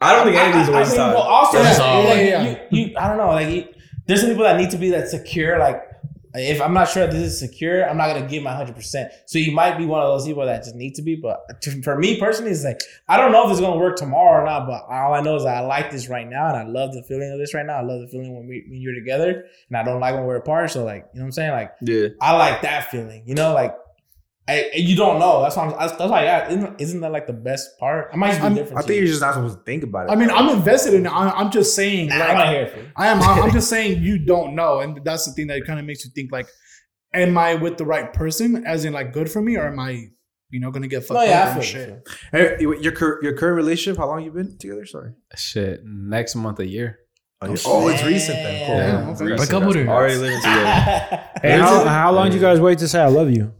I 0.00 0.14
don't 0.16 0.24
think 0.26 0.36
anything's 0.38 0.68
a 0.68 0.72
I- 0.72 0.74
I 0.74 0.78
waste 0.80 0.92
of 0.92 0.96
mean, 0.98 1.06
time. 1.06 1.14
Well, 1.14 1.22
also, 1.22 1.58
Yeah, 1.58 2.02
yeah, 2.02 2.20
yeah, 2.20 2.56
You, 2.70 2.86
you, 2.86 2.96
I 2.98 3.08
don't 3.08 3.16
know. 3.18 3.28
Like, 3.28 3.48
you, 3.48 3.64
there's 4.06 4.20
some 4.20 4.28
people 4.30 4.44
that 4.44 4.58
need 4.58 4.70
to 4.70 4.76
be 4.76 4.90
that 4.90 5.08
secure. 5.08 5.58
Like, 5.58 5.80
if 6.34 6.60
I'm 6.60 6.74
not 6.74 6.88
sure 6.88 7.06
this 7.06 7.32
is 7.32 7.38
secure, 7.38 7.88
I'm 7.88 7.96
not 7.96 8.12
gonna 8.12 8.26
give 8.26 8.42
my 8.42 8.54
hundred 8.54 8.74
percent. 8.74 9.12
So 9.26 9.38
you 9.38 9.52
might 9.52 9.78
be 9.78 9.86
one 9.86 10.02
of 10.02 10.08
those 10.08 10.26
people 10.26 10.44
that 10.44 10.64
just 10.64 10.74
need 10.74 10.94
to 10.96 11.02
be. 11.02 11.14
But 11.16 11.60
to, 11.62 11.82
for 11.82 11.96
me 11.96 12.18
personally, 12.18 12.50
it's 12.50 12.64
like 12.64 12.80
I 13.08 13.16
don't 13.16 13.32
know 13.32 13.44
if 13.46 13.52
it's 13.52 13.60
gonna 13.60 13.78
work 13.78 13.96
tomorrow 13.96 14.42
or 14.42 14.44
not. 14.44 14.66
But 14.66 14.84
all 14.92 15.14
I 15.14 15.20
know 15.20 15.36
is 15.36 15.44
that 15.44 15.56
I 15.56 15.60
like 15.60 15.90
this 15.90 16.08
right 16.08 16.28
now, 16.28 16.48
and 16.48 16.56
I 16.56 16.64
love 16.64 16.92
the 16.92 17.02
feeling 17.02 17.30
of 17.32 17.38
this 17.38 17.54
right 17.54 17.64
now. 17.64 17.76
I 17.76 17.82
love 17.82 18.00
the 18.00 18.08
feeling 18.08 18.34
when 18.34 18.46
we 18.46 18.64
when 18.68 18.80
you're 18.80 18.94
together, 18.94 19.44
and 19.68 19.76
I 19.76 19.82
don't 19.82 20.00
like 20.00 20.14
when 20.14 20.24
we're 20.24 20.36
apart. 20.36 20.70
So 20.70 20.84
like, 20.84 21.08
you 21.12 21.20
know 21.20 21.24
what 21.24 21.26
I'm 21.26 21.32
saying? 21.32 21.50
Like, 21.52 21.72
Yeah. 21.82 22.08
I 22.20 22.32
like 22.36 22.62
that 22.62 22.90
feeling. 22.90 23.22
You 23.26 23.34
know, 23.34 23.52
like. 23.54 23.74
I, 24.46 24.70
you 24.74 24.94
don't 24.94 25.18
know. 25.18 25.40
That's 25.40 25.56
why. 25.56 25.64
I'm, 25.64 25.70
that's 25.70 25.96
that's 25.96 26.10
why. 26.10 26.24
Yeah, 26.24 26.48
isn't, 26.50 26.80
isn't 26.80 27.00
that 27.00 27.12
like 27.12 27.26
the 27.26 27.32
best 27.32 27.78
part? 27.78 28.10
I 28.12 28.16
might 28.16 28.32
be 28.32 28.54
different. 28.56 28.78
I 28.78 28.80
think 28.82 28.90
you. 28.90 28.96
you're 28.96 29.06
just 29.06 29.22
not 29.22 29.34
supposed 29.34 29.58
to 29.58 29.64
think 29.64 29.84
about 29.84 30.08
it. 30.08 30.12
I 30.12 30.16
mean, 30.16 30.30
I'm 30.30 30.50
invested 30.50 30.92
in 30.92 31.06
it. 31.06 31.08
I- 31.08 31.30
I'm 31.30 31.50
just 31.50 31.74
saying. 31.74 32.08
Nah, 32.08 32.18
like, 32.18 32.28
I 32.28 32.34
want 32.34 32.46
to 32.46 32.50
hear 32.50 32.62
it. 32.62 32.70
from 32.70 32.80
you. 32.82 32.88
I 32.96 33.06
am. 33.08 33.22
I'm 33.22 33.52
just 33.52 33.68
saying 33.70 34.02
you 34.02 34.18
don't 34.18 34.54
know, 34.54 34.80
and 34.80 35.02
that's 35.02 35.24
the 35.24 35.32
thing 35.32 35.46
that 35.46 35.64
kind 35.66 35.80
of 35.80 35.86
makes 35.86 36.04
you 36.04 36.10
think 36.14 36.30
like, 36.30 36.46
am 37.14 37.38
I 37.38 37.54
with 37.54 37.78
the 37.78 37.86
right 37.86 38.12
person? 38.12 38.66
As 38.66 38.84
in, 38.84 38.92
like, 38.92 39.14
good 39.14 39.30
for 39.30 39.40
me, 39.40 39.56
or 39.56 39.66
am 39.66 39.80
I, 39.80 40.08
you 40.50 40.60
know, 40.60 40.70
gonna 40.70 40.88
get 40.88 41.04
fucked 41.04 41.20
No, 41.20 41.24
yeah, 41.24 41.44
I 41.44 41.46
and 41.46 41.54
feel 41.54 41.62
shit? 41.62 42.08
Hey, 42.30 42.56
your 42.60 42.74
your 43.22 43.36
current 43.36 43.56
relationship, 43.56 43.96
how 43.96 44.08
long 44.08 44.22
you 44.24 44.30
been 44.30 44.58
together? 44.58 44.84
Sorry. 44.84 45.12
Shit, 45.34 45.84
next 45.86 46.34
month 46.34 46.60
a 46.60 46.66
year. 46.66 46.98
Oh, 47.40 47.48
oh, 47.48 47.56
oh 47.66 47.88
it's 47.88 48.04
recent 48.04 48.36
then. 48.36 48.66
Cool. 48.66 48.76
Yeah, 48.76 49.10
okay. 49.10 49.36
Break 49.36 49.52
up 49.52 49.64
with 49.64 49.76
her. 49.76 49.88
Already 49.88 50.16
living 50.16 50.38
together. 50.38 51.20
Hey, 51.42 51.58
how, 51.58 51.84
how 51.84 52.10
long 52.10 52.30
do 52.30 52.36
you 52.36 52.40
guys 52.40 52.58
wait 52.58 52.78
to 52.78 52.88
say 52.88 53.00
I 53.02 53.08
love 53.08 53.30
you? 53.30 53.52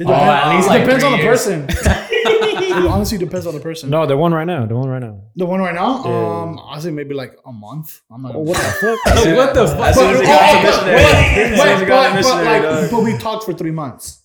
It 0.00 0.06
Oh, 0.06 0.10
depends, 0.10 0.46
at 0.46 0.54
least 0.54 0.66
it 0.66 0.70
like 0.70 0.82
depends 0.84 1.04
on 1.04 1.10
three 1.12 1.18
the 1.18 1.24
years. 1.24 1.44
person. 1.46 1.66
it 1.68 2.86
honestly 2.86 3.18
depends 3.18 3.46
on 3.46 3.54
the 3.54 3.60
person. 3.60 3.90
No, 3.90 4.06
the 4.06 4.16
one 4.16 4.32
right 4.32 4.44
now. 4.44 4.64
The 4.66 4.76
one 4.76 4.88
right 4.88 5.00
now. 5.02 5.22
The 5.36 5.46
one 5.46 5.60
right 5.60 5.74
now, 5.74 6.02
Yeah. 6.04 6.42
um, 6.42 6.60
I 6.68 6.78
say 6.78 6.90
maybe 6.90 7.14
like 7.14 7.36
a 7.44 7.52
month. 7.52 8.00
I'm 8.10 8.22
not. 8.22 8.34
Oh, 8.34 8.40
what 8.40 8.56
the 8.56 8.62
fuck? 8.62 8.98
what 9.36 9.54
the 9.54 9.66
fuck? 9.66 9.86
As 9.88 9.94
soon 9.96 10.10
as 10.14 10.20
you 10.20 10.26
But- 10.26 10.28
got 10.28 10.50
oh, 10.50 10.54
but- 10.54 10.62
missionary. 10.64 10.98
As 10.98 11.60
soon 11.60 11.68
as 11.68 11.80
But, 11.80 11.88
got 11.88 11.88
the 11.88 11.88
but, 11.88 11.88
but, 11.88 12.14
missionary, 12.14 12.44
like, 12.46 12.62
dog. 12.62 12.90
but 12.92 13.02
we 13.02 13.18
talked 13.18 13.44
for 13.44 13.52
three 13.54 13.70
months, 13.72 14.22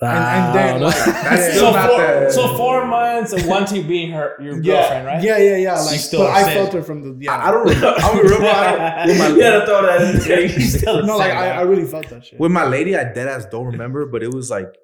and, 0.00 0.10
Ah, 0.10 0.46
and 0.46 0.54
then 0.58 0.82
like, 0.82 0.94
That's 1.06 1.54
still 1.54 1.70
so 1.70 1.76
not 1.76 1.90
four, 1.90 1.98
the- 2.00 2.30
so 2.32 2.56
four 2.56 2.86
months 2.86 3.32
and 3.32 3.46
one 3.46 3.64
to 3.66 3.82
being 3.84 4.10
her 4.12 4.34
your 4.42 4.60
yeah, 4.60 4.74
girlfriend, 4.74 5.06
right? 5.06 5.22
Yeah, 5.22 5.38
yeah, 5.38 5.56
yeah. 5.58 5.78
Like, 5.80 6.00
still 6.00 6.20
but 6.22 6.30
I 6.32 6.40
upset. 6.40 6.56
felt 6.56 6.72
her 6.72 6.82
from 6.82 7.02
the 7.02 7.24
yeah. 7.24 7.36
I, 7.36 7.48
I 7.48 7.50
don't 7.52 7.62
remember. 7.68 7.86
I 7.86 8.00
don't 8.00 8.24
remember. 8.24 8.46
I 8.50 9.06
don't, 9.06 9.06
with, 9.08 9.18
my, 9.18 9.28
You 9.28 9.42
had 9.42 9.60
to 9.60 9.66
throw 9.66 9.82
that 9.86 10.00
in 10.02 10.82
there. 10.82 11.02
no, 11.06 11.16
like 11.16 11.30
I, 11.32 11.50
I 11.50 11.60
really 11.62 11.84
felt 11.84 12.08
that 12.08 12.24
shit. 12.26 12.40
with 12.40 12.50
my 12.50 12.64
lady, 12.66 12.96
I 12.96 13.04
dead 13.04 13.28
ass 13.28 13.44
don't 13.46 13.66
remember, 13.66 14.06
but 14.06 14.24
it 14.24 14.32
was 14.34 14.50
like 14.50 14.74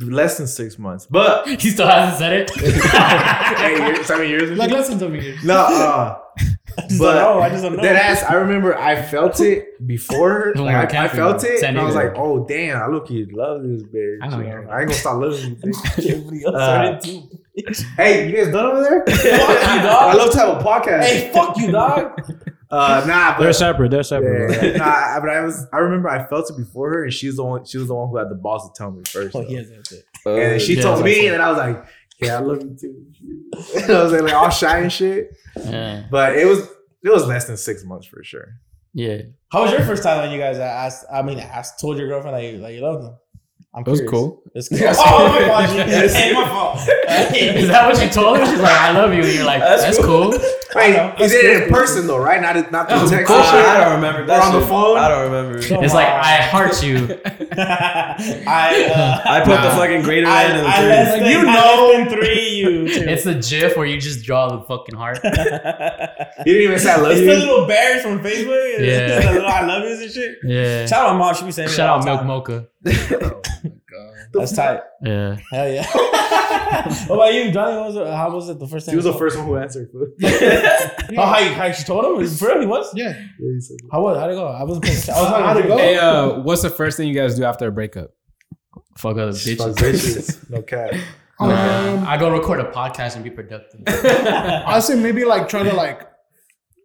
less 0.00 0.38
than 0.38 0.46
six 0.46 0.78
months. 0.78 1.06
But 1.10 1.46
He 1.60 1.70
still 1.70 1.86
hasn't 1.86 2.18
said 2.18 2.32
it. 2.32 2.50
eight 3.62 3.78
years, 3.78 4.06
seven 4.06 4.28
years. 4.28 4.48
and 4.50 4.58
Like 4.58 4.70
less 4.70 4.88
than 4.88 4.98
seven 4.98 5.20
years. 5.20 5.42
no, 5.44 5.54
uh, 5.56 6.18
but 6.98 7.14
don't. 7.14 7.42
I 7.42 7.48
just 7.50 7.62
don't 7.62 7.76
know. 7.76 7.82
That 7.82 7.96
ass, 7.96 8.22
I 8.24 8.34
remember 8.34 8.76
I 8.78 9.00
felt 9.02 9.40
it 9.40 9.86
before 9.86 10.30
her. 10.30 10.54
Like, 10.54 10.94
I, 10.94 11.04
I 11.04 11.08
felt 11.08 11.44
it, 11.44 11.62
and 11.62 11.78
I 11.78 11.84
was 11.84 11.94
like, 11.94 12.14
"Oh 12.16 12.46
damn, 12.46 12.80
I 12.80 12.86
look 12.86 13.10
you 13.10 13.26
love 13.32 13.62
this 13.62 13.82
bitch." 13.82 14.18
I 14.22 14.28
know 14.28 14.40
you 14.40 14.48
know? 14.48 14.70
I 14.70 14.80
ain't 14.80 14.88
gonna 14.88 14.92
stop 14.94 15.20
loving 15.20 15.50
you. 15.50 15.56
bitch. 15.56 16.54
Uh, 16.54 16.98
too. 16.98 17.28
hey, 17.98 18.30
you 18.30 18.36
guys 18.36 18.52
done 18.52 18.64
over 18.64 18.80
there? 18.82 19.04
Fuck 19.06 19.24
you, 19.24 19.30
I 19.32 20.14
love 20.14 20.30
to 20.32 20.38
have 20.38 20.56
a 20.58 20.64
podcast. 20.64 21.04
Hey, 21.04 21.30
fuck 21.32 21.56
you, 21.58 21.70
dog. 21.72 22.18
Uh, 22.72 23.04
nah, 23.06 23.36
but 23.36 23.44
They're 23.44 23.52
separate. 23.52 23.90
They're 23.90 24.02
separate. 24.02 24.50
yeah, 24.56 24.64
yeah. 24.64 24.76
nah, 24.78 24.84
I- 24.86 25.18
but 25.20 25.28
I 25.28 25.40
was. 25.44 25.66
I 25.72 25.78
remember 25.78 26.08
I 26.08 26.26
felt 26.26 26.50
it 26.50 26.56
before 26.56 26.90
her, 26.90 27.04
and 27.04 27.12
she 27.12 27.26
was 27.26 27.36
the 27.36 27.44
one. 27.44 27.64
She 27.66 27.76
was 27.78 27.88
the 27.88 27.94
one 27.94 28.08
who 28.08 28.16
had 28.16 28.30
the 28.30 28.34
balls 28.34 28.68
to 28.68 28.72
tell 28.76 28.90
me 28.90 29.02
first. 29.06 29.36
Oh, 29.36 29.42
though. 29.42 29.48
yes, 29.48 29.66
that's 29.70 29.92
it. 29.92 30.04
And 30.24 30.36
then 30.36 30.58
she 30.60 30.74
yeah, 30.76 30.82
told 30.82 31.04
me, 31.04 31.22
like- 31.24 31.32
and 31.34 31.42
I 31.42 31.48
was 31.50 31.58
like, 31.58 31.84
"Yeah, 32.20 32.36
I 32.38 32.40
love 32.40 32.62
you 32.62 32.76
too." 32.80 33.04
And 33.76 33.84
I 33.90 34.02
was 34.02 34.12
like, 34.12 34.22
like 34.22 34.32
all 34.34 34.50
shy 34.50 34.78
and 34.78 34.92
shit. 34.92 35.36
Yeah. 35.56 36.04
But 36.10 36.36
it 36.38 36.46
was 36.46 36.60
it 37.04 37.10
was 37.12 37.26
less 37.26 37.44
than 37.44 37.56
six 37.58 37.84
months 37.84 38.06
for 38.06 38.24
sure. 38.24 38.54
Yeah. 38.94 39.22
How 39.50 39.62
was 39.62 39.72
your 39.72 39.82
first 39.82 40.02
time 40.02 40.18
when 40.22 40.30
you 40.30 40.38
guys 40.38 40.58
asked? 40.58 41.04
I 41.12 41.20
mean, 41.22 41.38
asked, 41.40 41.78
told 41.80 41.98
your 41.98 42.08
girlfriend 42.08 42.36
that 42.36 42.42
you, 42.44 42.58
that 42.60 42.72
you 42.72 42.80
loved 42.80 43.04
them. 43.04 43.16
I'm 43.74 43.82
It 43.86 43.88
was 43.88 44.00
curious. 44.00 44.10
cool. 44.10 44.42
It's 44.54 44.68
cool. 44.70 44.78
oh, 44.82 45.48
my 45.48 45.66
fault. 45.66 45.70
G. 45.88 46.14
Hey, 46.14 46.32
my 46.34 46.46
fault. 46.48 46.76
Is 46.78 47.68
that 47.68 47.86
what 47.90 48.02
you 48.02 48.10
told 48.10 48.38
her? 48.38 48.44
She's 48.46 48.60
like, 48.60 48.70
I 48.70 48.92
love 48.92 49.12
you. 49.14 49.22
And 49.22 49.32
you're 49.34 49.44
like, 49.46 49.60
that's, 49.60 49.98
cool. 49.98 50.32
Wait, 50.74 50.96
know. 50.96 51.14
you 51.18 51.28
did 51.28 51.44
it 51.44 51.62
in 51.64 51.68
person 51.68 52.06
though, 52.06 52.18
right? 52.18 52.40
Not 52.40 52.72
not 52.72 52.88
through 52.88 53.08
text. 53.10 53.30
Uh, 53.30 53.34
and? 53.34 53.44
I 53.44 53.84
don't 53.84 53.94
remember 53.96 54.26
that. 54.26 54.40
Or 54.40 54.54
on 54.54 54.60
the 54.60 54.66
phone? 54.66 54.96
I 54.98 55.08
don't 55.08 55.30
remember. 55.30 55.58
It's 55.58 55.94
like, 55.94 56.08
I 56.08 56.36
heart 56.42 56.82
you. 56.82 57.20
I, 57.26 58.90
uh, 58.94 59.22
I 59.30 59.40
put 59.40 59.60
the 59.60 59.70
fucking 59.76 60.02
greater 60.02 60.26
I, 60.26 60.48
than 60.48 60.56
in 60.58 60.64
the 60.64 60.70
I 60.70 60.76
three. 60.78 60.88
less 60.88 61.18
than, 61.18 61.30
you 61.30 61.42
know, 61.42 61.92
than 61.92 62.08
three. 62.08 62.48
You. 62.48 62.88
Too. 62.92 63.08
It's 63.08 63.24
the 63.24 63.34
gif 63.34 63.76
where 63.76 63.86
you 63.86 64.00
just 64.00 64.24
draw 64.24 64.48
the 64.48 64.62
fucking 64.64 64.94
heart. 64.94 65.20
You 66.44 66.54
didn't 66.54 66.62
even 66.62 66.78
say 66.78 66.90
I 66.92 66.96
love 66.96 67.12
It's 67.12 67.20
you. 67.20 67.26
the 67.26 67.36
little 67.36 67.66
bears 67.66 68.02
from 68.02 68.18
Facebook. 68.20 68.78
Yeah. 68.80 69.20
the 69.20 69.32
little 69.32 69.48
I 69.48 69.60
love 69.64 69.84
yous 69.84 70.00
and 70.00 70.10
shit. 70.10 70.38
Yeah. 70.42 70.86
Shout 70.86 71.06
out 71.06 71.12
my 71.12 71.18
mom. 71.18 71.34
She 71.34 71.44
be 71.44 71.52
saying 71.52 71.68
me 71.68 71.74
Shout 71.74 71.88
out 71.88 72.04
Milk 72.04 72.20
time. 72.20 72.26
Mocha. 72.26 73.76
That's 74.32 74.52
tight. 74.52 74.80
Yeah. 75.02 75.36
Hell 75.50 75.72
yeah. 75.72 75.86
what 77.06 77.16
about 77.16 77.34
you, 77.34 77.50
Johnny? 77.50 77.76
What 77.76 77.86
was 77.88 77.96
it, 77.96 78.06
how 78.06 78.34
was 78.34 78.48
it 78.48 78.58
the 78.58 78.66
first 78.66 78.86
time? 78.86 78.92
She 78.92 78.96
was 78.96 79.04
the 79.04 79.12
first 79.12 79.36
one 79.36 79.46
who 79.46 79.56
answered. 79.56 79.90
Oh, 79.94 80.06
how, 81.16 81.38
you, 81.38 81.52
how 81.52 81.70
she 81.72 81.84
told 81.84 82.04
him? 82.04 82.16
Was 82.16 82.38
for 82.38 82.48
real? 82.48 82.60
He 82.60 82.66
was? 82.66 82.90
Yeah. 82.94 83.12
How 83.90 84.02
was? 84.02 84.18
How'd 84.18 84.30
it 84.30 84.34
go? 84.34 84.46
I 84.46 84.62
wasn't 84.64 84.84
paying 84.84 84.98
attention. 84.98 85.14
I 85.14 85.22
was 85.22 85.30
How'd 85.30 85.56
it 85.58 85.66
go? 85.68 85.76
Hey, 85.76 85.96
uh, 85.96 86.40
what's 86.40 86.62
the 86.62 86.70
first 86.70 86.96
thing 86.96 87.08
you 87.08 87.14
guys 87.14 87.36
do 87.36 87.44
after 87.44 87.66
a 87.66 87.72
breakup? 87.72 88.10
Fuck 88.98 89.18
other 89.18 89.32
bitches. 89.32 89.58
Fuck 89.58 89.76
bitches. 89.76 90.38
No 90.50 90.62
cap. 90.62 90.92
Um, 91.40 92.06
I 92.06 92.16
go 92.18 92.30
record 92.30 92.60
a 92.60 92.70
podcast 92.70 93.16
and 93.16 93.24
be 93.24 93.30
productive. 93.30 93.80
I 93.86 94.78
say 94.80 94.94
maybe 94.94 95.24
like 95.24 95.48
try 95.48 95.62
to 95.62 95.72
like 95.72 96.08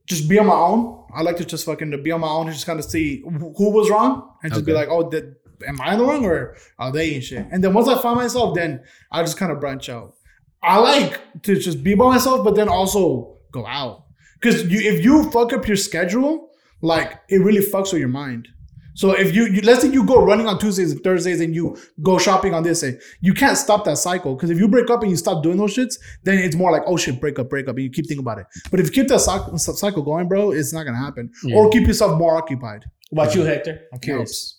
just 0.07 0.27
be 0.27 0.39
on 0.39 0.47
my 0.47 0.55
own. 0.55 1.05
I 1.13 1.21
like 1.21 1.37
to 1.37 1.45
just 1.45 1.65
fucking 1.65 1.91
to 1.91 1.97
be 1.97 2.11
on 2.11 2.21
my 2.21 2.29
own 2.29 2.47
and 2.47 2.53
just 2.53 2.65
kind 2.65 2.79
of 2.79 2.85
see 2.85 3.21
who 3.21 3.69
was 3.71 3.89
wrong 3.89 4.31
and 4.43 4.51
just 4.53 4.65
be 4.65 4.71
like, 4.71 4.87
oh, 4.89 5.09
did, 5.09 5.35
am 5.65 5.79
I 5.81 5.95
the 5.95 6.03
wrong 6.03 6.25
or 6.25 6.57
are 6.79 6.91
they 6.91 7.15
and 7.15 7.23
shit? 7.23 7.45
And 7.51 7.63
then 7.63 7.73
once 7.73 7.87
I 7.87 8.01
find 8.01 8.17
myself, 8.17 8.55
then 8.55 8.83
I 9.11 9.21
just 9.23 9.37
kind 9.37 9.51
of 9.51 9.59
branch 9.59 9.89
out. 9.89 10.15
I 10.61 10.77
like 10.79 11.19
to 11.43 11.55
just 11.55 11.83
be 11.83 11.93
by 11.95 12.05
myself, 12.07 12.43
but 12.43 12.55
then 12.55 12.67
also 12.67 13.37
go 13.51 13.65
out 13.65 14.05
because 14.39 14.65
you 14.65 14.79
if 14.79 15.03
you 15.03 15.29
fuck 15.31 15.53
up 15.53 15.67
your 15.67 15.77
schedule, 15.77 16.49
like 16.81 17.19
it 17.29 17.37
really 17.37 17.61
fucks 17.61 17.93
with 17.93 17.99
your 17.99 18.09
mind. 18.09 18.47
So 18.95 19.11
if 19.11 19.35
you, 19.35 19.45
you 19.45 19.61
let's 19.61 19.83
say 19.83 19.89
you 19.89 20.03
go 20.03 20.25
running 20.25 20.47
on 20.47 20.57
Tuesdays 20.57 20.91
and 20.91 21.03
Thursdays 21.03 21.39
and 21.39 21.53
you 21.53 21.77
go 22.01 22.17
shopping 22.17 22.55
on 22.55 22.63
this 22.63 22.81
day, 22.81 22.97
you 23.21 23.31
can't 23.31 23.55
stop 23.55 23.85
that 23.85 23.99
cycle 23.99 24.33
because 24.35 24.49
if 24.49 24.57
you 24.57 24.67
break 24.67 24.89
up 24.89 25.03
and 25.03 25.11
you 25.11 25.17
stop 25.17 25.43
doing 25.43 25.57
those 25.57 25.75
shits, 25.75 25.99
then 26.23 26.39
it's 26.39 26.55
more 26.55 26.71
like 26.71 26.81
oh 26.87 26.97
shit, 26.97 27.21
break 27.21 27.37
up, 27.37 27.49
break 27.49 27.67
up, 27.67 27.75
and 27.75 27.83
you 27.83 27.91
keep 27.91 28.07
thinking 28.07 28.23
about 28.23 28.39
it. 28.39 28.47
But 28.71 28.79
if 28.79 28.87
you 28.87 28.91
keep 28.91 29.07
that 29.09 29.19
cycle, 29.19 29.55
cycle 29.59 30.01
going, 30.01 30.27
bro, 30.27 30.51
it's 30.51 30.73
not 30.73 30.83
gonna 30.83 30.97
happen. 30.97 31.31
Or 31.53 31.69
keep 31.69 31.85
yourself 31.87 32.17
more 32.17 32.35
occupied. 32.37 32.85
What 33.11 33.25
about 33.25 33.35
you, 33.35 33.43
Hector? 33.43 33.81
I'm 33.93 33.99
curious. 33.99 34.56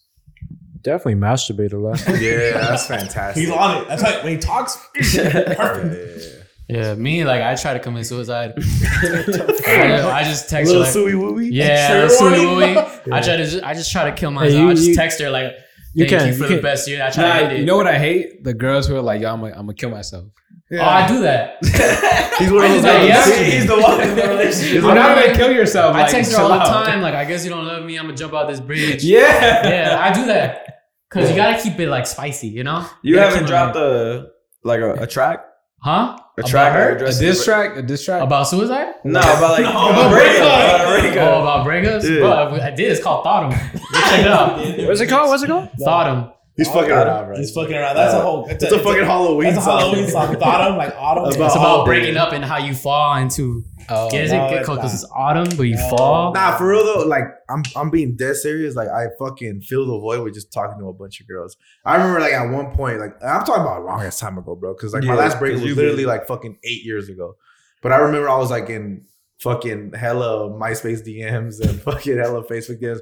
Definitely 0.83 1.17
masturbate 1.21 1.73
a 1.73 1.77
lot. 1.79 2.03
Yeah, 2.21 2.53
that's 2.53 2.87
fantastic. 2.87 3.43
He's 3.45 3.51
on 3.53 3.83
it. 3.83 3.89
That's 3.89 4.03
right. 4.03 4.23
When 4.25 4.33
he 4.35 4.39
talks, 4.39 4.77
perfect. 4.95 6.45
Yeah, 6.69 6.95
me, 6.95 7.25
like, 7.25 7.41
I 7.43 7.55
try 7.55 7.73
to 7.73 7.81
commit 7.81 8.07
suicide. 8.07 8.53
I, 8.59 10.11
I 10.13 10.25
just 10.25 10.51
text 10.51 10.71
her, 10.71 10.79
Little 10.79 10.83
like, 10.83 10.93
suey 10.93 11.13
wooey. 11.13 11.49
yeah, 11.51 11.89
Trigger 11.89 12.09
that's 12.09 12.21
what 12.21 12.47
warning. 12.47 12.79
I 13.13 13.21
try 13.23 13.37
to, 13.37 13.45
just, 13.45 13.63
I 13.65 13.75
just 13.75 13.91
try 13.91 14.11
to 14.11 14.17
kill 14.17 14.31
myself. 14.31 14.61
you- 14.61 14.69
I 14.71 14.75
just 14.75 14.89
you- 14.89 14.95
text 14.95 15.21
her, 15.21 15.31
like, 15.31 15.55
you 15.95 16.07
thank 16.07 16.11
you, 16.11 16.19
can- 16.19 16.35
for 16.35 16.43
you 16.45 16.49
the 16.49 16.55
can- 16.57 16.63
best 16.63 16.89
year. 16.89 17.03
I 17.05 17.11
try 17.11 17.23
Nah, 17.25 17.35
to 17.35 17.41
end 17.45 17.53
it. 17.53 17.59
you 17.61 17.67
know 17.67 17.77
what 17.77 17.87
I 17.87 17.99
hate? 17.99 18.45
The 18.45 18.55
girls 18.55 18.87
who 18.87 18.97
are 18.97 19.03
like, 19.03 19.21
yo, 19.23 19.33
I'm 19.33 19.41
gonna 19.41 19.53
I'm 19.53 19.61
gonna 19.67 19.75
kill 19.75 19.91
myself. 19.91 20.27
Oh, 20.71 20.79
I 20.81 21.09
do 21.09 21.21
that. 21.23 21.57
He's 22.39 22.53
one 22.53 22.67
of 22.67 22.71
those 22.73 22.85
Like, 22.85 23.09
yeah. 23.09 23.25
He's 23.43 23.67
the 23.67 23.79
one 23.81 24.01
in 24.03 24.15
the 24.15 24.29
relationship. 24.29 24.85
I'm 24.85 24.95
not 24.95 25.17
gonna 25.19 25.35
kill 25.35 25.51
yourself. 25.51 25.97
I 25.97 26.03
like, 26.03 26.11
text 26.11 26.31
her 26.33 26.37
chill 26.37 26.47
all 26.47 26.59
the 26.59 26.65
out. 26.65 26.85
time, 26.85 27.01
like, 27.01 27.15
I 27.15 27.25
guess 27.25 27.43
you 27.43 27.49
don't 27.51 27.65
love 27.65 27.85
me. 27.85 27.97
I'm 27.99 28.05
gonna 28.05 28.17
jump 28.17 28.35
out 28.35 28.49
this 28.49 28.61
bridge. 28.61 29.03
Yeah. 29.03 29.67
yeah, 29.67 29.99
I 29.99 30.13
do 30.13 30.27
that 30.27 30.83
because 31.11 31.31
you 31.31 31.37
gotta 31.37 31.63
keep 31.63 31.79
it 31.81 31.89
like 31.89 32.07
spicy, 32.07 32.49
you 32.49 32.65
know. 32.65 32.87
You 33.03 33.15
gotta 33.15 33.31
haven't 33.31 33.47
dropped 33.49 33.77
like- 33.77 33.85
a 33.85 34.27
like 34.65 34.81
a, 34.81 34.93
a 35.05 35.07
track. 35.07 35.43
huh? 35.81 36.19
A 36.39 36.43
track 36.43 36.73
her? 36.73 36.97
A 37.05 37.13
diss 37.13 37.45
track? 37.45 37.77
A 37.77 37.83
diss 37.83 38.05
track? 38.05 38.23
About 38.23 38.45
suicide? 38.45 38.95
No, 39.05 39.21
about 39.21 39.51
like 39.53 39.63
No, 39.63 39.71
about 39.91 40.11
breakup. 40.13 40.43
About 40.43 40.91
a 41.17 41.21
Oh, 41.21 41.41
about 41.43 41.67
breakups? 41.67 42.05
Yeah. 42.05 42.21
Bro, 42.21 42.61
I 42.63 42.71
did. 42.71 42.93
It's 42.93 43.03
called 43.03 43.25
Thought 43.25 43.53
'em. 43.53 43.59
Check 43.93 44.21
it 44.21 44.27
out. 44.29 44.59
What's 44.89 45.01
it 45.01 45.09
called? 45.09 45.29
What's 45.31 45.43
it 45.43 45.49
called? 45.49 45.71
Thought 45.79 46.07
'em. 46.09 46.31
He's 46.57 46.69
fucking 46.69 46.91
around, 46.91 47.37
He's 47.37 47.53
fucking 47.53 47.75
around. 47.75 47.95
That's 47.95 48.15
a 48.15 48.21
whole. 48.21 48.47
It's 48.49 48.65
a 48.65 48.79
fucking 48.81 49.05
Halloween 49.05 49.55
That's 49.55 49.59
a 49.59 49.65
song. 49.65 49.79
Halloween 49.81 50.09
song. 50.09 50.37
Autumn, 50.43 50.77
like 50.77 50.93
autumn. 50.99 51.25
About 51.25 51.47
It's 51.47 51.55
about 51.57 51.85
breaking 51.87 52.17
up 52.17 52.33
and 52.33 52.45
how 52.45 52.57
you 52.59 52.75
fall 52.75 53.15
into. 53.17 53.63
Oh, 53.91 54.11
Get 54.11 54.27
it? 54.27 54.33
no, 54.33 54.49
Get 54.51 54.59
it's 54.61 54.69
because 54.69 55.03
it's 55.03 55.11
autumn, 55.15 55.57
but 55.57 55.63
you 55.65 55.77
No. 55.77 55.89
fall. 55.89 56.33
Nah, 56.35 56.57
for 56.57 56.69
real 56.69 56.85
though, 56.85 57.07
like 57.07 57.25
I'm 57.49 57.63
I'm 57.75 57.91
being 57.91 58.17
dead 58.17 58.37
serious. 58.37 58.75
Like 58.77 58.89
I 58.89 59.07
fucking 59.19 59.63
fill 59.63 59.87
the 59.87 59.99
void 59.99 60.23
with 60.23 60.35
just 60.35 60.53
talking 60.53 60.79
to 60.79 60.89
a 60.89 60.93
bunch 60.93 61.21
of 61.21 61.27
girls. 61.27 61.57
I 61.85 61.97
remember 61.97 62.21
like 62.21 62.33
at 62.33 62.51
one 62.51 62.71
point, 62.75 63.01
like 63.01 63.15
I'm 63.25 63.45
talking 63.45 63.63
about 63.63 63.81
a 63.83 63.85
long 63.85 64.03
ass 64.03 64.21
time 64.21 64.37
ago, 64.39 64.55
bro. 64.55 64.75
Because 64.75 64.93
like 64.95 65.05
my 65.05 65.15
last 65.15 65.39
break 65.39 65.55
was 65.55 65.63
literally 65.77 66.05
like 66.05 66.27
fucking 66.27 66.59
eight 66.65 66.85
years 66.85 67.09
ago. 67.09 67.37
But 67.81 67.93
I 67.93 67.97
remember 67.97 68.29
I 68.29 68.37
was 68.37 68.51
like 68.51 68.69
in 68.71 69.07
fucking 69.41 69.93
hella 69.93 70.51
MySpace 70.51 71.07
DMs 71.07 71.61
and 71.61 71.81
fucking 71.83 72.17
hella 72.17 72.43
Facebook 72.45 72.81
DMs, 72.81 73.01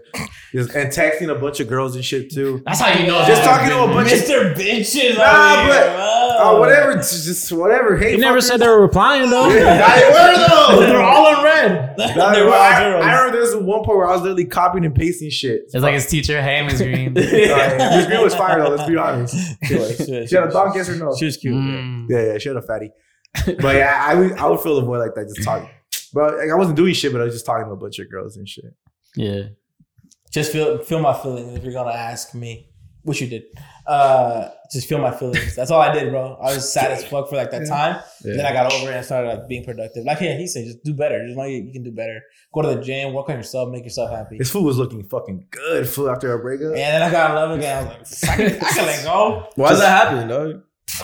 just, 0.53 0.75
and 0.75 0.91
texting 0.91 1.31
a 1.31 1.35
bunch 1.35 1.61
of 1.61 1.69
girls 1.69 1.95
and 1.97 2.05
shit 2.05 2.31
too. 2.33 2.63
That's 2.67 2.81
how 2.81 2.93
you 2.99 3.07
know. 3.07 3.25
Just 3.27 3.43
that 3.43 3.45
talking 3.45 3.69
to 3.71 3.83
a 3.85 3.87
bunch 3.87 4.13
of 4.13 4.19
Mr. 4.19 4.55
Bitches. 4.55 5.17
Nah, 5.17 5.61
over 5.61 5.69
but- 5.69 5.83
here, 5.83 5.97
bro. 5.97 6.13
Oh, 6.39 6.61
whatever, 6.61 6.93
just 6.97 7.25
just 7.25 7.51
whatever. 7.51 7.97
Hey, 7.97 8.13
You 8.13 8.19
never 8.19 8.43
said 8.43 8.59
they 8.59 8.69
were 8.69 8.83
replying 8.83 9.31
though. 9.31 9.49
Yeah, 9.49 9.99
they 9.99 10.07
were 10.07 10.47
though. 10.47 10.81
They're 10.87 11.01
all 11.03 11.35
in 11.39 11.43
red. 11.45 11.97
Nah, 11.97 12.31
They 12.35 12.43
were 12.43 12.51
I, 12.51 12.75
all 12.85 12.91
girls. 12.93 13.05
I 13.07 13.11
remember 13.13 13.33
there 13.33 13.41
was 13.41 13.57
one 13.65 13.85
point 13.85 13.97
where 13.97 14.07
I 14.07 14.13
was 14.13 14.21
literally 14.21 14.45
copying 14.45 14.85
and 14.85 14.95
pasting 14.95 15.31
shit. 15.31 15.63
It's 15.63 15.75
like 15.77 15.95
his 15.95 16.07
teacher. 16.07 16.43
Hey, 16.43 16.63
Miss 16.63 16.77
Green. 16.83 17.15
Miss 17.15 18.07
Green 18.07 18.21
was 18.23 18.35
fire 18.35 18.61
though. 18.63 18.69
Let's 18.69 18.87
be 18.87 18.99
honest. 18.99 19.35
She 19.65 19.75
was- 19.77 19.97
she 19.97 20.13
was- 20.13 20.29
She 20.29 20.37
had 20.37 20.49
a 20.49 20.51
dog, 20.53 20.77
yes 20.77 20.91
or 20.91 20.97
no? 20.97 21.17
She 21.17 21.25
was 21.25 21.39
cute. 21.39 21.55
Mm. 21.55 22.07
Yeah, 22.11 22.33
yeah, 22.33 22.39
she 22.39 22.51
had 22.51 22.57
a 22.59 22.63
fatty. 22.63 22.91
But 23.47 23.77
yeah, 23.77 23.99
I 24.07 24.15
would 24.15 24.33
I 24.33 24.47
would 24.49 24.61
fill 24.61 24.77
the 24.77 24.83
void 24.83 24.99
like 24.99 25.15
that, 25.15 25.29
just 25.35 25.43
talking. 25.43 25.71
But 26.17 26.39
like, 26.39 26.51
I 26.51 26.55
wasn't 26.55 26.77
doing 26.79 26.95
shit, 26.95 27.13
but 27.13 27.21
I 27.21 27.25
was 27.25 27.35
just 27.35 27.45
talking 27.45 27.67
to 27.67 27.73
a 27.73 27.77
bunch 27.77 27.99
of 27.99 28.11
girls 28.11 28.39
and 28.39 28.49
shit. 28.49 28.75
Yeah. 29.17 29.49
Just 30.33 30.51
feel 30.51 30.79
feel 30.79 30.99
my 30.99 31.13
feelings 31.13 31.59
if 31.59 31.63
you're 31.63 31.75
gonna 31.75 31.93
ask 31.93 32.35
me, 32.35 32.71
which 33.03 33.21
you 33.21 33.27
did. 33.27 33.43
Uh, 33.87 34.49
just 34.73 34.89
feel 34.89 34.97
my 34.97 35.11
feelings. 35.11 35.55
That's 35.55 35.71
all 35.71 35.79
I 35.79 35.93
did, 35.93 36.09
bro. 36.11 36.39
I 36.41 36.55
was 36.55 36.73
sad 36.73 36.91
as 36.91 37.05
fuck 37.05 37.29
for 37.29 37.37
like 37.37 37.51
that 37.51 37.69
time. 37.69 38.03
Yeah. 38.25 38.37
Then 38.37 38.47
I 38.47 38.55
got 38.55 38.73
over 38.73 38.91
it 38.91 38.97
and 38.97 39.05
started 39.05 39.29
like 39.29 39.47
being 39.47 39.63
productive. 39.63 40.07
Like 40.07 40.23
yeah, 40.23 40.39
he 40.39 40.47
said, 40.47 40.65
just 40.65 40.83
do 40.83 40.95
better. 40.95 41.23
Just 41.27 41.37
know 41.37 41.45
you, 41.45 41.59
you 41.59 41.73
can 41.73 41.83
do 41.83 41.93
better. 41.93 42.23
Go 42.55 42.63
to 42.63 42.69
the 42.69 42.81
gym, 42.81 43.13
work 43.13 43.29
on 43.29 43.37
yourself, 43.37 43.69
make 43.69 43.85
yourself 43.85 44.11
happy. 44.11 44.39
This 44.39 44.51
food 44.51 44.65
was 44.65 44.79
looking 44.79 45.05
fucking 45.05 45.49
good. 45.51 45.87
Food 45.87 46.09
after 46.09 46.33
a 46.33 46.39
breakup. 46.39 46.69
And 46.69 46.77
then 46.77 47.03
I 47.03 47.11
got 47.11 47.29
in 47.29 47.37
love 47.37 47.59
again. 47.59 47.89
I 47.89 47.99
was 47.99 48.23
like, 48.23 48.31
I 48.31 48.37
can, 48.37 48.65
I 48.65 48.71
can 48.71 48.87
let 48.87 49.05
go. 49.05 49.49
Why 49.57 49.69
does 49.69 49.81
that 49.81 50.09
happen, 50.09 50.29
dog? 50.29 50.63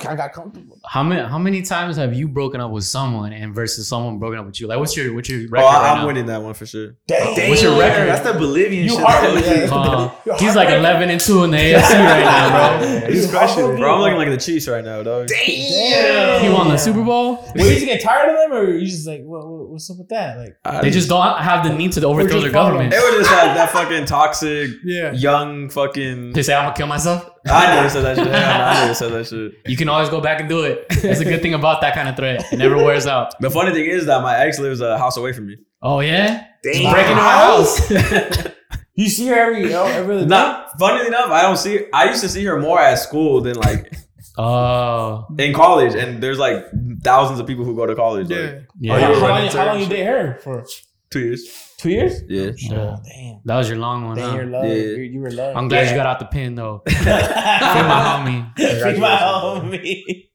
I 0.08 0.14
got 0.16 0.32
comfortable. 0.32 0.78
How 0.86 1.02
many 1.02 1.22
how 1.22 1.38
many 1.38 1.62
times 1.62 1.96
have 1.96 2.14
you 2.14 2.28
broken 2.28 2.60
up 2.60 2.70
with 2.70 2.84
someone 2.84 3.32
and 3.32 3.54
versus 3.54 3.88
someone 3.88 4.18
broken 4.18 4.38
up 4.38 4.46
with 4.46 4.60
you? 4.60 4.66
Like, 4.66 4.78
what's 4.78 4.96
your 4.96 5.14
what's 5.14 5.28
your 5.28 5.40
Oh, 5.40 5.50
record 5.50 5.52
right 5.52 5.64
I, 5.64 5.90
I'm 5.92 5.98
now? 5.98 6.06
winning 6.06 6.26
that 6.26 6.42
one 6.42 6.54
for 6.54 6.66
sure. 6.66 6.96
Damn. 7.06 7.48
What's 7.50 7.62
your 7.62 7.78
record? 7.78 8.08
That's 8.08 8.26
the 8.26 8.32
Bolivian 8.38 8.84
You 8.84 8.90
shit. 8.90 9.00
heartless. 9.00 9.46
Yeah. 9.46 9.74
Uh, 9.74 10.38
he's 10.38 10.54
like 10.56 10.68
eleven 10.70 11.10
and 11.10 11.20
two 11.20 11.44
in 11.44 11.50
the 11.50 11.56
AFC 11.56 11.90
right 11.92 12.24
now, 12.24 12.78
bro. 13.00 13.10
He's 13.12 13.30
crushing 13.30 13.64
it. 13.64 13.78
Bro, 13.78 13.94
I'm 13.94 14.00
looking 14.00 14.16
like 14.16 14.28
the 14.30 14.36
Chiefs 14.36 14.68
right 14.68 14.84
now, 14.84 15.02
dog. 15.02 15.28
Damn. 15.28 16.42
He 16.44 16.48
won 16.52 16.68
the 16.68 16.76
Super 16.76 17.02
Bowl. 17.02 17.36
Wait, 17.54 17.64
you 17.64 17.74
just 17.74 17.86
get 17.86 18.02
tired 18.02 18.30
of 18.30 18.36
them, 18.36 18.52
or 18.58 18.70
you 18.72 18.86
just 18.86 19.06
like, 19.06 19.22
what, 19.24 19.46
what, 19.46 19.68
what's 19.70 19.90
up 19.90 19.98
with 19.98 20.08
that? 20.08 20.38
Like, 20.38 20.56
I 20.64 20.82
They 20.82 20.90
just 20.90 21.08
don't 21.08 21.38
have 21.38 21.64
the 21.66 21.74
need 21.74 21.92
to 21.92 22.06
overthrow 22.06 22.32
just 22.40 22.42
their 22.44 22.52
government. 22.52 22.90
They 22.90 22.98
were 22.98 23.18
just 23.18 23.30
like 23.30 23.54
that 23.56 23.70
fucking 23.70 24.06
toxic, 24.06 24.70
Yeah. 24.84 25.12
young 25.12 25.68
fucking. 25.68 26.32
They 26.32 26.42
say 26.42 26.54
I'm 26.54 26.64
gonna 26.66 26.76
kill 26.76 26.86
myself. 26.86 27.28
I 27.46 27.74
never 27.74 27.88
said 27.88 28.02
that 28.02 28.16
shit. 28.16 28.26
I 28.28 28.80
never 28.82 28.94
said 28.94 29.12
that 29.12 29.26
shit. 29.26 29.52
You 29.70 29.76
can 29.76 29.88
always 29.88 30.08
go 30.08 30.20
back 30.20 30.40
and 30.40 30.48
do 30.48 30.62
it. 30.62 30.86
That's 31.02 31.20
a 31.20 31.24
good 31.24 31.42
thing 31.42 31.54
about 31.54 31.80
that 31.80 31.94
kind 31.94 32.08
of 32.08 32.16
threat. 32.16 32.52
It 32.52 32.58
never 32.58 32.76
wears 32.76 33.06
out. 33.06 33.34
The 33.40 33.50
funny 33.50 33.72
thing 33.72 33.84
is 33.84 34.06
that 34.06 34.22
my 34.22 34.38
ex 34.38 34.58
lives 34.58 34.80
a 34.80 34.98
house 34.98 35.16
away 35.16 35.32
from 35.32 35.46
me. 35.48 35.56
Oh 35.82 36.00
yeah, 36.00 36.46
Damn. 36.62 36.92
breaking 36.92 37.12
into 37.12 37.22
my 37.22 37.32
house. 37.32 37.90
you 38.94 39.08
see 39.08 39.26
her 39.26 39.34
every, 39.34 39.62
you 39.62 39.70
know, 39.70 39.84
every 39.84 40.14
other 40.14 40.24
day? 40.24 40.28
Not 40.28 40.78
funny 40.78 41.06
enough, 41.06 41.30
I 41.30 41.42
don't 41.42 41.56
see. 41.56 41.86
I 41.92 42.08
used 42.08 42.20
to 42.22 42.28
see 42.28 42.44
her 42.44 42.60
more 42.60 42.80
at 42.80 42.96
school 42.96 43.40
than 43.40 43.56
like 43.56 43.92
Oh 44.38 45.26
in 45.38 45.52
college, 45.52 45.94
and 45.94 46.22
there's 46.22 46.38
like 46.38 46.64
thousands 47.02 47.40
of 47.40 47.46
people 47.46 47.64
who 47.64 47.74
go 47.76 47.86
to 47.86 47.94
college. 47.94 48.30
Like, 48.30 48.38
Yeah. 48.38 48.60
yeah. 48.78 48.94
Oh, 48.94 49.00
how, 49.00 49.14
how, 49.20 49.28
long, 49.28 49.44
into 49.44 49.58
how 49.58 49.66
long 49.66 49.80
you 49.80 49.86
date 49.86 50.04
her 50.06 50.38
for? 50.42 50.64
Two 51.12 51.20
years. 51.20 51.44
Two 51.78 51.90
years? 51.90 52.22
Yeah. 52.28 52.50
Yeah. 52.56 52.78
Oh, 52.78 52.96
damn. 53.04 53.40
That 53.44 53.56
was 53.56 53.68
your 53.68 53.78
long 53.78 54.04
one. 54.06 54.16
Damn, 54.16 54.30
Huh? 54.30 54.36
you're 54.36 54.46
love. 54.46 54.64
Yeah. 54.66 54.74
You, 54.74 55.02
you 55.02 55.20
were 55.20 55.30
love. 55.30 55.56
I'm 55.56 55.68
glad 55.68 55.90
you 55.90 55.96
got 55.96 56.06
out 56.06 56.18
the 56.18 56.26
pin 56.26 56.54
though. 56.54 56.82
Free 56.88 56.96
my 56.96 58.02
homie. 58.08 58.80
Free 58.82 58.98
my 58.98 59.16
homie. 59.16 60.28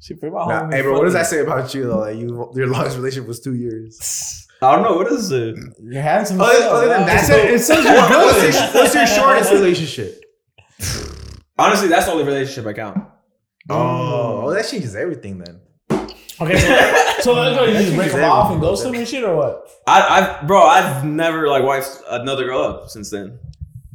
She 0.00 0.14
free 0.16 0.30
my 0.30 0.38
Nah, 0.46 0.62
homie. 0.64 0.74
hey, 0.74 0.82
bro, 0.82 0.94
what 0.98 1.04
does 1.04 1.12
that 1.14 1.26
say 1.26 1.40
about 1.40 1.72
you 1.74 1.84
though? 1.86 1.98
Like 2.00 2.16
you, 2.16 2.50
your 2.54 2.66
longest 2.68 2.96
relationship 2.96 3.28
was 3.28 3.40
two 3.40 3.54
years. 3.54 4.46
I 4.62 4.74
don't 4.74 4.82
know 4.84 4.94
what 4.96 5.12
is 5.12 5.30
it. 5.30 5.56
you. 5.56 5.72
You're 5.92 6.02
handsome. 6.02 6.40
Other, 6.40 6.52
other 6.64 6.88
than 6.88 7.06
that, 7.06 7.22
It 7.22 7.26
says- 7.26 7.60
it 7.60 7.64
says 7.64 7.84
you're 7.84 7.94
what- 7.96 8.10
what's, 8.34 8.42
your, 8.58 8.66
what's 8.82 8.94
your 8.94 9.06
shortest 9.06 9.52
relationship? 9.58 10.20
Honestly, 11.58 11.88
that's 11.88 12.06
the 12.06 12.12
only 12.12 12.24
relationship 12.24 12.66
I 12.66 12.72
count. 12.72 12.98
Oh, 13.70 14.42
oh, 14.46 14.50
that 14.54 14.66
changes 14.68 14.96
everything 14.96 15.38
then. 15.38 15.60
Okay, 16.40 16.58
so, 16.58 16.66
so 17.20 17.32
let's 17.34 17.58
go. 17.58 17.64
You 17.64 17.72
just 17.74 17.94
break 17.94 18.10
changes 18.10 18.12
them 18.14 18.24
off 18.24 18.50
and 18.50 18.56
everything. 18.56 18.60
ghost 18.60 18.82
them 18.84 18.94
and 18.94 19.08
shit, 19.08 19.24
or 19.24 19.36
what? 19.36 19.70
I, 19.86 20.40
I, 20.40 20.46
bro, 20.46 20.62
I've 20.62 21.04
never 21.04 21.48
like 21.48 21.62
wifed 21.62 22.02
another 22.10 22.44
girl 22.44 22.60
up 22.60 22.90
since 22.90 23.10
then. 23.10 23.38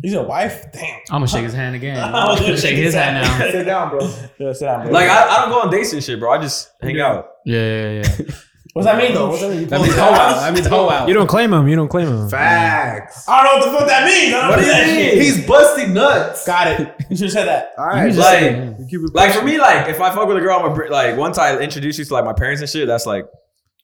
He's 0.01 0.13
a 0.13 0.23
wife. 0.23 0.71
Damn. 0.71 0.99
I'm 1.09 1.19
gonna 1.19 1.27
shake 1.27 1.43
his 1.43 1.53
hand 1.53 1.75
again. 1.75 1.97
I'm 1.97 2.15
I'm 2.15 2.27
gonna 2.35 2.41
gonna 2.41 2.57
shake 2.57 2.77
his 2.77 2.93
hand 2.93 3.21
now. 3.21 3.51
Sit 3.51 3.65
down, 3.65 3.89
bro. 3.89 3.99
Yeah, 4.37 4.53
sit 4.53 4.65
down, 4.65 4.83
bro. 4.83 4.91
Like 4.91 5.09
I, 5.09 5.27
I 5.27 5.41
don't 5.41 5.49
go 5.49 5.61
on 5.61 5.69
dates 5.69 5.91
and 5.91 6.01
shit, 6.01 6.19
bro. 6.19 6.31
I 6.31 6.37
just 6.41 6.71
hang 6.81 6.99
out. 7.01 7.27
Yeah, 7.45 8.01
yeah, 8.01 8.13
yeah. 8.19 8.25
what's 8.79 8.85
that 8.85 8.97
mean 8.97 9.13
though? 9.13 9.29
What's 9.29 9.41
that 9.41 9.49
mean? 9.51 9.59
You 9.61 9.65
That 9.67 9.81
means 9.81 9.95
the 9.95 10.01
hoe 10.01 10.09
out. 10.11 10.35
That 10.41 10.53
means 10.53 10.67
hoe 10.67 10.89
out. 10.89 11.07
You 11.07 11.13
don't 11.13 11.27
claim 11.27 11.53
him. 11.53 11.67
You 11.67 11.75
don't 11.75 11.87
claim 11.87 12.07
him. 12.07 12.29
Facts. 12.29 13.27
I 13.27 13.43
don't 13.43 13.59
know 13.59 13.65
what 13.67 13.71
the 13.73 13.77
fuck 13.79 13.87
that 13.87 14.05
means. 14.05 14.33
I 14.33 14.39
don't 14.41 14.49
What 14.49 14.55
know 14.57 14.61
do 14.61 14.67
you 14.67 14.73
that 14.73 14.87
mean? 14.87 14.95
shit. 14.95 15.21
He's 15.21 15.47
busting 15.47 15.93
nuts. 15.93 16.45
Got 16.45 16.67
it. 16.79 16.95
You 17.09 17.15
should 17.17 17.25
have 17.25 17.31
said 17.31 17.45
that. 17.45 17.73
All 17.77 17.85
right, 17.87 18.07
just 18.07 18.19
Like, 18.19 18.39
say- 18.39 18.75
You 18.79 18.85
keep 18.89 18.99
it 19.01 19.15
like 19.15 19.33
for 19.33 19.43
me, 19.43 19.57
like 19.57 19.87
if 19.89 19.99
I 20.01 20.13
fuck 20.13 20.27
with 20.27 20.37
a 20.37 20.41
girl, 20.41 20.59
I'm 20.59 20.71
a, 20.71 20.73
br- 20.75 20.89
like 20.89 21.17
once 21.17 21.37
I 21.37 21.57
introduce 21.59 21.97
you 21.97 22.05
to 22.05 22.13
like 22.13 22.25
my 22.25 22.33
parents 22.33 22.61
and 22.61 22.69
shit, 22.69 22.87
that's 22.87 23.05
like 23.05 23.25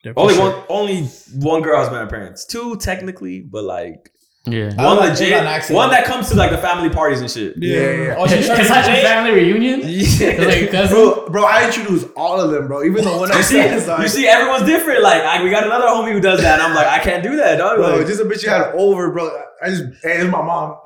Yeah, 0.04 0.14
only 0.16 0.36
sure. 0.36 0.52
one, 0.52 0.64
only 0.70 1.04
one 1.40 1.62
girl 1.62 1.80
has 1.80 1.90
met 1.92 2.04
my 2.04 2.10
parents. 2.10 2.46
Two 2.46 2.76
technically, 2.78 3.42
but 3.42 3.64
like 3.64 4.12
Yeah. 4.48 4.76
One 4.76 4.98
like- 4.98 5.10
legit, 5.12 5.34
an 5.34 5.48
accident. 5.48 5.78
one 5.78 5.90
that 5.90 6.06
comes 6.06 6.30
to 6.30 6.36
like 6.36 6.52
the 6.52 6.58
family 6.58 6.90
parties 6.90 7.20
and 7.22 7.30
shit. 7.32 7.56
Yeah, 7.58 7.78
yeah, 7.80 7.92
yeah. 8.04 8.16
Oh, 8.18 8.28
she's 8.28 8.48
It's 8.48 8.68
such 8.68 8.88
a 8.88 9.02
family 9.02 9.32
reunion. 9.32 9.82
Yeah. 9.84 10.44
Like. 10.46 10.90
Bro, 10.92 11.30
bro, 11.30 11.44
I 11.46 11.66
introduce 11.66 12.06
all 12.16 12.40
of 12.40 12.52
them, 12.52 12.68
bro. 12.68 12.84
Even 12.84 13.04
the 13.06 13.12
one 13.12 13.30
You 13.30 13.36
I 13.36 13.42
see, 13.42 13.58
like, 13.88 14.02
you 14.02 14.08
see, 14.08 14.28
everyone's 14.28 14.66
different. 14.66 15.02
Like, 15.02 15.24
I, 15.24 15.44
we 15.44 15.50
got 15.50 15.66
another 15.66 15.88
homie 15.88 16.12
who 16.14 16.20
does 16.22 16.42
that, 16.42 16.60
and 16.60 16.62
I'm 16.62 16.76
like, 16.76 16.88
I 16.88 17.00
can't 17.00 17.24
do 17.24 17.36
that, 17.38 17.58
dog. 17.58 17.78
bro, 17.78 17.98
Like, 17.98 18.08
just 18.08 18.22
a 18.22 18.26
bitch 18.26 18.44
you 18.44 18.50
had 18.50 18.72
over, 18.76 19.12
bro. 19.12 19.30
I 19.62 19.70
just, 19.70 19.84
hey, 20.04 20.18
it's 20.22 20.32
my 20.32 20.42
mom. 20.44 20.78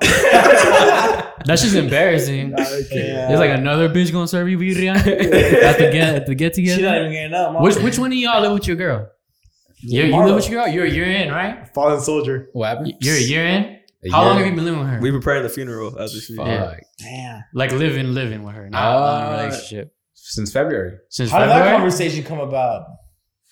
That's 1.44 1.62
just 1.62 1.74
embarrassing. 1.74 2.50
Yeah. 2.50 3.28
There's 3.28 3.40
like 3.40 3.50
another 3.50 3.88
bitch 3.88 4.12
gonna 4.12 4.28
serve 4.28 4.48
you 4.48 4.58
birria 4.58 4.94
at 5.64 5.78
the 5.78 5.90
get 5.90 6.14
at 6.14 6.26
the 6.26 6.34
get 6.34 6.54
together. 6.54 6.76
She's 6.76 6.84
not 6.84 6.98
even 6.98 7.12
getting 7.12 7.34
up. 7.34 7.52
Mom. 7.54 7.62
Which 7.62 7.76
which 7.76 7.98
one 7.98 8.12
of 8.12 8.18
y'all 8.18 8.40
live 8.42 8.52
with 8.52 8.66
your 8.66 8.76
girl? 8.76 9.08
You, 9.82 10.04
you 10.04 10.16
live 10.24 10.34
with 10.36 10.48
your 10.50 10.64
girl. 10.64 10.72
You're 10.72 10.84
a 10.86 10.90
year 10.90 11.04
in, 11.10 11.30
right? 11.32 11.68
Fallen 11.74 12.00
soldier. 12.00 12.48
What 12.52 12.68
happened? 12.68 12.94
You're 13.00 13.16
a 13.16 13.20
year 13.20 13.46
in. 13.46 13.78
A 14.02 14.10
How 14.10 14.22
year. 14.22 14.30
long 14.30 14.38
have 14.38 14.46
you 14.46 14.54
been 14.54 14.64
living 14.64 14.80
with 14.80 14.88
her? 14.88 15.00
we 15.00 15.10
preparing 15.10 15.42
the 15.42 15.48
funeral 15.50 15.98
as 15.98 16.14
we 16.14 16.20
speak. 16.20 16.36
Fuck. 16.38 16.46
Yeah. 16.48 16.74
Damn. 16.98 17.44
like 17.54 17.72
living, 17.72 18.14
living 18.14 18.42
with 18.42 18.54
her, 18.54 18.68
not, 18.70 18.80
not 18.80 19.20
in 19.20 19.24
a 19.24 19.36
Uh, 19.36 19.42
relationship. 19.44 19.94
Since 20.14 20.52
February. 20.52 20.98
Since 21.08 21.30
How 21.30 21.38
did 21.40 21.48
that 21.48 21.54
February. 21.54 21.76
conversation 21.78 22.24
come 22.24 22.40
about? 22.40 22.86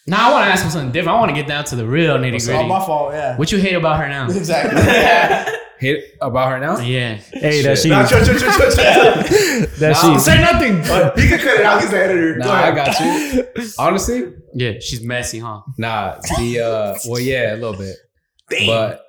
Now 0.06 0.30
I 0.30 0.32
want 0.32 0.46
to 0.46 0.50
ask 0.52 0.64
him 0.64 0.70
something 0.70 0.92
different. 0.92 1.16
I 1.16 1.20
want 1.20 1.30
to 1.30 1.34
get 1.34 1.46
down 1.48 1.64
to 1.64 1.76
the 1.76 1.86
real 1.86 2.16
nitty 2.16 2.44
gritty. 2.46 2.66
my 2.66 2.80
fault. 2.84 3.12
Yeah. 3.12 3.36
What 3.36 3.52
you 3.52 3.58
hate 3.58 3.74
about 3.74 3.98
her 4.00 4.08
now? 4.08 4.26
Exactly. 4.30 4.80
Hit 5.78 6.16
about 6.20 6.50
her 6.50 6.58
now? 6.58 6.78
Yeah. 6.80 7.14
Hey, 7.32 7.62
that 7.62 7.76
Shit. 7.76 7.78
she. 7.78 7.88
Nah, 7.90 8.06
chill, 8.06 8.24
chill, 8.24 8.38
chill, 8.38 8.50
chill, 8.52 8.70
chill. 8.70 8.74
That 9.78 9.96
Nah. 10.02 10.14
she. 10.14 10.18
Say 10.18 10.40
nothing. 10.40 10.76
He 11.22 11.28
can 11.28 11.38
cut 11.38 11.60
it 11.60 11.64
out. 11.64 11.80
He's 11.80 11.90
the 11.90 12.02
editor. 12.02 12.36
Nah, 12.36 12.44
Go 12.46 12.50
I 12.52 12.70
got 12.74 13.00
you. 13.00 13.44
Honestly, 13.78 14.32
Yeah. 14.54 14.72
She's 14.80 15.02
messy, 15.02 15.38
huh? 15.38 15.60
nah. 15.76 16.16
The 16.38 16.60
uh, 16.60 16.98
well, 17.08 17.20
yeah, 17.20 17.54
a 17.54 17.56
little 17.56 17.76
bit, 17.76 17.96
but 18.66 19.04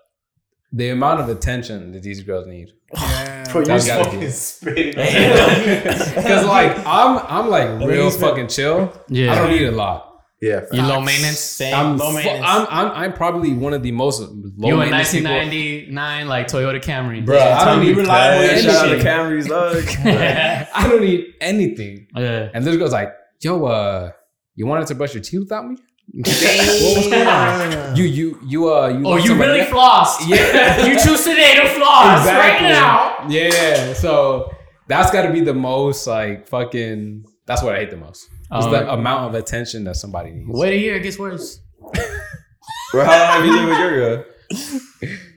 the 0.72 0.90
amount 0.90 1.22
of 1.22 1.30
attention 1.30 1.92
that 1.94 2.04
these 2.04 2.22
girls 2.22 2.46
need. 2.46 2.72
Yeah. 2.94 3.52
Bro, 3.52 3.66
you're 3.66 3.80
fucking 3.80 4.30
spitting. 4.32 4.94
Because 6.16 6.46
like 6.46 6.78
I'm, 6.86 7.18
I'm 7.28 7.50
like 7.50 7.88
real 7.88 8.12
fucking 8.12 8.48
chill. 8.48 8.94
Yeah. 9.08 9.32
I 9.32 9.36
don't 9.36 9.50
need 9.50 9.66
a 9.66 9.72
lot. 9.72 10.09
Yeah. 10.42 10.66
You 10.72 10.82
low 10.82 11.02
maintenance. 11.02 11.40
Same. 11.40 11.74
I'm, 11.74 11.98
low 11.98 12.14
maintenance. 12.14 12.46
I'm, 12.48 12.68
I'm, 12.70 12.92
I'm 12.92 13.14
probably 13.14 13.54
one 13.54 13.74
of 13.74 13.84
the 13.84 13.92
most 13.92 14.22
low 14.22 14.70
You 14.70 14.76
a 14.76 14.78
maintenance 14.78 15.12
people. 15.12 15.32
1999 15.32 16.28
like 16.28 16.48
Toyota 16.48 16.82
Camry. 16.82 17.26
Bro, 17.26 17.40
I 17.40 17.66
don't 17.66 17.84
need 17.84 17.98
reliable 17.98 18.48
Hey, 18.48 18.62
shout 18.62 18.86
out 18.86 18.90
to 18.90 18.98
shit. 18.98 19.06
Camrys, 19.06 19.48
dog. 19.48 19.84
I 20.74 20.88
don't 20.88 21.02
need 21.02 21.34
anything. 21.42 22.08
Yeah. 22.16 22.50
And 22.54 22.64
this 22.64 22.78
girl's 22.78 22.94
like, 22.94 23.14
yo, 23.42 23.66
uh, 23.66 24.12
you 24.56 24.66
wanted 24.66 24.88
to 24.88 24.96
brush 24.96 25.14
your 25.14 25.24
teeth 25.24 25.42
without 25.42 25.68
me? 25.68 25.78
What's 26.14 27.10
going 27.10 27.28
on? 27.28 27.96
You, 27.96 28.06
you, 28.06 28.40
you, 28.46 28.74
uh, 28.74 28.88
you. 28.88 29.06
Oh, 29.06 29.18
you 29.18 29.28
somebody 29.28 29.52
really 29.52 29.62
else? 29.62 29.70
flossed. 29.70 30.28
Yeah. 30.28 30.86
you 30.88 30.94
choose 31.00 31.24
today 31.24 31.56
to 31.62 31.70
floss 31.70 32.20
Exactly. 32.22 32.66
right 32.66 32.72
now. 32.72 33.28
Yeah. 33.30 33.94
So 33.94 34.52
that's 34.88 35.12
got 35.12 35.24
to 35.24 35.32
be 35.32 35.42
the 35.42 35.54
most 35.54 36.08
like 36.08 36.48
fucking. 36.48 37.26
That's 37.46 37.62
what 37.62 37.76
I 37.76 37.80
hate 37.80 37.92
the 37.92 37.98
most. 37.98 38.30
It's 38.52 38.66
Uh, 38.66 38.70
the 38.72 38.94
amount 38.94 39.30
of 39.30 39.36
attention 39.42 39.84
that 39.86 39.96
somebody 39.96 40.32
needs. 40.32 40.50
Wait 40.58 40.74
a 40.74 40.78
year, 40.78 40.96
it 40.96 41.04
gets 41.04 41.20
worse. 41.20 41.60
Bro, 42.92 43.06
how 43.10 43.12
long 43.12 43.28
have 43.38 43.46
you 43.46 43.54
lived 43.56 43.70
with 43.70 43.78
your 43.80 43.90
girl? 43.92 44.26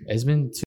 It's 0.06 0.24
been 0.24 0.50
two 0.50 0.60